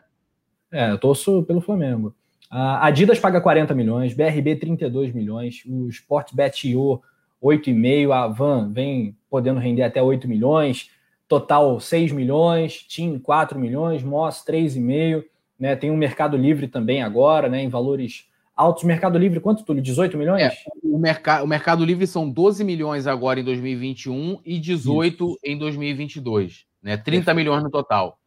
É, 0.71 0.91
eu 0.91 0.97
torço 0.97 1.41
pelo 1.43 1.61
Flamengo. 1.61 2.13
A 2.51 2.85
Adidas 2.85 3.17
paga 3.17 3.41
40 3.41 3.73
milhões, 3.73 4.13
BRB 4.13 4.57
32 4.57 5.13
milhões, 5.13 5.63
o 5.65 5.89
Sportbet.io 5.89 7.01
8,5, 7.41 8.11
a 8.11 8.27
Van 8.27 8.71
vem 8.71 9.15
podendo 9.29 9.59
render 9.59 9.83
até 9.83 10.01
8 10.01 10.27
milhões, 10.27 10.89
total 11.27 11.79
6 11.79 12.11
milhões, 12.11 12.83
Team 12.83 13.19
4 13.19 13.59
milhões, 13.59 14.03
Moss 14.03 14.43
3,5, 14.47 15.23
né? 15.59 15.75
Tem 15.75 15.91
um 15.91 15.97
Mercado 15.97 16.35
Livre 16.37 16.67
também 16.67 17.01
agora, 17.01 17.47
né? 17.49 17.61
Em 17.61 17.69
valores 17.69 18.27
altos. 18.55 18.83
Mercado 18.83 19.17
Livre, 19.17 19.39
quanto, 19.39 19.63
Túlio? 19.63 19.81
18 19.81 20.17
milhões? 20.17 20.41
É, 20.41 20.51
o, 20.83 20.97
mercado, 20.97 21.43
o 21.43 21.47
Mercado 21.47 21.83
Livre 21.83 22.07
são 22.07 22.29
12 22.29 22.63
milhões 22.63 23.07
agora 23.07 23.39
em 23.39 23.43
2021 23.43 24.39
e 24.45 24.59
18 24.59 25.25
Isso. 25.25 25.39
em 25.43 25.57
2022, 25.57 26.65
né? 26.81 26.97
30 26.97 27.33
milhões 27.33 27.63
no 27.63 27.69
total. 27.69 28.17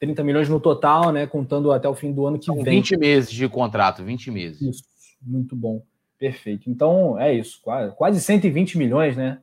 30 0.00 0.22
milhões 0.22 0.48
no 0.48 0.60
total, 0.60 1.12
né? 1.12 1.26
Contando 1.26 1.72
até 1.72 1.88
o 1.88 1.94
fim 1.94 2.12
do 2.12 2.26
ano 2.26 2.38
que 2.38 2.44
são 2.44 2.56
vem. 2.56 2.76
20 2.76 2.96
meses 2.96 3.30
de 3.30 3.48
contrato, 3.48 4.04
20 4.04 4.30
meses. 4.30 4.60
Isso, 4.60 4.84
muito 5.22 5.56
bom. 5.56 5.82
Perfeito. 6.18 6.68
Então, 6.68 7.18
é 7.18 7.32
isso. 7.32 7.60
Quase, 7.62 7.94
quase 7.94 8.20
120 8.20 8.76
milhões, 8.76 9.16
né? 9.16 9.38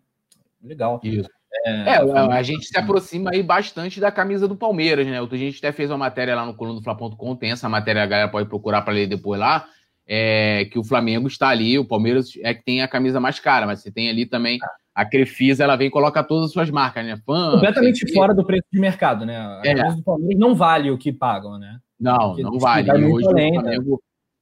Legal. 0.62 1.00
Isso. 1.04 1.30
É, 1.66 1.72
é 1.72 1.98
a, 1.98 2.44
gente 2.44 2.66
se 2.66 2.78
aproxima 2.78 3.32
aí 3.32 3.42
bastante 3.42 4.00
da 4.00 4.12
camisa 4.12 4.48
do 4.48 4.56
Palmeiras, 4.56 5.08
né? 5.08 5.22
Outro 5.22 5.38
dia 5.38 5.48
a 5.48 5.52
gente 5.52 5.60
até 5.60 5.72
fez 5.72 5.90
uma 5.90 5.98
matéria 5.98 6.36
lá 6.36 6.46
no 6.46 6.54
coluna 6.54 6.80
do 6.80 6.84
Fla.com, 6.84 7.36
tem 7.36 7.52
essa 7.52 7.70
matéria, 7.70 8.04
a 8.04 8.06
galera 8.06 8.30
pode 8.30 8.50
procurar 8.50 8.82
para 8.82 8.94
ler 8.94 9.08
depois 9.08 9.40
lá, 9.40 9.68
é, 10.08 10.66
que 10.66 10.78
o 10.78 10.84
Flamengo 10.84 11.28
está 11.28 11.50
ali, 11.50 11.78
o 11.80 11.86
Palmeiras 11.86 12.32
é 12.42 12.54
que 12.54 12.64
tem 12.64 12.82
a 12.82 12.88
camisa 12.88 13.20
mais 13.20 13.40
cara, 13.40 13.66
mas 13.66 13.82
você 13.82 13.92
tem 13.92 14.10
ali 14.10 14.26
também 14.26 14.60
a 14.94 15.06
Crefisa, 15.06 15.64
ela 15.64 15.76
vem 15.76 15.88
e 15.88 15.92
coloca 15.92 16.24
todas 16.24 16.46
as 16.46 16.52
suas 16.52 16.70
marcas, 16.70 17.06
né? 17.06 17.18
Fã, 17.26 17.52
Completamente 17.52 18.14
fora 18.14 18.34
do 18.34 18.46
preço 18.46 18.66
de 18.72 18.80
mercado, 18.80 19.26
né? 19.26 19.38
A 19.38 19.62
é. 19.66 19.76
camisa 19.76 19.98
do 19.98 20.04
Palmeiras 20.04 20.40
não 20.40 20.56
vale 20.56 20.90
o 20.90 20.98
que 20.98 21.12
pagam, 21.12 21.58
né? 21.58 21.80
Não, 22.00 22.30
Porque 22.30 22.44
não 22.44 22.58
vale. 22.58 22.90
E 22.90 23.06
hoje 23.06 23.28
além, 23.28 23.58
o 23.58 23.62
né? 23.62 23.74
Flamengo... 23.76 24.02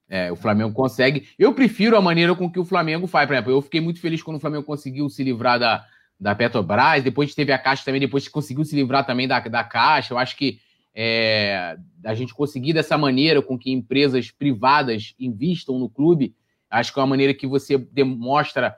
É, 0.09 0.31
o 0.31 0.35
Flamengo 0.35 0.73
consegue. 0.73 1.27
Eu 1.39 1.53
prefiro 1.53 1.97
a 1.97 2.01
maneira 2.01 2.35
com 2.35 2.51
que 2.51 2.59
o 2.59 2.65
Flamengo 2.65 3.07
faz. 3.07 3.25
Por 3.25 3.33
exemplo, 3.33 3.51
eu 3.51 3.61
fiquei 3.63 3.81
muito 3.81 3.99
feliz 3.99 4.21
quando 4.21 4.37
o 4.37 4.39
Flamengo 4.39 4.63
conseguiu 4.63 5.09
se 5.09 5.23
livrar 5.23 5.57
da, 5.57 5.85
da 6.19 6.35
Petrobras, 6.35 7.03
depois 7.03 7.33
teve 7.33 7.51
a 7.51 7.57
Caixa 7.57 7.83
também, 7.83 8.01
depois 8.01 8.27
conseguiu 8.27 8.63
se 8.63 8.75
livrar 8.75 9.07
também 9.07 9.27
da, 9.27 9.39
da 9.39 9.63
Caixa. 9.63 10.13
Eu 10.13 10.19
acho 10.19 10.37
que 10.37 10.59
é, 10.95 11.77
a 12.03 12.13
gente 12.13 12.33
conseguir 12.33 12.73
dessa 12.73 12.97
maneira 12.97 13.41
com 13.41 13.57
que 13.57 13.71
empresas 13.71 14.29
privadas 14.29 15.15
investam 15.19 15.79
no 15.79 15.89
clube, 15.89 16.35
acho 16.69 16.93
que 16.93 16.99
é 16.99 17.01
uma 17.01 17.07
maneira 17.07 17.33
que 17.33 17.47
você 17.47 17.77
demonstra 17.77 18.75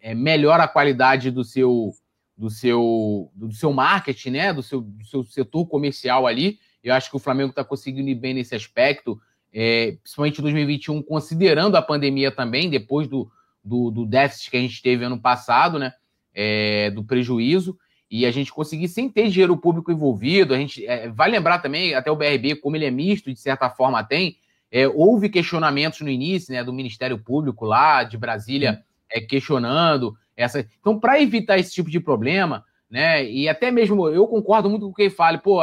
é, 0.00 0.14
melhor 0.14 0.60
a 0.60 0.68
qualidade 0.68 1.30
do 1.30 1.44
seu 1.44 1.92
do 2.36 2.48
seu 2.48 3.32
do 3.34 3.52
seu 3.52 3.72
marketing, 3.72 4.30
né, 4.30 4.52
do 4.52 4.62
seu, 4.62 4.80
do 4.80 5.04
seu 5.04 5.24
setor 5.24 5.66
comercial 5.66 6.26
ali. 6.26 6.58
Eu 6.82 6.94
acho 6.94 7.10
que 7.10 7.16
o 7.16 7.20
Flamengo 7.20 7.50
está 7.50 7.64
conseguindo 7.64 8.08
ir 8.08 8.14
bem 8.14 8.34
nesse 8.34 8.54
aspecto, 8.54 9.20
é, 9.52 9.96
principalmente 10.00 10.38
em 10.38 10.42
2021, 10.42 11.02
considerando 11.02 11.76
a 11.76 11.82
pandemia 11.82 12.30
também, 12.30 12.70
depois 12.70 13.08
do, 13.08 13.28
do, 13.64 13.90
do 13.90 14.06
déficit 14.06 14.52
que 14.52 14.56
a 14.56 14.60
gente 14.60 14.80
teve 14.80 15.04
ano 15.04 15.20
passado, 15.20 15.80
né? 15.80 15.92
é, 16.38 16.90
do 16.92 17.02
prejuízo 17.02 17.76
e 18.10 18.24
a 18.24 18.30
gente 18.30 18.52
conseguir 18.52 18.88
sem 18.88 19.08
ter 19.08 19.28
dinheiro 19.28 19.56
público 19.56 19.92
envolvido. 19.92 20.54
A 20.54 20.58
gente 20.58 20.86
é, 20.86 21.08
vai 21.08 21.30
lembrar 21.30 21.58
também, 21.58 21.94
até 21.94 22.10
o 22.10 22.16
BRB, 22.16 22.56
como 22.56 22.76
ele 22.76 22.86
é 22.86 22.90
misto, 22.90 23.32
de 23.32 23.38
certa 23.38 23.68
forma 23.68 24.02
tem, 24.02 24.38
é, 24.70 24.86
houve 24.88 25.28
questionamentos 25.28 26.00
no 26.00 26.08
início 26.08 26.52
né, 26.52 26.62
do 26.62 26.72
Ministério 26.72 27.18
Público 27.18 27.64
lá 27.64 28.04
de 28.04 28.16
Brasília 28.16 28.82
é, 29.10 29.20
questionando 29.20 30.16
essa. 30.36 30.66
Então, 30.80 30.98
para 30.98 31.20
evitar 31.20 31.58
esse 31.58 31.72
tipo 31.72 31.90
de 31.90 32.00
problema, 32.00 32.64
né, 32.90 33.24
e 33.24 33.48
até 33.48 33.70
mesmo 33.70 34.08
eu 34.08 34.26
concordo 34.26 34.70
muito 34.70 34.86
com 34.86 34.94
quem 34.94 35.10
fala, 35.10 35.38
pô, 35.38 35.62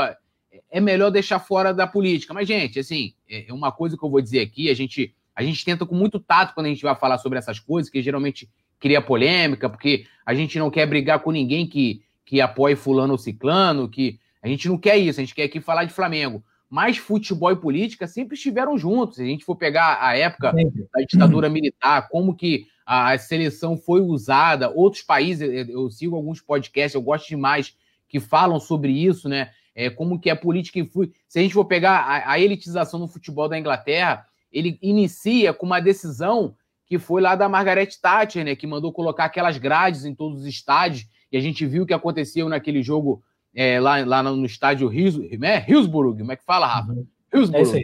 é 0.71 0.79
melhor 0.79 1.09
deixar 1.09 1.39
fora 1.39 1.73
da 1.73 1.87
política. 1.87 2.33
Mas, 2.33 2.47
gente, 2.47 2.79
assim, 2.79 3.13
é, 3.29 3.49
é 3.49 3.53
uma 3.53 3.71
coisa 3.71 3.97
que 3.97 4.03
eu 4.03 4.09
vou 4.09 4.21
dizer 4.21 4.41
aqui, 4.41 4.69
a 4.69 4.73
gente, 4.73 5.13
a 5.35 5.43
gente 5.43 5.63
tenta 5.63 5.85
com 5.85 5.95
muito 5.95 6.19
tato 6.19 6.53
quando 6.53 6.67
a 6.67 6.69
gente 6.69 6.83
vai 6.83 6.95
falar 6.95 7.17
sobre 7.17 7.37
essas 7.37 7.59
coisas, 7.59 7.89
que 7.89 8.01
geralmente 8.01 8.49
cria 8.79 9.01
polêmica, 9.01 9.69
porque 9.69 10.05
a 10.25 10.33
gente 10.33 10.59
não 10.59 10.69
quer 10.69 10.85
brigar 10.85 11.19
com 11.19 11.31
ninguém 11.31 11.67
que, 11.67 12.01
que 12.25 12.41
apoie 12.41 12.75
fulano 12.75 13.13
ou 13.13 13.19
ciclano, 13.19 13.87
que 13.87 14.19
a 14.41 14.47
gente 14.47 14.67
não 14.67 14.77
quer 14.77 14.97
isso, 14.97 15.19
a 15.19 15.23
gente 15.23 15.35
quer 15.35 15.43
aqui 15.43 15.61
falar 15.61 15.85
de 15.85 15.93
Flamengo. 15.93 16.43
Mas 16.69 16.97
futebol 16.97 17.51
e 17.51 17.55
política 17.55 18.07
sempre 18.07 18.35
estiveram 18.35 18.77
juntos. 18.77 19.17
Se 19.17 19.21
a 19.21 19.25
gente 19.25 19.45
for 19.45 19.55
pegar 19.55 19.99
a 20.01 20.17
época 20.17 20.51
da 20.51 21.01
ditadura 21.07 21.49
militar, 21.49 22.09
como 22.09 22.35
que 22.35 22.67
a 22.85 23.17
seleção 23.17 23.77
foi 23.77 24.01
usada, 24.01 24.69
outros 24.69 25.03
países, 25.03 25.69
eu 25.69 25.89
sigo 25.89 26.15
alguns 26.15 26.41
podcasts, 26.41 26.95
eu 26.95 27.01
gosto 27.01 27.27
demais, 27.27 27.75
que 28.07 28.19
falam 28.19 28.59
sobre 28.59 28.91
isso, 28.91 29.29
né? 29.29 29.51
É, 29.73 29.89
como 29.89 30.19
que 30.19 30.29
a 30.29 30.35
política 30.35 30.79
influi. 30.79 31.11
Se 31.27 31.39
a 31.39 31.41
gente 31.41 31.53
for 31.53 31.65
pegar 31.65 31.99
a, 31.99 32.31
a 32.31 32.39
elitização 32.39 32.99
do 32.99 33.07
futebol 33.07 33.49
da 33.49 33.59
Inglaterra, 33.59 34.25
ele 34.51 34.79
inicia 34.81 35.53
com 35.53 35.65
uma 35.65 35.81
decisão 35.81 36.55
que 36.85 36.97
foi 36.97 37.21
lá 37.21 37.35
da 37.35 37.49
Margaret 37.49 37.89
Thatcher, 38.01 38.45
né, 38.45 38.55
que 38.55 38.67
mandou 38.67 38.93
colocar 38.93 39.25
aquelas 39.25 39.57
grades 39.57 40.05
em 40.05 40.13
todos 40.13 40.41
os 40.41 40.47
estádios, 40.47 41.07
e 41.31 41.37
a 41.37 41.41
gente 41.41 41.65
viu 41.65 41.83
o 41.83 41.85
que 41.85 41.93
aconteceu 41.93 42.47
naquele 42.49 42.81
jogo 42.81 43.23
é, 43.53 43.79
lá, 43.79 44.03
lá 44.05 44.23
no 44.23 44.45
estádio 44.45 44.91
Hills, 44.91 45.37
né? 45.37 45.61
Como 45.61 46.31
é 46.31 46.35
que 46.35 46.43
fala, 46.43 46.67
Rafa? 46.67 46.95
Hillsborough. 47.33 47.77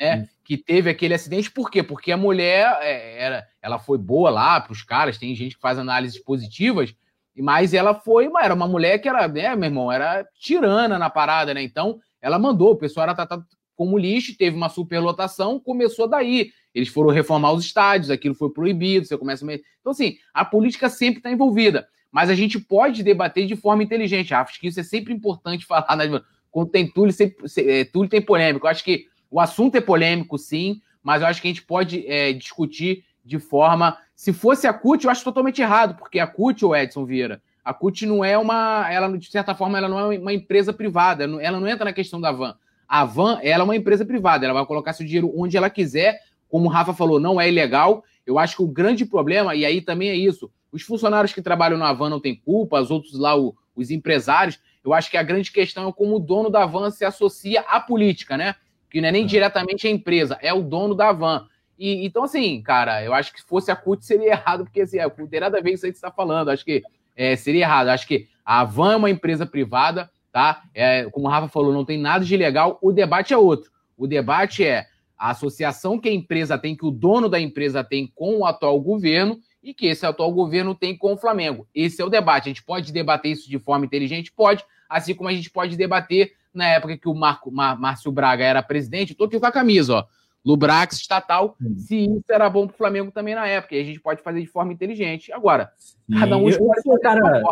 É, 0.00 0.06
é 0.06 0.28
que 0.44 0.56
teve 0.56 0.90
aquele 0.90 1.14
acidente, 1.14 1.50
por 1.50 1.70
quê? 1.70 1.82
Porque 1.82 2.10
a 2.10 2.16
mulher 2.16 2.78
é, 2.80 3.22
era, 3.22 3.46
ela 3.60 3.78
foi 3.78 3.98
boa 3.98 4.30
lá 4.30 4.60
para 4.60 4.72
os 4.72 4.82
caras, 4.82 5.18
tem 5.18 5.34
gente 5.34 5.54
que 5.54 5.60
faz 5.60 5.78
análises 5.78 6.20
positivas, 6.20 6.94
mas 7.36 7.72
ela 7.72 7.94
foi, 7.94 8.28
era 8.40 8.52
uma 8.52 8.66
mulher 8.66 8.98
que 8.98 9.08
era, 9.08 9.26
né, 9.28 9.54
meu 9.54 9.68
irmão, 9.68 9.92
era 9.92 10.26
tirana 10.38 10.98
na 10.98 11.08
parada, 11.08 11.54
né? 11.54 11.62
Então, 11.62 12.00
ela 12.20 12.38
mandou, 12.38 12.72
o 12.72 12.76
pessoal 12.76 13.04
era 13.04 13.14
tratado 13.14 13.44
como 13.74 13.98
lixo, 13.98 14.36
teve 14.36 14.56
uma 14.56 14.68
superlotação, 14.68 15.58
começou 15.58 16.06
daí. 16.06 16.50
Eles 16.74 16.88
foram 16.88 17.10
reformar 17.10 17.52
os 17.52 17.64
estádios, 17.64 18.10
aquilo 18.10 18.34
foi 18.34 18.50
proibido, 18.50 19.06
você 19.06 19.16
começa 19.16 19.44
a... 19.44 19.54
Então, 19.54 19.92
assim, 19.92 20.16
a 20.32 20.44
política 20.44 20.88
sempre 20.88 21.18
está 21.18 21.30
envolvida, 21.30 21.86
mas 22.12 22.28
a 22.28 22.34
gente 22.34 22.60
pode 22.60 23.02
debater 23.02 23.46
de 23.46 23.56
forma 23.56 23.82
inteligente. 23.82 24.34
Acho 24.34 24.60
que 24.60 24.68
isso 24.68 24.78
é 24.78 24.82
sempre 24.82 25.14
importante 25.14 25.64
falar, 25.66 25.96
né? 25.96 26.20
Quando 26.50 26.68
tem 26.68 26.86
Túlio, 26.86 27.12
sempre, 27.12 27.46
é, 27.56 27.84
Túlio 27.84 28.10
tem 28.10 28.20
polêmico. 28.20 28.66
Eu 28.66 28.70
acho 28.70 28.84
que 28.84 29.06
o 29.30 29.40
assunto 29.40 29.76
é 29.76 29.80
polêmico, 29.80 30.36
sim, 30.36 30.82
mas 31.02 31.22
eu 31.22 31.28
acho 31.28 31.40
que 31.40 31.48
a 31.48 31.50
gente 31.50 31.62
pode 31.62 32.06
é, 32.06 32.34
discutir 32.34 33.04
de 33.24 33.38
forma. 33.38 33.96
Se 34.14 34.32
fosse 34.32 34.66
a 34.66 34.72
CUT, 34.74 35.04
eu 35.04 35.10
acho 35.10 35.24
totalmente 35.24 35.62
errado, 35.62 35.96
porque 35.96 36.20
a 36.20 36.26
CUT, 36.26 36.64
o 36.64 36.76
Edson 36.76 37.06
Vieira, 37.06 37.40
a 37.64 37.72
CUT 37.72 38.04
não 38.04 38.22
é 38.22 38.36
uma. 38.36 38.86
Ela, 38.90 39.16
de 39.16 39.30
certa 39.30 39.54
forma, 39.54 39.78
ela 39.78 39.88
não 39.88 40.12
é 40.12 40.18
uma 40.18 40.32
empresa 40.32 40.72
privada, 40.72 41.24
ela 41.24 41.58
não 41.58 41.66
entra 41.66 41.86
na 41.86 41.92
questão 41.92 42.20
da 42.20 42.30
van. 42.30 42.54
A 42.86 43.04
van, 43.06 43.38
ela 43.42 43.62
é 43.62 43.64
uma 43.64 43.76
empresa 43.76 44.04
privada, 44.04 44.44
ela 44.44 44.52
vai 44.52 44.66
colocar 44.66 44.92
seu 44.92 45.06
dinheiro 45.06 45.32
onde 45.34 45.56
ela 45.56 45.70
quiser, 45.70 46.20
como 46.48 46.66
o 46.66 46.68
Rafa 46.68 46.92
falou, 46.92 47.18
não 47.18 47.40
é 47.40 47.48
ilegal. 47.48 48.04
Eu 48.26 48.38
acho 48.38 48.56
que 48.56 48.62
o 48.62 48.68
grande 48.68 49.06
problema, 49.06 49.54
e 49.54 49.64
aí 49.64 49.80
também 49.80 50.10
é 50.10 50.14
isso, 50.14 50.50
os 50.72 50.82
funcionários 50.82 51.32
que 51.32 51.42
trabalham 51.42 51.78
na 51.78 51.92
van 51.92 52.08
não 52.08 52.20
têm 52.20 52.34
culpa, 52.34 52.80
os 52.80 52.90
outros 52.90 53.18
lá, 53.18 53.38
o, 53.38 53.54
os 53.76 53.90
empresários, 53.90 54.58
eu 54.84 54.92
acho 54.92 55.10
que 55.10 55.16
a 55.16 55.22
grande 55.22 55.52
questão 55.52 55.88
é 55.88 55.92
como 55.92 56.16
o 56.16 56.18
dono 56.18 56.50
da 56.50 56.66
van 56.66 56.90
se 56.90 57.04
associa 57.04 57.60
à 57.60 57.78
política, 57.78 58.36
né? 58.36 58.56
que 58.92 59.00
não 59.00 59.08
é 59.08 59.12
nem 59.12 59.24
é. 59.24 59.26
diretamente 59.26 59.88
a 59.88 59.90
empresa, 59.90 60.38
é 60.42 60.52
o 60.52 60.62
dono 60.62 60.94
da 60.94 61.10
van. 61.12 61.48
E, 61.78 62.04
então, 62.04 62.24
assim, 62.24 62.60
cara, 62.60 63.02
eu 63.02 63.14
acho 63.14 63.32
que 63.32 63.40
se 63.40 63.46
fosse 63.46 63.70
a 63.70 63.76
CUT 63.76 64.04
seria 64.04 64.32
errado, 64.32 64.64
porque 64.64 64.82
assim, 64.82 64.98
a 64.98 65.08
CUT 65.08 65.30
tem 65.30 65.40
nada 65.40 65.58
a 65.58 65.62
ver 65.62 65.70
com 65.70 65.74
isso 65.74 65.86
aí 65.86 65.92
que 65.92 65.98
você 65.98 66.06
está 66.06 66.14
falando. 66.14 66.50
Acho 66.50 66.64
que 66.64 66.82
é, 67.16 67.34
seria 67.34 67.62
errado. 67.62 67.88
Acho 67.88 68.06
que 68.06 68.28
a 68.44 68.62
van 68.62 68.92
é 68.92 68.96
uma 68.96 69.10
empresa 69.10 69.46
privada, 69.46 70.10
tá? 70.30 70.62
É, 70.74 71.08
como 71.10 71.26
o 71.26 71.30
Rafa 71.30 71.48
falou, 71.48 71.72
não 71.72 71.86
tem 71.86 71.98
nada 71.98 72.24
de 72.24 72.36
legal. 72.36 72.78
O 72.82 72.92
debate 72.92 73.32
é 73.32 73.38
outro. 73.38 73.70
O 73.96 74.06
debate 74.06 74.62
é 74.62 74.86
a 75.16 75.30
associação 75.30 75.98
que 75.98 76.08
a 76.10 76.12
empresa 76.12 76.58
tem, 76.58 76.76
que 76.76 76.84
o 76.84 76.90
dono 76.90 77.28
da 77.28 77.40
empresa 77.40 77.82
tem 77.82 78.06
com 78.14 78.38
o 78.38 78.44
atual 78.44 78.78
governo 78.78 79.40
e 79.62 79.72
que 79.72 79.86
esse 79.86 80.04
atual 80.04 80.32
governo 80.32 80.74
tem 80.74 80.96
com 80.96 81.12
o 81.12 81.16
Flamengo. 81.16 81.66
Esse 81.74 82.02
é 82.02 82.04
o 82.04 82.10
debate. 82.10 82.44
A 82.44 82.48
gente 82.48 82.64
pode 82.64 82.92
debater 82.92 83.32
isso 83.32 83.48
de 83.48 83.58
forma 83.58 83.84
inteligente? 83.84 84.32
Pode, 84.32 84.64
assim 84.88 85.14
como 85.14 85.28
a 85.28 85.32
gente 85.32 85.50
pode 85.50 85.76
debater 85.76 86.32
na 86.52 86.66
época 86.66 86.98
que 86.98 87.08
o 87.08 87.14
Marco, 87.14 87.50
Mar, 87.50 87.78
Márcio 87.78 88.10
Braga 88.12 88.44
era 88.44 88.62
presidente, 88.62 89.12
estou 89.12 89.26
aqui 89.26 89.38
com 89.38 89.46
a 89.46 89.52
camisa, 89.52 89.94
ó. 89.94 90.04
Lubrax 90.44 90.96
estatal, 90.96 91.56
se 91.76 92.04
isso 92.04 92.24
era 92.28 92.50
bom 92.50 92.66
para 92.66 92.74
o 92.74 92.76
Flamengo 92.76 93.12
também 93.12 93.32
na 93.32 93.46
época. 93.46 93.76
E 93.76 93.80
a 93.80 93.84
gente 93.84 94.00
pode 94.00 94.22
fazer 94.22 94.40
de 94.40 94.48
forma 94.48 94.72
inteligente. 94.72 95.32
Agora, 95.32 95.70
Sim, 95.78 96.18
cada 96.18 96.36
um 96.36 96.50
eu, 96.50 96.58
eu, 96.84 97.00
cara, 97.00 97.42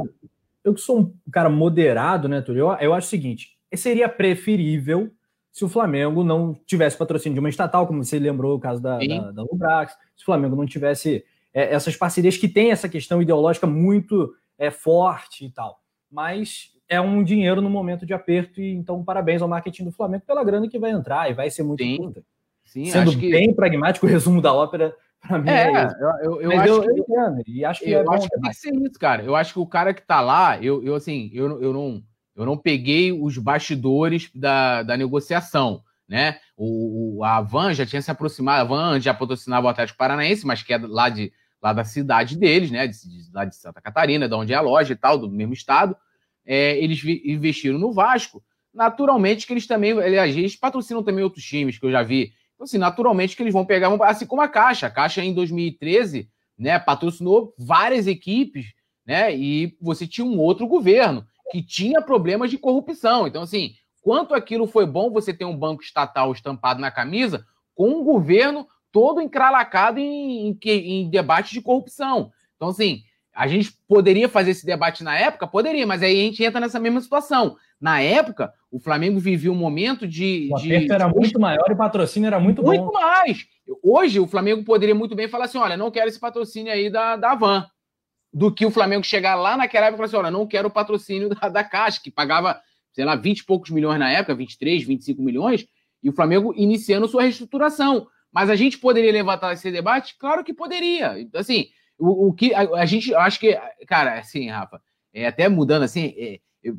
eu 0.65 0.75
que 0.75 0.81
sou 0.81 0.99
um 0.99 1.15
cara 1.31 1.49
moderado, 1.49 2.29
né, 2.29 2.41
Túlio? 2.41 2.73
Eu, 2.73 2.77
eu 2.81 2.95
acho 2.95 3.07
o 3.07 3.11
seguinte: 3.11 3.57
seria 3.75 4.09
preferível 4.09 5.09
se 5.53 5.65
o 5.65 5.69
Flamengo 5.69 6.25
não 6.25 6.55
tivesse 6.67 6.97
patrocínio 6.97 7.35
de 7.35 7.41
uma 7.41 7.49
estatal, 7.49 7.87
como 7.87 8.05
você 8.05 8.19
lembrou 8.19 8.57
o 8.57 8.61
caso 8.61 8.83
da, 8.83 8.99
da, 8.99 9.31
da 9.31 9.43
Lubrax, 9.43 9.93
se 10.17 10.23
o 10.23 10.27
Flamengo 10.27 10.57
não 10.57 10.67
tivesse 10.67 11.25
é, 11.53 11.75
essas 11.75 11.97
parcerias 11.97 12.37
que 12.37 12.49
tem 12.49 12.71
essa 12.71 12.89
questão 12.89 13.21
ideológica 13.21 13.67
muito 13.67 14.35
é, 14.59 14.71
forte 14.71 15.45
e 15.45 15.51
tal. 15.51 15.81
Mas 16.11 16.71
é 16.89 17.01
um 17.01 17.23
dinheiro 17.23 17.61
no 17.61 17.71
momento 17.71 18.05
de 18.05 18.13
aperto, 18.13 18.61
e 18.61 18.75
então 18.75 19.05
parabéns 19.05 19.41
ao 19.41 19.49
marketing 19.49 19.85
do 19.85 19.93
Flamengo 19.93 20.25
pela 20.27 20.43
grana 20.43 20.69
que 20.69 20.79
vai 20.79 20.91
entrar 20.91 21.31
e 21.31 21.35
vai 21.35 21.49
ser 21.51 21.63
muito 21.63 21.83
Sim. 21.83 22.13
Sim, 22.65 22.85
Sendo 22.87 23.19
que... 23.19 23.31
bem 23.31 23.53
pragmático, 23.53 24.07
o 24.07 24.09
resumo 24.09 24.41
da 24.41 24.53
ópera, 24.53 24.95
para 25.21 25.39
mim 25.39 25.51
é, 25.51 25.73
é 25.73 25.89
eu, 26.23 26.41
eu, 26.41 26.61
acho 26.61 26.69
eu, 26.69 26.83
que, 26.83 26.89
eu 26.89 26.97
entendo, 26.99 27.43
e 27.47 27.65
acho 27.65 27.81
que, 27.81 27.91
eu 27.91 28.01
é 28.01 28.15
acho 28.15 28.29
que 28.29 28.41
tem 28.41 28.51
que 28.51 28.57
ser 28.57 28.75
isso, 28.75 28.99
cara. 28.99 29.25
Eu 29.25 29.35
acho 29.35 29.53
que 29.53 29.59
o 29.59 29.67
cara 29.67 29.93
que 29.93 30.03
tá 30.03 30.21
lá, 30.21 30.57
eu, 30.63 30.83
eu 30.85 30.95
assim, 30.95 31.31
eu, 31.35 31.61
eu, 31.61 31.73
não, 31.73 32.01
eu 32.37 32.47
não 32.47 32.57
peguei 32.57 33.13
os 33.13 33.37
bastidores 33.39 34.31
da, 34.33 34.85
da 34.85 34.97
negociação, 34.97 35.83
né? 36.09 36.39
O, 36.57 37.19
o, 37.19 37.25
a 37.25 37.41
Van 37.41 37.75
já 37.75 37.85
tinha 37.85 38.01
se 38.01 38.11
aproximado, 38.11 38.61
a 38.61 38.65
Van 38.65 39.01
já 39.01 39.13
patrocinava 39.13 39.67
o 39.67 39.71
Atlético 39.71 39.99
Paranaense, 39.99 40.47
mas 40.47 40.63
que 40.63 40.73
é 40.73 40.79
lá, 40.79 41.09
de, 41.09 41.33
lá 41.63 41.73
da 41.73 41.85
cidade 41.85 42.37
deles, 42.37 42.71
né? 42.71 42.87
De, 42.87 42.97
de, 42.97 43.33
lá 43.33 43.45
de 43.45 43.57
Santa 43.57 43.81
Catarina, 43.81 44.29
de 44.29 44.35
onde 44.35 44.53
é 44.53 44.57
a 44.57 44.61
loja 44.61 44.93
e 44.93 44.97
tal, 44.97 45.19
do 45.19 45.31
mesmo 45.31 45.53
estado 45.53 45.97
é, 46.47 46.77
eles 46.83 47.03
investiram 47.25 47.79
no 47.79 47.93
Vasco, 47.93 48.43
naturalmente 48.73 49.47
que 49.47 49.53
eles 49.53 49.67
também, 49.67 49.93
aliás, 49.93 50.37
eles 50.37 50.57
patrocinam 50.57 51.03
também 51.03 51.25
outros 51.25 51.45
times 51.45 51.79
que 51.79 51.87
eu 51.87 51.93
já 51.93 52.03
vi. 52.03 52.33
Então, 52.55 52.65
assim, 52.65 52.79
naturalmente 52.79 53.37
que 53.37 53.43
eles 53.43 53.53
vão 53.53 53.65
pegar, 53.65 53.89
assim 54.05 54.27
como 54.27 54.43
a 54.43 54.49
Caixa. 54.49 54.87
A 54.87 54.91
Caixa 54.91 55.23
em 55.23 55.33
2013, 55.35 56.29
né, 56.59 56.79
patrocinou 56.79 57.55
várias 57.59 58.07
equipes, 58.07 58.73
né, 59.07 59.35
e 59.35 59.77
você 59.81 60.07
tinha 60.07 60.25
um 60.25 60.39
outro 60.39 60.67
governo 60.67 61.25
que 61.51 61.63
tinha 61.63 62.03
problemas 62.03 62.51
de 62.51 62.59
corrupção. 62.59 63.27
Então, 63.27 63.43
assim, 63.43 63.75
quanto 64.03 64.35
aquilo 64.35 64.67
foi 64.67 64.87
bom 64.87 65.11
você 65.11 65.33
ter 65.33 65.45
um 65.45 65.57
banco 65.57 65.83
estatal 65.83 66.33
estampado 66.33 66.81
na 66.81 66.91
camisa 66.91 67.47
com 67.75 67.89
um 67.89 68.05
governo 68.05 68.67
todo 68.93 69.21
encralacado 69.21 69.99
em, 69.99 70.49
em, 70.51 71.03
em 71.03 71.11
debate 71.11 71.53
de 71.53 71.63
corrupção. 71.63 72.33
Então, 72.57 72.69
assim, 72.69 73.03
a 73.35 73.47
gente 73.47 73.73
poderia 73.89 74.29
fazer 74.29 74.51
esse 74.51 74.67
debate 74.67 75.05
na 75.05 75.19
época? 75.19 75.47
Poderia, 75.47 75.87
mas 75.87 76.03
aí 76.03 76.21
a 76.21 76.25
gente 76.25 76.45
entra 76.45 76.61
nessa 76.61 76.81
mesma 76.81 77.01
situação. 77.01 77.57
Na 77.81 78.01
época, 78.01 78.53
o 78.71 78.79
Flamengo 78.79 79.19
vivia 79.19 79.51
um 79.51 79.57
momento 79.57 80.07
de. 80.07 80.51
O 80.53 80.57
de... 80.57 80.93
era 80.93 81.09
muito 81.09 81.41
maior 81.41 81.65
e 81.69 81.73
o 81.73 81.77
patrocínio 81.77 82.27
era 82.27 82.39
muito, 82.39 82.63
muito 82.63 82.79
bom. 82.79 82.91
Muito 82.91 83.01
mais. 83.01 83.47
Hoje, 83.83 84.21
o 84.21 84.27
Flamengo 84.27 84.65
poderia 84.65 84.95
muito 84.95 85.15
bem 85.15 85.29
falar 85.29 85.47
assim: 85.47 85.59
olha, 85.59 85.77
não 85.77 85.91
quero 85.91 86.09
esse 86.09 86.21
patrocínio 86.21 86.73
aí 86.73 86.91
da, 86.91 87.17
da 87.17 87.35
Van. 87.35 87.67
Do 88.33 88.53
que 88.53 88.67
o 88.67 88.71
Flamengo 88.71 89.05
chegar 89.05 89.35
lá 89.35 89.57
naquela 89.57 89.87
época 89.87 89.95
e 89.95 89.97
falar 89.97 90.07
assim: 90.07 90.29
olha, 90.29 90.31
não 90.31 90.47
quero 90.47 90.69
o 90.69 90.71
patrocínio 90.71 91.31
da, 91.31 91.49
da 91.49 91.65
Caixa, 91.65 92.01
que 92.03 92.11
pagava, 92.11 92.61
sei 92.93 93.05
lá, 93.05 93.17
20 93.17 93.39
e 93.39 93.45
poucos 93.45 93.71
milhões 93.71 93.99
na 93.99 94.11
época, 94.11 94.35
23, 94.35 94.85
25 94.85 95.23
milhões, 95.23 95.67
e 96.03 96.11
o 96.11 96.13
Flamengo 96.13 96.53
iniciando 96.55 97.09
sua 97.09 97.23
reestruturação. 97.23 98.07
Mas 98.33 98.49
a 98.49 98.57
gente 98.57 98.79
poderia 98.79 99.13
levantar 99.13 99.53
esse 99.53 99.71
debate? 99.71 100.17
Claro 100.19 100.45
que 100.45 100.55
poderia. 100.55 101.29
Assim, 101.35 101.69
o, 101.99 102.29
o 102.29 102.33
que 102.33 102.55
a, 102.55 102.61
a, 102.61 102.87
gente, 102.87 103.15
acho 103.15 103.39
que, 103.39 103.59
cara, 103.87 104.19
assim, 104.19 104.49
Rafa, 104.49 104.81
é, 105.13 105.27
até 105.27 105.49
mudando 105.49 105.83
assim, 105.83 106.15
é, 106.17 106.41
eu, 106.63 106.77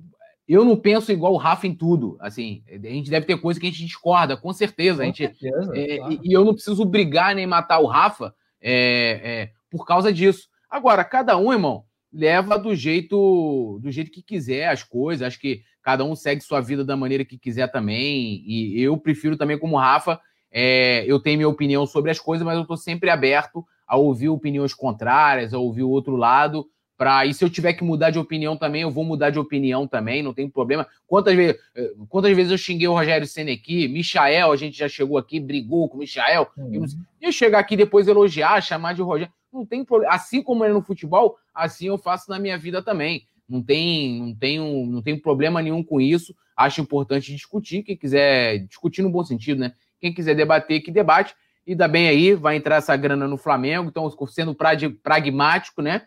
eu, 0.47 0.65
não 0.65 0.75
penso 0.75 1.11
igual 1.11 1.33
o 1.33 1.37
Rafa 1.37 1.67
em 1.67 1.75
tudo. 1.75 2.17
Assim, 2.19 2.63
a 2.67 2.77
gente 2.77 3.09
deve 3.09 3.25
ter 3.25 3.37
coisa 3.37 3.59
que 3.59 3.67
a 3.67 3.69
gente 3.69 3.85
discorda, 3.85 4.37
com 4.37 4.51
certeza. 4.51 4.97
Com 4.97 5.03
a 5.03 5.05
gente, 5.05 5.17
certeza, 5.17 5.71
é, 5.77 5.97
claro. 5.97 6.13
e, 6.13 6.19
e, 6.23 6.33
eu 6.33 6.43
não 6.43 6.53
preciso 6.53 6.85
brigar 6.85 7.35
nem 7.35 7.45
matar 7.45 7.79
o 7.79 7.87
Rafa 7.87 8.33
é, 8.61 9.21
é, 9.23 9.51
por 9.69 9.85
causa 9.85 10.11
disso. 10.11 10.47
Agora, 10.69 11.03
cada 11.03 11.37
um, 11.37 11.51
irmão, 11.51 11.83
leva 12.11 12.57
do 12.57 12.75
jeito 12.75 13.79
do 13.81 13.91
jeito 13.91 14.11
que 14.11 14.23
quiser 14.23 14.69
as 14.69 14.83
coisas. 14.83 15.27
Acho 15.27 15.39
que 15.39 15.61
cada 15.83 16.03
um 16.03 16.15
segue 16.15 16.41
sua 16.41 16.61
vida 16.61 16.83
da 16.83 16.95
maneira 16.97 17.25
que 17.25 17.37
quiser 17.37 17.67
também. 17.71 18.41
E 18.45 18.81
eu 18.81 18.97
prefiro 18.97 19.37
também, 19.37 19.59
como 19.59 19.77
Rafa, 19.77 20.19
é, 20.51 21.05
eu 21.07 21.19
tenho 21.19 21.37
minha 21.37 21.49
opinião 21.49 21.85
sobre 21.85 22.11
as 22.11 22.19
coisas, 22.19 22.45
mas 22.45 22.55
eu 22.55 22.63
estou 22.63 22.77
sempre 22.77 23.09
aberto 23.09 23.65
a 23.87 23.95
ouvir 23.95 24.29
opiniões 24.29 24.73
contrárias, 24.73 25.53
a 25.53 25.57
ouvir 25.57 25.83
o 25.83 25.89
outro 25.89 26.15
lado. 26.15 26.67
Pra... 26.97 27.25
E 27.25 27.33
se 27.33 27.43
eu 27.43 27.49
tiver 27.49 27.73
que 27.73 27.83
mudar 27.83 28.09
de 28.09 28.19
opinião 28.19 28.55
também, 28.55 28.83
eu 28.83 28.91
vou 28.91 29.03
mudar 29.03 29.31
de 29.31 29.39
opinião 29.39 29.87
também, 29.87 30.21
não 30.21 30.33
tem 30.33 30.49
problema. 30.49 30.85
Quantas 31.07 31.35
vezes, 31.35 31.59
eh, 31.75 31.91
quantas 32.07 32.35
vezes 32.35 32.51
eu 32.51 32.57
xinguei 32.57 32.87
o 32.87 32.93
Rogério 32.93 33.25
Senna 33.25 33.51
Michael, 33.51 34.51
a 34.51 34.55
gente 34.55 34.77
já 34.77 34.87
chegou 34.87 35.17
aqui, 35.17 35.39
brigou 35.39 35.89
com 35.89 35.97
o 35.97 35.99
Michael. 35.99 36.47
Uhum. 36.55 36.85
E 37.19 37.31
chegar 37.31 37.59
aqui 37.59 37.75
depois 37.75 38.07
elogiar, 38.07 38.61
chamar 38.61 38.93
de 38.93 39.01
Rogério. 39.01 39.33
Não 39.51 39.65
tem 39.65 39.83
problema. 39.83 40.13
Assim 40.13 40.41
como 40.41 40.63
ele 40.63 40.73
no 40.73 40.81
futebol, 40.81 41.37
assim 41.53 41.87
eu 41.87 41.97
faço 41.97 42.29
na 42.29 42.39
minha 42.39 42.57
vida 42.57 42.81
também. 42.81 43.25
Não 43.47 43.61
tem, 43.61 44.19
não 44.21 44.35
tenho, 44.35 44.85
não 44.85 45.01
tenho 45.01 45.21
problema 45.21 45.61
nenhum 45.61 45.83
com 45.83 45.99
isso. 45.99 46.33
Acho 46.55 46.79
importante 46.79 47.33
discutir. 47.33 47.83
Quem 47.83 47.97
quiser 47.97 48.59
discutir 48.59 49.01
no 49.01 49.09
bom 49.09 49.23
sentido, 49.25 49.59
né? 49.59 49.73
Quem 50.01 50.13
quiser 50.13 50.35
debater, 50.35 50.81
que 50.81 50.91
debate. 50.91 51.33
E 51.65 51.75
dá 51.75 51.87
bem 51.87 52.09
aí, 52.09 52.33
vai 52.33 52.55
entrar 52.55 52.77
essa 52.77 52.95
grana 52.97 53.27
no 53.27 53.37
Flamengo, 53.37 53.87
então 53.87 54.09
sendo 54.27 54.55
pragmático, 55.03 55.81
né? 55.81 56.01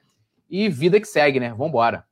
E 0.51 0.69
vida 0.69 1.01
que 1.01 1.07
segue, 1.07 1.39
né? 1.39 1.55
Vambora. 1.57 2.05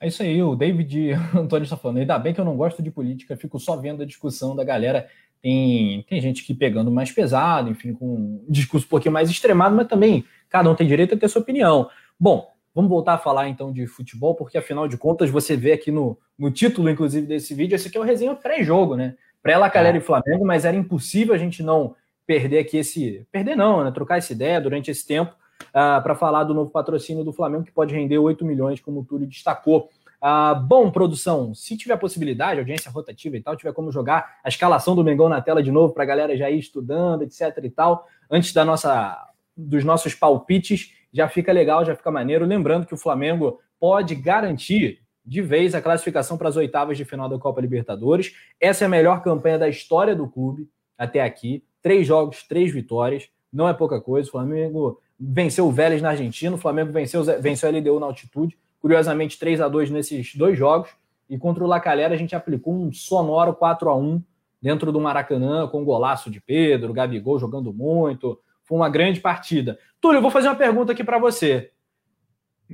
É 0.00 0.08
isso 0.08 0.22
aí, 0.22 0.42
o 0.42 0.56
David 0.56 1.12
Antônio 1.36 1.62
está 1.62 1.76
falando. 1.76 1.98
Ainda 1.98 2.18
bem 2.18 2.34
que 2.34 2.40
eu 2.40 2.44
não 2.44 2.56
gosto 2.56 2.82
de 2.82 2.90
política, 2.90 3.36
fico 3.36 3.60
só 3.60 3.76
vendo 3.76 4.02
a 4.02 4.06
discussão 4.06 4.56
da 4.56 4.64
galera. 4.64 5.06
Tem, 5.40 6.04
tem 6.08 6.20
gente 6.20 6.44
que 6.44 6.54
pegando 6.54 6.90
mais 6.90 7.12
pesado, 7.12 7.70
enfim, 7.70 7.92
com 7.92 8.06
um 8.06 8.44
discurso 8.48 8.86
um 8.86 8.88
pouquinho 8.88 9.12
mais 9.12 9.30
extremado, 9.30 9.76
mas 9.76 9.86
também 9.86 10.24
cada 10.48 10.70
um 10.70 10.74
tem 10.74 10.86
direito 10.86 11.14
a 11.14 11.18
ter 11.18 11.28
sua 11.28 11.42
opinião. 11.42 11.88
Bom, 12.18 12.50
vamos 12.74 12.88
voltar 12.88 13.14
a 13.14 13.18
falar 13.18 13.48
então 13.48 13.72
de 13.72 13.86
futebol, 13.86 14.34
porque 14.34 14.56
afinal 14.56 14.88
de 14.88 14.96
contas 14.96 15.30
você 15.30 15.56
vê 15.56 15.72
aqui 15.72 15.90
no, 15.90 16.18
no 16.38 16.50
título, 16.50 16.88
inclusive, 16.88 17.26
desse 17.26 17.54
vídeo, 17.54 17.74
esse 17.74 17.88
aqui 17.88 17.96
é 17.96 18.00
o 18.00 18.04
resenha 18.04 18.34
pré-jogo, 18.34 18.96
né? 18.96 19.14
Pré-Lacalera 19.42 19.96
é. 19.96 19.98
e 19.98 20.02
Flamengo, 20.02 20.44
mas 20.44 20.64
era 20.64 20.76
impossível 20.76 21.34
a 21.34 21.38
gente 21.38 21.62
não 21.62 21.94
perder 22.26 22.58
aqui 22.58 22.76
esse. 22.76 23.26
Perder 23.32 23.56
não, 23.56 23.82
né? 23.82 23.90
Trocar 23.90 24.18
essa 24.18 24.32
ideia 24.32 24.60
durante 24.60 24.90
esse 24.90 25.06
tempo 25.06 25.32
uh, 25.32 25.66
ah, 25.74 26.00
para 26.00 26.14
falar 26.14 26.44
do 26.44 26.54
novo 26.54 26.70
patrocínio 26.70 27.24
do 27.24 27.32
Flamengo, 27.32 27.64
que 27.64 27.72
pode 27.72 27.94
render 27.94 28.18
8 28.18 28.44
milhões, 28.44 28.80
como 28.80 29.00
o 29.00 29.04
Túlio 29.04 29.26
destacou. 29.26 29.88
Ah, 30.20 30.54
bom, 30.54 30.88
produção, 30.88 31.52
se 31.52 31.76
tiver 31.76 31.96
possibilidade, 31.96 32.60
audiência 32.60 32.88
rotativa 32.92 33.36
e 33.36 33.42
tal, 33.42 33.56
tiver 33.56 33.72
como 33.72 33.90
jogar 33.90 34.36
a 34.44 34.48
escalação 34.48 34.94
do 34.94 35.02
Mengão 35.02 35.28
na 35.28 35.40
tela 35.40 35.60
de 35.60 35.72
novo 35.72 35.92
para 35.92 36.04
a 36.04 36.06
galera 36.06 36.36
já 36.36 36.48
ir 36.48 36.60
estudando, 36.60 37.22
etc 37.22 37.58
e 37.64 37.70
tal, 37.70 38.06
antes 38.30 38.52
da 38.52 38.64
nossa, 38.64 39.18
dos 39.56 39.82
nossos 39.82 40.14
palpites, 40.14 40.92
já 41.12 41.28
fica 41.28 41.52
legal, 41.52 41.84
já 41.84 41.96
fica 41.96 42.08
maneiro. 42.10 42.46
Lembrando 42.46 42.86
que 42.86 42.94
o 42.94 42.96
Flamengo 42.96 43.60
pode 43.80 44.14
garantir 44.14 45.01
de 45.24 45.40
vez 45.40 45.74
a 45.74 45.82
classificação 45.82 46.36
para 46.36 46.48
as 46.48 46.56
oitavas 46.56 46.96
de 46.96 47.04
final 47.04 47.28
da 47.28 47.38
Copa 47.38 47.60
Libertadores. 47.60 48.34
Essa 48.60 48.84
é 48.84 48.86
a 48.86 48.90
melhor 48.90 49.22
campanha 49.22 49.58
da 49.58 49.68
história 49.68 50.14
do 50.14 50.28
clube 50.28 50.68
até 50.98 51.22
aqui. 51.22 51.64
Três 51.80 52.06
jogos, 52.06 52.42
três 52.42 52.72
vitórias. 52.72 53.28
Não 53.52 53.68
é 53.68 53.74
pouca 53.74 54.00
coisa. 54.00 54.28
O 54.28 54.32
Flamengo 54.32 55.00
venceu 55.18 55.66
o 55.66 55.72
Vélez 55.72 56.02
na 56.02 56.10
Argentina, 56.10 56.54
o 56.54 56.58
Flamengo 56.58 56.92
venceu, 56.92 57.22
venceu 57.40 57.68
a 57.68 57.72
LDU 57.72 58.00
na 58.00 58.06
altitude. 58.06 58.58
Curiosamente, 58.80 59.38
3 59.38 59.60
a 59.60 59.68
2 59.68 59.90
nesses 59.90 60.34
dois 60.34 60.58
jogos. 60.58 60.90
E 61.30 61.38
contra 61.38 61.62
o 61.62 61.66
Lacalera, 61.66 62.14
a 62.14 62.16
gente 62.16 62.34
aplicou 62.34 62.74
um 62.74 62.92
sonoro 62.92 63.54
4 63.54 63.88
a 63.88 63.96
1 63.96 64.22
dentro 64.60 64.92
do 64.92 65.00
Maracanã, 65.00 65.66
com 65.68 65.82
um 65.82 65.84
golaço 65.84 66.30
de 66.30 66.40
Pedro, 66.40 66.92
Gabigol 66.92 67.38
jogando 67.38 67.72
muito. 67.72 68.38
Foi 68.64 68.76
uma 68.76 68.88
grande 68.88 69.20
partida. 69.20 69.78
Túlio, 70.00 70.18
eu 70.18 70.22
vou 70.22 70.30
fazer 70.30 70.48
uma 70.48 70.54
pergunta 70.54 70.92
aqui 70.92 71.02
para 71.02 71.18
você. 71.18 71.71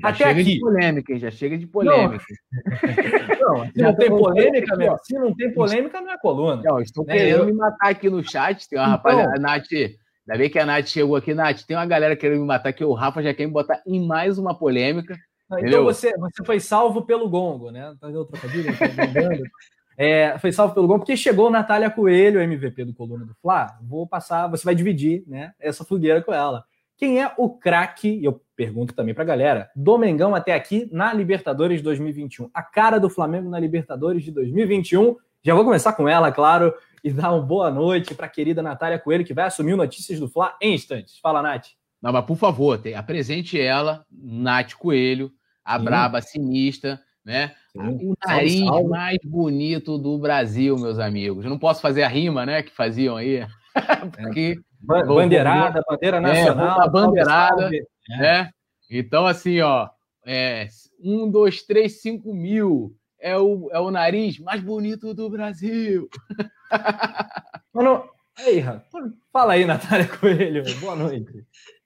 Já 0.01 0.09
Até 0.09 0.19
chega 0.19 0.41
aqui. 0.41 0.55
de 0.55 0.61
polêmica, 0.61 1.13
hein? 1.13 1.19
Já 1.19 1.31
chega 1.31 1.59
de 1.59 1.67
polêmica. 1.67 2.25
Não, 3.41 3.59
não 3.59 3.67
se 3.67 3.83
não 3.83 3.95
tem 3.95 4.09
polêmica, 4.09 4.77
mesmo. 4.77 4.99
Se 5.03 5.15
não 5.15 5.35
tem 5.35 5.53
polêmica, 5.53 6.01
não 6.01 6.11
é 6.11 6.19
coluna. 6.19 6.63
Não, 6.65 6.81
estou 6.81 7.05
né? 7.05 7.15
querendo 7.15 7.39
eu... 7.39 7.47
me 7.47 7.53
matar 7.53 7.89
aqui 7.89 8.11
no 8.11 8.23
chat. 8.23 8.69
Tem 8.69 8.79
uma 8.79 8.85
então... 8.85 8.97
rapaziada. 8.97 9.37
A 9.37 9.41
Nath, 9.41 9.73
ainda 9.73 10.39
bem 10.39 10.51
que 10.51 10.59
a 10.59 10.67
Nath 10.67 10.87
chegou 10.87 11.17
aqui. 11.17 11.35
Nath, 11.35 11.63
tem 11.63 11.77
uma 11.77 11.87
galera 11.87 12.17
querendo 12.17 12.41
me 12.41 12.47
matar 12.47 12.73
que 12.73 12.85
o 12.85 12.93
Rafa 12.93 13.23
já 13.23 13.33
quer 13.33 13.47
me 13.47 13.53
botar 13.53 13.83
em 13.87 14.07
mais 14.07 14.39
uma 14.39 14.57
polêmica. 14.57 15.17
então 15.59 15.85
você, 15.85 16.17
você 16.17 16.45
foi 16.45 16.61
salvo 16.61 17.03
pelo 17.03 17.29
gongo, 17.29 17.71
né? 17.71 17.95
Tá 18.01 18.09
deu 18.09 18.25
trocadilho? 18.25 18.69
É, 20.01 20.39
foi 20.39 20.53
salvo 20.53 20.75
pelo 20.75 20.87
gongo 20.87 21.01
porque 21.01 21.17
chegou 21.17 21.51
Natália 21.51 21.91
Coelho, 21.91 22.41
MVP 22.41 22.85
do 22.85 22.95
Coluna 22.95 23.27
do 23.27 23.35
Fla. 23.43 23.67
Vou 23.83 24.07
passar, 24.07 24.47
você 24.47 24.65
vai 24.65 24.73
dividir, 24.73 25.25
né? 25.27 25.51
Essa 25.59 25.85
fogueira 25.85 26.23
com 26.23 26.33
ela. 26.33 26.65
Quem 26.99 27.23
é 27.23 27.33
o 27.39 27.49
craque, 27.49 28.09
e 28.09 28.25
eu 28.25 28.43
pergunto 28.57 28.93
também 28.93 29.15
para 29.15 29.23
a 29.23 29.27
galera, 29.27 29.71
Domengão 29.75 30.35
até 30.35 30.53
aqui 30.53 30.89
na 30.91 31.15
Libertadores 31.15 31.81
2021? 31.81 32.51
A 32.53 32.61
cara 32.61 32.99
do 32.99 33.09
Flamengo 33.09 33.49
na 33.49 33.61
Libertadores 33.61 34.25
de 34.25 34.33
2021. 34.33 35.15
Já 35.41 35.55
vou 35.55 35.65
começar 35.65 35.93
com 35.93 36.09
ela, 36.09 36.33
claro, 36.33 36.75
e 37.05 37.13
dar 37.13 37.33
uma 37.33 37.41
boa 37.41 37.71
noite 37.71 38.17
para 38.17 38.27
a 38.27 38.29
querida 38.29 38.61
Natália 38.61 38.99
Coelho, 38.99 39.25
que 39.25 39.33
vai 39.33 39.47
assumir 39.47 39.77
Notícias 39.77 40.19
do 40.19 40.29
Fla 40.29 40.57
em 40.61 40.75
instantes. 40.75 41.21
Fala, 41.21 41.41
Nath. 41.41 41.69
Não, 42.03 42.13
mas 42.13 42.25
por 42.25 42.37
favor, 42.37 42.81
apresente 42.97 43.61
ela, 43.61 44.05
Nath 44.11 44.75
Coelho, 44.75 45.31
a 45.65 45.79
Sim. 45.79 45.85
braba 45.85 46.21
sinistra, 46.21 47.01
né? 47.25 47.55
Sim. 47.71 48.09
O 48.11 48.17
nariz 48.27 48.55
salve, 48.55 48.67
salve. 48.67 48.89
mais 48.89 49.19
bonito 49.25 49.99
do 49.99 50.19
Brasil, 50.19 50.77
meus 50.77 50.99
amigos. 50.99 51.45
Eu 51.45 51.51
não 51.51 51.59
posso 51.61 51.81
fazer 51.81 52.03
a 52.03 52.09
rima, 52.09 52.45
né, 52.45 52.61
que 52.61 52.73
faziam 52.73 53.17
aí. 53.17 53.47
Porque 54.21 54.59
Bandeirada, 54.81 55.83
bandeira 55.89 56.21
nacional. 56.21 56.83
É, 56.83 56.91
bandeirada, 56.91 57.71
né? 58.09 58.51
Então, 58.91 59.27
assim, 59.27 59.61
ó, 59.61 59.89
é, 60.25 60.69
um, 61.03 61.31
dois, 61.31 61.63
três, 61.63 62.01
cinco 62.01 62.33
mil 62.33 62.97
é 63.19 63.37
o, 63.37 63.69
é 63.73 63.81
o 63.81 63.91
nariz 63.91 64.39
mais 64.39 64.63
bonito 64.63 65.13
do 65.13 65.29
Brasil. 65.29 66.09
Mano, 67.75 68.09
aí, 68.37 68.65
fala 69.33 69.55
aí, 69.55 69.65
Natália 69.65 70.07
Coelho. 70.07 70.63
Boa 70.81 70.95
noite. 70.97 71.45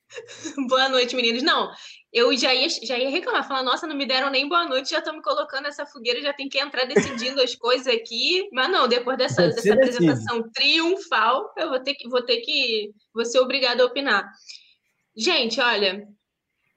Boa 0.68 0.88
noite, 0.88 1.16
meninos. 1.16 1.42
Não, 1.42 1.70
eu 2.12 2.36
já 2.36 2.54
ia, 2.54 2.68
já 2.68 2.98
ia 2.98 3.08
reclamar, 3.08 3.48
falar, 3.48 3.62
nossa, 3.62 3.86
não 3.86 3.96
me 3.96 4.04
deram 4.04 4.28
nem 4.28 4.46
boa 4.46 4.66
noite, 4.66 4.90
já 4.90 4.98
estão 4.98 5.14
me 5.14 5.22
colocando 5.22 5.62
nessa 5.62 5.86
fogueira, 5.86 6.20
já 6.20 6.34
tem 6.34 6.48
que 6.48 6.58
entrar 6.58 6.84
decidindo 6.84 7.40
as 7.40 7.54
coisas 7.54 7.86
aqui. 7.86 8.48
Mas 8.52 8.70
não, 8.70 8.86
depois 8.86 9.16
dessa, 9.16 9.48
dessa 9.48 9.72
apresentação 9.72 10.42
triunfal, 10.52 11.52
eu 11.56 11.70
vou 11.70 11.80
ter 11.80 11.94
que, 11.94 12.08
vou 12.08 12.22
ter 12.22 12.42
que, 12.42 12.92
vou 13.14 13.24
ser 13.24 13.38
obrigada 13.40 13.82
a 13.82 13.86
opinar. 13.86 14.30
Gente, 15.16 15.58
olha, 15.58 16.06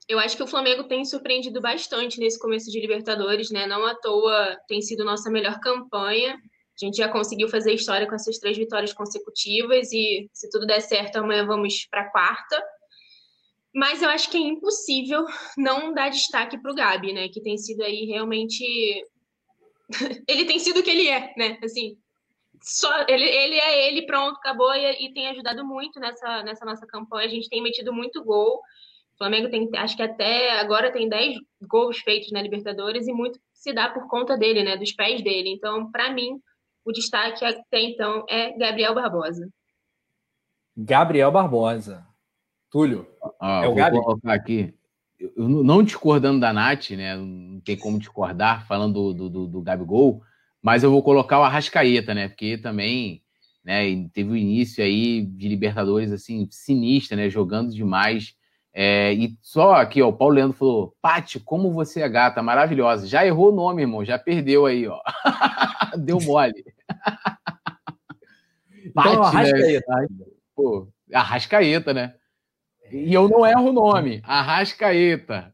eu 0.07 0.19
acho 0.19 0.37
que 0.37 0.43
o 0.43 0.47
Flamengo 0.47 0.85
tem 0.85 1.03
surpreendido 1.03 1.59
bastante 1.59 2.17
nesse 2.17 2.39
começo 2.39 2.71
de 2.71 2.79
Libertadores, 2.79 3.51
né? 3.51 3.67
Não 3.67 3.85
à 3.85 3.93
toa 3.93 4.57
tem 4.67 4.81
sido 4.81 5.03
nossa 5.03 5.29
melhor 5.29 5.59
campanha. 5.59 6.35
A 6.35 6.85
gente 6.85 6.97
já 6.97 7.09
conseguiu 7.09 7.49
fazer 7.49 7.73
história 7.73 8.07
com 8.07 8.15
essas 8.15 8.37
três 8.37 8.57
vitórias 8.57 8.93
consecutivas 8.93 9.91
e, 9.91 10.29
se 10.31 10.49
tudo 10.49 10.65
der 10.65 10.81
certo, 10.81 11.17
amanhã 11.17 11.45
vamos 11.45 11.87
para 11.89 12.01
a 12.01 12.11
quarta. 12.11 12.63
Mas 13.75 14.01
eu 14.01 14.09
acho 14.09 14.31
que 14.31 14.37
é 14.37 14.39
impossível 14.39 15.25
não 15.57 15.93
dar 15.93 16.07
destaque 16.07 16.57
para 16.57 16.71
o 16.71 16.75
Gabi, 16.75 17.11
né? 17.11 17.27
Que 17.27 17.41
tem 17.41 17.57
sido 17.57 17.83
aí 17.83 18.05
realmente. 18.05 18.63
ele 20.29 20.45
tem 20.45 20.57
sido 20.59 20.79
o 20.79 20.83
que 20.83 20.89
ele 20.89 21.09
é, 21.09 21.33
né? 21.37 21.59
Assim, 21.61 21.97
só 22.61 23.01
ele, 23.09 23.25
ele 23.25 23.55
é 23.55 23.89
ele, 23.89 24.05
pronto, 24.05 24.37
acabou 24.37 24.73
e, 24.73 25.05
e, 25.05 25.13
tem 25.13 25.27
ajudado 25.27 25.65
muito 25.65 25.99
nessa, 25.99 26.41
nessa 26.43 26.63
nossa 26.63 26.87
campanha. 26.87 27.27
A 27.27 27.29
gente 27.29 27.49
tem 27.49 27.61
metido 27.61 27.91
muito 27.91 28.23
gol. 28.23 28.61
O 29.13 29.17
Flamengo 29.17 29.49
tem, 29.49 29.69
acho 29.75 29.97
que 29.97 30.03
até 30.03 30.57
agora 30.59 30.89
tem 30.89 31.09
10 31.09 31.35
gols 31.67 31.99
feitos 31.99 32.31
na 32.31 32.41
Libertadores 32.41 33.07
e 33.07 33.13
muito 33.13 33.37
se 33.53 33.73
dá 33.73 33.89
por 33.89 34.07
conta 34.07 34.37
dele, 34.37 34.63
né? 34.63 34.77
Dos 34.77 34.93
pés 34.93 35.21
dele. 35.21 35.49
Então, 35.49 35.91
para 35.91 36.13
mim, 36.13 36.39
o 36.85 36.93
destaque 36.93 37.43
até 37.43 37.81
então 37.81 38.23
é 38.29 38.57
Gabriel 38.57 38.95
Barbosa. 38.95 39.49
Gabriel 40.77 41.31
Barbosa. 41.31 42.14
Túlio. 42.75 43.07
Ah, 43.39 43.61
é 43.63 43.67
o 43.67 43.69
vou 43.69 43.75
Gabi? 43.75 44.01
colocar 44.01 44.33
aqui. 44.33 44.73
Eu, 45.17 45.47
não 45.47 45.81
discordando 45.81 46.41
da 46.41 46.51
Nath, 46.51 46.89
né? 46.89 47.15
Não 47.15 47.61
tem 47.61 47.77
como 47.77 47.97
discordar 47.97 48.67
falando 48.67 49.13
do, 49.13 49.29
do, 49.29 49.47
do 49.47 49.61
Gabigol, 49.61 50.21
mas 50.61 50.83
eu 50.83 50.91
vou 50.91 51.01
colocar 51.01 51.39
o 51.39 51.43
Arrascaeta, 51.43 52.13
né? 52.13 52.27
Porque 52.27 52.57
também 52.57 53.21
né, 53.63 54.09
teve 54.11 54.29
o 54.29 54.35
início 54.35 54.83
aí 54.83 55.25
de 55.25 55.47
Libertadores 55.47 56.11
assim, 56.11 56.45
sinistra, 56.51 57.15
né? 57.15 57.29
Jogando 57.29 57.71
demais. 57.71 58.35
É, 58.73 59.13
e 59.13 59.37
só 59.41 59.75
aqui, 59.75 60.01
ó, 60.01 60.09
o 60.09 60.17
Paulo 60.17 60.35
Leandro 60.35 60.57
falou: 60.57 60.93
Pati, 61.01 61.39
como 61.39 61.71
você 61.71 62.01
é 62.01 62.09
gata, 62.09 62.43
maravilhosa. 62.43 63.07
Já 63.07 63.25
errou 63.25 63.53
o 63.53 63.55
nome, 63.55 63.83
irmão, 63.83 64.03
já 64.03 64.19
perdeu 64.19 64.65
aí, 64.65 64.85
ó. 64.85 64.99
Deu 65.97 66.19
mole. 66.19 66.61
então, 68.85 68.93
Pati, 68.93 69.15
Arrascaeta. 69.17 69.95
Né? 69.95 70.07
Pô, 70.53 70.89
Arrascaeta, 71.13 71.93
né? 71.93 72.15
E 72.91 73.13
eu 73.13 73.27
não 73.27 73.45
erro 73.45 73.69
o 73.69 73.73
nome, 73.73 74.21
Arrascaeta. 74.23 75.53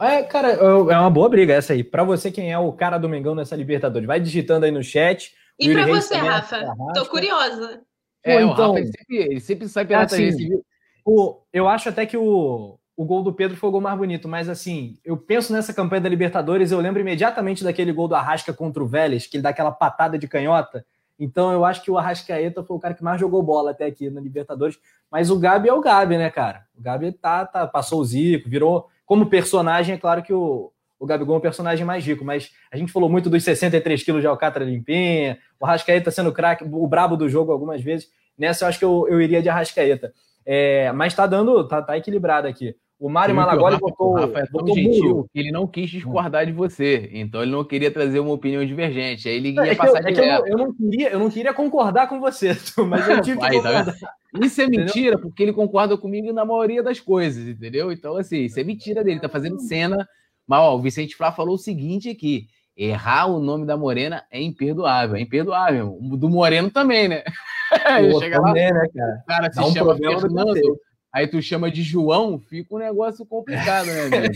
É, 0.00 0.22
cara, 0.24 0.48
é 0.48 0.98
uma 0.98 1.10
boa 1.10 1.28
briga 1.28 1.54
essa 1.54 1.72
aí. 1.72 1.84
Para 1.84 2.04
você, 2.04 2.30
quem 2.30 2.52
é 2.52 2.58
o 2.58 2.72
cara 2.72 2.98
do 2.98 3.08
Mengão 3.08 3.34
nessa 3.34 3.54
Libertadores? 3.54 4.06
Vai 4.06 4.20
digitando 4.20 4.64
aí 4.64 4.72
no 4.72 4.82
chat. 4.82 5.34
E 5.58 5.72
para 5.72 5.86
você, 5.86 6.16
Rafa? 6.16 6.64
Tô 6.94 7.06
curiosa. 7.06 7.80
É, 8.24 8.38
Pô, 8.38 8.52
então, 8.52 8.70
o 8.70 8.74
Rafa, 8.74 8.78
ele 8.80 8.86
sempre, 8.88 9.16
ele 9.16 9.40
sempre 9.40 9.68
sai 9.68 9.84
pela 9.84 10.02
assim, 10.02 10.62
o, 11.04 11.40
Eu 11.52 11.68
acho 11.68 11.88
até 11.88 12.04
que 12.04 12.16
o, 12.16 12.78
o 12.96 13.04
gol 13.04 13.22
do 13.22 13.32
Pedro 13.32 13.56
foi 13.56 13.68
o 13.68 13.72
gol 13.72 13.80
mais 13.80 13.96
bonito, 13.96 14.28
mas 14.28 14.48
assim, 14.48 14.98
eu 15.04 15.16
penso 15.16 15.52
nessa 15.52 15.72
campanha 15.72 16.02
da 16.02 16.08
Libertadores, 16.08 16.70
eu 16.70 16.80
lembro 16.80 17.00
imediatamente 17.00 17.62
daquele 17.62 17.92
gol 17.92 18.08
do 18.08 18.16
Arrasca 18.16 18.52
contra 18.52 18.82
o 18.82 18.88
Vélez, 18.88 19.26
que 19.26 19.36
ele 19.36 19.42
dá 19.42 19.50
aquela 19.50 19.70
patada 19.70 20.18
de 20.18 20.26
canhota. 20.26 20.84
Então 21.18 21.52
eu 21.52 21.64
acho 21.64 21.82
que 21.82 21.90
o 21.90 21.98
Arrascaeta 21.98 22.62
foi 22.62 22.76
o 22.76 22.80
cara 22.80 22.94
que 22.94 23.02
mais 23.02 23.20
jogou 23.20 23.42
bola 23.42 23.72
até 23.72 23.86
aqui 23.86 24.08
na 24.08 24.20
Libertadores. 24.20 24.78
Mas 25.10 25.30
o 25.30 25.38
Gabi 25.38 25.68
é 25.68 25.74
o 25.74 25.80
Gabi, 25.80 26.16
né, 26.16 26.30
cara? 26.30 26.64
O 26.76 26.82
Gabi 26.82 27.12
tá, 27.12 27.44
tá, 27.44 27.66
passou 27.66 28.00
o 28.00 28.04
Zico, 28.04 28.48
virou. 28.48 28.86
Como 29.04 29.26
personagem, 29.26 29.94
é 29.94 29.98
claro 29.98 30.22
que 30.22 30.32
o, 30.32 30.70
o 30.98 31.06
Gabigol 31.06 31.36
é 31.36 31.38
um 31.38 31.42
personagem 31.42 31.84
mais 31.84 32.04
rico, 32.04 32.24
mas 32.24 32.50
a 32.70 32.76
gente 32.76 32.92
falou 32.92 33.08
muito 33.08 33.30
dos 33.30 33.42
63 33.42 34.02
quilos 34.02 34.20
de 34.20 34.26
Alcatra 34.26 34.64
limpinha, 34.64 35.38
o 35.58 35.64
Arrascaeta 35.64 36.10
sendo 36.10 36.32
craque, 36.32 36.64
o 36.64 36.86
brabo 36.86 37.16
do 37.16 37.28
jogo 37.28 37.50
algumas 37.50 37.82
vezes. 37.82 38.08
Nessa 38.36 38.64
eu 38.64 38.68
acho 38.68 38.78
que 38.78 38.84
eu, 38.84 39.06
eu 39.08 39.20
iria 39.20 39.42
de 39.42 39.48
Arrascaeta. 39.48 40.12
É, 40.44 40.92
mas 40.92 41.14
tá 41.14 41.26
dando, 41.26 41.66
tá, 41.66 41.82
tá 41.82 41.96
equilibrado 41.96 42.46
aqui. 42.46 42.76
O 42.98 43.08
Mário 43.08 43.32
Malagoli 43.32 43.74
Rafa, 43.74 43.86
botou. 43.86 44.10
O 44.10 44.14
Rafa 44.14 44.40
é 44.40 44.46
tão 44.46 44.66
gentil 44.66 45.28
que 45.32 45.38
ele 45.38 45.52
não 45.52 45.68
quis 45.68 45.88
discordar 45.88 46.44
de 46.44 46.52
você. 46.52 47.08
Então 47.12 47.42
ele 47.42 47.52
não 47.52 47.64
queria 47.64 47.92
trazer 47.92 48.18
uma 48.18 48.32
opinião 48.32 48.64
divergente. 48.66 49.28
Aí 49.28 49.36
ele 49.36 49.52
ia 49.52 49.72
é 49.72 49.74
passar 49.76 50.02
eu, 50.02 50.22
é 50.22 50.38
eu, 50.38 50.46
eu, 50.46 50.58
não 50.58 50.74
queria, 50.74 51.10
eu 51.10 51.18
não 51.20 51.30
queria 51.30 51.54
concordar 51.54 52.08
com 52.08 52.18
você, 52.18 52.56
mas 52.88 53.08
eu 53.08 53.22
tive 53.22 53.38
que 53.38 53.62
tá 53.62 53.94
Isso 54.42 54.60
é 54.60 54.66
mentira, 54.66 55.14
entendeu? 55.14 55.20
porque 55.20 55.42
ele 55.44 55.52
concorda 55.52 55.96
comigo 55.96 56.32
na 56.32 56.44
maioria 56.44 56.82
das 56.82 56.98
coisas, 56.98 57.46
entendeu? 57.46 57.92
Então, 57.92 58.16
assim, 58.16 58.42
isso 58.42 58.58
é 58.58 58.64
mentira 58.64 59.04
dele, 59.04 59.20
tá 59.20 59.28
fazendo 59.28 59.60
cena. 59.60 60.08
Mas 60.44 60.58
ó, 60.58 60.74
o 60.74 60.80
Vicente 60.80 61.14
Flá 61.14 61.30
falou 61.30 61.54
o 61.54 61.58
seguinte 61.58 62.10
aqui: 62.10 62.48
errar 62.76 63.26
o 63.26 63.38
nome 63.38 63.64
da 63.64 63.76
Morena 63.76 64.24
é 64.28 64.42
imperdoável. 64.42 65.14
É 65.14 65.20
imperdoável. 65.20 65.98
Do 66.00 66.28
Moreno 66.28 66.68
também, 66.68 67.06
né? 67.06 67.22
Pô, 68.10 68.18
Chega 68.18 68.42
também, 68.42 68.72
lá, 68.72 68.80
né, 68.80 68.88
cara? 68.92 69.20
O 69.22 69.26
cara 69.26 69.52
se 69.52 69.56
Dá 69.56 69.62
chama 69.66 69.92
um 69.92 69.96
Fernando 69.96 70.78
aí 71.12 71.26
tu 71.26 71.40
chama 71.42 71.70
de 71.70 71.82
João, 71.82 72.38
fica 72.38 72.74
um 72.74 72.78
negócio 72.78 73.24
complicado, 73.26 73.86
né? 73.86 74.30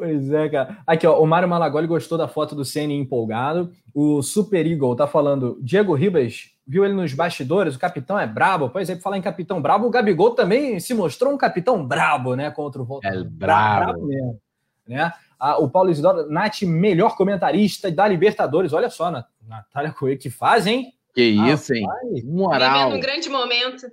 Pois 0.00 0.32
é, 0.32 0.48
cara. 0.48 0.78
Aqui, 0.86 1.06
ó, 1.06 1.22
o 1.22 1.26
Mário 1.26 1.46
Malagoli 1.46 1.86
gostou 1.86 2.16
da 2.16 2.26
foto 2.26 2.54
do 2.54 2.64
Ceni 2.64 2.94
empolgado. 2.94 3.70
O 3.94 4.22
Super 4.22 4.66
Eagle 4.66 4.96
tá 4.96 5.06
falando, 5.06 5.58
Diego 5.60 5.92
Ribas 5.92 6.52
viu 6.66 6.86
ele 6.86 6.94
nos 6.94 7.12
bastidores, 7.12 7.74
o 7.74 7.78
capitão 7.78 8.18
é 8.18 8.26
brabo. 8.26 8.70
Pois 8.70 8.88
é, 8.88 8.96
falar 8.96 9.18
em 9.18 9.22
capitão 9.22 9.60
brabo, 9.60 9.86
o 9.86 9.90
Gabigol 9.90 10.30
também 10.30 10.80
se 10.80 10.94
mostrou 10.94 11.34
um 11.34 11.36
capitão 11.36 11.86
brabo, 11.86 12.34
né, 12.34 12.50
contra 12.50 12.80
o 12.80 12.84
Volta. 12.86 13.08
É 13.08 13.22
brabo. 13.22 13.92
brabo 13.92 14.06
mesmo. 14.06 14.40
né? 14.88 15.12
Ah, 15.38 15.58
o 15.58 15.68
Paulo 15.68 15.90
Isidoro, 15.90 16.30
Nath, 16.30 16.62
melhor 16.62 17.14
comentarista 17.14 17.90
da 17.90 18.08
Libertadores. 18.08 18.72
Olha 18.72 18.88
só, 18.88 19.10
Natália 19.46 19.92
Coelho, 19.92 20.18
que 20.18 20.30
faz, 20.30 20.66
hein? 20.66 20.94
Que 21.12 21.24
isso, 21.24 21.74
ah, 21.74 21.76
hein? 21.76 22.24
Moral. 22.24 22.84
Vivendo 22.84 22.96
um 22.96 23.00
grande 23.00 23.28
momento. 23.28 23.86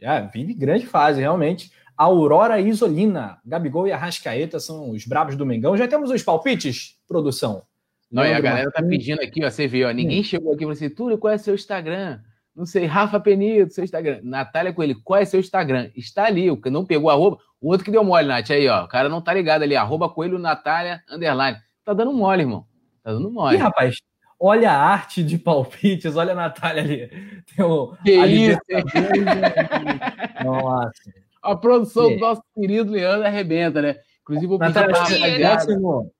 É, 0.00 0.22
vive 0.22 0.54
grande 0.54 0.86
fase, 0.86 1.20
realmente. 1.20 1.70
Aurora 1.96 2.58
Isolina, 2.58 3.38
Gabigol 3.44 3.86
e 3.86 3.92
Arrascaeta 3.92 4.58
são 4.58 4.90
os 4.90 5.04
brabos 5.04 5.36
do 5.36 5.44
Mengão. 5.44 5.76
Já 5.76 5.86
temos 5.86 6.10
os 6.10 6.22
palpites, 6.22 6.96
produção? 7.06 7.62
Não, 8.10 8.24
e 8.24 8.32
a 8.32 8.40
galera 8.40 8.70
tá 8.72 8.82
pedindo 8.82 9.20
aqui, 9.20 9.44
ó, 9.44 9.50
você 9.50 9.68
viu, 9.68 9.86
ó, 9.86 9.92
ninguém 9.92 10.20
hum. 10.20 10.24
chegou 10.24 10.52
aqui 10.52 10.62
e 10.62 10.64
falou 10.64 10.72
assim, 10.72 10.90
Túlio, 10.90 11.18
qual 11.18 11.32
é 11.32 11.38
seu 11.38 11.54
Instagram? 11.54 12.18
Não 12.56 12.66
sei, 12.66 12.84
Rafa 12.84 13.20
Penido, 13.20 13.72
seu 13.72 13.84
Instagram. 13.84 14.20
Natália 14.24 14.72
Coelho, 14.72 15.00
qual 15.04 15.20
é 15.20 15.24
seu 15.24 15.38
Instagram? 15.38 15.90
Está 15.94 16.24
ali, 16.24 16.50
o 16.50 16.56
que 16.56 16.70
não 16.70 16.84
pegou 16.84 17.08
arroba, 17.08 17.38
o 17.60 17.68
outro 17.68 17.84
que 17.84 17.90
deu 17.90 18.02
mole, 18.02 18.26
Nath, 18.26 18.50
aí, 18.50 18.66
ó, 18.66 18.84
o 18.84 18.88
cara 18.88 19.08
não 19.08 19.20
tá 19.20 19.32
ligado 19.32 19.62
ali, 19.62 19.76
arroba 19.76 20.08
Coelho 20.08 20.38
Natália, 20.38 21.02
underline. 21.08 21.58
Tá 21.84 21.92
dando 21.92 22.12
mole, 22.12 22.42
irmão. 22.42 22.66
Tá 23.02 23.12
dando 23.12 23.30
mole. 23.30 23.56
Ih, 23.56 23.60
rapaz, 23.60 23.98
olha 24.40 24.72
a 24.72 24.82
arte 24.82 25.22
de 25.22 25.36
palpites, 25.36 26.16
olha 26.16 26.32
a 26.32 26.36
Natália 26.36 26.82
ali. 26.82 27.08
Tem 27.54 27.64
o, 27.64 27.94
que 28.02 28.12
isso? 28.12 28.60
Nossa. 30.42 30.92
A 31.42 31.54
produção 31.54 32.08
que? 32.08 32.14
do 32.14 32.20
nosso 32.20 32.42
querido 32.54 32.90
Leandro 32.90 33.26
arrebenta, 33.26 33.82
né? 33.82 33.96
Inclusive, 34.22 34.54
o 34.54 34.58
Natália, 34.58 34.94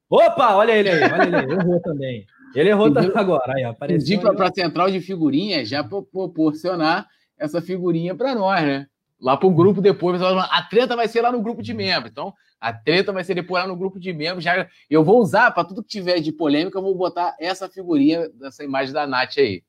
Opa, 0.08 0.56
olha 0.56 0.72
ele 0.72 0.90
aí, 0.90 1.02
olha 1.02 1.22
ele 1.24 1.36
aí. 1.36 1.50
Errou 1.50 1.80
também. 1.80 2.26
Ele 2.54 2.68
errou 2.68 2.92
também 2.92 3.12
agora. 3.14 3.54
Aí, 3.54 3.64
apareceu. 3.64 4.18
Pedi 4.18 4.36
para 4.36 4.48
a 4.48 4.52
central 4.52 4.90
de 4.90 5.00
figurinhas 5.00 5.68
já 5.68 5.84
proporcionar 5.84 7.06
essa 7.38 7.62
figurinha 7.62 8.14
para 8.14 8.34
nós, 8.34 8.62
né? 8.62 8.86
Lá 9.20 9.36
para 9.36 9.46
o 9.46 9.54
grupo 9.54 9.80
depois, 9.80 10.20
a 10.20 10.62
treta 10.68 10.96
vai 10.96 11.06
ser 11.06 11.20
lá 11.20 11.30
no 11.30 11.42
grupo 11.42 11.62
de 11.62 11.72
membros. 11.72 12.10
Então, 12.10 12.34
a 12.60 12.72
treta 12.72 13.12
vai 13.12 13.24
ser 13.24 13.44
lá 13.48 13.66
no 13.66 13.76
grupo 13.76 13.98
de 13.98 14.12
membros. 14.12 14.44
Já, 14.44 14.68
eu 14.88 15.02
vou 15.02 15.18
usar 15.18 15.50
para 15.50 15.64
tudo 15.64 15.82
que 15.82 15.88
tiver 15.88 16.20
de 16.20 16.30
polêmica, 16.30 16.78
eu 16.78 16.82
vou 16.82 16.94
botar 16.94 17.34
essa 17.40 17.68
figurinha, 17.68 18.28
dessa 18.30 18.62
imagem 18.62 18.92
da 18.92 19.06
Nath 19.06 19.38
aí. 19.38 19.62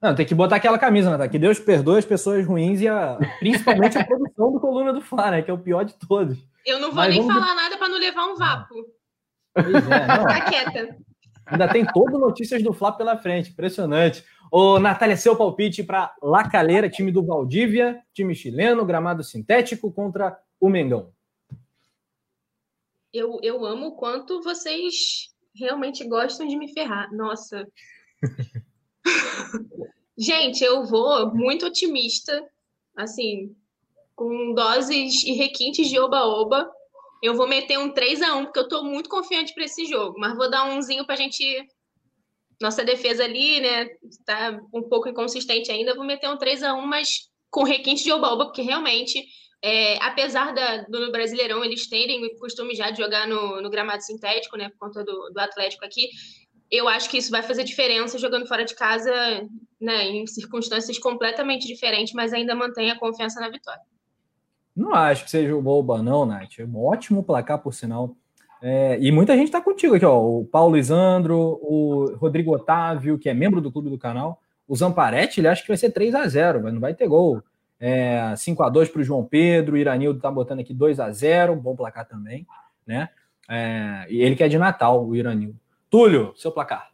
Não, 0.00 0.14
tem 0.14 0.24
que 0.24 0.34
botar 0.34 0.56
aquela 0.56 0.78
camisa, 0.78 1.18
né? 1.18 1.28
Que 1.28 1.38
Deus 1.38 1.58
perdoe 1.58 1.98
as 1.98 2.06
pessoas 2.06 2.46
ruins 2.46 2.80
e 2.80 2.88
a, 2.88 3.18
principalmente 3.38 3.98
a 3.98 4.04
produção 4.04 4.50
do 4.50 4.58
Coluna 4.58 4.94
do 4.94 5.02
Fla, 5.02 5.30
né? 5.30 5.42
Que 5.42 5.50
é 5.50 5.54
o 5.54 5.58
pior 5.58 5.84
de 5.84 5.92
todos. 5.94 6.38
Eu 6.64 6.80
não 6.80 6.88
vou 6.88 6.96
Mas 6.96 7.14
nem 7.14 7.20
vamos... 7.20 7.34
falar 7.34 7.54
nada 7.54 7.76
para 7.76 7.88
não 7.88 7.98
levar 7.98 8.24
um 8.24 8.36
vapo. 8.36 8.74
Pois 9.52 9.66
é, 9.66 10.06
não. 10.06 10.24
Tá 10.24 10.40
quieta. 10.40 10.96
Ainda 11.44 11.68
tem 11.68 11.84
todo 11.84 12.18
notícias 12.18 12.62
do 12.62 12.72
Flá 12.72 12.92
pela 12.92 13.18
frente, 13.18 13.50
impressionante. 13.50 14.24
Ô, 14.50 14.78
Natália, 14.78 15.16
seu 15.16 15.36
palpite 15.36 15.82
para 15.82 16.14
La 16.22 16.48
Calera, 16.48 16.88
time 16.88 17.12
do 17.12 17.24
Valdívia, 17.24 18.00
time 18.14 18.34
chileno, 18.34 18.86
gramado 18.86 19.22
sintético 19.22 19.92
contra 19.92 20.38
o 20.58 20.68
Mengão. 20.68 21.10
Eu, 23.12 23.38
eu 23.42 23.64
amo 23.64 23.88
o 23.88 23.96
quanto 23.96 24.42
vocês 24.42 25.30
realmente 25.54 26.04
gostam 26.04 26.46
de 26.46 26.56
me 26.56 26.72
ferrar. 26.72 27.12
Nossa. 27.12 27.66
Gente, 30.16 30.62
eu 30.62 30.84
vou 30.84 31.34
muito 31.34 31.66
otimista, 31.66 32.46
assim, 32.94 33.56
com 34.14 34.52
doses 34.52 35.24
e 35.24 35.32
requintes 35.32 35.88
de 35.88 35.98
oba-oba. 35.98 36.70
Eu 37.22 37.34
vou 37.34 37.48
meter 37.48 37.78
um 37.78 37.90
3 37.90 38.22
a 38.22 38.36
1 38.36 38.44
porque 38.44 38.58
eu 38.58 38.64
estou 38.64 38.84
muito 38.84 39.08
confiante 39.08 39.54
para 39.54 39.64
esse 39.64 39.86
jogo, 39.86 40.18
mas 40.18 40.36
vou 40.36 40.50
dar 40.50 40.64
umzinho 40.64 41.04
para 41.04 41.14
a 41.14 41.18
gente. 41.18 41.66
Nossa 42.60 42.84
defesa 42.84 43.24
ali, 43.24 43.60
né? 43.60 43.88
Está 44.04 44.60
um 44.74 44.82
pouco 44.82 45.08
inconsistente 45.08 45.72
ainda. 45.72 45.94
Vou 45.94 46.04
meter 46.04 46.28
um 46.28 46.36
3 46.36 46.62
a 46.62 46.74
1 46.74 46.86
mas 46.86 47.30
com 47.50 47.64
requinte 47.64 48.04
de 48.04 48.12
oba-oba, 48.12 48.44
porque 48.46 48.62
realmente, 48.62 49.26
é, 49.62 50.02
apesar 50.02 50.54
da, 50.54 50.82
do 50.84 51.12
Brasileirão 51.12 51.64
eles 51.64 51.86
terem 51.86 52.24
o 52.24 52.36
costume 52.38 52.74
já 52.74 52.90
de 52.90 52.98
jogar 52.98 53.26
no, 53.26 53.60
no 53.60 53.70
gramado 53.70 54.02
sintético, 54.02 54.56
né? 54.56 54.70
Por 54.70 54.78
conta 54.78 55.04
do, 55.04 55.30
do 55.30 55.38
Atlético 55.38 55.84
aqui, 55.84 56.08
eu 56.70 56.88
acho 56.88 57.10
que 57.10 57.18
isso 57.18 57.30
vai 57.30 57.42
fazer 57.42 57.64
diferença 57.64 58.18
jogando 58.18 58.46
fora 58.46 58.64
de 58.64 58.74
casa, 58.74 59.12
né? 59.80 60.04
Em 60.04 60.26
circunstâncias 60.26 60.98
completamente 60.98 61.66
diferentes, 61.66 62.14
mas 62.14 62.32
ainda 62.32 62.54
mantém 62.54 62.90
a 62.90 62.98
confiança 62.98 63.40
na 63.40 63.50
vitória. 63.50 63.82
Não 64.74 64.94
acho 64.94 65.24
que 65.24 65.30
seja 65.30 65.54
boba, 65.60 66.02
não, 66.02 66.24
Nath. 66.24 66.58
É 66.58 66.64
um 66.64 66.82
ótimo 66.82 67.22
placar, 67.22 67.58
por 67.58 67.74
sinal. 67.74 68.16
É, 68.62 68.98
e 69.00 69.10
muita 69.10 69.36
gente 69.36 69.46
está 69.46 69.60
contigo 69.60 69.94
aqui, 69.94 70.04
ó. 70.04 70.18
O 70.18 70.44
Paulo 70.44 70.76
Isandro, 70.76 71.58
o 71.60 72.14
Rodrigo 72.16 72.54
Otávio, 72.54 73.18
que 73.18 73.28
é 73.28 73.34
membro 73.34 73.60
do 73.60 73.72
clube 73.72 73.90
do 73.90 73.98
canal. 73.98 74.40
O 74.68 74.76
Zamparetti, 74.76 75.40
ele 75.40 75.48
acha 75.48 75.62
que 75.62 75.68
vai 75.68 75.76
ser 75.76 75.90
3 75.90 76.14
a 76.14 76.26
0 76.26 76.62
mas 76.62 76.72
não 76.72 76.80
vai 76.80 76.94
ter 76.94 77.08
gol. 77.08 77.42
É, 77.80 78.34
5 78.36 78.62
a 78.62 78.68
2 78.68 78.90
para 78.90 79.00
o 79.00 79.04
João 79.04 79.24
Pedro. 79.24 79.74
O 79.74 79.78
Iranildo 79.78 80.20
tá 80.20 80.30
botando 80.30 80.60
aqui 80.60 80.74
2 80.74 81.00
a 81.00 81.10
0 81.10 81.56
bom 81.56 81.74
placar 81.74 82.06
também, 82.06 82.46
né? 82.86 83.08
É, 83.48 84.06
e 84.08 84.20
ele 84.20 84.36
que 84.36 84.44
é 84.44 84.48
de 84.48 84.58
Natal, 84.58 85.04
o 85.04 85.16
Iranildo. 85.16 85.58
Túlio, 85.88 86.32
seu 86.36 86.52
placar. 86.52 86.90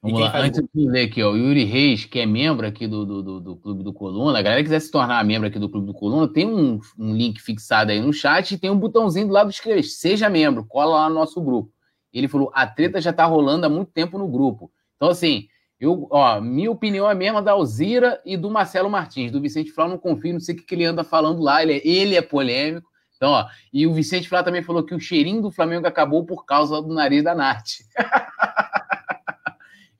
Vamos 0.00 0.20
lá, 0.20 0.38
antes 0.38 0.62
de 0.72 0.88
ler 0.88 1.06
aqui, 1.06 1.20
ó, 1.22 1.32
o 1.32 1.36
Yuri 1.36 1.64
Reis, 1.64 2.04
que 2.04 2.20
é 2.20 2.26
membro 2.26 2.64
aqui 2.64 2.86
do, 2.86 3.04
do, 3.04 3.22
do, 3.22 3.40
do, 3.40 3.56
Clube 3.56 3.82
do 3.82 3.92
Coluna, 3.92 4.38
a 4.38 4.42
galera 4.42 4.62
que 4.62 4.68
quiser 4.68 4.80
se 4.80 4.92
tornar 4.92 5.24
membro 5.24 5.48
aqui 5.48 5.58
do 5.58 5.68
Clube 5.68 5.88
do 5.88 5.92
Coluna, 5.92 6.32
tem 6.32 6.46
um, 6.46 6.78
um 6.96 7.12
link 7.12 7.40
fixado 7.40 7.90
aí 7.90 8.00
no 8.00 8.12
chat 8.12 8.52
e 8.52 8.58
tem 8.58 8.70
um 8.70 8.78
botãozinho 8.78 9.26
do 9.26 9.32
lado 9.32 9.48
de 9.48 9.56
esquerdo, 9.56 9.82
seja 9.82 10.30
membro, 10.30 10.64
cola 10.64 11.00
lá 11.00 11.08
no 11.08 11.16
nosso 11.16 11.40
grupo. 11.42 11.72
Ele 12.12 12.28
falou, 12.28 12.50
a 12.54 12.64
treta 12.64 13.00
já 13.00 13.12
tá 13.12 13.26
rolando 13.26 13.66
há 13.66 13.68
muito 13.68 13.90
tempo 13.90 14.16
no 14.18 14.28
grupo. 14.28 14.70
Então, 14.96 15.08
assim, 15.08 15.48
eu, 15.80 16.08
ó, 16.10 16.40
minha 16.40 16.70
opinião 16.70 17.08
é 17.08 17.12
a 17.12 17.14
mesma 17.14 17.40
da 17.40 17.52
Alzira 17.52 18.20
e 18.24 18.36
do 18.36 18.50
Marcelo 18.50 18.90
Martins, 18.90 19.30
do 19.30 19.40
Vicente 19.40 19.70
Flá, 19.70 19.86
não 19.86 19.96
confio, 19.96 20.32
não 20.32 20.40
sei 20.40 20.54
o 20.54 20.58
que, 20.58 20.64
que 20.64 20.74
ele 20.74 20.84
anda 20.84 21.04
falando 21.04 21.40
lá, 21.40 21.62
ele 21.62 21.74
é, 21.74 21.86
ele 21.86 22.16
é 22.16 22.22
polêmico. 22.22 22.88
Então, 23.16 23.30
ó, 23.30 23.46
e 23.72 23.86
o 23.86 23.92
Vicente 23.92 24.28
Flá 24.28 24.42
também 24.42 24.62
falou 24.62 24.84
que 24.84 24.94
o 24.94 25.00
cheirinho 25.00 25.42
do 25.42 25.50
Flamengo 25.50 25.86
acabou 25.86 26.24
por 26.24 26.44
causa 26.44 26.80
do 26.82 26.92
nariz 26.94 27.22
da 27.22 27.34
Nath. 27.34 27.80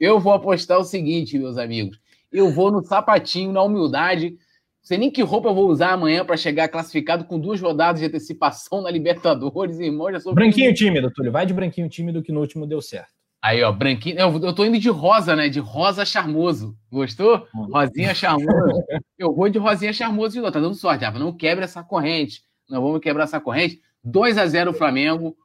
Eu 0.01 0.21
vou 0.21 0.33
apostar 0.33 0.79
o 0.79 0.85
seguinte, 0.85 1.39
meus 1.39 1.59
amigos. 1.59 1.99
Eu 2.31 2.53
vou 2.53 2.71
no 2.71 2.85
sapatinho, 2.85 3.53
na 3.53 3.63
humildade. 3.63 4.31
Não 4.31 4.37
sei 4.83 4.97
nem 4.97 5.11
que 5.11 5.23
roupa 5.23 5.49
eu 5.49 5.55
vou 5.55 5.69
usar 5.69 5.93
amanhã 5.93 6.25
para 6.25 6.37
chegar 6.37 6.69
classificado 6.69 7.25
com 7.25 7.39
duas 7.39 7.61
rodadas 7.61 8.01
de 8.01 8.07
antecipação 8.07 8.81
na 8.81 8.91
Libertadores, 8.91 9.81
irmão. 9.81 10.13
Já 10.13 10.21
sou 10.21 10.33
branquinho 10.33 10.73
tímido, 10.73 11.11
Túlio. 11.11 11.33
Vai 11.33 11.45
de 11.45 11.53
branquinho 11.53 11.89
tímido 11.89 12.23
que 12.23 12.31
no 12.31 12.39
último 12.39 12.65
deu 12.65 12.81
certo. 12.81 13.18
Aí, 13.41 13.63
ó, 13.63 13.71
branquinho. 13.71 14.19
Eu, 14.19 14.41
eu 14.43 14.53
tô 14.53 14.65
indo 14.65 14.79
de 14.79 14.89
rosa, 14.89 15.37
né? 15.37 15.49
De 15.49 15.61
rosa 15.61 16.05
charmoso. 16.05 16.77
Gostou? 16.91 17.47
Rosinha 17.55 18.15
charmoso. 18.15 18.49
eu 19.19 19.35
vou 19.35 19.49
de 19.49 19.59
rosinha 19.59 19.93
charmoso 19.93 20.35
de 20.35 20.41
novo. 20.41 20.53
Tá 20.53 20.61
dando 20.61 20.75
sorte, 20.75 21.05
Rafa. 21.05 21.19
Não 21.19 21.33
quebre 21.33 21.65
essa 21.65 21.83
corrente. 21.83 22.43
Não 22.69 22.83
vamos 22.83 23.01
quebrar 23.01 23.25
essa 23.25 23.41
corrente. 23.41 23.81
2 24.03 24.39
a 24.39 24.47
0 24.47 24.73
Flamengo 24.73 25.37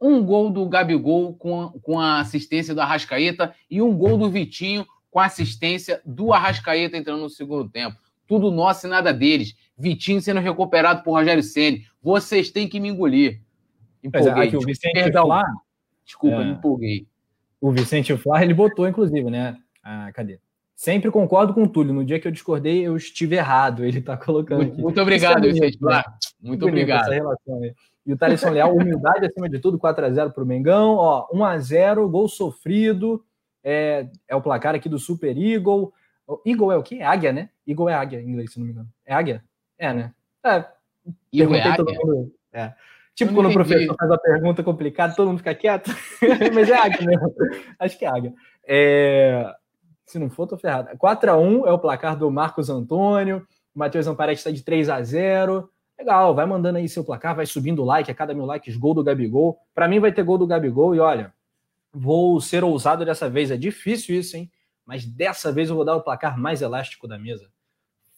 um 0.00 0.24
gol 0.24 0.50
do 0.50 0.66
Gabigol 0.68 1.34
com 1.34 1.62
a, 1.62 1.72
com 1.82 2.00
a 2.00 2.20
assistência 2.20 2.74
do 2.74 2.80
Arrascaeta 2.80 3.54
e 3.70 3.82
um 3.82 3.96
gol 3.96 4.16
do 4.16 4.30
Vitinho 4.30 4.86
com 5.10 5.20
a 5.20 5.26
assistência 5.26 6.00
do 6.04 6.32
Arrascaeta 6.32 6.96
entrando 6.96 7.22
no 7.22 7.30
segundo 7.30 7.68
tempo. 7.68 7.98
Tudo 8.26 8.50
nosso 8.50 8.86
e 8.86 8.90
nada 8.90 9.12
deles. 9.12 9.54
Vitinho 9.76 10.20
sendo 10.20 10.40
recuperado 10.40 11.02
por 11.02 11.12
Rogério 11.12 11.42
Ceni. 11.42 11.84
Vocês 12.02 12.50
têm 12.50 12.68
que 12.68 12.80
me 12.80 12.88
engolir. 12.88 13.40
Empolguei. 14.02 14.32
Mas, 14.32 14.48
aqui, 14.48 14.56
o 14.56 14.60
Vicente 14.60 14.92
Perdão. 14.92 15.26
Flá, 15.26 15.44
Desculpa, 16.04 16.36
é, 16.36 16.44
me 16.44 16.52
empolguei. 16.52 17.06
O 17.60 17.70
Vicente 17.70 18.16
Flá, 18.16 18.42
ele 18.42 18.54
botou, 18.54 18.86
inclusive, 18.86 19.30
né? 19.30 19.56
Ah, 19.82 20.10
cadê? 20.12 20.38
Sempre 20.74 21.10
concordo 21.10 21.54
com 21.54 21.62
o 21.62 21.68
Túlio. 21.68 21.94
No 21.94 22.04
dia 22.04 22.20
que 22.20 22.28
eu 22.28 22.32
discordei, 22.32 22.86
eu 22.86 22.96
estive 22.96 23.36
errado. 23.36 23.82
Ele 23.82 23.98
está 23.98 24.16
colocando 24.16 24.58
muito, 24.58 24.72
aqui. 24.72 24.82
Muito 24.82 25.00
obrigado, 25.00 25.46
é 25.46 25.52
Vicente 25.52 25.78
Flá. 25.78 26.04
Muito 26.40 26.66
obrigado. 26.66 27.10
E 28.04 28.12
o 28.12 28.16
Thaleson 28.16 28.50
Leal, 28.50 28.74
humildade 28.74 29.26
acima 29.26 29.48
de 29.48 29.58
tudo, 29.58 29.78
4x0 29.78 30.32
para 30.32 30.42
o 30.42 30.46
Mengão. 30.46 30.96
Ó, 30.96 31.26
1x0, 31.32 32.06
gol 32.08 32.28
sofrido. 32.28 33.24
É, 33.64 34.06
é 34.28 34.36
o 34.36 34.42
placar 34.42 34.74
aqui 34.74 34.88
do 34.88 34.98
Super 34.98 35.36
Eagle. 35.36 35.92
O 36.26 36.40
Eagle 36.44 36.72
é 36.72 36.76
o 36.76 36.82
quê? 36.82 36.96
É 36.96 37.04
águia, 37.04 37.32
né? 37.32 37.48
Eagle 37.66 37.88
é 37.88 37.94
águia 37.94 38.20
em 38.20 38.28
inglês, 38.28 38.52
se 38.52 38.58
não 38.58 38.66
me 38.66 38.72
engano. 38.72 38.88
É 39.04 39.14
águia? 39.14 39.42
É, 39.78 39.92
né? 39.92 40.12
É. 40.44 40.64
Eagle 41.32 41.56
é 41.56 41.62
águia? 41.62 41.84
Mundo, 41.84 42.32
é. 42.52 42.74
Tipo 43.16 43.32
quando 43.32 43.48
o 43.48 43.52
professor 43.52 43.96
faz 43.98 44.10
uma 44.10 44.18
pergunta 44.18 44.62
complicada, 44.62 45.14
todo 45.16 45.28
mundo 45.28 45.38
fica 45.38 45.54
quieto. 45.54 45.90
Mas 46.54 46.68
é 46.68 46.74
águia 46.74 47.06
mesmo. 47.06 47.34
Acho 47.78 47.98
que 47.98 48.04
é 48.04 48.08
águia. 48.08 48.34
É... 48.68 49.50
Se 50.04 50.18
não 50.18 50.28
for, 50.28 50.46
tô 50.46 50.58
ferrado. 50.58 50.90
4x1 50.98 51.66
é 51.66 51.72
o 51.72 51.78
placar 51.78 52.14
do 52.14 52.30
Marcos 52.30 52.68
Antônio. 52.68 53.46
O 53.74 53.78
Matheus 53.78 54.06
Amparete 54.06 54.38
está 54.38 54.50
de 54.50 54.62
3 54.62 54.90
a 54.90 55.02
0 55.02 55.68
Legal, 55.98 56.34
vai 56.34 56.44
mandando 56.44 56.76
aí 56.76 56.86
seu 56.90 57.02
placar, 57.02 57.34
vai 57.34 57.46
subindo 57.46 57.82
o 57.82 57.84
like, 57.86 58.10
a 58.10 58.14
cada 58.14 58.34
mil 58.34 58.44
likes, 58.44 58.76
gol 58.76 58.92
do 58.92 59.02
Gabigol. 59.02 59.56
Para 59.74 59.88
mim 59.88 59.98
vai 59.98 60.12
ter 60.12 60.22
gol 60.22 60.36
do 60.36 60.46
Gabigol 60.46 60.94
e 60.94 61.00
olha, 61.00 61.32
vou 61.90 62.38
ser 62.38 62.62
ousado 62.62 63.02
dessa 63.02 63.30
vez. 63.30 63.50
É 63.50 63.56
difícil 63.56 64.14
isso, 64.14 64.36
hein? 64.36 64.52
Mas 64.84 65.06
dessa 65.06 65.50
vez 65.50 65.70
eu 65.70 65.74
vou 65.74 65.86
dar 65.86 65.96
o 65.96 66.02
placar 66.02 66.38
mais 66.38 66.60
elástico 66.60 67.08
da 67.08 67.18
mesa. 67.18 67.48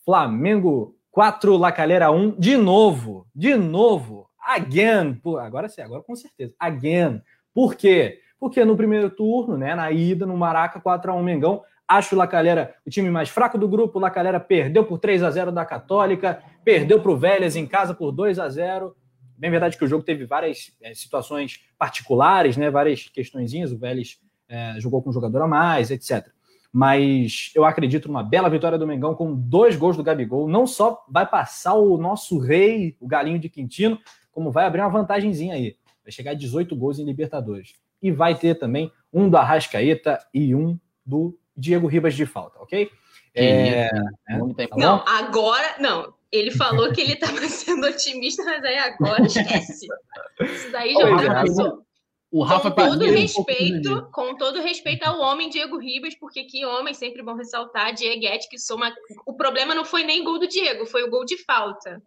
Flamengo 0.04 0.96
4, 1.12 1.56
Lacalheira 1.56 2.10
1, 2.10 2.32
de 2.32 2.56
novo, 2.56 3.28
de 3.32 3.54
novo, 3.54 4.27
again. 4.54 5.20
Agora 5.40 5.68
sim, 5.68 5.82
agora 5.82 6.02
com 6.02 6.16
certeza, 6.16 6.54
again. 6.58 7.20
Por 7.54 7.74
quê? 7.74 8.20
Porque 8.38 8.64
no 8.64 8.76
primeiro 8.76 9.10
turno, 9.10 9.56
né, 9.56 9.74
na 9.74 9.90
ida, 9.90 10.24
no 10.24 10.36
Maraca, 10.36 10.80
4 10.80 11.10
a 11.10 11.14
1 11.14 11.22
Mengão, 11.22 11.62
Acho 11.88 12.14
o 12.14 12.18
Lacalera 12.18 12.74
o 12.86 12.90
time 12.90 13.08
mais 13.08 13.30
fraco 13.30 13.56
do 13.56 13.66
grupo. 13.66 13.98
O 13.98 14.02
Lacalera 14.02 14.38
perdeu 14.38 14.84
por 14.84 14.98
3 14.98 15.22
a 15.22 15.30
0 15.30 15.50
da 15.50 15.64
Católica, 15.64 16.42
perdeu 16.62 17.00
para 17.00 17.10
o 17.10 17.16
Vélez 17.16 17.56
em 17.56 17.66
casa 17.66 17.94
por 17.94 18.12
2 18.12 18.38
a 18.38 18.46
0 18.46 18.94
bem 19.38 19.50
verdade 19.50 19.78
que 19.78 19.84
o 19.84 19.88
jogo 19.88 20.02
teve 20.02 20.26
várias 20.26 20.72
é, 20.82 20.92
situações 20.94 21.60
particulares, 21.78 22.56
né? 22.56 22.70
Várias 22.70 23.08
questõezinhas. 23.08 23.72
O 23.72 23.78
Vélez 23.78 24.18
é, 24.48 24.74
jogou 24.80 25.00
com 25.00 25.10
um 25.10 25.12
jogador 25.12 25.42
a 25.42 25.46
mais, 25.46 25.92
etc. 25.92 26.26
Mas 26.72 27.52
eu 27.54 27.64
acredito 27.64 28.08
numa 28.08 28.22
bela 28.22 28.50
vitória 28.50 28.76
do 28.76 28.86
Mengão 28.86 29.14
com 29.14 29.32
dois 29.32 29.76
gols 29.76 29.96
do 29.96 30.02
Gabigol. 30.02 30.48
Não 30.48 30.66
só 30.66 31.04
vai 31.08 31.24
passar 31.24 31.74
o 31.74 31.96
nosso 31.96 32.36
rei, 32.38 32.96
o 33.00 33.06
Galinho 33.06 33.38
de 33.38 33.48
Quintino, 33.48 33.98
como 34.39 34.52
vai 34.52 34.66
abrir 34.66 34.82
uma 34.82 34.89
vantagemzinha 34.89 35.55
aí. 35.55 35.74
Vai 36.01 36.12
chegar 36.12 36.31
a 36.31 36.35
18 36.35 36.77
gols 36.77 37.01
em 37.01 37.05
Libertadores. 37.05 37.74
E 38.01 38.12
vai 38.12 38.39
ter 38.39 38.55
também 38.55 38.93
um 39.12 39.28
do 39.28 39.36
Arrascaeta 39.36 40.24
e 40.32 40.55
um 40.55 40.78
do 41.05 41.36
Diego 41.56 41.89
Ribas 41.89 42.15
de 42.15 42.24
falta, 42.24 42.56
ok? 42.60 42.89
É, 43.35 43.89
é, 43.89 43.90
não, 44.77 45.02
agora. 45.05 45.74
Não, 45.81 46.15
ele 46.31 46.52
falou 46.52 46.93
que 46.93 47.01
ele 47.01 47.15
estava 47.15 47.40
sendo 47.51 47.85
otimista, 47.89 48.44
mas 48.44 48.62
aí 48.62 48.78
agora 48.78 49.27
esquece. 49.27 49.89
Isso 50.40 50.70
daí 50.70 50.93
já 50.93 51.10
ultrapassou. 51.10 51.82
O 52.31 52.44
Rafa 52.44 52.70
com 52.70 52.77
todo 52.77 53.10
respeito, 53.10 53.93
um 53.93 54.10
com 54.12 54.36
todo 54.36 54.60
respeito 54.60 55.02
ao 55.02 55.19
homem 55.19 55.48
Diego 55.48 55.78
Ribas, 55.78 56.15
porque 56.15 56.44
que 56.44 56.65
homem 56.65 56.94
sempre 56.94 57.24
bom 57.24 57.35
ressaltar, 57.35 57.93
Dieguete 57.93 58.48
que 58.48 58.59
soma. 58.59 58.94
O 59.27 59.35
problema 59.35 59.74
não 59.74 59.85
foi 59.85 60.05
nem 60.05 60.23
gol 60.23 60.39
do 60.39 60.47
Diego, 60.47 60.86
foi 60.86 61.02
o 61.02 61.10
gol 61.10 61.24
de 61.24 61.43
falta. 61.43 62.01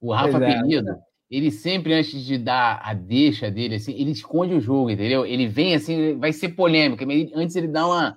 O 0.00 0.14
Rafa 0.14 0.38
é, 0.38 0.54
Penido, 0.54 0.96
ele 1.36 1.50
sempre 1.50 1.92
antes 1.92 2.24
de 2.24 2.38
dar 2.38 2.80
a 2.82 2.94
deixa 2.94 3.50
dele, 3.50 3.76
assim, 3.76 3.92
ele 3.98 4.12
esconde 4.12 4.54
o 4.54 4.60
jogo, 4.60 4.90
entendeu? 4.90 5.26
Ele 5.26 5.48
vem 5.48 5.74
assim, 5.74 6.16
vai 6.18 6.32
ser 6.32 6.50
polêmica, 6.50 7.04
mas 7.04 7.28
antes 7.34 7.56
ele 7.56 7.68
dá 7.68 7.86
uma 7.86 8.16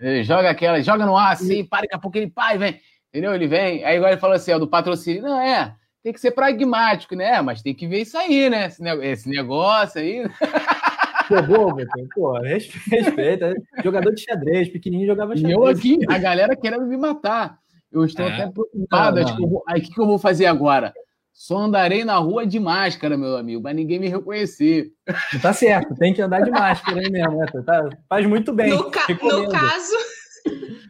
ele 0.00 0.22
joga 0.24 0.50
aquela, 0.50 0.82
joga 0.82 1.06
no 1.06 1.16
ar 1.16 1.32
assim, 1.32 1.64
para, 1.64 1.82
daqui 1.82 1.94
a 1.94 1.98
pouco 1.98 2.18
ele 2.18 2.28
pai 2.28 2.58
vem, 2.58 2.80
entendeu? 3.08 3.34
Ele 3.34 3.46
vem, 3.46 3.84
aí 3.84 3.96
agora 3.96 4.12
ele 4.12 4.20
falou 4.20 4.36
assim, 4.36 4.52
ó, 4.52 4.58
do 4.58 4.68
patrocínio, 4.68 5.22
não, 5.22 5.40
é, 5.40 5.74
tem 6.02 6.12
que 6.12 6.20
ser 6.20 6.32
pragmático, 6.32 7.14
né? 7.14 7.40
Mas 7.40 7.62
tem 7.62 7.74
que 7.74 7.86
ver 7.86 8.02
isso 8.02 8.18
aí, 8.18 8.50
né? 8.50 8.68
Esse, 9.02 9.28
negócio 9.28 10.00
aí. 10.00 10.22
Pô, 11.28 11.42
bobo, 11.42 11.82
pô, 12.14 12.38
respeita. 12.38 13.52
Jogador 13.82 14.14
de 14.14 14.22
xadrez, 14.22 14.68
pequenininho 14.68 15.08
jogava 15.08 15.34
xadrez. 15.34 15.56
Eu 15.56 15.66
aqui, 15.66 15.98
a 16.08 16.18
galera 16.18 16.54
querendo 16.54 16.86
me 16.86 16.96
matar. 16.96 17.58
Eu 17.90 18.04
estou 18.04 18.24
é. 18.24 18.32
até 18.32 18.46
preocupado. 18.48 19.18
Aí 19.68 19.80
o 19.80 19.82
que, 19.82 19.92
que 19.92 20.00
eu 20.00 20.06
vou 20.06 20.20
fazer 20.20 20.46
agora? 20.46 20.94
Só 21.36 21.58
andarei 21.58 22.02
na 22.02 22.16
rua 22.16 22.46
de 22.46 22.58
máscara, 22.58 23.14
meu 23.14 23.36
amigo, 23.36 23.60
para 23.60 23.74
ninguém 23.74 24.00
me 24.00 24.08
reconhecer. 24.08 24.90
Tá 25.42 25.52
certo, 25.52 25.94
tem 25.94 26.14
que 26.14 26.22
andar 26.22 26.40
de 26.40 26.50
máscara 26.50 26.98
aí 26.98 27.10
mesmo. 27.10 27.36
Né? 27.36 27.46
Tá, 27.64 27.90
faz 28.08 28.26
muito 28.26 28.54
bem. 28.54 28.70
No, 28.70 28.90
ca 28.90 29.06
no 29.10 29.48
caso. 29.50 29.94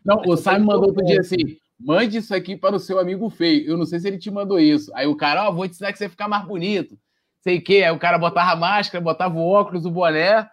Não, 0.04 0.22
o 0.24 0.36
Simon 0.36 0.60
mandou 0.60 0.86
outro 0.86 1.04
dia 1.04 1.18
assim: 1.18 1.58
mande 1.78 2.18
isso 2.18 2.32
aqui 2.32 2.56
para 2.56 2.76
o 2.76 2.78
seu 2.78 3.00
amigo 3.00 3.28
feio. 3.28 3.68
Eu 3.68 3.76
não 3.76 3.84
sei 3.84 3.98
se 3.98 4.06
ele 4.06 4.18
te 4.18 4.30
mandou 4.30 4.60
isso. 4.60 4.92
Aí 4.94 5.08
o 5.08 5.16
cara, 5.16 5.46
ó, 5.46 5.50
oh, 5.50 5.54
vou 5.54 5.66
te 5.66 5.72
ensinar 5.72 5.92
que 5.92 5.98
você 5.98 6.08
ficar 6.08 6.28
mais 6.28 6.46
bonito. 6.46 6.96
Sei 7.40 7.58
o 7.58 7.64
quê. 7.64 7.82
Aí 7.84 7.90
o 7.90 7.98
cara 7.98 8.16
botava 8.16 8.52
a 8.52 8.56
máscara, 8.56 9.02
botava 9.02 9.36
o 9.36 9.48
óculos, 9.48 9.84
o 9.84 9.90
boné. 9.90 10.48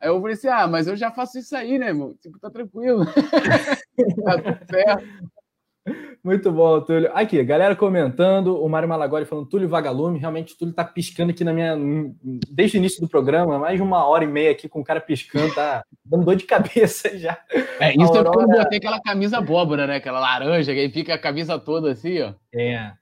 Aí 0.00 0.08
eu 0.08 0.20
falei 0.20 0.34
assim: 0.34 0.48
ah, 0.48 0.66
mas 0.66 0.88
eu 0.88 0.96
já 0.96 1.12
faço 1.12 1.38
isso 1.38 1.56
aí, 1.56 1.78
né, 1.78 1.86
irmão? 1.86 2.12
Tipo, 2.20 2.40
tá 2.40 2.50
tranquilo. 2.50 3.06
tá 4.24 4.42
tudo 4.42 4.58
certo. 4.68 5.27
Muito 6.22 6.50
bom, 6.50 6.80
Túlio. 6.80 7.10
Aqui, 7.14 7.42
galera 7.44 7.76
comentando, 7.76 8.62
o 8.62 8.68
Mário 8.68 8.88
Malagori 8.88 9.24
falando 9.24 9.46
Túlio 9.46 9.68
Vagalume. 9.68 10.18
Realmente, 10.18 10.54
o 10.54 10.58
Túlio 10.58 10.74
tá 10.74 10.84
piscando 10.84 11.30
aqui 11.30 11.44
na 11.44 11.52
minha. 11.52 11.76
Desde 12.50 12.76
o 12.76 12.78
início 12.78 13.00
do 13.00 13.08
programa, 13.08 13.58
mais 13.58 13.76
de 13.76 13.82
uma 13.82 14.06
hora 14.06 14.24
e 14.24 14.26
meia 14.26 14.50
aqui 14.50 14.68
com 14.68 14.80
o 14.80 14.84
cara 14.84 15.00
piscando, 15.00 15.54
tá 15.54 15.82
dando 16.04 16.24
dor 16.24 16.36
de 16.36 16.44
cabeça 16.44 17.08
já. 17.18 17.38
É, 17.80 17.92
isso 17.92 18.02
Aurora... 18.02 18.20
é 18.20 18.32
porque 18.32 18.42
eu 18.42 18.58
botei 18.62 18.78
aquela 18.78 19.00
camisa 19.00 19.38
abóbora, 19.38 19.86
né? 19.86 19.96
Aquela 19.96 20.20
laranja, 20.20 20.72
que 20.72 20.80
aí 20.80 20.90
fica 20.90 21.14
a 21.14 21.18
camisa 21.18 21.58
toda 21.58 21.92
assim, 21.92 22.20
ó. 22.20 22.32
É. 22.52 22.92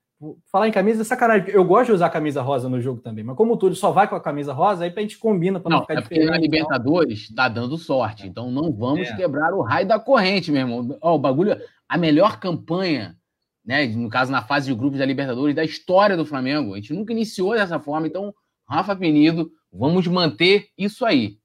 Falar 0.51 0.67
em 0.67 0.73
camisa, 0.73 1.05
sacanagem. 1.05 1.51
Eu 1.51 1.63
gosto 1.63 1.87
de 1.87 1.93
usar 1.93 2.09
camisa 2.09 2.41
rosa 2.41 2.71
no 2.71 2.81
jogo 2.81 3.03
também, 3.03 3.23
mas 3.23 3.37
como 3.37 3.53
o 3.53 3.57
Túlio 3.57 3.77
só 3.77 3.91
vai 3.91 4.09
com 4.09 4.17
a 4.17 4.21
camisa 4.21 4.51
rosa, 4.51 4.85
aí 4.85 4.93
a 4.95 5.01
gente 5.01 5.19
combina 5.19 5.61
para 5.61 5.69
não, 5.69 5.79
não 5.79 5.85
ficar 5.85 5.99
é 5.99 6.03
diferente. 6.03 6.23
Porque 6.23 6.39
na 6.39 6.41
Libertadores 6.41 7.35
tá 7.35 7.49
dando 7.51 7.77
sorte, 7.77 8.27
então 8.27 8.51
não 8.51 8.73
vamos 8.73 9.09
é. 9.09 9.15
quebrar 9.15 9.53
o 9.53 9.61
raio 9.61 9.87
da 9.87 9.99
corrente, 9.99 10.51
meu 10.51 10.63
irmão. 10.63 10.97
Ó, 11.03 11.17
o 11.17 11.19
bagulho, 11.19 11.61
a 11.89 11.97
melhor 11.99 12.39
campanha, 12.41 13.17
né, 13.65 13.87
no 13.87 14.09
caso 14.09 14.31
na 14.31 14.43
fase 14.43 14.67
de 14.67 14.75
grupos 14.75 14.99
da 14.99 15.07
Libertadores, 15.07 15.55
da 15.55 15.65
história 15.65 16.17
do 16.17 16.27
Flamengo. 16.27 16.75
A 16.75 16.77
gente 16.77 16.93
nunca 16.93 17.13
iniciou 17.13 17.55
dessa 17.55 17.79
forma, 17.81 18.07
então, 18.07 18.35
Rafa 18.69 18.95
Penido, 18.95 19.51
vamos 19.73 20.07
manter 20.07 20.69
isso 20.77 21.05
aí. 21.05 21.39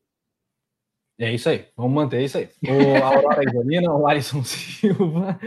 É 1.20 1.32
isso 1.32 1.50
aí, 1.50 1.68
vamos 1.78 1.94
manter 1.94 2.24
isso 2.24 2.38
aí. 2.38 2.50
O 2.68 3.04
Aurora 3.04 3.44
Isolina, 3.48 3.94
o 3.94 4.08
Alisson 4.08 4.42
Silva. 4.44 5.40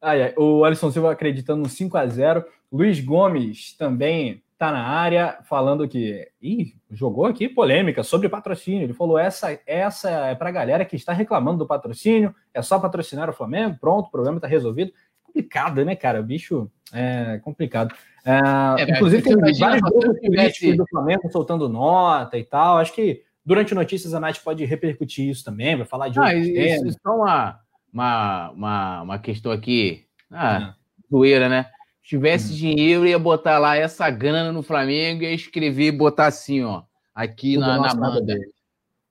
Ai, 0.00 0.22
ai, 0.22 0.34
o 0.38 0.64
Alisson 0.64 0.90
Silva 0.90 1.12
acreditando 1.12 1.62
no 1.62 1.68
5 1.68 1.96
a 1.98 2.06
0 2.06 2.44
Luiz 2.72 3.00
Gomes 3.00 3.76
também 3.76 4.42
está 4.58 4.72
na 4.72 4.82
área 4.82 5.38
falando 5.44 5.88
que. 5.88 6.28
Ih, 6.42 6.74
jogou 6.90 7.26
aqui 7.26 7.48
polêmica 7.48 8.02
sobre 8.02 8.28
patrocínio. 8.28 8.82
Ele 8.82 8.92
falou: 8.92 9.16
essa, 9.16 9.58
essa 9.64 10.10
é 10.10 10.34
para 10.34 10.48
a 10.48 10.52
galera 10.52 10.84
que 10.84 10.96
está 10.96 11.12
reclamando 11.12 11.58
do 11.58 11.66
patrocínio, 11.66 12.34
é 12.52 12.60
só 12.60 12.78
patrocinar 12.78 13.30
o 13.30 13.32
Flamengo, 13.32 13.78
pronto, 13.80 14.08
o 14.08 14.10
problema 14.10 14.38
está 14.38 14.48
resolvido. 14.48 14.92
Complicado, 15.22 15.84
né, 15.84 15.94
cara? 15.94 16.20
Bicho 16.22 16.70
é 16.92 17.38
complicado. 17.44 17.94
É, 18.24 18.82
é, 18.82 18.90
inclusive, 18.90 19.22
tem 19.22 19.58
vários 19.58 19.80
grupos 19.80 20.20
políticos 20.20 20.76
do 20.76 20.86
Flamengo 20.88 21.30
soltando 21.30 21.68
nota 21.68 22.36
e 22.36 22.44
tal. 22.44 22.78
Acho 22.78 22.92
que 22.92 23.22
Durante 23.48 23.74
notícias, 23.74 24.12
a 24.12 24.20
Nath 24.20 24.40
pode 24.44 24.62
repercutir 24.66 25.26
isso 25.26 25.42
também, 25.42 25.74
vai 25.74 25.86
falar 25.86 26.10
de 26.10 26.20
ah, 26.20 26.34
isso, 26.34 26.86
isso 26.86 26.98
é 27.02 27.08
uma, 27.08 27.58
uma, 27.90 28.50
uma, 28.50 29.02
uma 29.04 29.18
questão 29.18 29.50
aqui, 29.50 30.04
ah, 30.30 30.74
zoeira, 31.10 31.48
né? 31.48 31.64
Se 32.08 32.16
tivesse 32.16 32.54
hum. 32.54 32.56
dinheiro, 32.56 33.06
ia 33.06 33.18
botar 33.18 33.58
lá 33.58 33.76
essa 33.76 34.08
grana 34.08 34.50
no 34.50 34.62
Flamengo 34.62 35.22
e 35.22 35.26
ia 35.26 35.34
escrever, 35.34 35.92
botar 35.92 36.28
assim, 36.28 36.64
ó, 36.64 36.84
aqui 37.14 37.56
Tudo 37.56 37.66
na, 37.66 37.78
na 37.78 37.94
banda. 37.94 38.34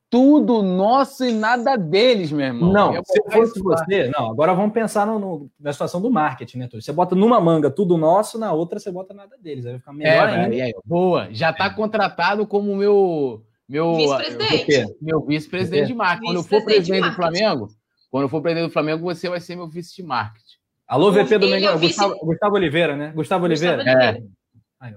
Tudo 0.10 0.64
nosso 0.64 1.24
e 1.24 1.32
nada 1.32 1.76
deles, 1.76 2.32
meu 2.32 2.48
irmão. 2.48 2.74
Não, 2.74 3.04
se 3.04 3.22
fosse 3.32 3.62
você, 3.62 4.10
não, 4.10 4.32
agora 4.32 4.56
vamos 4.56 4.74
pensar 4.74 5.06
no, 5.06 5.20
no, 5.20 5.52
na 5.60 5.72
situação 5.72 6.02
do 6.02 6.10
marketing, 6.10 6.58
né, 6.58 6.70
Você 6.74 6.92
bota 6.92 7.14
numa 7.14 7.40
manga 7.40 7.70
tudo 7.70 7.98
nosso, 7.98 8.40
na 8.40 8.52
outra 8.52 8.80
você 8.80 8.90
bota 8.90 9.14
nada 9.14 9.38
deles. 9.38 9.68
Aí 9.68 9.74
vai 9.74 9.80
ficar 9.80 9.94
melhor 9.94 10.30
é, 10.30 10.36
ainda. 10.36 10.56
É, 10.56 10.72
boa, 10.84 11.28
já 11.30 11.52
está 11.52 11.70
contratado 11.70 12.48
como 12.48 12.76
meu 12.76 13.44
meu 13.70 13.96
vice-presidente. 13.96 14.96
Meu 15.00 15.22
vice-presidente 15.22 15.88
de 15.88 15.94
marketing. 15.94 16.26
Quando 16.26 16.38
eu 16.38 16.44
for 16.44 16.66
presidente 16.66 17.10
do 17.10 17.16
Flamengo, 17.16 17.68
quando 18.10 18.24
eu 18.24 18.30
for 18.30 18.42
presidente 18.42 18.70
do 18.70 18.74
Flamengo, 18.74 19.04
você 19.04 19.30
vai 19.30 19.40
ser 19.40 19.56
meu 19.56 19.68
vice 19.68 19.96
de 19.96 20.02
marketing. 20.02 20.47
Alô, 20.88 21.12
VP 21.12 21.38
do 21.38 21.48
Mengão, 21.48 21.74
é 21.74 21.78
Gustavo, 21.78 22.18
Gustavo, 22.20 22.56
Oliveira, 22.56 22.96
né? 22.96 23.12
Gustavo 23.14 23.46
Oliveira. 23.46 23.78
Gustavo 23.78 23.98
Oliveira. 24.00 24.28
É. 24.82 24.96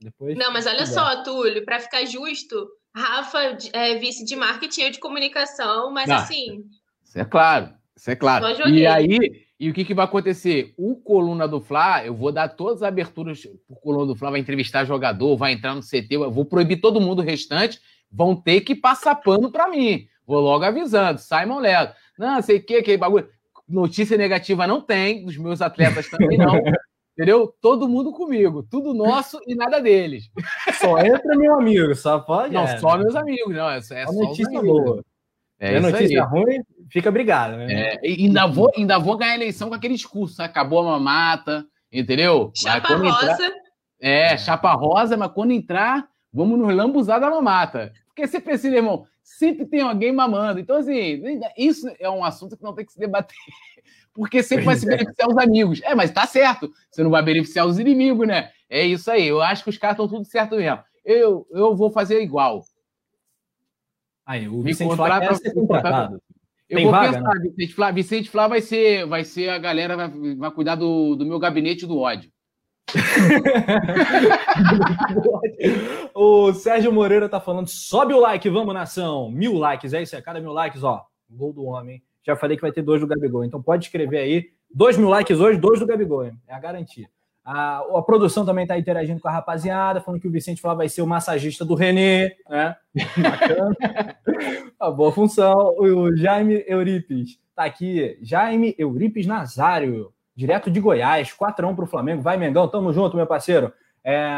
depois, 0.00 0.36
Não, 0.36 0.52
mas 0.52 0.66
olha 0.66 0.86
só, 0.86 1.22
Túlio, 1.22 1.64
para 1.64 1.78
ficar 1.80 2.04
justo, 2.06 2.68
Rafa 2.94 3.58
é 3.72 3.96
vice 3.96 4.24
de 4.24 4.34
marketing 4.34 4.82
e 4.82 4.90
de 4.90 4.98
comunicação, 4.98 5.92
mas 5.92 6.08
Não, 6.08 6.16
assim. 6.16 6.64
Isso 7.04 7.18
é 7.18 7.24
claro, 7.24 7.70
isso 7.94 8.10
é 8.10 8.16
claro. 8.16 8.46
E 8.70 8.86
aí, 8.86 9.46
e 9.60 9.68
o 9.68 9.74
que, 9.74 9.84
que 9.84 9.94
vai 9.94 10.06
acontecer? 10.06 10.72
O 10.76 10.96
Coluna 10.96 11.46
do 11.46 11.60
Fla, 11.60 12.04
eu 12.04 12.14
vou 12.14 12.32
dar 12.32 12.48
todas 12.48 12.82
as 12.82 12.88
aberturas 12.88 13.46
o 13.68 13.76
Coluna 13.76 14.06
do 14.06 14.16
Fla, 14.16 14.30
vai 14.30 14.40
entrevistar 14.40 14.84
jogador, 14.84 15.36
vai 15.36 15.52
entrar 15.52 15.74
no 15.74 15.82
CT, 15.82 16.06
eu 16.10 16.30
vou 16.30 16.46
proibir 16.46 16.80
todo 16.80 17.00
mundo 17.00 17.18
o 17.20 17.24
restante 17.24 17.80
vão 18.10 18.34
ter 18.34 18.62
que 18.62 18.74
passar 18.74 19.14
pano 19.16 19.50
para 19.50 19.68
mim. 19.68 20.08
Vou 20.26 20.40
logo 20.40 20.64
avisando, 20.64 21.20
Simon 21.20 21.58
Ledo. 21.58 21.92
Não, 22.18 22.40
sei 22.42 22.58
o 22.58 22.62
que, 22.64 22.76
aquele 22.76 22.96
bagulho. 22.96 23.28
Notícia 23.68 24.16
negativa 24.16 24.66
não 24.66 24.80
tem, 24.80 25.24
dos 25.24 25.36
meus 25.36 25.60
atletas 25.60 26.08
também 26.08 26.38
não. 26.38 26.52
Entendeu? 27.16 27.52
Todo 27.62 27.88
mundo 27.88 28.12
comigo. 28.12 28.62
Tudo 28.62 28.92
nosso 28.92 29.40
e 29.46 29.54
nada 29.54 29.80
deles. 29.80 30.30
Só 30.78 30.98
entra 30.98 31.34
meu 31.34 31.54
amigo, 31.54 31.94
só 31.94 32.18
pode. 32.18 32.52
Não, 32.52 32.64
é. 32.64 32.76
só 32.76 32.98
meus 32.98 33.16
amigos, 33.16 33.54
não. 33.54 33.70
É, 33.70 33.78
é 33.78 33.80
só 33.80 34.12
notícia 34.12 34.60
boa. 34.60 35.02
É, 35.58 35.76
é 35.76 35.80
notícia 35.80 36.22
aí. 36.22 36.28
ruim, 36.28 36.60
fica 36.90 37.10
brigado, 37.10 37.56
né? 37.56 37.94
É, 37.94 38.00
ainda, 38.04 38.46
vou, 38.46 38.70
ainda 38.76 38.98
vou 38.98 39.16
ganhar 39.16 39.32
a 39.32 39.36
eleição 39.36 39.70
com 39.70 39.74
aquele 39.74 39.94
discurso. 39.94 40.42
Acabou 40.42 40.80
a 40.80 40.92
mamata, 40.92 41.64
entendeu? 41.90 42.52
Chapa 42.54 42.94
rosa. 42.94 43.32
Entrar, 43.32 43.50
é, 43.98 44.36
chapa 44.36 44.72
rosa, 44.74 45.16
mas 45.16 45.32
quando 45.32 45.52
entrar, 45.52 46.06
vamos 46.30 46.58
nos 46.58 46.74
lambuzar 46.74 47.18
da 47.18 47.30
mamata. 47.30 47.94
Porque 48.08 48.26
você 48.26 48.38
precisa, 48.38 48.76
irmão, 48.76 49.06
sempre 49.26 49.66
tem 49.66 49.80
alguém 49.80 50.12
mamando. 50.12 50.60
Então, 50.60 50.76
assim, 50.76 51.20
isso 51.58 51.90
é 51.98 52.08
um 52.08 52.24
assunto 52.24 52.56
que 52.56 52.62
não 52.62 52.72
tem 52.72 52.86
que 52.86 52.92
se 52.92 52.98
debater. 52.98 53.36
Porque 54.14 54.42
sempre 54.42 54.64
vai 54.64 54.76
se 54.76 54.86
é. 54.86 54.96
beneficiar 54.96 55.28
os 55.28 55.36
amigos. 55.36 55.82
É, 55.82 55.94
mas 55.94 56.10
tá 56.10 56.26
certo. 56.26 56.70
Você 56.90 57.02
não 57.02 57.10
vai 57.10 57.22
beneficiar 57.22 57.66
os 57.66 57.78
inimigos, 57.78 58.26
né? 58.26 58.50
É 58.70 58.86
isso 58.86 59.10
aí. 59.10 59.26
Eu 59.26 59.42
acho 59.42 59.64
que 59.64 59.68
os 59.68 59.76
caras 59.76 59.94
estão 59.94 60.08
tudo 60.08 60.24
certo 60.24 60.56
mesmo. 60.56 60.82
Eu, 61.04 61.46
eu 61.50 61.74
vou 61.74 61.90
fazer 61.90 62.22
igual. 62.22 62.62
Aí, 64.24 64.48
o 64.48 64.62
Vicente 64.62 64.94
Flá 64.96 65.20
quer 65.20 65.36
ser 65.36 65.52
contratado. 65.52 66.22
Eu 66.68 66.76
Tem 66.76 66.84
vou 66.84 66.92
vaga, 66.92 67.12
pensar, 67.12 67.40
Vicente 67.40 67.74
Flá, 67.74 67.90
Vicente 67.90 68.30
Flá 68.30 68.48
vai 68.48 68.60
ser, 68.60 69.06
vai 69.06 69.24
ser 69.24 69.50
a 69.50 69.58
galera, 69.58 69.96
vai, 69.96 70.34
vai 70.36 70.50
cuidar 70.50 70.74
do, 70.74 71.14
do 71.14 71.24
meu 71.24 71.38
gabinete 71.38 71.86
do 71.86 71.98
ódio. 71.98 72.30
o 76.14 76.52
Sérgio 76.52 76.92
Moreira 76.92 77.28
tá 77.28 77.40
falando: 77.40 77.66
sobe 77.68 78.14
o 78.14 78.20
like, 78.20 78.48
vamos 78.48 78.72
nação. 78.74 79.28
Mil 79.30 79.54
likes, 79.54 79.92
é 79.92 80.02
isso 80.02 80.16
aí. 80.16 80.22
Cada 80.22 80.40
mil 80.40 80.52
likes, 80.52 80.84
ó. 80.84 81.04
Gol 81.28 81.52
do 81.52 81.64
homem. 81.64 82.00
Já 82.24 82.36
falei 82.36 82.56
que 82.56 82.62
vai 82.62 82.70
ter 82.72 82.82
dois 82.82 83.00
do 83.00 83.06
Gabigol. 83.06 83.44
Então 83.44 83.62
pode 83.62 83.84
escrever 83.86 84.18
aí. 84.18 84.50
Dois 84.72 84.96
mil 84.96 85.08
likes 85.08 85.38
hoje, 85.38 85.58
dois 85.58 85.78
do 85.80 85.86
Gabigol. 85.86 86.26
Hein? 86.26 86.38
É 86.46 86.54
a 86.54 86.58
garantia. 86.58 87.08
A, 87.44 87.78
a 87.78 88.02
produção 88.02 88.44
também 88.44 88.64
está 88.64 88.76
interagindo 88.76 89.20
com 89.20 89.28
a 89.28 89.32
rapaziada, 89.32 90.00
falando 90.00 90.20
que 90.20 90.26
o 90.26 90.32
Vicente 90.32 90.60
Flávio 90.60 90.78
vai 90.78 90.88
ser 90.88 91.02
o 91.02 91.06
massagista 91.06 91.64
do 91.64 91.76
Renê, 91.76 92.36
né? 92.48 92.74
Bacana. 93.16 93.76
a 94.80 94.90
boa 94.94 95.12
função. 95.12 95.76
O 95.78 96.16
Jaime 96.16 96.64
Euripes 96.66 97.38
está 97.50 97.64
aqui. 97.64 98.18
Jaime 98.20 98.74
Euripes 98.76 99.26
Nazário, 99.26 100.12
direto 100.36 100.70
de 100.70 100.78
Goiás, 100.78 101.32
4x1 101.32 101.74
para 101.74 101.84
o 101.84 101.88
Flamengo. 101.88 102.22
Vai, 102.22 102.36
Mengão, 102.36 102.68
tamo 102.68 102.92
junto, 102.92 103.16
meu 103.16 103.26
parceiro. 103.26 103.72
É, 104.04 104.28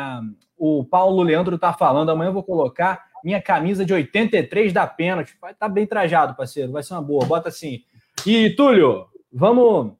o 0.57 0.85
Paulo 0.85 1.23
Leandro 1.23 1.57
está 1.57 1.73
falando, 1.73 2.11
amanhã 2.11 2.29
eu 2.29 2.35
vou 2.35 2.43
colocar 2.43 3.09
minha 3.23 3.43
camisa 3.43 3.85
de 3.85 3.93
83 3.93 4.73
da 4.73 4.87
pênalti. 4.87 5.37
Vai 5.41 5.53
tá 5.53 5.69
bem 5.69 5.87
trajado, 5.87 6.37
parceiro. 6.37 6.73
Vai 6.73 6.83
ser 6.83 6.95
uma 6.95 7.03
boa. 7.03 7.27
Bota 7.27 7.49
assim. 7.49 7.83
E, 8.25 8.51
Túlio, 8.51 9.07
vamos. 9.33 9.93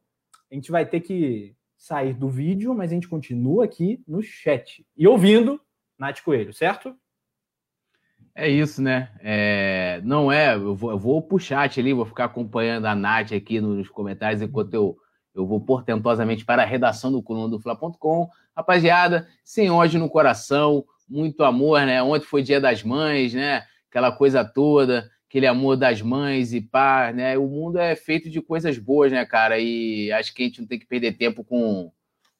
A 0.51 0.55
gente 0.55 0.71
vai 0.71 0.87
ter 0.87 1.01
que 1.01 1.55
sair 1.77 2.15
do 2.15 2.29
vídeo, 2.29 2.75
mas 2.75 2.91
a 2.91 2.95
gente 2.95 3.09
continua 3.09 3.65
aqui 3.65 4.03
no 4.07 4.23
chat 4.23 4.85
e 4.97 5.07
ouvindo 5.07 5.61
Nath 5.99 6.21
Coelho, 6.23 6.53
certo? 6.53 6.95
É 8.35 8.49
isso, 8.49 8.81
né? 8.81 9.11
É, 9.21 10.01
não 10.05 10.31
é, 10.31 10.55
eu 10.55 10.75
vou, 10.75 10.91
eu 10.91 10.99
vou 10.99 11.21
pro 11.21 11.39
chat 11.39 11.79
ali, 11.81 11.93
vou 11.93 12.05
ficar 12.05 12.27
acompanhando 12.27 12.87
a 12.87 12.95
Nath 12.95 13.33
aqui 13.33 13.61
nos 13.61 13.89
comentários 13.89 14.41
enquanto 14.41 14.75
eu, 14.75 14.97
eu 15.39 15.47
vou 15.47 15.61
portentosamente 15.61 16.45
para 16.45 16.63
a 16.63 16.67
redação 16.67 17.13
do 17.13 17.23
coluna 17.23 17.49
do 17.49 17.61
Fla.com. 17.61 18.29
Rapaziada, 18.57 19.29
sem 19.45 19.71
ódio 19.71 20.01
no 20.01 20.11
coração, 20.11 20.85
muito 21.09 21.45
amor, 21.45 21.81
né? 21.87 22.03
Ontem 22.03 22.27
foi 22.27 22.43
dia 22.43 22.61
das 22.61 22.83
mães, 22.83 23.33
né? 23.33 23.65
Aquela 23.89 24.13
coisa 24.13 24.45
toda 24.45 25.09
aquele 25.29 25.47
amor 25.47 25.77
das 25.77 26.01
mães 26.01 26.55
e 26.55 26.61
pá, 26.61 27.13
né? 27.13 27.37
O 27.37 27.47
mundo 27.47 27.79
é 27.79 27.95
feito 27.95 28.31
de 28.31 28.41
coisas 28.41 28.79
boas, 28.79 29.13
né, 29.13 29.25
cara? 29.27 29.59
E 29.59 30.11
acho 30.13 30.35
que 30.35 30.43
a 30.43 30.47
gente 30.47 30.61
não 30.61 30.67
tem 30.67 30.79
que 30.79 30.87
perder 30.87 31.13
tempo 31.13 31.45
com, 31.45 31.93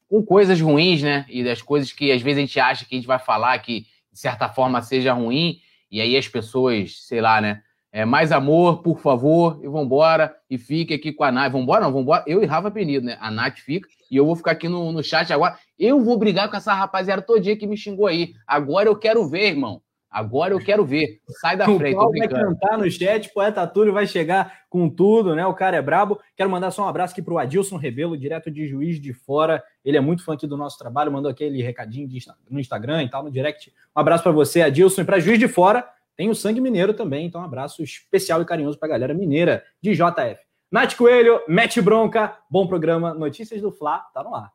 com 0.09 0.25
coisas 0.25 0.59
ruins, 0.59 1.03
né? 1.03 1.25
E 1.29 1.43
das 1.43 1.61
coisas 1.61 1.93
que 1.93 2.11
às 2.11 2.21
vezes 2.21 2.37
a 2.39 2.41
gente 2.41 2.59
acha 2.59 2.85
que 2.85 2.95
a 2.95 2.97
gente 2.97 3.07
vai 3.07 3.19
falar 3.19 3.57
que, 3.59 3.81
de 4.11 4.19
certa 4.19 4.49
forma, 4.49 4.81
seja 4.81 5.13
ruim, 5.13 5.59
e 5.91 6.01
aí 6.01 6.17
as 6.17 6.27
pessoas, 6.27 7.05
sei 7.05 7.21
lá, 7.21 7.39
né? 7.39 7.61
É, 7.91 8.05
mais 8.05 8.31
amor, 8.31 8.83
por 8.83 8.99
favor, 8.99 9.59
e 9.63 9.67
vambora. 9.67 10.35
E 10.49 10.57
fique 10.57 10.93
aqui 10.93 11.11
com 11.11 11.23
a 11.23 11.31
Nath. 11.31 11.51
Vambora, 11.51 11.81
não, 11.81 11.91
vambora. 11.91 12.23
Eu 12.27 12.43
e 12.43 12.45
Rafa 12.45 12.69
Penido, 12.69 13.05
né? 13.05 13.17
A 13.19 13.31
Nath 13.31 13.57
fica. 13.57 13.89
E 14.11 14.15
eu 14.15 14.25
vou 14.25 14.35
ficar 14.35 14.51
aqui 14.51 14.67
no, 14.67 14.91
no 14.91 15.03
chat 15.03 15.31
agora. 15.33 15.57
Eu 15.77 15.99
vou 15.99 16.17
brigar 16.17 16.49
com 16.49 16.57
essa 16.57 16.73
rapaziada 16.73 17.21
todo 17.21 17.41
dia 17.41 17.57
que 17.57 17.65
me 17.65 17.77
xingou 17.77 18.07
aí. 18.07 18.33
Agora 18.45 18.87
eu 18.87 18.95
quero 18.95 19.27
ver, 19.27 19.47
irmão. 19.47 19.81
Agora 20.09 20.53
eu 20.53 20.59
quero 20.59 20.83
ver. 20.83 21.19
Sai 21.39 21.55
da 21.55 21.65
frente. 21.65 21.95
O 21.95 22.11
vai 22.11 22.27
cantar 22.27 22.77
no 22.77 22.89
chat, 22.89 23.31
poeta 23.31 23.65
Túlio 23.67 23.93
vai 23.93 24.07
chegar 24.07 24.61
com 24.67 24.89
tudo, 24.89 25.35
né? 25.35 25.45
O 25.45 25.53
cara 25.53 25.77
é 25.77 25.81
brabo. 25.81 26.19
Quero 26.35 26.49
mandar 26.49 26.71
só 26.71 26.83
um 26.83 26.87
abraço 26.87 27.13
aqui 27.13 27.21
para 27.21 27.33
o 27.33 27.37
Adilson 27.37 27.77
Rebelo, 27.77 28.17
direto 28.17 28.49
de 28.49 28.67
Juiz 28.67 28.99
de 28.99 29.13
Fora. 29.13 29.63
Ele 29.85 29.97
é 29.97 30.01
muito 30.01 30.23
fã 30.23 30.33
aqui 30.33 30.47
do 30.47 30.57
nosso 30.57 30.79
trabalho, 30.79 31.11
mandou 31.11 31.29
aquele 31.29 31.61
recadinho 31.61 32.09
no 32.49 32.59
Instagram 32.59 33.03
e 33.03 33.09
tal, 33.09 33.23
no 33.23 33.31
direct. 33.31 33.71
Um 33.95 33.99
abraço 33.99 34.23
para 34.23 34.31
você, 34.31 34.63
Adilson. 34.63 35.01
E 35.01 35.05
para 35.05 35.19
Juiz 35.19 35.37
de 35.37 35.47
Fora, 35.47 35.87
tem 36.19 36.29
o 36.29 36.35
Sangue 36.35 36.59
Mineiro 36.59 36.93
também. 36.93 37.27
Então, 37.27 37.39
um 37.39 37.45
abraço 37.45 37.81
especial 37.81 38.41
e 38.41 38.45
carinhoso 38.45 38.77
para 38.77 38.89
a 38.89 38.91
galera 38.91 39.13
mineira 39.13 39.65
de 39.81 39.93
JF. 39.93 40.37
Nath 40.69 40.97
Coelho, 40.97 41.41
mete 41.47 41.81
bronca, 41.81 42.37
bom 42.51 42.67
programa. 42.67 43.13
Notícias 43.13 43.61
do 43.61 43.71
Fla, 43.71 43.99
tá 44.13 44.21
no 44.21 44.35
ar. 44.35 44.51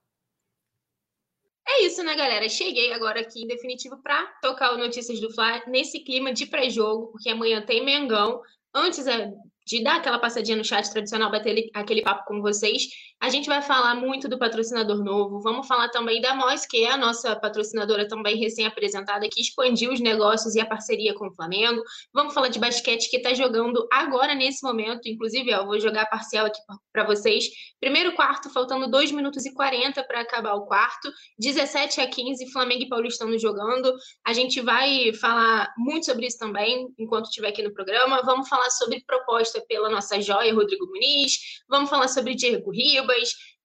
É 1.67 1.87
isso, 1.87 2.05
né, 2.05 2.15
galera? 2.15 2.47
Cheguei 2.51 2.93
agora 2.93 3.21
aqui, 3.21 3.45
em 3.45 3.47
definitivo, 3.47 3.97
para 4.03 4.27
tocar 4.43 4.75
o 4.75 4.77
Notícias 4.77 5.19
do 5.21 5.33
Fla 5.33 5.63
nesse 5.67 6.01
clima 6.01 6.35
de 6.35 6.45
pré-jogo, 6.45 7.07
porque 7.13 7.31
amanhã 7.31 7.65
tem 7.65 7.83
Mengão. 7.83 8.43
Antes 8.75 9.07
é, 9.07 9.33
de 9.67 9.83
dar 9.83 9.97
aquela 9.97 10.19
passadinha 10.19 10.59
no 10.59 10.65
chat 10.65 10.91
tradicional, 10.91 11.31
bater 11.31 11.71
aquele 11.73 12.03
papo 12.03 12.27
com 12.27 12.43
vocês, 12.43 12.89
a 13.25 13.31
gente 13.31 13.49
vai 13.49 13.63
falar 13.63 13.95
muito 13.95 14.29
do 14.29 14.39
patrocinador 14.39 15.03
novo. 15.03 15.41
Vamos 15.41 15.67
falar 15.67 15.89
também 15.89 16.21
da 16.21 16.35
Mois, 16.35 16.67
que 16.67 16.85
é 16.85 16.91
a 16.91 16.97
nossa 16.99 17.35
patrocinadora 17.35 18.07
também 18.07 18.37
recém-apresentada, 18.37 19.27
que 19.33 19.41
expandiu 19.41 19.95
os 19.95 19.99
negócios 19.99 20.55
e 20.55 20.61
a 20.61 20.67
parceria 20.67 21.15
com 21.15 21.29
o 21.29 21.35
Flamengo. 21.35 21.83
Vamos 22.13 22.35
falar 22.35 22.49
de 22.49 22.59
basquete, 22.59 23.09
que 23.09 23.17
está 23.17 23.33
jogando 23.33 23.89
agora, 23.91 24.35
nesse 24.35 24.63
momento. 24.63 25.09
Inclusive, 25.09 25.51
eu 25.51 25.65
vou 25.65 25.81
jogar 25.81 26.05
parcial 26.05 26.45
aqui 26.45 26.61
para 26.93 27.05
vocês. 27.05 27.47
Primeiro 27.81 28.15
quarto, 28.15 28.51
faltando 28.51 28.91
2 28.91 29.11
minutos 29.13 29.47
e 29.47 29.55
40 29.55 30.05
para 30.05 30.21
acabar 30.21 30.53
o 30.53 30.67
quarto. 30.67 31.11
17 31.39 32.03
a 32.03 32.07
15, 32.07 32.53
Flamengo 32.53 32.83
e 32.83 32.89
Paulistano 32.91 33.39
jogando. 33.39 33.91
A 34.27 34.35
gente 34.35 34.61
vai 34.61 35.15
falar 35.15 35.73
muito 35.79 36.05
sobre 36.05 36.27
isso 36.27 36.39
também, 36.39 36.89
enquanto 36.99 37.25
estiver 37.25 37.49
aqui 37.49 37.63
no 37.63 37.73
programa. 37.73 38.21
Vamos 38.23 38.51
falar 38.51 38.69
sobre 38.69 39.03
proposta 39.07 39.65
pela 39.67 39.89
nossa 39.89 40.21
joia, 40.21 40.53
Rodrigo 40.53 40.85
Muniz. 40.89 41.39
Vamos 41.67 41.89
falar 41.89 42.09
sobre 42.09 42.35
Diego 42.35 42.71
Ribas 42.71 43.14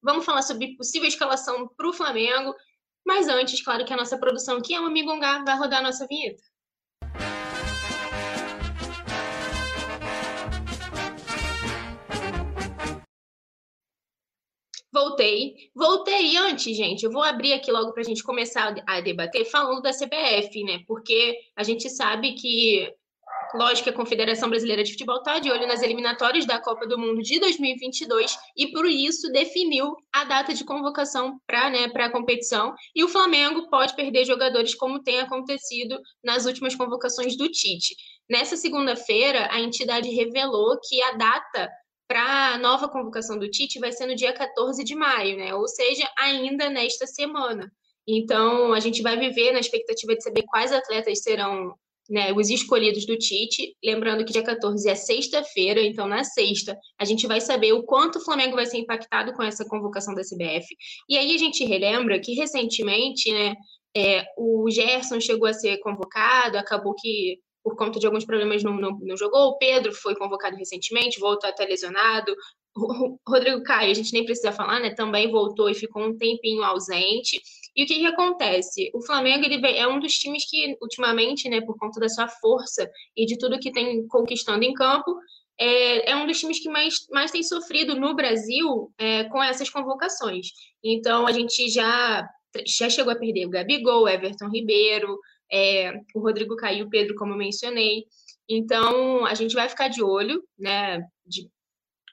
vamos 0.01 0.25
falar 0.25 0.41
sobre 0.41 0.75
possível 0.75 1.07
escalação 1.07 1.67
para 1.75 1.89
o 1.89 1.93
Flamengo. 1.93 2.55
Mas 3.05 3.27
antes, 3.27 3.61
claro 3.63 3.85
que 3.85 3.93
a 3.93 3.97
nossa 3.97 4.17
produção 4.17 4.57
aqui 4.57 4.73
é 4.73 4.79
uma 4.79 4.89
Migongá, 4.89 5.43
vai 5.43 5.57
rodar 5.57 5.79
a 5.79 5.83
nossa 5.83 6.05
vinheta. 6.07 6.43
Voltei. 14.91 15.71
Voltei 15.75 16.35
antes, 16.37 16.75
gente. 16.75 17.03
Eu 17.03 17.11
vou 17.11 17.23
abrir 17.23 17.53
aqui 17.53 17.71
logo 17.71 17.93
para 17.93 18.01
a 18.01 18.05
gente 18.05 18.23
começar 18.23 18.75
a 18.87 19.01
debater 19.01 19.45
falando 19.45 19.81
da 19.81 19.91
CBF, 19.91 20.63
né? 20.63 20.83
Porque 20.87 21.37
a 21.55 21.63
gente 21.63 21.89
sabe 21.89 22.33
que 22.33 22.91
Lógico 23.53 23.85
que 23.85 23.89
a 23.89 23.93
Confederação 23.93 24.49
Brasileira 24.49 24.83
de 24.83 24.91
Futebol 24.91 25.17
está 25.17 25.39
de 25.39 25.49
olho 25.49 25.67
nas 25.67 25.81
eliminatórias 25.81 26.45
da 26.45 26.59
Copa 26.59 26.85
do 26.85 26.99
Mundo 26.99 27.21
de 27.21 27.39
2022 27.39 28.37
e, 28.55 28.67
por 28.71 28.85
isso, 28.85 29.31
definiu 29.31 29.95
a 30.13 30.23
data 30.23 30.53
de 30.53 30.63
convocação 30.63 31.39
para 31.47 31.69
né, 31.69 31.85
a 31.93 32.11
competição. 32.11 32.75
E 32.95 33.03
o 33.03 33.07
Flamengo 33.07 33.67
pode 33.69 33.95
perder 33.95 34.25
jogadores, 34.25 34.75
como 34.75 35.01
tem 35.01 35.19
acontecido 35.19 35.99
nas 36.23 36.45
últimas 36.45 36.75
convocações 36.75 37.35
do 37.35 37.49
Tite. 37.49 37.95
Nessa 38.29 38.55
segunda-feira, 38.55 39.47
a 39.51 39.59
entidade 39.59 40.09
revelou 40.09 40.79
que 40.87 41.01
a 41.01 41.13
data 41.13 41.69
para 42.07 42.53
a 42.53 42.57
nova 42.57 42.87
convocação 42.87 43.37
do 43.37 43.49
Tite 43.49 43.79
vai 43.79 43.91
ser 43.91 44.05
no 44.05 44.15
dia 44.15 44.33
14 44.33 44.83
de 44.83 44.95
maio, 44.95 45.37
né? 45.37 45.53
ou 45.53 45.67
seja, 45.67 46.07
ainda 46.17 46.69
nesta 46.69 47.07
semana. 47.07 47.71
Então, 48.07 48.73
a 48.73 48.79
gente 48.79 49.01
vai 49.01 49.17
viver 49.17 49.51
na 49.51 49.59
expectativa 49.59 50.15
de 50.15 50.23
saber 50.23 50.43
quais 50.47 50.71
atletas 50.71 51.21
serão 51.21 51.75
né, 52.09 52.33
os 52.33 52.49
escolhidos 52.49 53.05
do 53.05 53.17
Tite. 53.17 53.75
Lembrando 53.83 54.25
que 54.25 54.33
dia 54.33 54.43
14 54.43 54.89
é 54.89 54.95
sexta-feira, 54.95 55.81
então 55.81 56.07
na 56.07 56.23
sexta 56.23 56.77
a 56.97 57.05
gente 57.05 57.27
vai 57.27 57.39
saber 57.39 57.73
o 57.73 57.83
quanto 57.83 58.17
o 58.17 58.23
Flamengo 58.23 58.55
vai 58.55 58.65
ser 58.65 58.77
impactado 58.77 59.33
com 59.33 59.43
essa 59.43 59.65
convocação 59.65 60.13
da 60.15 60.21
CBF. 60.21 60.67
E 61.07 61.17
aí 61.17 61.35
a 61.35 61.37
gente 61.37 61.63
relembra 61.63 62.19
que 62.19 62.33
recentemente, 62.33 63.31
né, 63.31 63.53
é, 63.95 64.25
o 64.37 64.69
Gerson 64.69 65.19
chegou 65.19 65.47
a 65.47 65.53
ser 65.53 65.77
convocado, 65.79 66.57
acabou 66.57 66.95
que 66.95 67.39
por 67.63 67.75
conta 67.75 67.99
de 67.99 68.05
alguns 68.05 68.25
problemas 68.25 68.63
não, 68.63 68.73
não, 68.73 68.97
não 68.99 69.17
jogou. 69.17 69.49
O 69.49 69.57
Pedro 69.57 69.93
foi 69.93 70.15
convocado 70.15 70.55
recentemente, 70.55 71.19
voltou 71.19 71.49
até 71.49 71.65
lesionado. 71.65 72.33
O 72.75 73.17
Rodrigo 73.27 73.61
Caio, 73.63 73.91
a 73.91 73.93
gente 73.93 74.13
nem 74.13 74.23
precisa 74.23 74.51
falar, 74.51 74.79
né? 74.79 74.91
Também 74.91 75.29
voltou 75.29 75.69
e 75.69 75.75
ficou 75.75 76.03
um 76.03 76.17
tempinho 76.17 76.63
ausente. 76.63 77.41
E 77.75 77.83
o 77.83 77.87
que, 77.87 77.95
que 77.95 78.05
acontece? 78.05 78.89
O 78.93 79.01
Flamengo 79.01 79.45
ele 79.45 79.65
é 79.77 79.87
um 79.87 79.99
dos 79.99 80.13
times 80.13 80.49
que, 80.49 80.77
ultimamente, 80.81 81.49
né, 81.49 81.61
por 81.61 81.77
conta 81.77 81.99
da 81.99 82.09
sua 82.09 82.27
força 82.27 82.89
e 83.15 83.25
de 83.25 83.37
tudo 83.37 83.59
que 83.59 83.71
tem 83.71 84.07
conquistando 84.07 84.63
em 84.63 84.73
campo, 84.73 85.15
é, 85.59 86.11
é 86.11 86.15
um 86.15 86.25
dos 86.25 86.39
times 86.39 86.59
que 86.59 86.69
mais, 86.69 87.05
mais 87.11 87.31
tem 87.31 87.43
sofrido 87.43 87.99
no 87.99 88.15
Brasil 88.15 88.91
é, 88.97 89.25
com 89.25 89.43
essas 89.43 89.69
convocações. 89.69 90.47
Então, 90.83 91.27
a 91.27 91.31
gente 91.31 91.69
já, 91.69 92.27
já 92.65 92.89
chegou 92.89 93.11
a 93.11 93.17
perder 93.17 93.45
o 93.45 93.49
Gabigol, 93.49 94.07
Everton 94.07 94.49
Ribeiro, 94.49 95.19
é, 95.51 95.91
o 96.15 96.19
Rodrigo 96.19 96.55
Caio, 96.55 96.85
o 96.85 96.89
Pedro, 96.89 97.15
como 97.15 97.33
eu 97.33 97.37
mencionei. 97.37 98.05
Então, 98.47 99.25
a 99.25 99.33
gente 99.33 99.53
vai 99.53 99.67
ficar 99.67 99.89
de 99.89 100.01
olho, 100.01 100.43
né, 100.57 101.01
de 101.25 101.49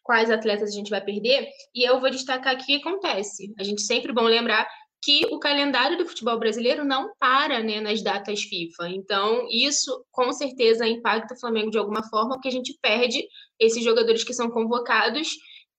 quais 0.03 0.31
atletas 0.31 0.71
a 0.71 0.73
gente 0.73 0.91
vai 0.91 1.01
perder, 1.01 1.49
e 1.75 1.83
eu 1.83 2.01
vou 2.01 2.11
destacar 2.11 2.55
aqui 2.55 2.77
o 2.77 2.81
que 2.81 2.89
acontece. 2.89 3.53
A 3.59 3.65
gente 3.65 3.83
sempre 3.83 4.13
bom 4.13 4.23
lembrar 4.23 4.67
que 5.07 5.25
o 5.31 5.39
calendário 5.39 5.97
do 5.97 6.05
futebol 6.05 6.37
brasileiro 6.37 6.85
não 6.85 7.13
para 7.17 7.63
né, 7.63 7.81
nas 7.81 8.03
datas 8.03 8.43
FIFA. 8.43 8.89
Então, 8.89 9.47
isso 9.49 10.05
com 10.11 10.33
certeza 10.33 10.85
impacta 10.85 11.33
o 11.33 11.39
Flamengo 11.39 11.71
de 11.71 11.79
alguma 11.79 12.03
forma, 12.03 12.35
porque 12.35 12.49
a 12.49 12.53
gente 12.53 12.77
perde 12.83 13.25
esses 13.57 13.85
jogadores 13.85 14.25
que 14.25 14.35
são 14.35 14.51
convocados 14.51 15.29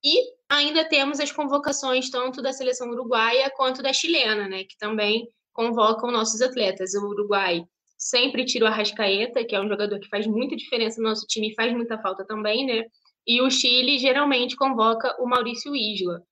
e 0.02 0.18
ainda 0.48 0.88
temos 0.88 1.20
as 1.20 1.30
convocações 1.30 2.10
tanto 2.10 2.42
da 2.42 2.54
seleção 2.54 2.90
uruguaia 2.90 3.52
quanto 3.54 3.84
da 3.84 3.92
chilena, 3.92 4.48
né, 4.48 4.64
que 4.64 4.78
também 4.78 5.28
convocam 5.52 6.10
nossos 6.10 6.42
atletas. 6.42 6.94
O 6.94 7.10
Uruguai 7.10 7.66
sempre 7.98 8.46
tira 8.46 8.64
o 8.64 8.68
Arrascaeta, 8.70 9.44
que 9.44 9.54
é 9.54 9.60
um 9.60 9.68
jogador 9.68 10.00
que 10.00 10.08
faz 10.08 10.26
muita 10.26 10.56
diferença 10.56 11.02
no 11.02 11.10
nosso 11.10 11.28
time 11.28 11.50
e 11.50 11.54
faz 11.54 11.74
muita 11.74 11.98
falta 11.98 12.26
também, 12.26 12.66
né? 12.66 12.86
E 13.28 13.42
o 13.42 13.50
Chile 13.50 14.00
geralmente 14.00 14.56
convoca 14.56 15.22
o 15.22 15.28
Maurício 15.28 15.76
Isla 15.76 16.24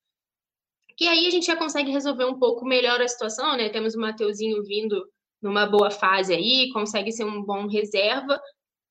que 0.97 1.07
aí 1.07 1.27
a 1.27 1.29
gente 1.29 1.45
já 1.45 1.55
consegue 1.55 1.91
resolver 1.91 2.25
um 2.25 2.39
pouco 2.39 2.65
melhor 2.65 3.01
a 3.01 3.07
situação, 3.07 3.57
né? 3.57 3.69
Temos 3.69 3.95
o 3.95 3.99
Mateuzinho 3.99 4.63
vindo 4.63 5.05
numa 5.41 5.65
boa 5.65 5.91
fase 5.91 6.33
aí, 6.33 6.71
consegue 6.71 7.11
ser 7.11 7.25
um 7.25 7.43
bom 7.43 7.67
reserva. 7.67 8.39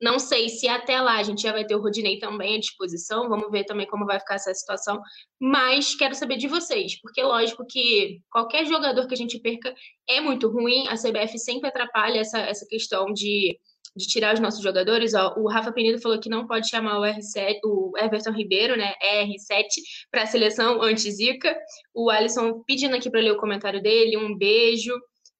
Não 0.00 0.18
sei 0.18 0.48
se 0.48 0.68
até 0.68 1.00
lá 1.00 1.18
a 1.18 1.22
gente 1.22 1.42
já 1.42 1.52
vai 1.52 1.64
ter 1.64 1.74
o 1.74 1.80
Rodinei 1.80 2.18
também 2.18 2.56
à 2.56 2.60
disposição, 2.60 3.28
vamos 3.28 3.50
ver 3.50 3.64
também 3.64 3.86
como 3.86 4.04
vai 4.04 4.18
ficar 4.18 4.34
essa 4.34 4.52
situação, 4.52 5.00
mas 5.40 5.94
quero 5.94 6.14
saber 6.14 6.36
de 6.36 6.48
vocês, 6.48 7.00
porque 7.00 7.22
lógico 7.22 7.64
que 7.66 8.20
qualquer 8.30 8.66
jogador 8.66 9.06
que 9.06 9.14
a 9.14 9.16
gente 9.16 9.38
perca 9.38 9.74
é 10.08 10.20
muito 10.20 10.48
ruim, 10.48 10.86
a 10.88 10.94
CBF 10.94 11.38
sempre 11.38 11.68
atrapalha 11.68 12.20
essa, 12.20 12.38
essa 12.38 12.66
questão 12.68 13.12
de 13.12 13.58
de 13.96 14.06
tirar 14.06 14.34
os 14.34 14.40
nossos 14.40 14.62
jogadores, 14.62 15.14
ó, 15.14 15.34
o 15.36 15.48
Rafa 15.48 15.72
Penido 15.72 16.00
falou 16.00 16.18
que 16.18 16.28
não 16.28 16.46
pode 16.46 16.68
chamar 16.68 16.98
o 16.98 17.02
R7, 17.02 17.60
o 17.64 17.92
Everton 17.96 18.32
Ribeiro, 18.32 18.76
né, 18.76 18.92
R7, 19.02 19.68
para 20.10 20.22
a 20.22 20.26
seleção 20.26 20.82
anti-Zica. 20.82 21.56
O 21.94 22.10
Alisson 22.10 22.62
pedindo 22.66 22.96
aqui 22.96 23.08
para 23.08 23.20
ler 23.20 23.32
o 23.32 23.38
comentário 23.38 23.80
dele, 23.80 24.16
um 24.16 24.36
beijo. 24.36 24.92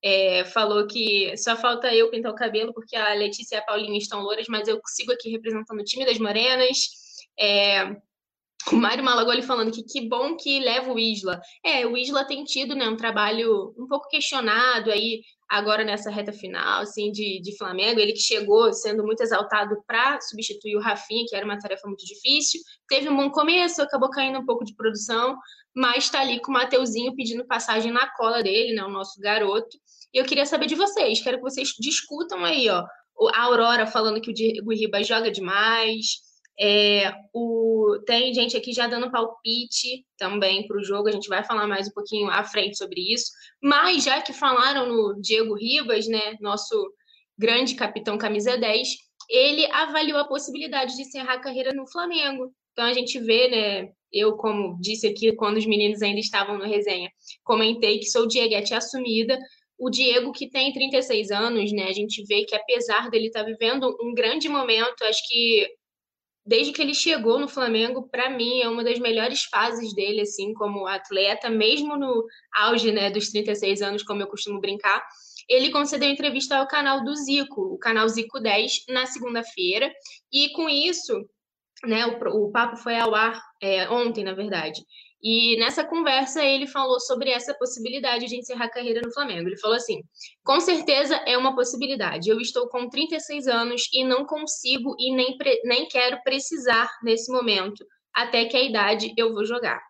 É, 0.03 0.45
falou 0.45 0.87
que 0.87 1.35
só 1.37 1.57
falta 1.57 1.93
eu 1.95 2.11
pintar 2.11 2.31
o 2.31 2.37
cabelo, 2.37 2.75
porque 2.75 2.95
a 2.95 3.15
Letícia 3.15 3.57
e 3.57 3.59
a 3.59 3.63
Paulinha 3.63 3.97
estão 3.97 4.21
louras, 4.21 4.47
mas 4.49 4.69
eu 4.69 4.79
sigo 4.87 5.11
aqui 5.13 5.31
representando 5.31 5.81
o 5.81 5.85
time 5.85 6.05
das 6.05 6.19
Morenas. 6.19 6.77
É, 7.41 7.97
o 8.73 8.77
Mário 8.77 9.05
Malagoli 9.05 9.43
falando 9.43 9.73
que 9.73 9.83
que 9.83 10.09
bom 10.09 10.37
que 10.37 10.61
leva 10.61 10.93
o 10.93 10.99
Isla. 10.99 11.41
É, 11.65 11.87
o 11.87 11.97
Isla 11.97 12.25
tem 12.25 12.45
tido 12.45 12.75
né, 12.75 12.89
um 12.89 12.97
trabalho 12.97 13.75
um 13.79 13.87
pouco 13.87 14.09
questionado 14.09 14.91
aí 14.91 15.23
agora 15.55 15.85
nessa 15.85 16.11
reta 16.11 16.33
final, 16.33 16.83
assim, 16.83 17.13
de, 17.13 17.41
de 17.41 17.57
Flamengo, 17.57 18.01
ele 18.01 18.13
que 18.13 18.21
chegou 18.21 18.73
sendo 18.73 19.05
muito 19.05 19.23
exaltado 19.23 19.77
para 19.87 20.21
substituir 20.21 20.77
o 20.77 20.81
Rafinha, 20.81 21.25
que 21.29 21.37
era 21.37 21.45
uma 21.45 21.59
tarefa 21.59 21.87
muito 21.87 22.05
difícil, 22.05 22.61
teve 22.89 23.09
um 23.09 23.17
bom 23.17 23.31
começo, 23.31 23.81
acabou 23.81 24.11
caindo 24.11 24.39
um 24.39 24.45
pouco 24.45 24.65
de 24.65 24.75
produção, 24.75 25.37
mas 25.75 26.05
está 26.05 26.21
ali 26.21 26.41
com 26.41 26.51
o 26.51 26.55
Mateuzinho 26.55 27.15
pedindo 27.15 27.47
passagem 27.47 27.93
na 27.93 28.09
cola 28.17 28.43
dele, 28.43 28.75
né, 28.75 28.85
o 28.85 28.91
nosso 28.91 29.21
garoto, 29.21 29.77
e 30.13 30.19
eu 30.19 30.25
queria 30.25 30.47
saber 30.47 30.67
de 30.67 30.75
vocês, 30.75 31.23
quero 31.23 31.39
que 31.39 31.43
vocês 31.45 31.71
discutam 31.79 32.45
aí, 32.45 32.69
ó, 32.69 32.85
a 33.33 33.43
Aurora 33.43 33.87
falando 33.87 34.21
que 34.21 34.31
o 34.31 34.35
Diego 34.35 34.73
Ribas 34.73 35.07
joga 35.07 35.31
demais, 35.31 36.19
é, 36.59 37.13
o, 37.33 37.74
tem 38.07 38.33
gente 38.35 38.57
aqui 38.57 38.73
já 38.73 38.87
dando 38.87 39.11
palpite 39.11 40.05
também 40.17 40.67
para 40.67 40.79
o 40.79 40.85
jogo, 40.85 41.09
a 41.09 41.13
gente 41.13 41.29
vai 41.29 41.45
falar 41.45 41.67
mais 41.67 41.89
um 41.89 41.93
pouquinho 41.93 42.29
à 42.31 42.45
frente 42.45 42.77
sobre 42.77 43.01
isso. 43.13 43.27
Mas 43.63 44.05
já 44.05 44.21
que 44.21 44.33
falaram 44.33 44.89
no 44.89 45.21
Diego 45.21 45.55
Ribas, 45.55 46.07
né, 46.07 46.37
nosso 46.41 46.75
grande 47.39 47.75
capitão 47.75 48.19
camisa 48.19 48.57
10, 48.57 48.89
ele 49.29 49.67
avaliou 49.73 50.19
a 50.19 50.29
possibilidade 50.29 50.95
de 50.97 51.03
encerrar 51.03 51.35
a 51.35 51.41
carreira 51.41 51.73
no 51.73 51.91
Flamengo. 51.91 52.53
Então 52.73 52.85
a 52.85 52.93
gente 52.93 53.19
vê, 53.21 53.49
né, 53.49 53.93
eu 54.13 54.37
como 54.37 54.79
disse 54.81 55.07
aqui 55.07 55.33
quando 55.35 55.57
os 55.57 55.67
meninos 55.67 56.03
ainda 56.03 56.21
estavam 56.21 56.59
no 56.59 56.65
resenha, 56.65 57.11
comentei 57.43 57.99
que 57.99 58.07
sou 58.07 58.27
Dieguete 58.27 58.75
assumida, 58.75 59.39
o 59.79 59.91
Diego, 59.91 60.33
que 60.33 60.49
tem 60.49 60.73
36 60.73 61.31
anos, 61.31 61.73
né? 61.73 61.85
A 61.89 61.93
gente 61.93 62.25
vê 62.27 62.45
que 62.45 62.55
apesar 62.55 63.11
dele 63.11 63.27
estar 63.27 63.41
tá 63.41 63.47
vivendo 63.47 63.97
um 64.01 64.15
grande 64.15 64.49
momento, 64.49 65.03
acho 65.03 65.27
que 65.27 65.67
desde 66.45 66.73
que 66.73 66.83
ele 66.83 66.95
chegou 66.95 67.39
no 67.39 67.49
Flamengo, 67.49 68.09
para 68.09 68.29
mim 68.29 68.61
é 68.61 68.69
uma 68.69 68.85
das 68.85 68.99
melhores 68.99 69.45
fases 69.45 69.95
dele, 69.95 70.21
assim, 70.21 70.53
como 70.55 70.87
atleta, 70.87 71.49
mesmo 71.49 71.97
no 71.97 72.25
auge, 72.55 72.93
né, 72.93 73.11
dos 73.11 73.31
36 73.31 73.81
anos, 73.81 74.03
como 74.03 74.21
eu 74.23 74.27
costumo 74.27 74.61
brincar. 74.61 75.05
Ele 75.49 75.71
concedeu 75.71 76.09
entrevista 76.09 76.57
ao 76.57 76.69
canal 76.69 77.05
do 77.05 77.15
Zico, 77.15 77.63
o 77.75 77.79
canal 77.79 78.09
Zico 78.09 78.41
10, 78.41 78.85
na 78.89 79.07
segunda-feira, 79.07 79.91
e 80.33 80.51
com 80.51 80.69
isso, 80.69 81.15
né, 81.85 82.07
o, 82.07 82.47
o 82.47 82.53
papo 82.53 82.77
foi 82.77 82.97
ao 82.97 83.15
ar 83.15 83.41
é, 83.63 83.89
ontem, 83.89 84.25
na 84.25 84.35
verdade. 84.35 84.83
E 85.27 85.57
nessa 85.57 85.83
conversa 85.83 86.45
ele 86.45 86.67
falou 86.67 87.01
sobre 87.01 87.31
essa 87.31 87.55
possibilidade 87.55 88.27
de 88.27 88.37
encerrar 88.37 88.67
a 88.67 88.71
carreira 88.71 89.01
no 89.01 89.11
Flamengo. 89.11 89.49
Ele 89.49 89.57
falou 89.57 89.75
assim: 89.75 90.03
com 90.45 90.61
certeza 90.61 91.17
é 91.27 91.39
uma 91.39 91.55
possibilidade. 91.55 92.29
Eu 92.29 92.39
estou 92.39 92.69
com 92.69 92.91
36 92.91 93.49
anos 93.49 93.89
e 93.95 94.05
não 94.05 94.27
consigo 94.27 94.95
e 94.99 95.17
nem, 95.17 95.35
nem 95.65 95.89
quero 95.89 96.23
precisar 96.23 96.91
nesse 97.03 97.33
momento, 97.33 97.83
até 98.13 98.45
que 98.45 98.55
a 98.55 98.63
idade 98.63 99.15
eu 99.17 99.33
vou 99.33 99.47
jogar. 99.47 99.81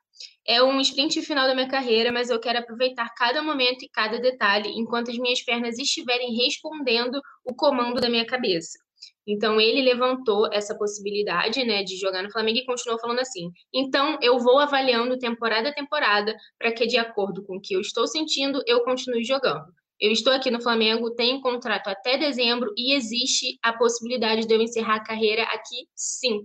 É 0.47 0.63
um 0.63 0.81
sprint 0.81 1.21
final 1.23 1.49
da 1.49 1.55
minha 1.55 1.69
carreira, 1.69 2.13
mas 2.13 2.31
eu 2.31 2.39
quero 2.39 2.61
aproveitar 2.61 3.13
cada 3.17 3.43
momento 3.43 3.83
e 3.83 3.89
cada 3.89 4.21
detalhe 4.21 4.71
enquanto 4.77 5.11
as 5.11 5.19
minhas 5.19 5.43
pernas 5.43 5.79
estiverem 5.81 6.33
respondendo 6.37 7.21
o 7.45 7.53
comando 7.57 8.01
da 8.01 8.09
minha 8.09 8.25
cabeça. 8.25 8.79
Então 9.27 9.61
ele 9.61 9.83
levantou 9.83 10.49
essa 10.53 10.77
possibilidade, 10.77 11.65
né, 11.65 11.83
de 11.83 11.97
jogar 11.97 12.23
no 12.23 12.31
Flamengo 12.31 12.59
e 12.59 12.65
continuou 12.67 13.01
falando 13.01 13.21
assim: 13.21 13.51
"Então 13.73 14.19
eu 14.23 14.39
vou 14.39 14.59
avaliando 14.59 15.19
temporada 15.19 15.71
a 15.71 15.75
temporada 15.75 16.35
para 16.59 16.73
que 16.73 16.87
de 16.87 16.99
acordo 16.99 17.43
com 17.45 17.57
o 17.57 17.61
que 17.61 17.75
eu 17.75 17.81
estou 17.81 18.07
sentindo, 18.07 18.63
eu 18.67 18.83
continue 18.85 19.25
jogando. 19.25 19.65
Eu 20.01 20.11
estou 20.13 20.33
aqui 20.33 20.51
no 20.51 20.61
Flamengo, 20.61 21.15
tenho 21.15 21.41
contrato 21.41 21.89
até 21.89 22.19
dezembro 22.19 22.73
e 22.77 22.95
existe 22.95 23.59
a 23.63 23.73
possibilidade 23.73 24.47
de 24.47 24.55
eu 24.55 24.61
encerrar 24.61 24.97
a 24.97 25.05
carreira 25.05 25.45
aqui, 25.45 25.87
sim. 25.95 26.41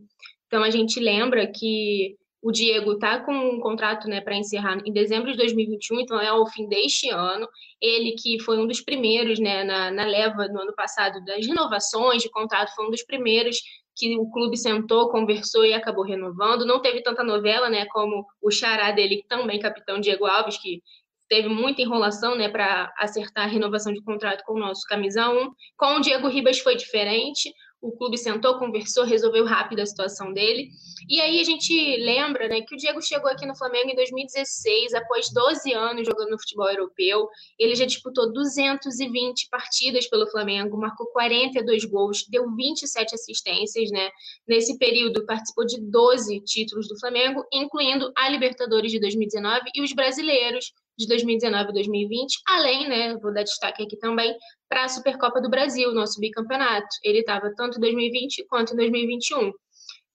Então 0.47 0.63
a 0.63 0.69
gente 0.69 0.99
lembra 0.99 1.51
que 1.51 2.15
o 2.41 2.51
Diego 2.51 2.93
está 2.93 3.19
com 3.19 3.33
um 3.33 3.59
contrato 3.59 4.07
né, 4.07 4.21
para 4.21 4.35
encerrar 4.35 4.79
em 4.85 4.93
dezembro 4.93 5.31
de 5.31 5.37
2021, 5.37 5.99
então 5.99 6.19
é 6.21 6.27
ao 6.27 6.47
fim 6.47 6.67
deste 6.67 7.09
ano. 7.09 7.47
Ele, 7.81 8.13
que 8.13 8.39
foi 8.41 8.57
um 8.57 8.67
dos 8.67 8.81
primeiros 8.81 9.39
né, 9.39 9.63
na, 9.63 9.91
na 9.91 10.05
leva 10.05 10.47
no 10.47 10.61
ano 10.61 10.73
passado 10.73 11.23
das 11.25 11.45
renovações 11.45 12.21
de 12.21 12.29
contrato, 12.29 12.73
foi 12.75 12.87
um 12.87 12.91
dos 12.91 13.03
primeiros 13.03 13.57
que 13.95 14.17
o 14.17 14.29
clube 14.31 14.55
sentou, 14.55 15.09
conversou 15.09 15.65
e 15.65 15.73
acabou 15.73 16.05
renovando. 16.05 16.65
Não 16.65 16.81
teve 16.81 17.03
tanta 17.03 17.23
novela 17.23 17.69
né, 17.69 17.85
como 17.87 18.25
o 18.41 18.49
xará 18.49 18.91
dele, 18.91 19.25
também 19.27 19.59
capitão 19.59 19.99
Diego 19.99 20.25
Alves, 20.25 20.57
que 20.57 20.81
teve 21.27 21.49
muita 21.49 21.81
enrolação 21.81 22.35
né, 22.35 22.47
para 22.47 22.91
acertar 22.97 23.45
a 23.45 23.51
renovação 23.51 23.93
de 23.93 24.01
contrato 24.01 24.43
com 24.45 24.53
o 24.53 24.59
nosso 24.59 24.81
camisa 24.87 25.29
1. 25.29 25.51
Com 25.77 25.97
o 25.97 25.99
Diego 25.99 26.29
Ribas 26.29 26.59
foi 26.59 26.75
diferente 26.77 27.53
o 27.81 27.91
clube 27.93 28.17
sentou, 28.17 28.59
conversou, 28.59 29.05
resolveu 29.05 29.45
rápido 29.45 29.79
a 29.79 29.85
situação 29.85 30.33
dele. 30.33 30.69
E 31.07 31.21
aí 31.21 31.39
a 31.39 31.43
gente 31.43 31.73
lembra 31.97 32.47
né, 32.47 32.61
que 32.61 32.75
o 32.75 32.77
Diego 32.77 33.01
chegou 33.01 33.29
aqui 33.29 33.45
no 33.45 33.55
Flamengo 33.55 33.89
em 33.89 33.95
2016, 33.95 34.93
após 34.93 35.31
12 35.31 35.73
anos 35.73 36.05
jogando 36.05 36.31
no 36.31 36.39
futebol 36.39 36.69
europeu. 36.69 37.29
Ele 37.57 37.75
já 37.75 37.85
disputou 37.85 38.31
220 38.33 39.47
partidas 39.49 40.07
pelo 40.09 40.29
Flamengo, 40.29 40.77
marcou 40.77 41.07
42 41.07 41.85
gols, 41.85 42.25
deu 42.29 42.53
27 42.53 43.15
assistências. 43.15 43.89
Né? 43.91 44.09
Nesse 44.47 44.77
período, 44.77 45.25
participou 45.25 45.65
de 45.65 45.79
12 45.79 46.41
títulos 46.41 46.87
do 46.87 46.99
Flamengo, 46.99 47.45
incluindo 47.51 48.11
a 48.17 48.27
Libertadores 48.27 48.91
de 48.91 48.99
2019 48.99 49.69
e 49.73 49.81
os 49.81 49.93
brasileiros 49.93 50.73
de 50.99 51.07
2019 51.07 51.69
e 51.69 51.73
2020, 51.73 52.41
além, 52.45 52.89
né, 52.89 53.17
vou 53.17 53.33
dar 53.33 53.43
destaque 53.43 53.81
aqui 53.81 53.97
também, 53.97 54.35
para 54.67 54.83
a 54.83 54.89
Supercopa 54.89 55.39
do 55.39 55.49
Brasil, 55.49 55.93
nosso 55.93 56.19
bicampeonato. 56.19 56.87
Ele 57.01 57.19
estava 57.19 57.53
tanto 57.55 57.77
em 57.77 57.81
2020 57.81 58.45
quanto 58.49 58.73
em 58.73 58.75
2021. 58.75 59.53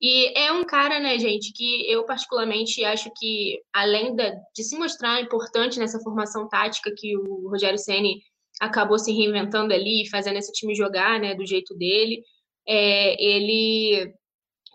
E 0.00 0.38
é 0.38 0.52
um 0.52 0.62
cara, 0.62 1.00
né, 1.00 1.18
gente, 1.18 1.54
que 1.54 1.90
eu 1.90 2.04
particularmente 2.04 2.84
acho 2.84 3.10
que, 3.16 3.58
além 3.72 4.14
de, 4.14 4.30
de 4.54 4.62
se 4.62 4.76
mostrar 4.76 5.22
importante 5.22 5.78
nessa 5.78 5.98
formação 6.00 6.46
tática 6.46 6.92
que 6.94 7.16
o 7.16 7.48
Rogério 7.48 7.78
Ceni 7.78 8.20
acabou 8.60 8.98
se 8.98 9.10
reinventando 9.10 9.72
ali, 9.72 10.06
fazendo 10.10 10.36
esse 10.36 10.52
time 10.52 10.74
jogar, 10.74 11.18
né, 11.18 11.34
do 11.34 11.46
jeito 11.46 11.74
dele, 11.74 12.22
é, 12.68 13.16
ele 13.22 14.12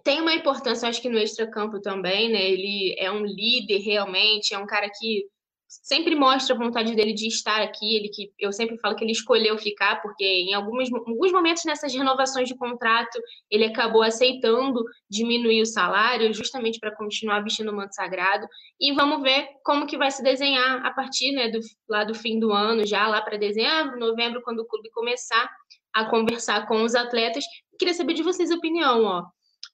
tem 0.04 0.22
uma 0.22 0.34
importância, 0.34 0.90
acho 0.90 1.02
que 1.02 1.10
no 1.10 1.20
extracampo 1.20 1.80
também, 1.80 2.32
né, 2.32 2.50
ele 2.50 2.96
é 2.98 3.12
um 3.12 3.24
líder 3.24 3.78
realmente, 3.78 4.56
é 4.56 4.58
um 4.58 4.66
cara 4.66 4.90
que 4.90 5.26
sempre 5.70 6.16
mostra 6.16 6.56
a 6.56 6.58
vontade 6.58 6.96
dele 6.96 7.14
de 7.14 7.28
estar 7.28 7.62
aqui. 7.62 7.96
Ele 7.96 8.10
que 8.10 8.32
eu 8.40 8.52
sempre 8.52 8.78
falo 8.80 8.96
que 8.96 9.04
ele 9.04 9.12
escolheu 9.12 9.58
ficar, 9.58 10.02
porque 10.02 10.26
em 10.26 10.54
alguns, 10.54 10.92
alguns 10.92 11.32
momentos 11.32 11.64
nessas 11.64 11.94
renovações 11.94 12.48
de 12.48 12.56
contrato 12.56 13.20
ele 13.50 13.66
acabou 13.66 14.02
aceitando 14.02 14.84
diminuir 15.10 15.62
o 15.62 15.66
salário, 15.66 16.34
justamente 16.34 16.80
para 16.80 16.96
continuar 16.96 17.42
vestindo 17.42 17.72
o 17.72 17.76
manto 17.76 17.94
sagrado. 17.94 18.48
E 18.80 18.92
vamos 18.94 19.22
ver 19.22 19.48
como 19.64 19.86
que 19.86 19.98
vai 19.98 20.10
se 20.10 20.24
desenhar 20.24 20.86
a 20.86 20.92
partir 20.92 21.32
né, 21.32 21.50
do, 21.50 21.60
lá 21.88 22.04
do 22.04 22.16
fim 22.16 22.40
do 22.40 22.52
ano, 22.52 22.86
já 22.86 23.08
lá 23.08 23.22
para 23.22 23.38
dezembro, 23.38 24.00
novembro, 24.00 24.42
quando 24.42 24.60
o 24.60 24.68
clube 24.68 24.90
começar 24.90 25.50
a 25.94 26.06
conversar 26.06 26.68
com 26.68 26.84
os 26.84 26.96
atletas. 26.96 27.44
Queria 27.78 27.94
saber 27.94 28.14
de 28.14 28.24
vocês 28.24 28.52
a 28.52 28.56
opinião, 28.56 29.04
ó. 29.04 29.26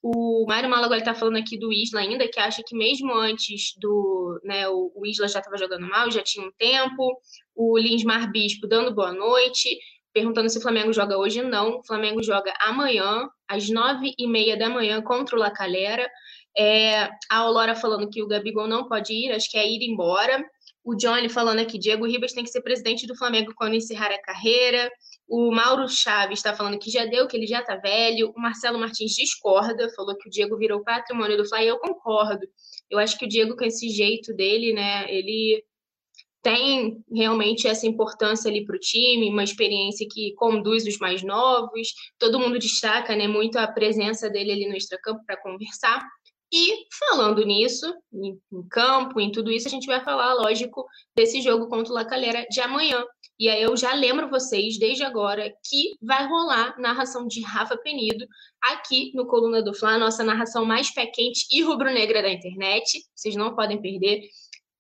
O 0.08 0.46
Mário 0.48 0.70
Malago 0.70 0.94
está 0.94 1.16
falando 1.16 1.38
aqui 1.38 1.58
do 1.58 1.74
Isla 1.74 2.02
ainda, 2.02 2.28
que 2.28 2.40
acha 2.40 2.62
que 2.64 2.76
mesmo 2.78 3.12
antes 3.12 3.74
do. 3.80 4.40
Né, 4.44 4.70
o, 4.70 4.92
o 4.94 5.04
Isla 5.04 5.28
já 5.28 5.40
estava 5.40 5.58
jogando 5.58 5.90
mal, 5.90 6.12
já 6.12 6.22
tinha 6.22 6.46
um 6.46 6.52
tempo. 6.60 7.20
O 7.56 7.76
Linsmar 7.76 8.32
Bispo 8.32 8.68
dando 8.68 8.94
boa 8.94 9.12
noite, 9.12 9.80
perguntando 10.14 10.48
se 10.48 10.60
o 10.60 10.62
Flamengo 10.62 10.94
joga 10.94 11.18
hoje. 11.18 11.42
Não, 11.42 11.80
o 11.80 11.84
Flamengo 11.84 12.22
joga 12.22 12.54
amanhã, 12.60 13.28
às 13.48 13.68
nove 13.68 14.14
e 14.16 14.28
meia 14.28 14.56
da 14.56 14.70
manhã, 14.70 15.02
contra 15.02 15.36
o 15.36 15.40
La 15.40 15.50
Calera. 15.50 16.08
É, 16.56 17.06
a 17.28 17.38
Aurora 17.38 17.74
falando 17.74 18.08
que 18.08 18.22
o 18.22 18.28
Gabigol 18.28 18.68
não 18.68 18.88
pode 18.88 19.12
ir, 19.12 19.32
acho 19.32 19.50
que 19.50 19.58
é 19.58 19.68
ir 19.68 19.82
embora. 19.90 20.46
O 20.84 20.94
Johnny 20.94 21.30
falando 21.30 21.62
aqui, 21.62 21.80
Diego 21.80 22.06
Ribas 22.06 22.32
tem 22.32 22.44
que 22.44 22.52
ser 22.52 22.62
presidente 22.62 23.08
do 23.08 23.18
Flamengo 23.18 23.54
quando 23.56 23.74
encerrar 23.74 24.12
a 24.12 24.22
carreira. 24.22 24.88
O 25.28 25.52
Mauro 25.52 25.88
Chaves 25.88 26.40
está 26.40 26.56
falando 26.56 26.78
que 26.78 26.92
já 26.92 27.06
deu, 27.06 27.28
que 27.28 27.36
ele 27.36 27.48
já 27.48 27.60
está 27.60 27.76
velho. 27.76 28.32
O 28.36 28.40
Marcelo 28.40 28.80
Martins 28.80 29.14
discorda, 29.14 29.92
falou 29.96 30.16
que 30.18 30.28
o 30.28 30.32
Diego 30.32 30.58
virou 30.58 30.84
patrimônio 30.84 31.38
do 31.38 31.48
Fly. 31.48 31.68
Eu 31.68 31.80
concordo. 31.80 32.48
Eu 32.90 33.00
acho 33.00 33.18
que 33.18 33.26
o 33.26 33.30
Diego, 33.30 33.56
com 33.56 33.64
esse 33.64 33.90
jeito 33.90 34.34
dele, 34.34 34.74
né, 34.74 35.12
ele 35.12 35.64
tem 36.46 37.04
realmente 37.12 37.68
essa 37.68 37.88
importância 37.88 38.52
ali 38.52 38.64
para 38.64 38.76
o 38.76 38.80
time, 38.80 39.32
uma 39.32 39.44
experiência 39.44 40.08
que 40.08 40.32
conduz 40.36 40.86
os 40.86 41.00
mais 41.00 41.24
novos. 41.24 41.88
Todo 42.20 42.40
mundo 42.40 42.60
destaca 42.60 43.16
né, 43.16 43.28
muito 43.28 43.58
a 43.58 43.68
presença 43.68 44.30
dele 44.30 44.52
ali 44.52 44.70
no 44.70 44.76
extracampo 44.76 45.26
para 45.26 45.42
conversar. 45.42 46.08
E 46.54 46.86
falando 47.10 47.44
nisso, 47.44 47.92
em, 48.14 48.40
campo, 48.70 49.20
em 49.20 49.32
tudo 49.32 49.52
isso, 49.52 49.68
a 49.68 49.72
gente 49.72 49.88
vai 49.88 50.04
falar, 50.04 50.36
lógico, 50.36 50.86
desse 51.16 51.42
jogo 51.42 51.68
contra 51.68 51.92
o 51.92 51.96
La 51.96 52.06
Calera 52.06 52.46
de 52.48 52.62
amanhã. 52.62 53.04
E 53.38 53.50
aí 53.50 53.62
eu 53.62 53.76
já 53.76 53.94
lembro 53.94 54.30
vocês, 54.30 54.80
desde 54.80 55.04
agora, 55.04 55.54
que 55.70 55.96
vai 56.02 56.26
rolar 56.28 56.80
narração 56.80 57.28
de 57.28 57.42
Rafa 57.42 57.78
Penido 57.78 58.26
aqui 58.62 59.12
no 59.14 59.28
Coluna 59.28 59.62
do 59.62 59.74
Fla, 59.74 59.98
nossa 59.98 60.24
narração 60.24 60.64
mais 60.64 60.94
pé 60.94 61.06
quente 61.08 61.46
e 61.52 61.62
rubro-negra 61.62 62.22
da 62.22 62.30
internet. 62.30 63.04
Vocês 63.14 63.36
não 63.36 63.54
podem 63.54 63.82
perder. 63.82 64.22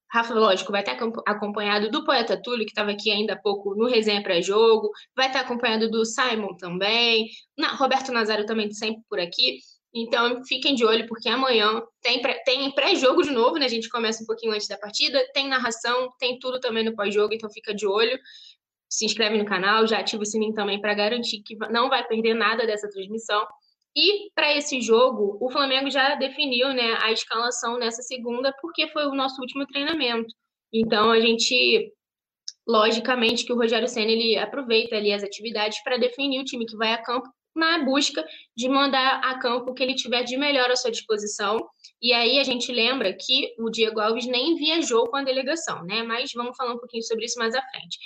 Rafa, 0.09 0.33
lógico, 0.33 0.71
vai 0.71 0.81
estar 0.81 0.97
acompanhado 1.27 1.91
do 1.91 2.05
Poeta 2.05 2.41
Túlio, 2.41 2.65
que 2.65 2.71
estava 2.71 2.91
aqui 2.91 3.11
ainda 3.11 3.33
há 3.33 3.37
pouco 3.37 3.75
no 3.75 3.85
resenha 3.87 4.23
pré-jogo, 4.23 4.89
vai 5.13 5.27
estar 5.27 5.41
acompanhado 5.41 5.91
do 5.91 6.05
Simon 6.05 6.55
também, 6.55 7.27
Roberto 7.77 8.13
Nazário 8.13 8.45
também 8.45 8.71
sempre 8.71 9.01
por 9.09 9.19
aqui. 9.19 9.59
Então, 9.97 10.43
fiquem 10.43 10.75
de 10.75 10.83
olho, 10.83 11.07
porque 11.07 11.29
amanhã 11.29 11.81
tem, 12.01 12.21
pré, 12.21 12.43
tem 12.45 12.69
pré-jogo 12.71 13.23
de 13.23 13.31
novo, 13.31 13.57
né? 13.57 13.65
A 13.65 13.69
gente 13.69 13.87
começa 13.87 14.21
um 14.21 14.25
pouquinho 14.25 14.51
antes 14.51 14.67
da 14.67 14.77
partida, 14.77 15.25
tem 15.33 15.47
narração, 15.47 16.09
tem 16.19 16.37
tudo 16.37 16.59
também 16.59 16.83
no 16.83 16.93
pós-jogo, 16.93 17.33
então 17.33 17.49
fica 17.49 17.73
de 17.73 17.87
olho. 17.87 18.19
Se 18.89 19.05
inscreve 19.05 19.37
no 19.37 19.45
canal, 19.45 19.87
já 19.87 19.99
ativa 19.99 20.21
o 20.21 20.25
sininho 20.25 20.53
também 20.53 20.81
para 20.81 20.93
garantir 20.93 21.41
que 21.41 21.55
não 21.71 21.87
vai 21.87 22.05
perder 22.05 22.33
nada 22.33 22.67
dessa 22.67 22.89
transmissão. 22.89 23.47
E 23.95 24.29
para 24.35 24.53
esse 24.53 24.81
jogo, 24.81 25.37
o 25.39 25.49
Flamengo 25.49 25.89
já 25.89 26.15
definiu 26.15 26.73
né, 26.73 26.97
a 27.01 27.13
escalação 27.13 27.77
nessa 27.77 28.01
segunda, 28.01 28.53
porque 28.61 28.89
foi 28.89 29.05
o 29.05 29.15
nosso 29.15 29.39
último 29.39 29.65
treinamento. 29.65 30.27
Então, 30.73 31.09
a 31.09 31.21
gente, 31.21 31.93
logicamente, 32.67 33.45
que 33.45 33.53
o 33.53 33.55
Rogério 33.55 33.87
Senna 33.87 34.11
ele 34.11 34.37
aproveita 34.37 34.97
ali 34.97 35.13
as 35.13 35.23
atividades 35.23 35.81
para 35.83 35.97
definir 35.97 36.41
o 36.41 36.43
time 36.43 36.65
que 36.65 36.75
vai 36.75 36.91
a 36.91 37.01
campo 37.01 37.29
na 37.55 37.83
busca 37.83 38.23
de 38.55 38.67
mandar 38.67 39.21
a 39.23 39.39
campo 39.39 39.71
o 39.71 39.73
que 39.73 39.81
ele 39.81 39.95
tiver 39.95 40.23
de 40.23 40.37
melhor 40.37 40.69
à 40.69 40.75
sua 40.75 40.91
disposição. 40.91 41.65
E 42.01 42.11
aí 42.13 42.39
a 42.39 42.43
gente 42.43 42.71
lembra 42.71 43.13
que 43.13 43.55
o 43.57 43.69
Diego 43.69 43.99
Alves 43.99 44.27
nem 44.27 44.55
viajou 44.55 45.07
com 45.07 45.15
a 45.17 45.23
delegação, 45.23 45.83
né? 45.85 46.03
Mas 46.03 46.31
vamos 46.33 46.55
falar 46.57 46.73
um 46.73 46.79
pouquinho 46.79 47.03
sobre 47.03 47.25
isso 47.25 47.39
mais 47.39 47.55
à 47.55 47.61
frente. 47.61 47.97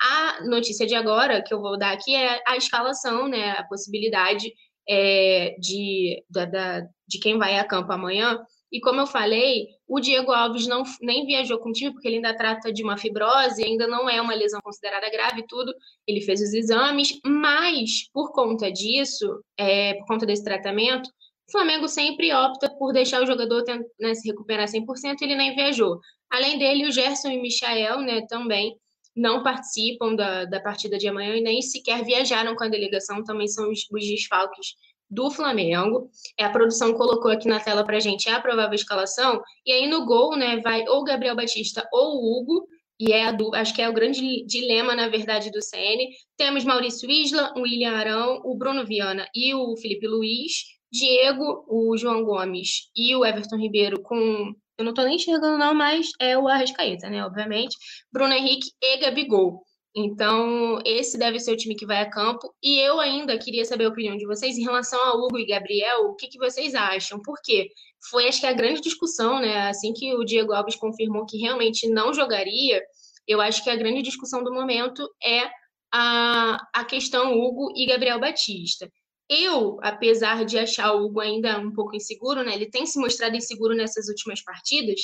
A 0.00 0.44
notícia 0.44 0.86
de 0.86 0.94
agora 0.94 1.42
que 1.42 1.54
eu 1.54 1.60
vou 1.60 1.78
dar 1.78 1.92
aqui 1.92 2.14
é 2.14 2.42
a 2.46 2.56
escalação, 2.56 3.28
né? 3.28 3.52
A 3.52 3.64
possibilidade 3.64 4.52
é, 4.88 5.56
de, 5.58 6.22
da, 6.28 6.44
da, 6.44 6.80
de 7.06 7.18
quem 7.18 7.38
vai 7.38 7.58
a 7.58 7.64
campo 7.64 7.92
amanhã. 7.92 8.38
E 8.76 8.80
como 8.80 9.00
eu 9.00 9.06
falei, 9.06 9.68
o 9.88 9.98
Diego 9.98 10.32
Alves 10.32 10.66
não, 10.66 10.82
nem 11.00 11.24
viajou 11.24 11.58
com 11.58 11.70
o 11.70 11.72
time, 11.72 11.94
porque 11.94 12.06
ele 12.06 12.16
ainda 12.16 12.36
trata 12.36 12.70
de 12.70 12.82
uma 12.82 12.98
fibrose, 12.98 13.64
ainda 13.64 13.86
não 13.86 14.06
é 14.06 14.20
uma 14.20 14.34
lesão 14.34 14.60
considerada 14.60 15.08
grave 15.08 15.40
e 15.40 15.46
tudo. 15.46 15.72
Ele 16.06 16.20
fez 16.20 16.42
os 16.42 16.52
exames, 16.52 17.18
mas 17.24 18.06
por 18.12 18.32
conta 18.32 18.70
disso, 18.70 19.42
é, 19.56 19.94
por 19.94 20.04
conta 20.04 20.26
desse 20.26 20.44
tratamento, 20.44 21.08
o 21.48 21.52
Flamengo 21.52 21.88
sempre 21.88 22.34
opta 22.34 22.68
por 22.68 22.92
deixar 22.92 23.22
o 23.22 23.26
jogador 23.26 23.64
né, 23.98 24.12
se 24.12 24.28
recuperar 24.28 24.68
100%, 24.68 25.22
ele 25.22 25.36
nem 25.36 25.54
viajou. 25.54 25.98
Além 26.28 26.58
dele, 26.58 26.86
o 26.86 26.92
Gerson 26.92 27.30
e 27.30 27.38
o 27.38 27.42
Michael 27.42 28.02
né, 28.02 28.26
também 28.28 28.76
não 29.16 29.42
participam 29.42 30.14
da, 30.14 30.44
da 30.44 30.60
partida 30.60 30.98
de 30.98 31.08
amanhã 31.08 31.34
e 31.34 31.40
nem 31.40 31.62
sequer 31.62 32.04
viajaram 32.04 32.54
com 32.54 32.64
a 32.64 32.68
delegação, 32.68 33.24
também 33.24 33.48
são 33.48 33.70
os, 33.70 33.86
os 33.90 34.06
desfalques 34.06 34.74
do 35.08 35.30
Flamengo. 35.30 36.10
É, 36.38 36.44
a 36.44 36.50
produção 36.50 36.92
colocou 36.94 37.30
aqui 37.30 37.48
na 37.48 37.60
tela 37.60 37.84
para 37.84 37.96
a 37.96 38.00
gente 38.00 38.28
a 38.28 38.40
provável 38.40 38.74
escalação. 38.74 39.40
E 39.64 39.72
aí 39.72 39.86
no 39.86 40.04
gol, 40.04 40.36
né, 40.36 40.58
vai 40.58 40.86
ou 40.88 41.04
Gabriel 41.04 41.36
Batista 41.36 41.86
ou 41.92 42.16
Hugo. 42.16 42.66
E 42.98 43.12
é 43.12 43.26
a, 43.26 43.36
acho 43.54 43.74
que 43.74 43.82
é 43.82 43.88
o 43.88 43.92
grande 43.92 44.44
dilema, 44.46 44.94
na 44.94 45.08
verdade, 45.08 45.50
do 45.50 45.60
CN. 45.60 46.08
Temos 46.36 46.64
Maurício 46.64 47.10
Isla, 47.10 47.52
o 47.56 47.62
William 47.62 47.92
Arão, 47.92 48.40
o 48.42 48.56
Bruno 48.56 48.86
Viana 48.86 49.28
e 49.34 49.54
o 49.54 49.76
Felipe 49.76 50.06
Luiz. 50.06 50.76
Diego, 50.90 51.64
o 51.68 51.96
João 51.96 52.24
Gomes 52.24 52.90
e 52.96 53.14
o 53.14 53.24
Everton 53.24 53.56
Ribeiro 53.56 54.00
com. 54.00 54.54
Eu 54.78 54.84
não 54.84 54.90
estou 54.90 55.04
nem 55.04 55.16
enxergando, 55.16 55.58
não, 55.58 55.74
mas 55.74 56.10
é 56.20 56.38
o 56.38 56.48
Arrascaeta, 56.48 57.08
né? 57.08 57.24
Obviamente. 57.24 57.76
Bruno 58.12 58.32
Henrique 58.32 58.70
e 58.80 58.98
Gabigol. 58.98 59.62
Então, 59.98 60.78
esse 60.84 61.16
deve 61.16 61.40
ser 61.40 61.52
o 61.52 61.56
time 61.56 61.74
que 61.74 61.86
vai 61.86 62.02
a 62.02 62.10
campo. 62.10 62.54
E 62.62 62.78
eu 62.78 63.00
ainda 63.00 63.38
queria 63.38 63.64
saber 63.64 63.86
a 63.86 63.88
opinião 63.88 64.14
de 64.14 64.26
vocês 64.26 64.58
em 64.58 64.62
relação 64.62 65.02
a 65.02 65.14
Hugo 65.14 65.38
e 65.38 65.46
Gabriel. 65.46 66.02
O 66.02 66.14
que, 66.14 66.28
que 66.28 66.38
vocês 66.38 66.74
acham? 66.74 67.18
Por 67.22 67.38
quê? 67.42 67.70
Foi, 68.10 68.28
acho 68.28 68.40
que, 68.40 68.46
a 68.46 68.52
grande 68.52 68.82
discussão, 68.82 69.40
né? 69.40 69.68
Assim 69.68 69.94
que 69.94 70.14
o 70.14 70.22
Diego 70.22 70.52
Alves 70.52 70.76
confirmou 70.76 71.24
que 71.24 71.38
realmente 71.38 71.88
não 71.88 72.12
jogaria, 72.12 72.82
eu 73.26 73.40
acho 73.40 73.64
que 73.64 73.70
a 73.70 73.76
grande 73.76 74.02
discussão 74.02 74.44
do 74.44 74.52
momento 74.52 75.08
é 75.24 75.48
a, 75.90 76.58
a 76.74 76.84
questão 76.84 77.32
Hugo 77.32 77.72
e 77.74 77.86
Gabriel 77.86 78.20
Batista. 78.20 78.92
Eu, 79.30 79.78
apesar 79.82 80.44
de 80.44 80.58
achar 80.58 80.92
o 80.92 81.06
Hugo 81.06 81.20
ainda 81.20 81.58
um 81.58 81.72
pouco 81.72 81.96
inseguro, 81.96 82.44
né? 82.44 82.54
Ele 82.54 82.70
tem 82.70 82.84
se 82.84 83.00
mostrado 83.00 83.34
inseguro 83.34 83.74
nessas 83.74 84.08
últimas 84.08 84.44
partidas 84.44 85.00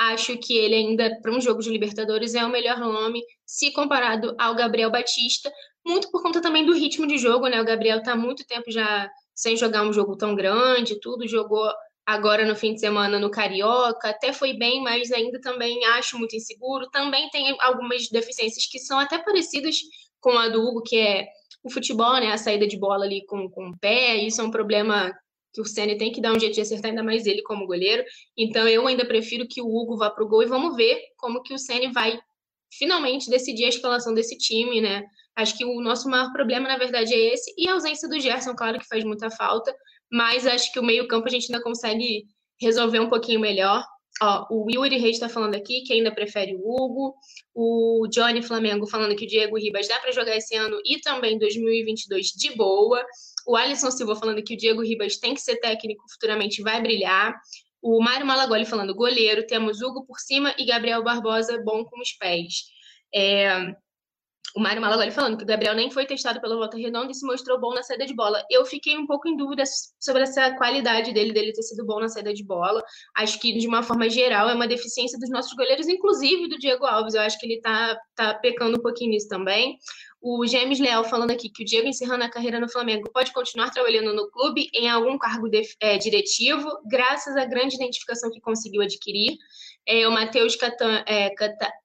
acho 0.00 0.38
que 0.38 0.56
ele 0.56 0.74
ainda, 0.74 1.20
para 1.20 1.30
um 1.30 1.40
jogo 1.40 1.60
de 1.60 1.68
Libertadores, 1.68 2.34
é 2.34 2.42
o 2.44 2.48
melhor 2.48 2.78
nome, 2.78 3.22
se 3.44 3.70
comparado 3.70 4.34
ao 4.38 4.54
Gabriel 4.54 4.90
Batista, 4.90 5.52
muito 5.86 6.10
por 6.10 6.22
conta 6.22 6.40
também 6.40 6.64
do 6.64 6.72
ritmo 6.72 7.06
de 7.06 7.18
jogo, 7.18 7.48
né? 7.48 7.60
O 7.60 7.64
Gabriel 7.64 7.98
está 7.98 8.12
há 8.12 8.16
muito 8.16 8.46
tempo 8.46 8.70
já 8.70 9.10
sem 9.34 9.56
jogar 9.56 9.82
um 9.82 9.92
jogo 9.92 10.16
tão 10.16 10.34
grande, 10.34 10.98
tudo, 11.00 11.28
jogou 11.28 11.70
agora 12.06 12.46
no 12.46 12.56
fim 12.56 12.72
de 12.72 12.80
semana 12.80 13.18
no 13.18 13.30
Carioca, 13.30 14.08
até 14.08 14.32
foi 14.32 14.54
bem, 14.54 14.82
mas 14.82 15.12
ainda 15.12 15.38
também 15.40 15.84
acho 15.86 16.18
muito 16.18 16.34
inseguro. 16.34 16.88
Também 16.90 17.28
tem 17.28 17.54
algumas 17.60 18.08
deficiências 18.08 18.66
que 18.66 18.78
são 18.78 18.98
até 18.98 19.18
parecidas 19.18 19.76
com 20.18 20.30
a 20.32 20.48
do 20.48 20.62
Hugo, 20.62 20.82
que 20.82 20.96
é 20.96 21.26
o 21.62 21.70
futebol, 21.70 22.14
né? 22.14 22.32
A 22.32 22.38
saída 22.38 22.66
de 22.66 22.78
bola 22.78 23.04
ali 23.04 23.24
com, 23.26 23.50
com 23.50 23.68
o 23.68 23.78
pé, 23.78 24.16
isso 24.16 24.40
é 24.40 24.44
um 24.44 24.50
problema 24.50 25.12
que 25.52 25.60
o 25.60 25.64
Ceni 25.64 25.96
tem 25.96 26.12
que 26.12 26.20
dar 26.20 26.32
um 26.32 26.38
jeito 26.38 26.54
de 26.54 26.60
acertar 26.60 26.90
ainda 26.90 27.02
mais 27.02 27.26
ele 27.26 27.42
como 27.42 27.66
goleiro. 27.66 28.04
Então 28.36 28.68
eu 28.68 28.86
ainda 28.86 29.04
prefiro 29.04 29.46
que 29.48 29.60
o 29.60 29.66
Hugo 29.66 29.96
vá 29.96 30.10
pro 30.10 30.28
gol 30.28 30.42
e 30.42 30.46
vamos 30.46 30.76
ver 30.76 31.00
como 31.16 31.42
que 31.42 31.54
o 31.54 31.58
Ceni 31.58 31.92
vai 31.92 32.18
finalmente 32.72 33.28
decidir 33.28 33.64
a 33.64 33.68
escalação 33.68 34.14
desse 34.14 34.36
time, 34.38 34.80
né? 34.80 35.04
Acho 35.36 35.56
que 35.56 35.64
o 35.64 35.80
nosso 35.80 36.08
maior 36.08 36.32
problema, 36.32 36.68
na 36.68 36.76
verdade, 36.76 37.14
é 37.14 37.34
esse. 37.34 37.52
E 37.56 37.68
a 37.68 37.72
ausência 37.74 38.08
do 38.08 38.20
Gerson, 38.20 38.54
claro 38.54 38.78
que 38.78 38.86
faz 38.86 39.04
muita 39.04 39.30
falta, 39.30 39.74
mas 40.10 40.46
acho 40.46 40.72
que 40.72 40.78
o 40.78 40.82
meio-campo 40.82 41.26
a 41.26 41.30
gente 41.30 41.52
ainda 41.52 41.62
consegue 41.62 42.24
resolver 42.60 43.00
um 43.00 43.08
pouquinho 43.08 43.40
melhor. 43.40 43.82
Ó, 44.22 44.46
o 44.50 44.66
Yuri 44.70 44.98
Reis 44.98 45.16
está 45.16 45.28
falando 45.28 45.54
aqui 45.54 45.82
que 45.82 45.94
ainda 45.94 46.12
prefere 46.12 46.54
o 46.54 46.60
Hugo. 46.60 47.14
O 47.54 48.06
Johnny 48.10 48.42
Flamengo 48.42 48.86
falando 48.86 49.16
que 49.16 49.24
o 49.24 49.28
Diego 49.28 49.56
Ribas 49.56 49.88
dá 49.88 49.98
para 49.98 50.12
jogar 50.12 50.36
esse 50.36 50.54
ano 50.54 50.78
e 50.84 51.00
também 51.00 51.38
2022 51.38 52.26
de 52.26 52.54
boa. 52.54 53.02
O 53.50 53.56
Alisson 53.56 53.90
Silva 53.90 54.14
falando 54.14 54.44
que 54.44 54.54
o 54.54 54.56
Diego 54.56 54.80
Ribas 54.80 55.16
tem 55.16 55.34
que 55.34 55.40
ser 55.40 55.56
técnico, 55.56 56.04
futuramente 56.08 56.62
vai 56.62 56.80
brilhar. 56.80 57.36
O 57.82 58.00
Mário 58.00 58.24
Malagoli 58.24 58.64
falando 58.64 58.94
goleiro. 58.94 59.44
Temos 59.44 59.82
Hugo 59.82 60.06
por 60.06 60.20
cima 60.20 60.54
e 60.56 60.64
Gabriel 60.64 61.02
Barbosa 61.02 61.60
bom 61.64 61.84
com 61.84 62.00
os 62.00 62.12
pés. 62.12 62.66
É, 63.12 63.74
o 64.54 64.60
Mário 64.60 64.80
Malagoli 64.80 65.10
falando 65.10 65.36
que 65.36 65.42
o 65.42 65.46
Gabriel 65.46 65.74
nem 65.74 65.90
foi 65.90 66.06
testado 66.06 66.40
pela 66.40 66.54
Volta 66.54 66.76
Redonda 66.76 67.10
e 67.10 67.14
se 67.14 67.26
mostrou 67.26 67.60
bom 67.60 67.74
na 67.74 67.82
saída 67.82 68.06
de 68.06 68.14
bola. 68.14 68.40
Eu 68.48 68.64
fiquei 68.64 68.96
um 68.96 69.04
pouco 69.04 69.28
em 69.28 69.36
dúvida 69.36 69.64
sobre 69.98 70.22
essa 70.22 70.56
qualidade 70.56 71.12
dele, 71.12 71.32
dele 71.32 71.52
ter 71.52 71.62
sido 71.62 71.84
bom 71.84 71.98
na 71.98 72.08
saída 72.08 72.32
de 72.32 72.44
bola. 72.44 72.84
Acho 73.16 73.40
que, 73.40 73.58
de 73.58 73.66
uma 73.66 73.82
forma 73.82 74.08
geral, 74.08 74.48
é 74.48 74.54
uma 74.54 74.68
deficiência 74.68 75.18
dos 75.18 75.28
nossos 75.28 75.54
goleiros, 75.54 75.88
inclusive 75.88 76.48
do 76.48 76.56
Diego 76.56 76.86
Alves. 76.86 77.14
Eu 77.14 77.22
acho 77.22 77.36
que 77.38 77.46
ele 77.46 77.60
tá, 77.60 77.98
tá 78.14 78.34
pecando 78.34 78.78
um 78.78 78.82
pouquinho 78.82 79.10
nisso 79.10 79.28
também. 79.28 79.76
O 80.22 80.46
James 80.46 80.78
Leal 80.78 81.02
falando 81.04 81.30
aqui 81.30 81.48
que 81.48 81.62
o 81.62 81.66
Diego, 81.66 81.88
encerrando 81.88 82.24
a 82.24 82.28
carreira 82.28 82.60
no 82.60 82.68
Flamengo, 82.68 83.10
pode 83.10 83.32
continuar 83.32 83.70
trabalhando 83.70 84.14
no 84.14 84.30
clube 84.30 84.68
em 84.74 84.86
algum 84.86 85.16
cargo 85.16 85.48
de, 85.48 85.62
é, 85.80 85.96
diretivo, 85.96 86.68
graças 86.86 87.34
à 87.36 87.46
grande 87.46 87.76
identificação 87.76 88.30
que 88.30 88.40
conseguiu 88.40 88.82
adquirir. 88.82 89.38
É, 89.86 90.06
o 90.06 90.12
Matheus 90.12 90.58
é, 91.06 91.30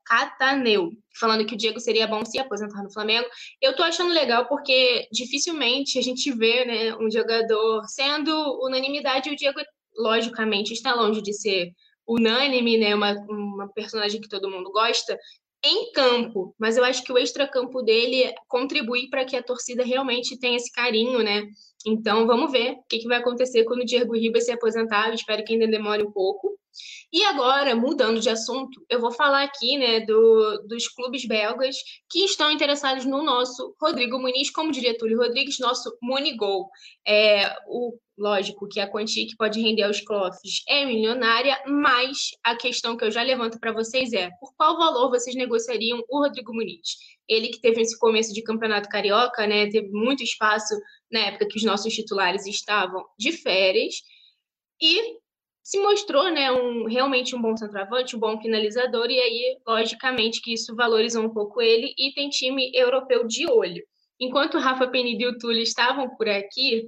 Cataneu, 0.04 0.92
falando 1.18 1.46
que 1.46 1.54
o 1.54 1.58
Diego 1.58 1.80
seria 1.80 2.08
bom 2.08 2.26
se 2.26 2.38
aposentar 2.38 2.84
no 2.84 2.92
Flamengo. 2.92 3.26
Eu 3.62 3.74
tô 3.74 3.84
achando 3.84 4.14
legal 4.14 4.48
porque 4.48 5.08
dificilmente 5.14 5.98
a 5.98 6.02
gente 6.02 6.30
vê 6.34 6.66
né, 6.66 6.96
um 6.98 7.10
jogador 7.10 7.86
sendo 7.88 8.32
unanimidade. 8.62 9.30
O 9.30 9.36
Diego, 9.36 9.62
logicamente, 9.98 10.74
está 10.74 10.94
longe 10.94 11.22
de 11.22 11.34
ser 11.34 11.72
unânime, 12.06 12.78
né, 12.78 12.94
uma, 12.94 13.14
uma 13.30 13.68
personagem 13.74 14.22
que 14.22 14.30
todo 14.30 14.50
mundo 14.50 14.72
gosta, 14.72 15.18
em 15.64 15.92
campo, 15.92 16.54
mas 16.60 16.78
eu 16.78 16.84
acho 16.84 17.04
que 17.04 17.12
o 17.12 17.18
extracampo 17.18 17.82
dele 17.82 18.34
contribui 18.48 19.10
para 19.10 19.26
que 19.26 19.36
a 19.36 19.44
torcida 19.44 19.84
realmente 19.84 20.40
tenha 20.40 20.58
esse 20.58 20.72
carinho, 20.72 21.24
né? 21.24 21.48
Então 21.86 22.28
vamos 22.28 22.52
ver 22.52 22.74
o 22.74 22.84
que, 22.90 23.00
que 23.00 23.08
vai 23.08 23.18
acontecer 23.18 23.64
quando 23.64 23.82
o 23.82 23.86
Diego 23.86 24.16
Ribas 24.16 24.46
se 24.46 24.52
aposentar. 24.52 25.10
Eu 25.10 25.16
espero 25.16 25.44
que 25.44 25.54
ainda 25.54 25.68
demore 25.68 26.04
um 26.04 26.12
pouco. 26.12 26.58
E 27.12 27.24
agora, 27.24 27.76
mudando 27.76 28.20
de 28.20 28.30
assunto, 28.30 28.86
eu 28.90 29.00
vou 29.00 29.12
falar 29.12 29.44
aqui 29.44 29.78
né, 29.78 30.02
do, 30.02 30.64
dos 30.68 30.88
clubes 30.88 31.26
belgas 31.26 31.78
que 32.10 32.26
estão 32.26 32.52
interessados 32.52 33.06
no 33.06 33.24
nosso 33.24 33.76
Rodrigo 33.82 34.20
Muniz, 34.20 34.50
como 34.50 34.72
diria 34.72 34.98
Túlio 34.98 35.18
Rodrigues, 35.18 35.60
nosso 35.60 35.98
Monigol. 36.02 36.70
É, 37.08 37.56
o, 37.68 37.98
lógico 38.18 38.68
que 38.68 38.80
a 38.80 38.90
quantia 38.90 39.28
que 39.28 39.36
pode 39.36 39.62
render 39.62 39.84
aos 39.84 40.02
cofres 40.02 40.64
é 40.68 40.86
milionária, 40.86 41.62
mas 41.68 42.32
a 42.44 42.56
questão 42.56 42.96
que 42.96 43.04
eu 43.04 43.12
já 43.12 43.22
levanto 43.22 43.60
para 43.60 43.74
vocês 43.74 44.14
é 44.14 44.30
por 44.40 44.54
qual 44.56 44.78
valor 44.78 45.10
vocês 45.10 45.36
negociariam 45.36 46.02
o 46.10 46.20
Rodrigo 46.20 46.54
Muniz? 46.54 46.98
Ele 47.28 47.50
que 47.50 47.60
teve 47.60 47.82
esse 47.82 47.98
começo 47.98 48.34
de 48.34 48.44
campeonato 48.44 48.90
carioca, 48.90 49.46
né, 49.48 49.70
teve 49.70 49.90
muito 49.90 50.24
espaço 50.24 50.76
na 51.12 51.22
época 51.22 51.48
que 51.48 51.58
os 51.58 51.64
nossos 51.64 51.94
titulares 51.94 52.46
estavam 52.46 53.04
de 53.18 53.32
férias, 53.32 53.96
e 54.82 55.18
se 55.66 55.80
mostrou 55.80 56.30
né, 56.30 56.52
um, 56.52 56.86
realmente 56.86 57.36
um 57.36 57.42
bom 57.42 57.58
centroavante, 57.58 58.16
um 58.16 58.20
bom 58.20 58.40
finalizador, 58.40 59.10
e 59.10 59.20
aí, 59.20 59.58
logicamente, 59.68 60.40
que 60.40 60.54
isso 60.54 60.76
valorizou 60.76 61.24
um 61.24 61.34
pouco 61.34 61.60
ele, 61.60 61.92
e 61.98 62.14
tem 62.14 62.30
time 62.30 62.72
europeu 62.72 63.26
de 63.26 63.50
olho. 63.50 63.84
Enquanto 64.20 64.56
o 64.56 64.60
Rafa 64.60 64.86
Penido 64.88 65.24
e 65.24 65.28
o 65.28 65.38
Túlio 65.40 65.64
estavam 65.64 66.08
por 66.16 66.30
aqui, 66.30 66.88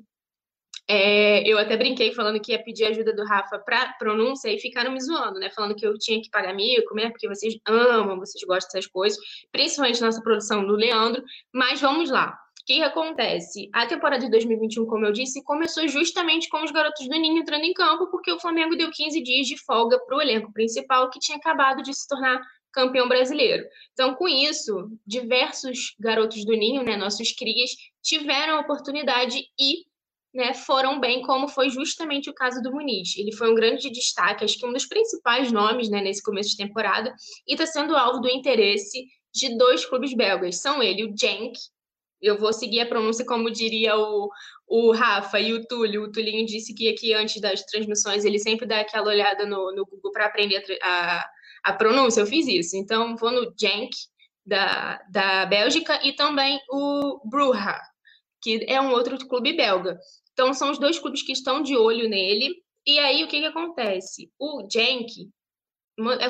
é, 0.88 1.42
eu 1.50 1.58
até 1.58 1.76
brinquei 1.76 2.14
falando 2.14 2.40
que 2.40 2.52
ia 2.52 2.64
pedir 2.64 2.86
ajuda 2.86 3.16
do 3.16 3.26
Rafa 3.26 3.58
para 3.58 3.94
pronúncia 3.94 4.48
e 4.48 4.60
ficaram 4.60 4.92
me 4.92 5.02
zoando, 5.02 5.40
né? 5.40 5.50
Falando 5.50 5.76
que 5.76 5.86
eu 5.86 5.98
tinha 5.98 6.22
que 6.22 6.30
pagar 6.30 6.54
mico, 6.54 6.94
né? 6.94 7.10
Porque 7.10 7.28
vocês 7.28 7.56
amam, 7.66 8.20
vocês 8.20 8.44
gostam 8.44 8.74
dessas 8.74 8.90
coisas, 8.90 9.18
principalmente 9.52 10.00
nossa 10.02 10.22
produção 10.22 10.64
do 10.64 10.76
Leandro. 10.76 11.24
Mas 11.52 11.82
vamos 11.82 12.12
lá. 12.12 12.38
Que 12.66 12.82
acontece? 12.84 13.70
A 13.74 13.86
temporada 13.86 14.26
de 14.26 14.32
2021, 14.32 14.86
como 14.86 15.06
eu 15.06 15.12
disse, 15.12 15.44
começou 15.44 15.88
justamente 15.88 16.50
com 16.50 16.64
os 16.64 16.72
garotos 16.72 17.08
do 17.08 17.18
Ninho 17.18 17.38
entrando 17.42 17.64
em 17.64 17.74
campo, 17.74 18.08
porque 18.10 18.32
o 18.32 18.40
Flamengo 18.40 18.76
deu 18.76 18.92
15 18.92 19.22
dias 19.22 19.48
de 19.48 19.58
folga 19.58 20.00
para 20.00 20.18
o 20.18 20.22
elenco 20.22 20.52
principal, 20.52 21.10
que 21.10 21.20
tinha 21.20 21.38
acabado 21.38 21.82
de 21.82 21.94
se 21.94 22.08
tornar 22.08 22.42
campeão 22.74 23.08
brasileiro. 23.08 23.66
Então, 23.94 24.14
com 24.16 24.28
isso, 24.28 24.90
diversos 25.06 25.96
garotos 26.00 26.46
do 26.46 26.54
Ninho, 26.54 26.84
né, 26.84 26.96
nossos 26.96 27.32
crias, 27.32 27.72
tiveram 28.04 28.58
a 28.58 28.62
oportunidade 28.62 29.40
e 29.60 29.88
né, 30.34 30.54
foram 30.54 31.00
bem, 31.00 31.24
como 31.24 31.48
foi 31.48 31.70
justamente 31.70 32.30
o 32.30 32.34
caso 32.34 32.62
do 32.62 32.72
Muniz. 32.72 33.18
Ele 33.18 33.34
foi 33.36 33.52
um 33.52 33.56
grande 33.56 33.90
destaque, 33.90 34.46
acho 34.46 34.60
que 34.60 34.66
um 34.68 34.74
dos 34.74 34.86
principais 34.86 35.52
nomes 35.52 35.90
né, 35.90 36.02
nesse 36.02 36.22
começo 36.22 36.52
de 36.52 36.58
temporada, 36.58 37.14
e 37.48 37.54
está 37.54 37.66
sendo 37.66 37.96
alvo 37.96 38.20
do 38.20 38.30
interesse 38.30 39.06
de 39.34 39.58
dois 39.58 39.84
clubes 39.86 40.14
belgas. 40.14 40.62
São 40.62 40.84
ele, 40.84 41.06
o 41.06 41.16
Genk, 41.18 41.58
eu 42.22 42.38
vou 42.38 42.52
seguir 42.52 42.82
a 42.82 42.86
pronúncia 42.86 43.26
como 43.26 43.52
diria 43.52 43.96
o, 43.98 44.30
o 44.68 44.92
Rafa 44.92 45.40
e 45.40 45.54
o 45.54 45.66
Túlio. 45.66 46.04
O 46.04 46.12
Tulinho 46.12 46.46
disse 46.46 46.74
que 46.74 46.90
aqui 46.90 47.14
antes 47.14 47.40
das 47.42 47.64
transmissões 47.64 48.26
ele 48.26 48.40
sempre 48.40 48.66
dá 48.66 48.80
aquela 48.80 49.10
olhada 49.10 49.46
no, 49.46 49.74
no 49.74 49.86
Google 49.86 50.12
para 50.12 50.26
aprender 50.26 50.64
a, 50.82 50.88
a, 51.20 51.30
a, 51.66 51.74
pronúncia. 51.74 52.22
Eu 52.22 52.28
fiz 52.28 52.48
isso. 52.48 52.76
Então, 52.76 53.16
vou 53.16 53.32
no 53.32 53.54
Genk, 53.60 53.92
da, 54.46 55.02
da 55.10 55.46
Bélgica, 55.46 56.00
e 56.04 56.14
também 56.14 56.60
o 56.70 57.22
Bruja, 57.30 57.80
que 58.42 58.66
é 58.68 58.82
um 58.82 58.92
outro 58.92 59.18
clube 59.28 59.54
belga. 59.54 59.98
Então, 60.34 60.54
são 60.54 60.72
os 60.72 60.80
dois 60.80 61.00
clubes 61.00 61.22
que 61.22 61.32
estão 61.32 61.62
de 61.62 61.76
olho 61.76 62.10
nele. 62.10 62.56
E 62.86 63.00
aí, 63.00 63.24
o 63.24 63.28
que, 63.28 63.40
que 63.40 63.46
acontece? 63.46 64.32
O 64.40 64.68
Genk 64.72 65.08
eh, 65.18 65.37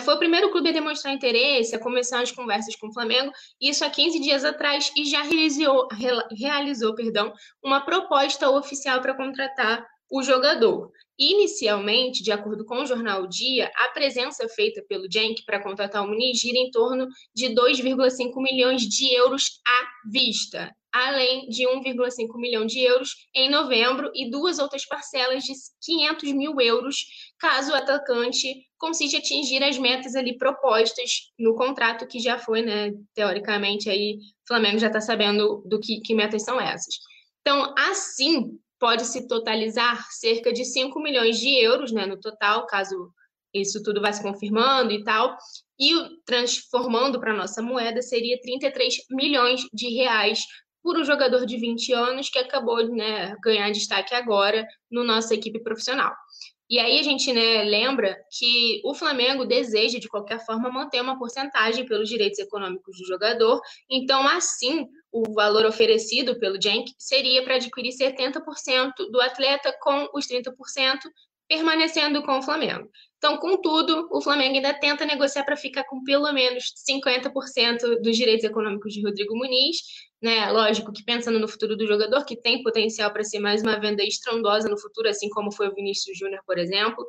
foi 0.02 0.14
o 0.14 0.20
primeiro 0.20 0.50
clube 0.50 0.70
a 0.70 0.74
demonstrar 0.74 1.14
interesse, 1.14 1.76
a 1.76 1.80
começar 1.80 2.22
as 2.22 2.32
conversas 2.32 2.76
com 2.76 2.88
o 2.88 2.94
Flamengo, 2.94 3.32
isso 3.60 3.84
há 3.84 3.90
15 3.90 4.20
dias 4.20 4.46
atrás, 4.46 4.92
e 4.96 5.06
já 5.06 5.22
realizou, 5.22 5.88
realizou 6.32 6.96
perdão, 6.96 7.34
uma 7.64 7.82
proposta 7.82 8.50
oficial 8.50 9.02
para 9.02 9.16
contratar 9.16 9.86
o 10.10 10.24
jogador. 10.24 10.90
Inicialmente, 11.20 12.24
de 12.24 12.32
acordo 12.32 12.64
com 12.64 12.78
o 12.78 12.86
jornal 12.86 13.28
Dia, 13.28 13.70
a 13.76 13.90
presença 13.90 14.48
feita 14.48 14.82
pelo 14.88 15.12
Genk 15.12 15.44
para 15.46 15.62
contratar 15.62 16.04
o 16.04 16.08
Muniz 16.08 16.40
gira 16.40 16.58
em 16.58 16.72
torno 16.72 17.08
de 17.36 17.48
2,5 17.48 18.42
milhões 18.42 18.84
de 18.84 19.14
euros 19.14 19.60
à 19.68 20.10
vista 20.10 20.74
além 20.94 21.48
de 21.50 21.68
1,5 21.68 22.38
milhão 22.38 22.66
de 22.66 22.80
euros 22.80 23.16
em 23.34 23.50
novembro 23.50 24.12
e 24.16 24.30
duas 24.30 24.60
outras 24.60 24.86
parcelas 24.86 25.44
de 25.44 25.54
500 25.82 26.32
mil 26.34 26.60
euros, 26.60 27.06
caso 27.40 27.72
o 27.72 27.76
atacante 27.76 28.66
consiga 28.78 29.18
atingir 29.18 29.64
as 29.64 29.78
metas 29.78 30.16
ali 30.16 30.38
propostas 30.38 31.32
no 31.38 31.56
contrato 31.56 32.08
que 32.08 32.20
já 32.20 32.38
foi, 32.38 32.62
né? 32.62 32.94
Teoricamente, 33.14 33.90
aí 33.90 34.16
o 34.16 34.48
Flamengo 34.48 34.80
já 34.80 34.88
está 34.88 35.02
sabendo 35.02 35.64
do 35.66 35.80
que, 35.80 36.00
que 36.02 36.14
metas 36.16 36.44
são 36.44 36.60
essas. 36.60 36.96
Então, 37.42 37.74
assim, 37.78 38.60
pode-se 38.80 39.28
totalizar 39.28 40.06
cerca 40.12 40.52
de 40.54 40.66
5 40.66 41.00
milhões 41.02 41.40
de 41.40 41.50
euros, 41.64 41.92
né, 41.92 42.06
no 42.06 42.20
total, 42.20 42.66
caso 42.68 43.12
isso 43.54 43.82
tudo 43.82 44.02
vá 44.02 44.12
se 44.12 44.22
confirmando 44.22 44.92
e 44.92 45.04
tal, 45.04 45.36
e 45.80 45.94
transformando 46.26 47.20
para 47.20 47.34
nossa 47.34 47.62
moeda 47.62 48.02
seria 48.02 48.40
33 48.40 49.06
milhões 49.10 49.62
de 49.74 49.90
reais 49.96 50.44
por 50.88 50.98
um 50.98 51.04
jogador 51.04 51.46
de 51.46 51.58
20 51.58 51.92
anos 51.92 52.30
que 52.30 52.40
acabou 52.40 52.82
de 52.82 52.94
né, 52.94 53.36
ganhar 53.44 53.70
destaque 53.72 54.16
agora 54.16 54.66
no 54.90 55.04
nossa 55.04 55.36
equipe 55.36 55.60
profissional. 55.60 56.16
E 56.70 56.80
aí 56.80 56.98
a 56.98 57.04
gente 57.04 57.34
né, 57.34 57.64
lembra 57.64 58.18
que 58.32 58.82
o 58.86 58.94
Flamengo 58.94 59.44
deseja, 59.44 60.00
de 60.00 60.08
qualquer 60.08 60.46
forma, 60.46 60.72
manter 60.72 61.02
uma 61.02 61.20
porcentagem 61.20 61.86
pelos 61.86 62.08
direitos 62.08 62.40
econômicos 62.40 62.98
do 62.98 63.06
jogador. 63.06 63.60
Então, 63.92 64.26
assim, 64.30 64.88
o 65.12 65.34
valor 65.34 65.66
oferecido 65.66 66.40
pelo 66.40 66.62
Jenk 66.62 66.90
seria 66.98 67.44
para 67.44 67.56
adquirir 67.56 67.92
70% 67.92 68.94
do 69.12 69.20
atleta 69.20 69.76
com 69.82 70.08
os 70.14 70.26
30% 70.26 70.54
permanecendo 71.50 72.24
com 72.24 72.40
o 72.40 72.42
Flamengo. 72.42 72.90
Então, 73.18 73.38
contudo, 73.38 74.08
o 74.12 74.22
Flamengo 74.22 74.56
ainda 74.56 74.74
tenta 74.74 75.06
negociar 75.06 75.44
para 75.44 75.58
ficar 75.58 75.84
com 75.86 76.04
pelo 76.04 76.32
menos 76.32 76.74
50% 76.88 78.02
dos 78.02 78.16
direitos 78.16 78.44
econômicos 78.44 78.94
de 78.94 79.02
Rodrigo 79.04 79.36
Muniz, 79.36 79.78
né? 80.22 80.52
Lógico 80.52 80.92
que 80.92 81.04
pensando 81.04 81.40
no 81.40 81.48
futuro 81.48 81.76
do 81.76 81.88
jogador, 81.88 82.26
que 82.26 82.36
tem 82.36 82.64
potencial 82.64 83.12
para 83.12 83.24
ser 83.24 83.40
mais 83.40 83.62
uma 83.62 83.80
venda 83.80 84.04
estrondosa 84.04 84.68
no 84.68 84.80
futuro, 84.80 85.10
assim 85.10 85.30
como 85.30 85.52
foi 85.52 85.68
o 85.68 85.76
Vinícius 85.76 86.18
Júnior, 86.18 86.42
por 86.46 86.58
exemplo, 86.58 87.06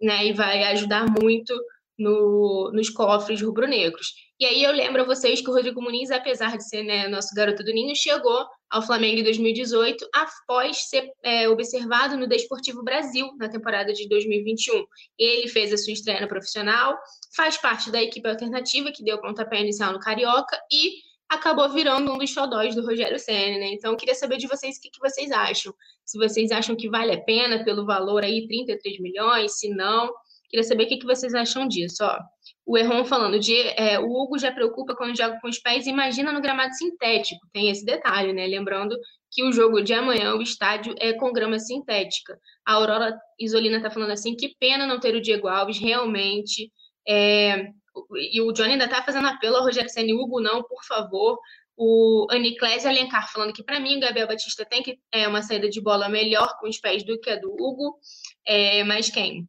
né? 0.00 0.26
E 0.26 0.32
vai 0.32 0.64
ajudar 0.64 1.06
muito 1.20 1.54
no, 2.00 2.70
nos 2.72 2.88
cofres 2.88 3.42
rubro-negros. 3.42 4.14
E 4.40 4.46
aí 4.46 4.62
eu 4.62 4.72
lembro 4.72 5.02
a 5.02 5.04
vocês 5.04 5.42
que 5.42 5.50
o 5.50 5.52
Rodrigo 5.52 5.82
Muniz, 5.82 6.10
apesar 6.10 6.56
de 6.56 6.66
ser 6.66 6.82
né, 6.82 7.06
nosso 7.08 7.34
garoto 7.34 7.62
do 7.62 7.72
Ninho, 7.72 7.94
chegou 7.94 8.46
ao 8.70 8.80
Flamengo 8.80 9.20
em 9.20 9.22
2018 9.22 10.08
após 10.14 10.88
ser 10.88 11.10
é, 11.22 11.46
observado 11.46 12.16
no 12.16 12.26
Desportivo 12.26 12.82
Brasil 12.82 13.28
na 13.38 13.50
temporada 13.50 13.92
de 13.92 14.08
2021. 14.08 14.82
Ele 15.18 15.46
fez 15.46 15.74
a 15.74 15.76
sua 15.76 15.92
estreia 15.92 16.22
no 16.22 16.28
profissional, 16.28 16.96
faz 17.36 17.58
parte 17.58 17.90
da 17.90 18.02
equipe 18.02 18.26
alternativa 18.26 18.90
que 18.90 19.04
deu 19.04 19.20
pontapé 19.20 19.60
inicial 19.60 19.92
no 19.92 20.00
Carioca 20.00 20.58
e 20.72 21.09
acabou 21.30 21.68
virando 21.68 22.12
um 22.12 22.18
dos 22.18 22.30
xodóis 22.30 22.74
do 22.74 22.84
Rogério 22.84 23.18
Senna, 23.18 23.58
né? 23.58 23.72
Então, 23.72 23.92
eu 23.92 23.96
queria 23.96 24.16
saber 24.16 24.36
de 24.36 24.48
vocês 24.48 24.76
o 24.76 24.80
que, 24.80 24.90
que, 24.90 24.98
vocês 24.98 25.30
acham. 25.30 25.72
Se 26.04 26.18
vocês 26.18 26.50
acham 26.50 26.74
que 26.74 26.90
vale 26.90 27.12
a 27.12 27.22
pena 27.22 27.64
pelo 27.64 27.86
valor 27.86 28.24
aí, 28.24 28.48
33 28.48 28.98
milhões, 28.98 29.58
se 29.58 29.68
não. 29.68 30.12
Queria 30.48 30.64
saber 30.64 30.84
o 30.84 30.88
que, 30.88 30.96
que 30.96 31.06
vocês 31.06 31.32
acham 31.32 31.68
disso, 31.68 32.02
ó. 32.02 32.18
O 32.66 32.76
Erron 32.76 33.04
falando 33.04 33.38
de 33.38 33.56
é, 33.76 34.00
o 34.00 34.10
Hugo 34.10 34.38
já 34.38 34.50
preocupa 34.50 34.96
quando 34.96 35.16
joga 35.16 35.38
com 35.40 35.48
os 35.48 35.58
pés, 35.60 35.86
imagina 35.86 36.32
no 36.32 36.40
gramado 36.40 36.74
sintético. 36.74 37.46
Tem 37.52 37.70
esse 37.70 37.84
detalhe, 37.84 38.32
né? 38.32 38.48
Lembrando 38.48 38.96
que 39.30 39.44
o 39.44 39.52
jogo 39.52 39.80
de 39.80 39.94
amanhã, 39.94 40.34
o 40.34 40.42
estádio 40.42 40.96
é 40.98 41.12
com 41.12 41.32
grama 41.32 41.60
sintética. 41.60 42.36
A 42.66 42.72
Aurora 42.72 43.16
Isolina 43.38 43.80
tá 43.80 43.88
falando 43.88 44.10
assim, 44.10 44.34
que 44.34 44.56
pena 44.58 44.84
não 44.84 44.98
ter 44.98 45.14
o 45.14 45.20
Diego 45.20 45.46
Alves, 45.46 45.78
realmente. 45.78 46.72
É, 47.08 47.68
e 48.14 48.40
o 48.40 48.52
Johnny 48.52 48.72
ainda 48.72 48.88
tá 48.88 49.02
fazendo 49.02 49.26
apelo 49.26 49.56
ao 49.56 49.64
Rogério 49.64 49.90
Senna 49.90 50.14
Hugo, 50.14 50.40
não, 50.40 50.62
por 50.62 50.84
favor. 50.84 51.38
O 51.76 52.26
Aniclésio 52.30 52.90
Alencar 52.90 53.32
falando 53.32 53.54
que, 53.54 53.64
para 53.64 53.80
mim, 53.80 53.96
o 53.96 54.00
Gabriel 54.00 54.28
Batista 54.28 54.66
tem 54.66 54.82
que 54.82 54.98
é 55.10 55.26
uma 55.26 55.42
saída 55.42 55.68
de 55.68 55.80
bola 55.80 56.08
melhor 56.08 56.58
com 56.58 56.68
os 56.68 56.78
pés 56.78 57.02
do 57.04 57.18
que 57.18 57.30
a 57.30 57.36
do 57.36 57.50
Hugo. 57.50 57.98
É, 58.46 58.84
mas 58.84 59.08
quem? 59.08 59.48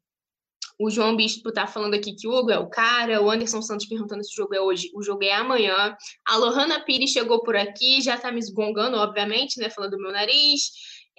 O 0.79 0.89
João 0.89 1.15
Bispo 1.15 1.51
tá 1.51 1.67
falando 1.67 1.93
aqui 1.93 2.15
que 2.15 2.27
o 2.27 2.31
Hugo 2.31 2.49
é 2.49 2.57
o 2.57 2.67
cara. 2.67 3.21
O 3.21 3.29
Anderson 3.29 3.61
Santos 3.61 3.85
perguntando 3.85 4.23
se 4.23 4.33
o 4.33 4.43
jogo 4.43 4.55
é 4.55 4.61
hoje. 4.61 4.89
O 4.95 5.03
jogo 5.03 5.23
é 5.23 5.31
amanhã. 5.33 5.95
A 6.25 6.37
Lohana 6.37 6.79
Pires 6.83 7.11
chegou 7.11 7.43
por 7.43 7.55
aqui, 7.55 8.01
já 8.01 8.17
tá 8.17 8.31
me 8.31 8.39
esgongando, 8.39 8.97
obviamente, 8.97 9.59
né? 9.59 9.69
Falando 9.69 9.91
do 9.91 10.01
meu 10.01 10.11
nariz. 10.11 10.71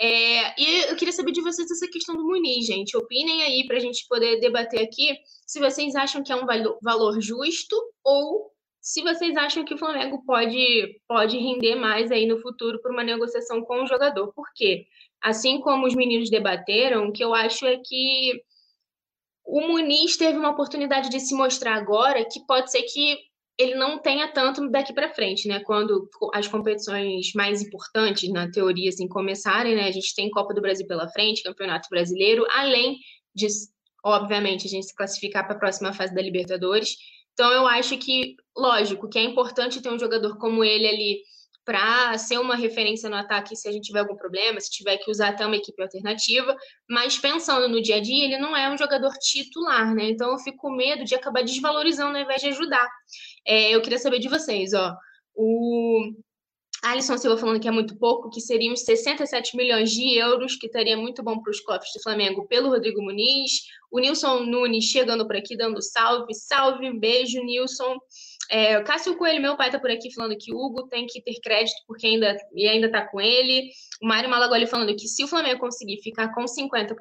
É, 0.05 0.61
e 0.61 0.91
eu 0.91 0.97
queria 0.97 1.12
saber 1.12 1.31
de 1.31 1.41
vocês 1.41 1.70
essa 1.70 1.87
questão 1.87 2.16
do 2.16 2.24
Muniz, 2.24 2.66
gente. 2.66 2.97
Opinem 2.97 3.45
aí 3.45 3.65
para 3.69 3.77
a 3.77 3.81
gente 3.81 4.05
poder 4.09 4.41
debater 4.41 4.83
aqui 4.83 5.16
se 5.47 5.61
vocês 5.61 5.95
acham 5.95 6.24
que 6.24 6.33
é 6.33 6.35
um 6.35 6.45
valor 6.83 7.20
justo 7.20 7.77
ou 8.03 8.51
se 8.81 9.01
vocês 9.01 9.37
acham 9.37 9.65
que 9.65 9.74
o 9.74 9.79
Flamengo 9.79 10.20
pode, 10.27 11.01
pode 11.07 11.39
render 11.39 11.77
mais 11.77 12.11
aí 12.11 12.27
no 12.27 12.41
futuro 12.41 12.83
por 12.83 12.91
uma 12.91 13.05
negociação 13.05 13.62
com 13.62 13.85
o 13.85 13.87
jogador. 13.87 14.33
Por 14.33 14.53
quê? 14.57 14.87
Assim 15.23 15.61
como 15.61 15.87
os 15.87 15.95
meninos 15.95 16.29
debateram, 16.29 17.07
o 17.07 17.12
que 17.12 17.23
eu 17.23 17.33
acho 17.33 17.65
é 17.65 17.77
que 17.77 18.43
o 19.45 19.61
Muniz 19.61 20.16
teve 20.16 20.37
uma 20.37 20.51
oportunidade 20.51 21.11
de 21.11 21.20
se 21.20 21.33
mostrar 21.33 21.77
agora 21.77 22.24
que 22.24 22.45
pode 22.45 22.73
ser 22.73 22.83
que 22.83 23.19
ele 23.59 23.74
não 23.74 23.99
tenha 23.99 24.29
tanto 24.29 24.69
daqui 24.70 24.93
para 24.93 25.15
frente, 25.15 25.47
né? 25.47 25.61
Quando 25.61 26.09
as 26.35 26.49
competições 26.49 27.33
mais 27.35 27.62
importantes, 27.62 28.31
na 28.31 28.51
teoria, 28.51 28.89
assim, 28.89 29.07
começarem, 29.07 29.74
né? 29.74 29.89
A 29.89 29.93
gente 29.93 30.15
tem 30.15 30.31
Copa 30.31 30.55
do 30.55 30.61
Brasil 30.61 30.87
pela 30.87 31.09
frente, 31.09 31.43
Campeonato 31.43 31.89
Brasileiro, 31.91 32.45
além 32.51 32.99
de 33.35 33.47
obviamente, 34.05 34.66
a 34.66 34.70
gente 34.70 34.87
se 34.87 34.95
classificar 34.95 35.47
para 35.47 35.55
a 35.55 35.59
próxima 35.59 35.93
fase 35.93 36.15
da 36.15 36.20
Libertadores. 36.20 36.97
Então, 37.33 37.51
eu 37.53 37.66
acho 37.66 37.97
que, 37.99 38.37
lógico, 38.57 39.09
que 39.09 39.19
é 39.19 39.23
importante 39.23 39.81
ter 39.81 39.91
um 39.91 39.99
jogador 39.99 40.37
como 40.39 40.65
ele 40.65 40.87
ali 40.87 41.23
para 41.64 42.16
ser 42.18 42.39
uma 42.39 42.56
referência 42.56 43.09
no 43.09 43.16
ataque 43.16 43.55
se 43.55 43.68
a 43.68 43.72
gente 43.72 43.84
tiver 43.84 44.01
algum 44.01 44.16
problema, 44.16 44.60
se 44.60 44.70
tiver 44.70 44.97
que 44.98 45.10
usar 45.10 45.28
até 45.28 45.47
uma 45.47 45.56
equipe 45.56 45.80
alternativa, 45.80 46.56
mas 46.89 47.18
pensando 47.18 47.68
no 47.68 47.80
dia 47.80 47.97
a 47.97 48.01
dia, 48.01 48.24
ele 48.24 48.39
não 48.39 48.56
é 48.56 48.72
um 48.72 48.76
jogador 48.76 49.12
titular, 49.18 49.94
né? 49.94 50.10
Então 50.10 50.32
eu 50.32 50.39
fico 50.39 50.59
com 50.59 50.70
medo 50.70 51.05
de 51.05 51.14
acabar 51.14 51.43
desvalorizando 51.43 52.16
ao 52.16 52.22
invés 52.24 52.40
de 52.40 52.48
ajudar. 52.48 52.89
É, 53.47 53.70
eu 53.70 53.80
queria 53.80 53.98
saber 53.98 54.18
de 54.18 54.28
vocês, 54.28 54.72
ó. 54.72 54.94
O 55.34 56.12
Alisson 56.82 57.16
Silva 57.16 57.36
falando 57.36 57.60
que 57.60 57.68
é 57.68 57.70
muito 57.70 57.97
pouco, 57.97 58.28
que 58.28 58.40
seriam 58.40 58.72
uns 58.72 58.84
67 58.84 59.56
milhões 59.56 59.93
de 59.93 60.18
euros, 60.18 60.56
que 60.56 60.66
estaria 60.66 60.97
muito 60.97 61.22
bom 61.22 61.40
para 61.40 61.51
os 61.52 61.60
cofres 61.60 61.93
do 61.94 62.02
Flamengo 62.02 62.47
pelo 62.48 62.70
Rodrigo 62.70 63.01
Muniz. 63.01 63.52
O 63.89 64.01
Nilson 64.01 64.40
Nunes 64.40 64.86
chegando 64.86 65.24
por 65.24 65.36
aqui, 65.36 65.56
dando 65.56 65.80
salve, 65.80 66.34
salve, 66.34 66.93
beijo, 66.98 67.40
Nilson. 67.40 67.97
É, 68.55 68.79
Cássio 68.83 69.16
Coelho, 69.16 69.41
meu 69.41 69.57
pai, 69.57 69.69
está 69.69 69.81
por 69.81 69.91
aqui 69.91 70.12
falando 70.12 70.37
que 70.37 70.53
Hugo 70.53 70.87
tem 70.87 71.07
que 71.07 71.23
ter 71.23 71.41
crédito 71.41 71.81
porque 71.87 72.07
ainda, 72.07 72.37
e 72.55 72.69
ainda 72.69 72.87
está 72.87 73.01
com 73.01 73.19
ele. 73.19 73.70
O 74.03 74.07
Mário 74.07 74.29
Malagoli 74.29 74.66
falando 74.66 74.95
que 74.95 75.09
se 75.09 75.24
o 75.24 75.27
Flamengo 75.27 75.59
conseguir 75.59 76.03
ficar 76.03 76.35
com 76.35 76.45
50%, 76.45 76.95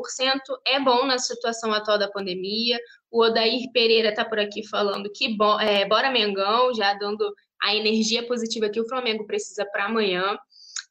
é 0.66 0.80
bom 0.80 1.06
na 1.06 1.20
situação 1.20 1.74
atual 1.74 2.00
da 2.00 2.10
pandemia. 2.10 2.80
O 3.12 3.22
Odair 3.22 3.70
Pereira 3.74 4.12
está 4.12 4.24
por 4.24 4.40
aqui 4.40 4.66
falando 4.66 5.12
que 5.14 5.36
bo, 5.36 5.60
é, 5.60 5.86
bora 5.86 6.10
Mengão, 6.10 6.74
já 6.74 6.94
dando 6.94 7.30
a 7.62 7.76
energia 7.76 8.26
positiva 8.26 8.70
que 8.70 8.80
o 8.80 8.88
Flamengo 8.88 9.28
precisa 9.28 9.66
para 9.74 9.88
amanhã. 9.88 10.38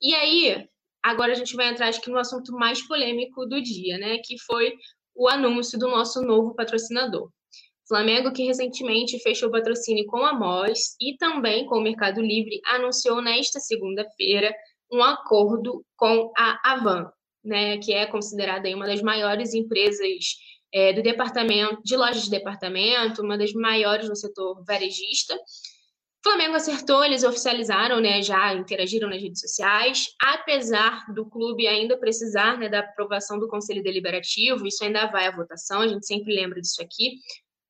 E 0.02 0.14
aí, 0.14 0.68
agora 1.02 1.32
a 1.32 1.36
gente 1.36 1.56
vai 1.56 1.68
entrar 1.68 1.88
acho 1.88 2.02
que 2.02 2.10
no 2.10 2.18
assunto 2.18 2.52
mais 2.52 2.86
polêmico 2.86 3.46
do 3.46 3.62
dia, 3.62 3.96
né? 3.96 4.18
Que 4.22 4.38
foi 4.38 4.74
o 5.14 5.26
anúncio 5.26 5.78
do 5.78 5.88
nosso 5.88 6.20
novo 6.20 6.54
patrocinador. 6.54 7.30
Flamengo, 7.90 8.32
que 8.32 8.44
recentemente 8.44 9.18
fechou 9.18 9.50
patrocínio 9.50 10.06
com 10.06 10.24
a 10.24 10.32
MOS 10.32 10.94
e 11.00 11.16
também 11.16 11.66
com 11.66 11.78
o 11.78 11.82
Mercado 11.82 12.20
Livre, 12.20 12.60
anunciou 12.66 13.20
nesta 13.20 13.58
segunda-feira 13.58 14.54
um 14.92 15.02
acordo 15.02 15.84
com 15.96 16.32
a 16.38 16.72
Avan, 16.72 17.10
né, 17.44 17.78
que 17.78 17.92
é 17.92 18.06
considerada 18.06 18.68
uma 18.68 18.86
das 18.86 19.02
maiores 19.02 19.54
empresas 19.54 20.36
é, 20.72 20.92
do 20.92 21.02
departamento, 21.02 21.82
de 21.82 21.96
lojas 21.96 22.22
de 22.22 22.30
departamento, 22.30 23.22
uma 23.22 23.36
das 23.36 23.52
maiores 23.52 24.08
no 24.08 24.14
setor 24.14 24.64
varejista. 24.64 25.36
Flamengo 26.22 26.54
acertou, 26.54 27.04
eles 27.04 27.24
oficializaram, 27.24 27.98
né, 27.98 28.22
já 28.22 28.54
interagiram 28.54 29.08
nas 29.08 29.20
redes 29.20 29.40
sociais, 29.40 30.10
apesar 30.22 31.12
do 31.12 31.28
clube 31.28 31.66
ainda 31.66 31.98
precisar 31.98 32.56
né, 32.56 32.68
da 32.68 32.80
aprovação 32.80 33.36
do 33.36 33.48
Conselho 33.48 33.82
Deliberativo, 33.82 34.64
isso 34.64 34.84
ainda 34.84 35.06
vai 35.06 35.26
à 35.26 35.34
votação, 35.34 35.80
a 35.80 35.88
gente 35.88 36.06
sempre 36.06 36.32
lembra 36.32 36.60
disso 36.60 36.80
aqui, 36.80 37.16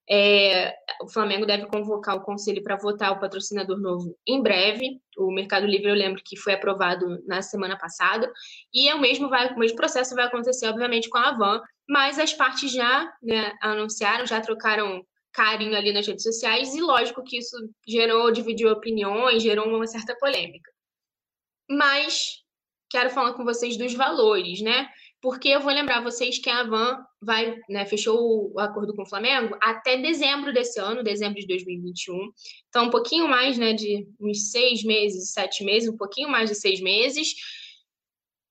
é, 0.09 0.75
o 1.03 1.09
Flamengo 1.09 1.47
deve 1.47 1.67
convocar 1.67 2.17
o 2.17 2.23
conselho 2.23 2.63
para 2.63 2.77
votar 2.77 3.13
o 3.13 3.21
patrocinador 3.21 3.79
novo 3.79 4.17
em 4.27 4.43
breve. 4.43 5.01
O 5.17 5.33
Mercado 5.33 5.67
Livre, 5.67 5.89
eu 5.89 5.95
lembro 5.95 6.23
que 6.25 6.37
foi 6.37 6.55
aprovado 6.55 7.23
na 7.27 7.43
semana 7.43 7.79
passada. 7.79 8.31
E 8.73 8.89
é 8.89 8.95
o 8.95 9.01
mesmo, 9.01 9.29
vai, 9.29 9.53
o 9.53 9.59
mesmo 9.59 9.77
processo 9.77 10.15
vai 10.15 10.27
acontecer, 10.27 10.67
obviamente, 10.69 11.09
com 11.09 11.19
a 11.19 11.29
Avan, 11.29 11.61
mas 11.89 12.19
as 12.19 12.33
partes 12.33 12.73
já 12.73 13.13
né, 13.23 13.53
anunciaram, 13.61 14.27
já 14.27 14.41
trocaram 14.41 15.05
carinho 15.33 15.77
ali 15.77 15.93
nas 15.93 16.07
redes 16.07 16.25
sociais, 16.25 16.75
e 16.75 16.81
lógico 16.81 17.23
que 17.23 17.39
isso 17.39 17.57
gerou, 17.87 18.33
dividiu 18.33 18.71
opiniões, 18.71 19.43
gerou 19.43 19.69
uma 19.69 19.87
certa 19.87 20.17
polêmica. 20.17 20.71
Mas 21.69 22.43
quero 22.91 23.11
falar 23.11 23.35
com 23.35 23.45
vocês 23.45 23.77
dos 23.77 23.95
valores, 23.95 24.61
né? 24.61 24.89
Porque 25.23 25.49
eu 25.49 25.61
vou 25.61 25.73
lembrar 25.73 26.03
vocês 26.03 26.39
que 26.39 26.49
a 26.49 26.63
Van 26.63 26.99
vai, 27.21 27.57
né, 27.69 27.85
fechou 27.85 28.53
o 28.55 28.59
acordo 28.59 28.95
com 28.95 29.03
o 29.03 29.09
Flamengo 29.09 29.57
até 29.63 29.97
dezembro 29.97 30.53
desse 30.53 30.81
ano, 30.81 31.03
dezembro 31.03 31.39
de 31.41 31.47
2021. 31.47 32.17
Então, 32.69 32.87
um 32.87 32.91
pouquinho 32.91 33.29
mais, 33.29 33.59
né, 33.59 33.73
de 33.73 34.07
uns 34.19 34.51
seis 34.51 34.83
meses, 34.83 35.33
sete 35.33 35.63
meses, 35.63 35.89
um 35.89 35.97
pouquinho 35.97 36.29
mais 36.29 36.49
de 36.49 36.57
seis 36.57 36.81
meses, 36.81 37.35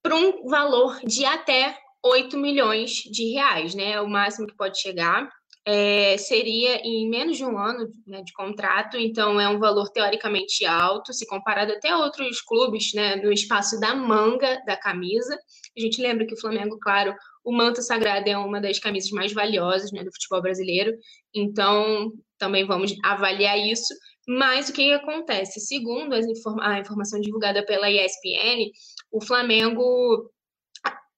para 0.03 0.15
um 0.15 0.47
valor 0.47 0.99
de 1.03 1.25
até 1.25 1.77
8 2.03 2.37
milhões 2.37 2.91
de 2.91 3.33
reais, 3.33 3.75
né? 3.75 3.99
O 3.99 4.07
máximo 4.07 4.47
que 4.47 4.55
pode 4.55 4.79
chegar. 4.79 5.29
É, 5.65 6.17
seria 6.17 6.77
em 6.77 7.07
menos 7.09 7.37
de 7.37 7.45
um 7.45 7.57
ano 7.57 7.93
né, 8.07 8.23
de 8.23 8.33
contrato, 8.33 8.97
então 8.97 9.39
é 9.39 9.47
um 9.47 9.59
valor 9.59 9.89
teoricamente 9.89 10.65
alto, 10.65 11.13
se 11.13 11.27
comparado 11.27 11.73
até 11.73 11.89
a 11.89 11.97
outros 11.97 12.41
clubes, 12.41 12.93
né, 12.93 13.17
no 13.17 13.31
espaço 13.31 13.79
da 13.79 13.93
manga 13.93 14.61
da 14.65 14.75
camisa. 14.75 15.37
A 15.77 15.81
gente 15.81 16.01
lembra 16.01 16.25
que 16.25 16.33
o 16.33 16.39
Flamengo, 16.39 16.79
claro, 16.79 17.13
o 17.43 17.51
manto 17.51 17.81
sagrado 17.81 18.29
é 18.29 18.37
uma 18.37 18.59
das 18.59 18.79
camisas 18.79 19.11
mais 19.11 19.33
valiosas 19.33 19.91
né, 19.91 20.03
do 20.03 20.11
futebol 20.11 20.41
brasileiro, 20.41 20.91
então 21.33 22.11
também 22.37 22.65
vamos 22.65 22.95
avaliar 23.03 23.57
isso. 23.59 23.93
Mas 24.27 24.69
o 24.69 24.73
que 24.73 24.91
acontece? 24.93 25.59
Segundo 25.59 26.13
a 26.61 26.79
informação 26.79 27.19
divulgada 27.19 27.65
pela 27.65 27.89
ESPN, 27.89 28.71
o 29.11 29.23
Flamengo 29.23 30.31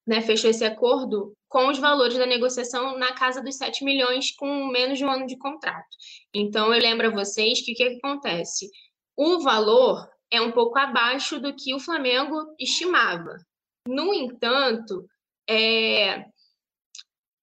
né, 0.06 0.20
fechou 0.20 0.50
esse 0.50 0.64
acordo 0.64 1.34
com 1.52 1.68
os 1.68 1.78
valores 1.78 2.16
da 2.16 2.24
negociação 2.24 2.98
na 2.98 3.12
casa 3.12 3.42
dos 3.42 3.56
7 3.56 3.84
milhões 3.84 4.30
com 4.30 4.68
menos 4.68 4.96
de 4.96 5.04
um 5.04 5.10
ano 5.10 5.26
de 5.26 5.36
contrato. 5.36 5.96
Então, 6.32 6.72
eu 6.72 6.80
lembro 6.80 7.08
a 7.08 7.10
vocês 7.10 7.60
que 7.60 7.72
o 7.72 7.74
que 7.74 7.84
acontece? 7.84 8.70
O 9.14 9.38
valor 9.40 10.08
é 10.30 10.40
um 10.40 10.50
pouco 10.50 10.78
abaixo 10.78 11.38
do 11.38 11.54
que 11.54 11.74
o 11.74 11.78
Flamengo 11.78 12.54
estimava. 12.58 13.36
No 13.86 14.14
entanto, 14.14 15.06
é 15.46 16.24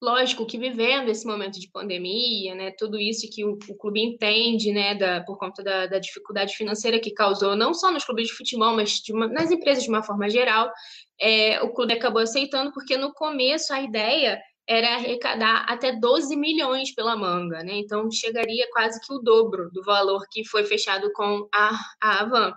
lógico 0.02 0.46
que 0.46 0.58
vivendo 0.58 1.10
esse 1.10 1.26
momento 1.26 1.60
de 1.60 1.70
pandemia, 1.70 2.56
né, 2.56 2.72
tudo 2.78 2.98
isso 2.98 3.30
que 3.30 3.44
o, 3.44 3.58
o 3.68 3.76
clube 3.76 4.02
entende, 4.02 4.72
né, 4.72 4.96
da, 4.96 5.22
por 5.24 5.38
conta 5.38 5.62
da, 5.62 5.88
da, 5.88 6.00
dificuldade 6.00 6.56
financeira 6.56 7.00
que 7.00 7.12
causou, 7.12 7.56
não 7.56 7.74
só 7.74 7.92
nos 7.92 8.06
clubes 8.06 8.28
de 8.28 8.34
futebol, 8.34 8.76
mas 8.76 9.02
uma, 9.10 9.28
nas 9.28 9.52
empresas 9.52 9.84
de 9.84 9.90
uma 9.90 10.02
forma 10.04 10.30
geral, 10.30 10.72
é, 11.20 11.62
o 11.62 11.74
clube 11.74 11.94
acabou 11.94 12.22
aceitando, 12.22 12.72
porque 12.72 12.98
no 12.98 13.14
começo 13.14 13.74
a 13.74 13.82
ideia 13.82 14.42
era 14.68 14.96
arrecadar 14.96 15.66
até 15.68 15.92
12 15.92 16.36
milhões 16.36 16.94
pela 16.94 17.18
manga, 17.18 17.64
né? 17.64 17.74
Então 17.80 18.10
chegaria 18.12 18.68
quase 18.72 19.02
que 19.02 19.12
o 19.12 19.18
dobro 19.18 19.70
do 19.72 19.84
valor 19.84 20.22
que 20.30 20.48
foi 20.48 20.64
fechado 20.64 21.12
com 21.14 21.50
a, 21.52 21.72
a 22.00 22.20
Avan. 22.22 22.54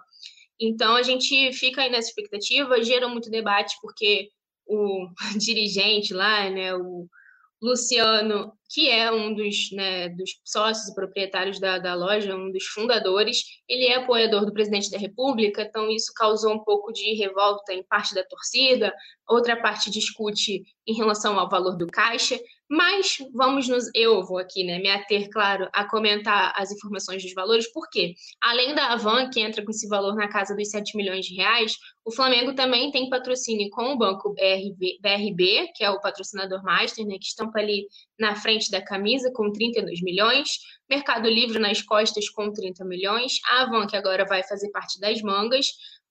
Então 0.60 0.94
a 0.94 1.02
gente 1.02 1.52
fica 1.54 1.80
aí 1.80 1.90
nessa 1.90 2.08
expectativa, 2.08 2.84
gera 2.84 3.08
muito 3.08 3.30
debate, 3.30 3.74
porque 3.80 4.28
o 4.66 5.08
dirigente 5.40 6.12
lá, 6.12 6.50
né, 6.50 6.74
o 6.74 7.08
Luciano, 7.62 8.52
que 8.68 8.90
é 8.90 9.12
um 9.12 9.32
dos, 9.32 9.70
né, 9.70 10.08
dos 10.08 10.30
sócios 10.44 10.88
e 10.88 10.94
proprietários 10.94 11.60
da, 11.60 11.78
da 11.78 11.94
loja, 11.94 12.34
um 12.34 12.50
dos 12.50 12.64
fundadores, 12.64 13.44
ele 13.68 13.84
é 13.84 13.96
apoiador 13.96 14.44
do 14.44 14.52
presidente 14.52 14.90
da 14.90 14.98
República, 14.98 15.62
então 15.62 15.88
isso 15.88 16.12
causou 16.14 16.52
um 16.52 16.64
pouco 16.64 16.92
de 16.92 17.14
revolta 17.14 17.72
em 17.72 17.84
parte 17.84 18.14
da 18.14 18.24
torcida, 18.24 18.92
outra 19.28 19.60
parte 19.60 19.90
discute 19.90 20.64
em 20.86 20.94
relação 20.94 21.38
ao 21.38 21.48
valor 21.48 21.76
do 21.76 21.86
caixa, 21.86 22.36
mas 22.72 23.18
vamos 23.34 23.68
nos. 23.68 23.90
Eu 23.94 24.24
vou 24.24 24.38
aqui, 24.38 24.64
né, 24.64 24.78
me 24.78 24.88
ater, 24.88 25.28
claro, 25.30 25.68
a 25.74 25.86
comentar 25.86 26.54
as 26.56 26.72
informações 26.72 27.22
dos 27.22 27.34
valores, 27.34 27.70
porque 27.70 28.14
além 28.40 28.74
da 28.74 28.94
Avan, 28.94 29.28
que 29.28 29.40
entra 29.40 29.62
com 29.62 29.70
esse 29.70 29.86
valor 29.86 30.14
na 30.14 30.26
casa 30.26 30.56
dos 30.56 30.70
7 30.70 30.96
milhões 30.96 31.26
de 31.26 31.34
reais, 31.34 31.76
o 32.02 32.10
Flamengo 32.10 32.54
também 32.54 32.90
tem 32.90 33.10
patrocínio 33.10 33.68
com 33.68 33.92
o 33.92 33.98
banco 33.98 34.32
BRB, 34.32 34.98
BRB 35.02 35.70
que 35.74 35.84
é 35.84 35.90
o 35.90 36.00
patrocinador 36.00 36.64
master, 36.64 37.04
né, 37.04 37.16
que 37.20 37.26
estampa 37.26 37.58
ali 37.58 37.86
na 38.18 38.36
frente 38.36 38.70
da 38.70 38.82
camisa 38.82 39.30
com 39.34 39.52
32 39.52 40.00
milhões, 40.00 40.48
Mercado 40.88 41.28
Livre 41.28 41.58
nas 41.58 41.82
costas 41.82 42.30
com 42.30 42.50
30 42.50 42.86
milhões, 42.86 43.34
a 43.50 43.64
Avan, 43.64 43.86
que 43.86 43.96
agora 43.98 44.24
vai 44.24 44.42
fazer 44.44 44.70
parte 44.70 44.98
das 44.98 45.20
mangas, 45.20 45.66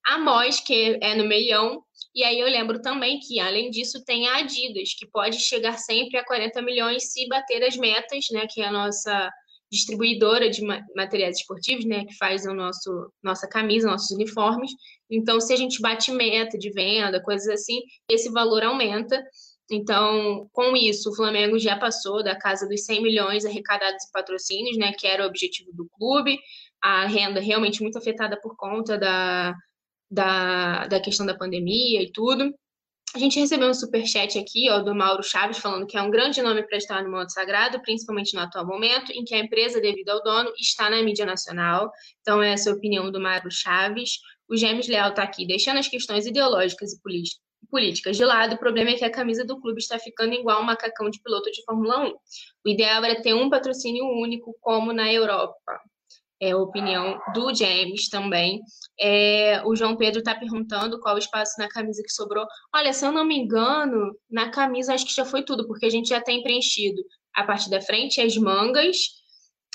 a 0.06 0.20
Moz, 0.20 0.60
que 0.60 1.00
é 1.02 1.16
no 1.16 1.28
meião, 1.28 1.84
e 2.14 2.24
aí 2.24 2.40
eu 2.40 2.48
lembro 2.48 2.82
também 2.82 3.20
que, 3.20 3.40
além 3.40 3.70
disso, 3.70 4.04
tem 4.04 4.28
a 4.28 4.38
Adidas, 4.38 4.94
que 4.98 5.08
pode 5.08 5.40
chegar 5.40 5.78
sempre 5.78 6.18
a 6.18 6.26
40 6.26 6.62
milhões 6.62 7.12
se 7.12 7.28
bater 7.28 7.64
as 7.64 7.78
metas, 7.78 8.26
né? 8.32 8.46
Que 8.50 8.62
é 8.62 8.68
a 8.68 8.72
nossa 8.72 9.32
distribuidora 9.72 10.50
de 10.50 10.62
materiais 10.96 11.38
esportivos, 11.38 11.86
né? 11.86 12.06
Que 12.06 12.14
faz 12.18 12.46
o 12.46 12.54
nosso 12.54 13.12
nossa 13.24 13.48
camisa, 13.48 13.88
nossos 13.88 14.12
uniformes. 14.12 14.72
Então, 15.10 15.40
se 15.40 15.54
a 15.54 15.56
gente 15.56 15.82
bate 15.82 16.12
meta 16.12 16.58
de 16.58 16.72
venda, 16.72 17.22
coisas 17.24 17.48
assim, 17.48 17.80
esse 18.10 18.30
valor 18.30 18.64
aumenta. 18.64 19.24
Então, 19.72 20.50
com 20.52 20.76
isso, 20.76 21.10
o 21.10 21.16
Flamengo 21.16 21.58
já 21.58 21.78
passou 21.78 22.22
da 22.22 22.38
casa 22.38 22.68
dos 22.68 22.84
100 22.84 23.02
milhões 23.02 23.46
arrecadados 23.46 24.04
em 24.06 24.12
patrocínios, 24.12 24.78
né? 24.78 24.92
Que 24.98 25.08
era 25.08 25.24
o 25.24 25.28
objetivo 25.28 25.72
do 25.74 25.88
clube. 25.98 26.38
A 26.82 27.06
renda 27.06 27.40
realmente 27.40 27.82
muito 27.82 27.98
afetada 27.98 28.38
por 28.42 28.58
conta 28.58 28.98
da 28.98 29.56
da, 30.12 30.88
da 30.88 31.00
questão 31.00 31.26
da 31.26 31.38
pandemia 31.38 32.04
e 32.04 32.12
tudo. 32.12 32.54
A 33.14 33.20
gente 33.20 33.40
recebeu 33.40 33.70
um 33.70 33.74
super 33.74 34.06
chat 34.06 34.38
aqui, 34.40 34.70
ó, 34.70 34.80
do 34.80 34.96
Mauro 34.96 35.24
Chaves, 35.24 35.58
falando 35.58 35.86
que 35.86 35.98
é 35.98 36.02
um 36.02 36.10
grande 36.10 36.42
nome 36.42 36.64
para 36.64 36.78
estar 36.78 37.04
no 37.04 37.12
modo 37.12 37.30
sagrado, 37.32 37.82
principalmente 37.82 38.34
no 38.34 38.42
atual 38.42 38.66
momento, 38.66 39.12
em 39.12 39.26
que 39.26 39.36
a 39.36 39.40
empresa, 39.40 39.82
devido 39.82 40.10
ao 40.10 40.24
dono, 40.24 40.52
está 40.58 40.90
na 40.90 41.02
mídia 41.02 41.26
nacional. 41.26 41.92
Então, 42.22 42.42
essa 42.42 42.70
é 42.70 42.72
a 42.72 42.76
opinião 42.76 43.12
do 43.12 43.20
Mauro 43.20 43.52
Chaves. 43.52 44.12
O 44.48 44.56
James 44.56 44.88
Leal 44.88 45.10
está 45.10 45.24
aqui, 45.24 45.46
deixando 45.46 45.80
as 45.80 45.90
questões 45.90 46.26
ideológicas 46.26 46.94
e 46.94 47.02
políticas 47.70 48.18
de 48.18 48.26
lado, 48.26 48.56
o 48.56 48.58
problema 48.58 48.92
é 48.92 48.96
que 48.96 49.06
a 49.06 49.12
camisa 49.12 49.46
do 49.46 49.60
clube 49.60 49.80
está 49.80 50.00
ficando 50.00 50.34
igual 50.34 50.62
um 50.62 50.66
macacão 50.66 51.10
de 51.10 51.22
piloto 51.22 51.52
de 51.52 51.64
Fórmula 51.64 52.06
1. 52.06 52.14
O 52.66 52.70
ideal 52.70 53.04
era 53.04 53.22
ter 53.22 53.34
um 53.34 53.50
patrocínio 53.50 54.06
único, 54.06 54.56
como 54.62 54.94
na 54.94 55.12
Europa. 55.12 55.80
É 56.42 56.56
opinião 56.56 57.20
do 57.34 57.54
James 57.54 58.10
também. 58.10 58.60
É, 59.00 59.62
o 59.64 59.76
João 59.76 59.96
Pedro 59.96 60.20
está 60.20 60.34
perguntando 60.34 61.00
qual 61.00 61.16
o 61.16 61.20
espaço 61.20 61.54
na 61.60 61.70
camisa 61.70 62.02
que 62.02 62.12
sobrou. 62.12 62.46
Olha, 62.74 62.92
se 62.94 63.06
eu 63.06 63.12
não 63.12 63.24
me 63.24 63.38
engano, 63.38 64.18
na 64.30 64.50
camisa 64.50 64.94
acho 64.94 65.06
que 65.06 65.14
já 65.14 65.24
foi 65.24 65.44
tudo, 65.44 65.68
porque 65.68 65.86
a 65.86 65.90
gente 65.90 66.10
já 66.10 66.20
tem 66.20 66.42
preenchido 66.42 67.02
a 67.36 67.44
parte 67.44 67.70
da 67.70 67.80
frente, 67.80 68.20
as 68.20 68.36
mangas, 68.36 68.98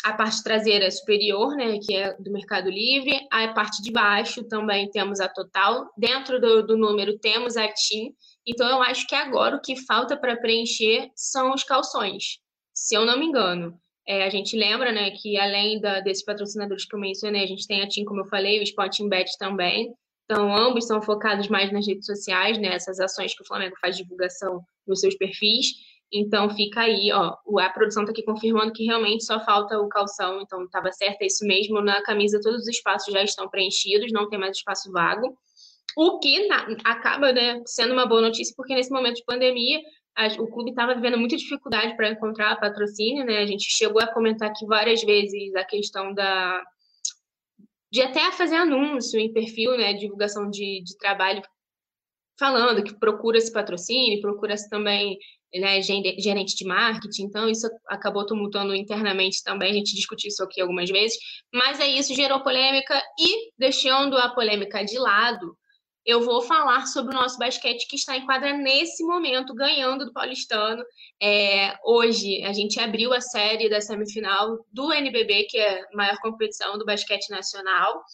a 0.05 0.13
parte 0.13 0.43
traseira 0.43 0.91
superior, 0.91 1.57
né, 1.57 1.79
que 1.79 1.95
é 1.95 2.15
do 2.21 2.31
Mercado 2.31 2.69
Livre, 2.71 3.27
a 3.31 3.49
parte 3.49 3.83
de 3.83 3.91
baixo 3.91 4.45
também 4.45 4.91
temos 4.91 5.21
a 5.21 5.29
Total, 5.29 5.89
dentro 5.97 6.41
do, 6.41 6.67
do 6.67 6.77
número 6.77 7.19
temos 7.19 7.57
a 7.57 7.67
TIM, 7.67 8.15
então 8.47 8.69
eu 8.69 8.83
acho 8.83 9.07
que 9.07 9.15
agora 9.15 9.57
o 9.57 9.61
que 9.61 9.77
falta 9.87 10.17
para 10.17 10.37
preencher 10.37 11.11
são 11.15 11.53
os 11.53 11.65
calções, 11.65 12.39
se 12.75 12.95
eu 12.95 13.05
não 13.05 13.19
me 13.19 13.27
engano. 13.27 13.81
É, 14.09 14.25
a 14.25 14.31
gente 14.31 14.57
lembra, 14.57 14.93
né, 14.93 15.11
que 15.11 15.37
além 15.37 15.81
da, 15.81 16.01
desses 16.01 16.25
patrocinadores 16.25 16.85
que 16.85 16.95
eu 16.95 17.01
mencionei, 17.01 17.43
a 17.43 17.47
gente 17.47 17.67
tem 17.67 17.83
a 17.83 17.89
TIM, 17.89 18.05
como 18.05 18.21
eu 18.21 18.27
falei, 18.27 18.61
o 18.61 18.63
Sporting 18.63 19.09
Bet 19.09 19.37
também, 19.39 19.93
então 20.25 20.57
ambos 20.57 20.87
são 20.87 21.03
focados 21.03 21.49
mais 21.49 21.73
nas 21.73 21.87
redes 21.87 22.07
sociais, 22.07 22.57
né, 22.59 22.69
essas 22.69 23.01
ações 23.01 23.35
que 23.35 23.43
o 23.43 23.47
Flamengo 23.47 23.75
faz 23.81 23.97
divulgação 23.97 24.63
nos 24.87 25.01
seus 25.01 25.17
perfis, 25.17 25.73
então 26.13 26.49
fica 26.51 26.83
aí, 26.83 27.11
ó, 27.13 27.35
a 27.59 27.71
produção 27.71 28.05
está 28.05 28.13
aqui 28.13 28.23
confirmando 28.23 28.73
que 28.73 28.85
realmente 28.85 29.25
só 29.25 29.45
falta 29.45 29.79
o 29.79 29.89
calção, 29.89 30.41
então 30.41 30.65
estava 30.65 30.93
certo, 30.93 31.23
é 31.23 31.27
isso 31.27 31.45
mesmo. 31.45 31.81
Na 31.81 32.03
camisa 32.03 32.41
todos 32.41 32.63
os 32.63 32.69
espaços 32.69 33.13
já 33.13 33.23
estão 33.23 33.49
preenchidos, 33.49 34.13
não 34.13 34.29
tem 34.29 34.39
mais 34.39 34.57
espaço 34.57 34.91
vago. 34.93 35.37
O 35.97 36.19
que 36.21 36.47
na, 36.47 36.77
acaba 36.85 37.33
né, 37.33 37.61
sendo 37.67 37.93
uma 37.93 38.07
boa 38.07 38.21
notícia, 38.21 38.55
porque 38.57 38.75
nesse 38.75 38.91
momento 38.91 39.17
de 39.17 39.25
pandemia 39.25 39.81
o 40.39 40.47
clube 40.49 40.71
estava 40.71 40.95
vivendo 40.95 41.19
muita 41.19 41.37
dificuldade 41.37 41.95
para 41.97 42.11
encontrar 42.11 42.59
patrocínio, 42.59 43.25
né? 43.25 43.39
A 43.39 43.47
gente 43.47 43.65
chegou 43.69 44.01
a 44.01 44.13
comentar 44.13 44.51
aqui 44.51 44.65
várias 44.67 45.03
vezes 45.03 45.55
a 45.55 45.65
questão 45.65 46.15
da 46.15 46.63
de 47.91 48.03
até 48.03 48.33
fazer 48.33 48.57
anúncio 48.57 49.19
em 49.19 49.33
perfil, 49.33 49.77
né, 49.77 49.95
divulgação 49.95 50.51
de, 50.51 50.83
de 50.83 50.99
trabalho 50.99 51.41
falando 52.39 52.83
que 52.83 52.99
procura 52.99 53.39
esse 53.39 53.51
patrocínio, 53.51 54.21
procura 54.21 54.55
também 54.69 55.17
né, 55.55 55.81
gerente 55.81 56.55
de 56.55 56.65
marketing, 56.67 57.25
então 57.25 57.49
isso 57.49 57.67
acabou 57.89 58.27
tumultuando 58.27 58.75
internamente 58.75 59.43
também, 59.43 59.71
a 59.71 59.75
gente 59.75 59.95
discutiu 59.95 60.29
isso 60.29 60.43
aqui 60.43 60.61
algumas 60.61 60.91
vezes, 60.91 61.17
mas 61.55 61.81
é 61.81 61.87
isso, 61.87 62.15
gerou 62.15 62.43
polêmica 62.43 63.01
e, 63.19 63.53
deixando 63.59 64.17
a 64.19 64.29
polêmica 64.35 64.85
de 64.85 64.99
lado, 64.99 65.57
eu 66.07 66.23
vou 66.23 66.41
falar 66.41 66.87
sobre 66.87 67.13
o 67.13 67.19
nosso 67.19 67.37
basquete 67.37 67.89
que 67.89 67.97
está 67.97 68.17
em 68.17 68.25
quadra 68.25 68.57
nesse 68.57 69.03
momento, 69.03 69.53
ganhando 69.53 70.05
do 70.07 70.13
Paulistano. 70.13 70.85
É, 71.21 71.77
hoje 71.85 72.45
a 72.45 72.53
gente 72.53 72.79
abriu 72.79 73.13
a 73.13 73.21
série 73.21 73.69
da 73.69 73.81
semifinal 73.81 74.65
do 74.73 74.93
NBB, 74.93 75.49
que 75.51 75.59
é 75.59 75.81
a 75.81 75.97
maior 75.97 76.17
competição 76.21 76.79
do 76.79 76.85
basquete 76.85 77.29
nacional. 77.29 78.05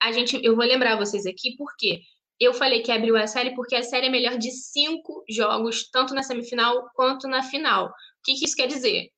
A 0.00 0.12
gente, 0.12 0.38
eu 0.40 0.54
vou 0.54 0.64
lembrar 0.64 0.96
vocês 0.96 1.26
aqui 1.26 1.56
por 1.56 1.74
quê? 1.76 2.00
Eu 2.38 2.54
falei 2.54 2.80
que 2.80 2.92
abriu 2.92 3.16
a 3.16 3.26
série 3.26 3.54
porque 3.56 3.74
a 3.74 3.82
série 3.82 4.06
é 4.06 4.10
melhor 4.10 4.38
de 4.38 4.52
cinco 4.52 5.24
jogos, 5.28 5.90
tanto 5.90 6.14
na 6.14 6.22
semifinal 6.22 6.88
quanto 6.94 7.26
na 7.26 7.42
final. 7.42 7.86
O 7.86 7.90
que, 8.24 8.34
que 8.34 8.44
isso 8.44 8.56
quer 8.56 8.68
dizer? 8.68 9.08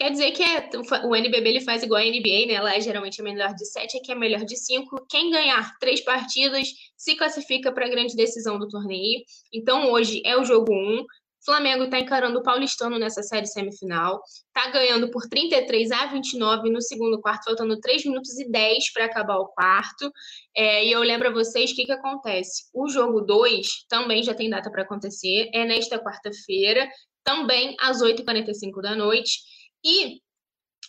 Quer 0.00 0.12
dizer 0.12 0.30
que 0.30 0.42
é, 0.42 0.70
o 1.04 1.14
NBB 1.14 1.50
ele 1.50 1.60
faz 1.60 1.82
igual 1.82 2.00
a 2.00 2.04
NBA, 2.04 2.46
né? 2.46 2.58
Lá 2.58 2.74
é 2.74 2.80
geralmente 2.80 3.20
é 3.20 3.22
melhor 3.22 3.52
de 3.54 3.66
sete, 3.66 3.98
aqui 3.98 4.10
é 4.10 4.14
melhor 4.14 4.46
de 4.46 4.56
cinco. 4.56 5.04
Quem 5.06 5.30
ganhar 5.30 5.76
três 5.78 6.00
partidas 6.00 6.68
se 6.96 7.16
classifica 7.16 7.70
para 7.70 7.84
a 7.84 7.88
grande 7.90 8.16
decisão 8.16 8.58
do 8.58 8.66
torneio. 8.66 9.20
Então 9.52 9.92
hoje 9.92 10.22
é 10.24 10.38
o 10.38 10.42
jogo 10.42 10.72
um. 10.72 11.04
Flamengo 11.44 11.84
está 11.84 12.00
encarando 12.00 12.38
o 12.38 12.42
Paulistano 12.42 12.98
nessa 12.98 13.22
série 13.22 13.44
semifinal. 13.44 14.22
Está 14.56 14.70
ganhando 14.70 15.10
por 15.10 15.28
33 15.28 15.90
a 15.90 16.06
29 16.06 16.70
no 16.70 16.80
segundo 16.80 17.20
quarto, 17.20 17.44
faltando 17.44 17.78
3 17.78 18.06
minutos 18.06 18.38
e 18.38 18.50
10 18.50 18.94
para 18.94 19.04
acabar 19.04 19.36
o 19.36 19.48
quarto. 19.48 20.10
É, 20.56 20.82
e 20.82 20.92
eu 20.92 21.02
lembro 21.02 21.28
a 21.28 21.32
vocês 21.32 21.72
o 21.72 21.74
que, 21.74 21.84
que 21.84 21.92
acontece. 21.92 22.70
O 22.72 22.88
jogo 22.88 23.20
2 23.20 23.84
também 23.86 24.22
já 24.22 24.32
tem 24.32 24.48
data 24.48 24.70
para 24.70 24.80
acontecer. 24.80 25.50
É 25.52 25.66
nesta 25.66 26.02
quarta-feira, 26.02 26.88
também 27.22 27.76
às 27.78 28.00
8h45 28.02 28.80
da 28.80 28.96
noite. 28.96 29.59
E 29.84 30.20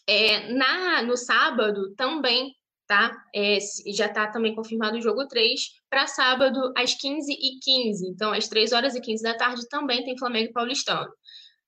é, 0.07 0.53
na, 0.53 1.03
no 1.03 1.15
sábado 1.15 1.93
também 1.95 2.55
tá? 2.91 3.09
É, 3.33 3.57
já 3.95 4.07
está 4.07 4.27
também 4.27 4.53
confirmado 4.53 4.97
o 4.97 5.01
jogo 5.01 5.25
3 5.25 5.61
para 5.89 6.07
sábado 6.07 6.73
às 6.75 6.93
15h15. 6.93 8.09
Então, 8.09 8.33
às 8.33 8.49
3 8.49 8.73
horas 8.73 8.95
e 8.95 8.99
15 8.99 9.23
da 9.23 9.33
tarde 9.33 9.65
também 9.69 10.03
tem 10.03 10.17
Flamengo 10.17 10.49
e 10.49 10.51
Paulistano. 10.51 11.09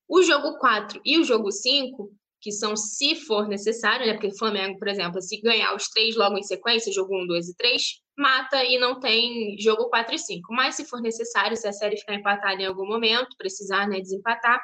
O 0.06 0.22
jogo 0.22 0.58
4 0.58 1.00
e 1.06 1.18
o 1.18 1.24
jogo 1.24 1.50
5, 1.50 2.12
que 2.42 2.52
são 2.52 2.76
se 2.76 3.16
for 3.16 3.48
necessário, 3.48 4.06
né? 4.06 4.16
Porque 4.16 4.28
o 4.28 4.38
Flamengo, 4.38 4.78
por 4.78 4.90
exemplo, 4.90 5.22
se 5.22 5.40
ganhar 5.40 5.74
os 5.74 5.88
três 5.88 6.14
logo 6.18 6.38
em 6.38 6.44
sequência, 6.44 6.92
jogo 6.92 7.16
1, 7.24 7.28
2 7.28 7.48
e 7.48 7.56
3, 7.56 7.82
mata 8.18 8.62
e 8.66 8.78
não 8.78 9.00
tem 9.00 9.58
jogo 9.58 9.88
4 9.88 10.16
e 10.16 10.20
5. 10.20 10.54
Mas 10.54 10.76
se 10.76 10.84
for 10.84 11.00
necessário, 11.02 11.56
se 11.56 11.66
a 11.66 11.72
série 11.72 11.96
ficar 11.96 12.16
empatada 12.16 12.62
em 12.62 12.66
algum 12.66 12.86
momento, 12.86 13.38
precisar 13.38 13.88
né, 13.88 14.02
desempatar, 14.02 14.62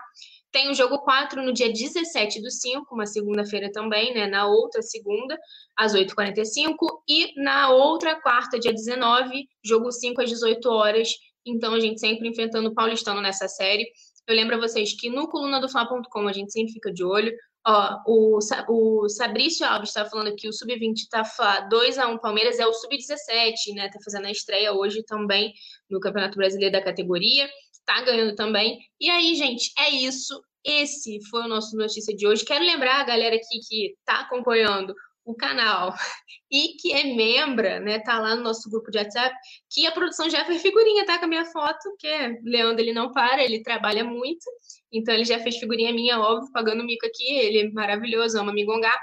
tem 0.52 0.70
o 0.70 0.74
jogo 0.74 1.00
4 1.00 1.44
no 1.44 1.54
dia 1.54 1.72
17 1.72 2.42
do 2.42 2.50
5, 2.50 2.94
uma 2.94 3.06
segunda-feira 3.06 3.72
também, 3.72 4.14
né? 4.14 4.28
Na 4.28 4.48
outra 4.48 4.82
segunda, 4.82 5.38
às 5.78 5.94
8h45. 5.94 6.76
E 7.08 7.42
na 7.42 7.70
outra 7.70 8.20
quarta, 8.20 8.60
dia 8.60 8.74
19, 8.74 9.48
jogo 9.64 9.92
5 9.92 10.22
às 10.22 10.30
18 10.30 10.70
horas. 10.70 11.10
Então, 11.46 11.74
a 11.74 11.80
gente 11.80 12.00
sempre 12.00 12.28
enfrentando 12.28 12.70
o 12.70 12.74
Paulistano 12.74 13.22
nessa 13.22 13.48
série. 13.48 13.88
Eu 14.28 14.36
lembro 14.36 14.56
a 14.56 14.60
vocês 14.60 14.94
que 14.94 15.10
no 15.10 15.28
coluna 15.28 15.60
do 15.60 15.70
Fla.com 15.70 16.28
a 16.28 16.34
gente 16.34 16.52
sempre 16.52 16.74
fica 16.74 16.92
de 16.92 17.04
olho. 17.04 17.32
Ó, 17.68 17.98
o, 18.08 18.40
o 18.70 19.10
Sabrício 19.10 19.66
Alves 19.66 19.90
está 19.90 20.06
falando 20.06 20.36
que 20.36 20.48
o 20.48 20.54
Sub-20 20.54 20.94
está 20.96 21.24
2x1 21.70 22.20
Palmeiras, 22.20 22.60
é 22.60 22.66
o 22.66 22.74
Sub-17, 22.74 23.76
né? 23.76 23.90
Tá 23.90 24.00
fazendo 24.04 24.28
a 24.28 24.32
estreia 24.32 24.74
hoje 24.74 25.04
também 25.04 25.54
no 25.90 26.00
Campeonato 26.00 26.38
Brasileiro 26.38 26.72
da 26.72 26.84
categoria 26.84 27.50
tá 27.90 28.02
ganhando 28.04 28.36
também. 28.36 28.78
E 29.00 29.10
aí, 29.10 29.34
gente, 29.34 29.72
é 29.78 29.90
isso. 29.90 30.40
Esse 30.64 31.20
foi 31.30 31.42
o 31.42 31.48
nosso 31.48 31.76
notícia 31.76 32.16
de 32.16 32.28
hoje. 32.28 32.46
Quero 32.46 32.64
lembrar 32.64 33.02
a 33.02 33.04
galera 33.04 33.36
aqui 33.36 33.60
que 33.68 33.96
tá 34.06 34.20
acompanhando 34.22 34.94
o 35.32 35.36
canal 35.36 35.94
e 36.52 36.76
que 36.80 36.92
é 36.92 37.04
membra, 37.04 37.80
né, 37.80 38.00
tá 38.00 38.20
lá 38.20 38.36
no 38.36 38.42
nosso 38.42 38.70
grupo 38.70 38.90
de 38.90 38.98
WhatsApp, 38.98 39.36
que 39.70 39.86
a 39.86 39.92
produção 39.92 40.28
já 40.30 40.44
fez 40.46 40.62
figurinha, 40.62 41.06
tá 41.06 41.20
com 41.20 41.26
a 41.26 41.28
minha 41.28 41.46
foto, 41.46 41.96
que 42.00 42.08
é 42.08 42.36
Leandro, 42.44 42.82
ele 42.82 42.94
não 42.94 43.12
para, 43.12 43.44
ele 43.44 43.62
trabalha 43.62 44.04
muito, 44.04 44.44
então 44.92 45.14
ele 45.14 45.26
já 45.26 45.40
fez 45.40 45.58
figurinha 45.58 45.94
minha, 45.94 46.20
óbvio, 46.20 46.52
pagando 46.52 46.84
mico 46.84 47.06
aqui, 47.06 47.32
ele 47.32 47.60
é 47.60 47.72
maravilhoso, 47.72 48.40
ama 48.40 48.52
me 48.52 48.66
gongar. 48.66 48.98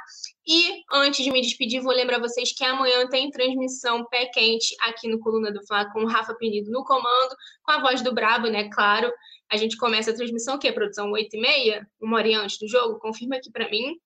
E 0.45 0.83
antes 0.93 1.25
de 1.25 1.31
me 1.31 1.41
despedir, 1.41 1.81
vou 1.81 1.93
lembrar 1.93 2.19
vocês 2.19 2.53
que 2.53 2.65
amanhã 2.65 3.09
tem 3.09 3.31
transmissão 3.31 4.05
pé 4.07 4.27
quente 4.27 4.75
aqui 4.83 5.09
no 5.09 5.21
Coluna 5.21 5.53
do 5.53 5.65
Fla 5.67 5.91
com 5.93 6.03
o 6.03 6.07
Rafa 6.09 6.35
Penido 6.35 6.71
no 6.71 6.85
comando, 6.85 7.37
com 7.63 7.73
a 7.73 7.81
voz 7.81 8.03
do 8.03 8.13
Brabo, 8.13 8.49
né, 8.49 8.69
claro. 8.73 9.13
A 9.51 9.57
gente 9.57 9.77
começa 9.77 10.11
a 10.11 10.15
transmissão, 10.15 10.59
que 10.59 10.67
é 10.67 10.73
produção 10.73 11.13
8 11.13 11.37
e 11.37 11.41
meia, 11.41 11.89
uma 12.01 12.17
hora 12.17 12.41
antes 12.41 12.59
do 12.59 12.69
jogo, 12.69 12.99
confirma 12.99 13.37
aqui 13.37 13.51
para 13.53 13.71
mim. 13.71 13.97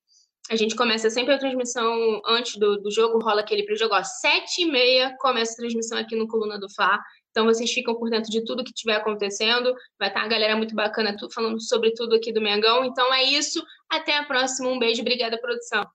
A 0.51 0.57
gente 0.57 0.75
começa 0.75 1.09
sempre 1.09 1.33
a 1.33 1.39
transmissão 1.39 2.21
antes 2.27 2.57
do, 2.57 2.77
do 2.83 2.91
jogo, 2.91 3.23
rola 3.23 3.41
aquele 3.41 3.63
pré-jogo, 3.63 3.95
ó, 3.95 4.03
7 4.03 4.63
e 4.63 4.67
meia 4.67 5.17
começa 5.21 5.53
a 5.53 5.57
transmissão 5.57 5.97
aqui 5.97 6.17
no 6.17 6.27
Coluna 6.27 6.59
do 6.59 6.69
Fla. 6.69 6.99
Então 7.31 7.45
vocês 7.45 7.71
ficam 7.71 7.95
por 7.95 8.11
dentro 8.11 8.29
de 8.29 8.45
tudo 8.45 8.65
que 8.65 8.71
estiver 8.71 8.97
acontecendo. 8.97 9.73
Vai 9.97 10.09
estar 10.09 10.25
a 10.25 10.27
galera 10.27 10.57
muito 10.57 10.75
bacana 10.75 11.15
falando 11.33 11.63
sobre 11.63 11.93
tudo 11.95 12.17
aqui 12.17 12.33
do 12.33 12.41
Mengão. 12.41 12.85
Então 12.85 13.15
é 13.15 13.23
isso. 13.23 13.65
Até 13.89 14.17
a 14.17 14.25
próxima. 14.25 14.69
Um 14.69 14.79
beijo. 14.81 15.03
Obrigada, 15.03 15.41
produção. 15.41 15.87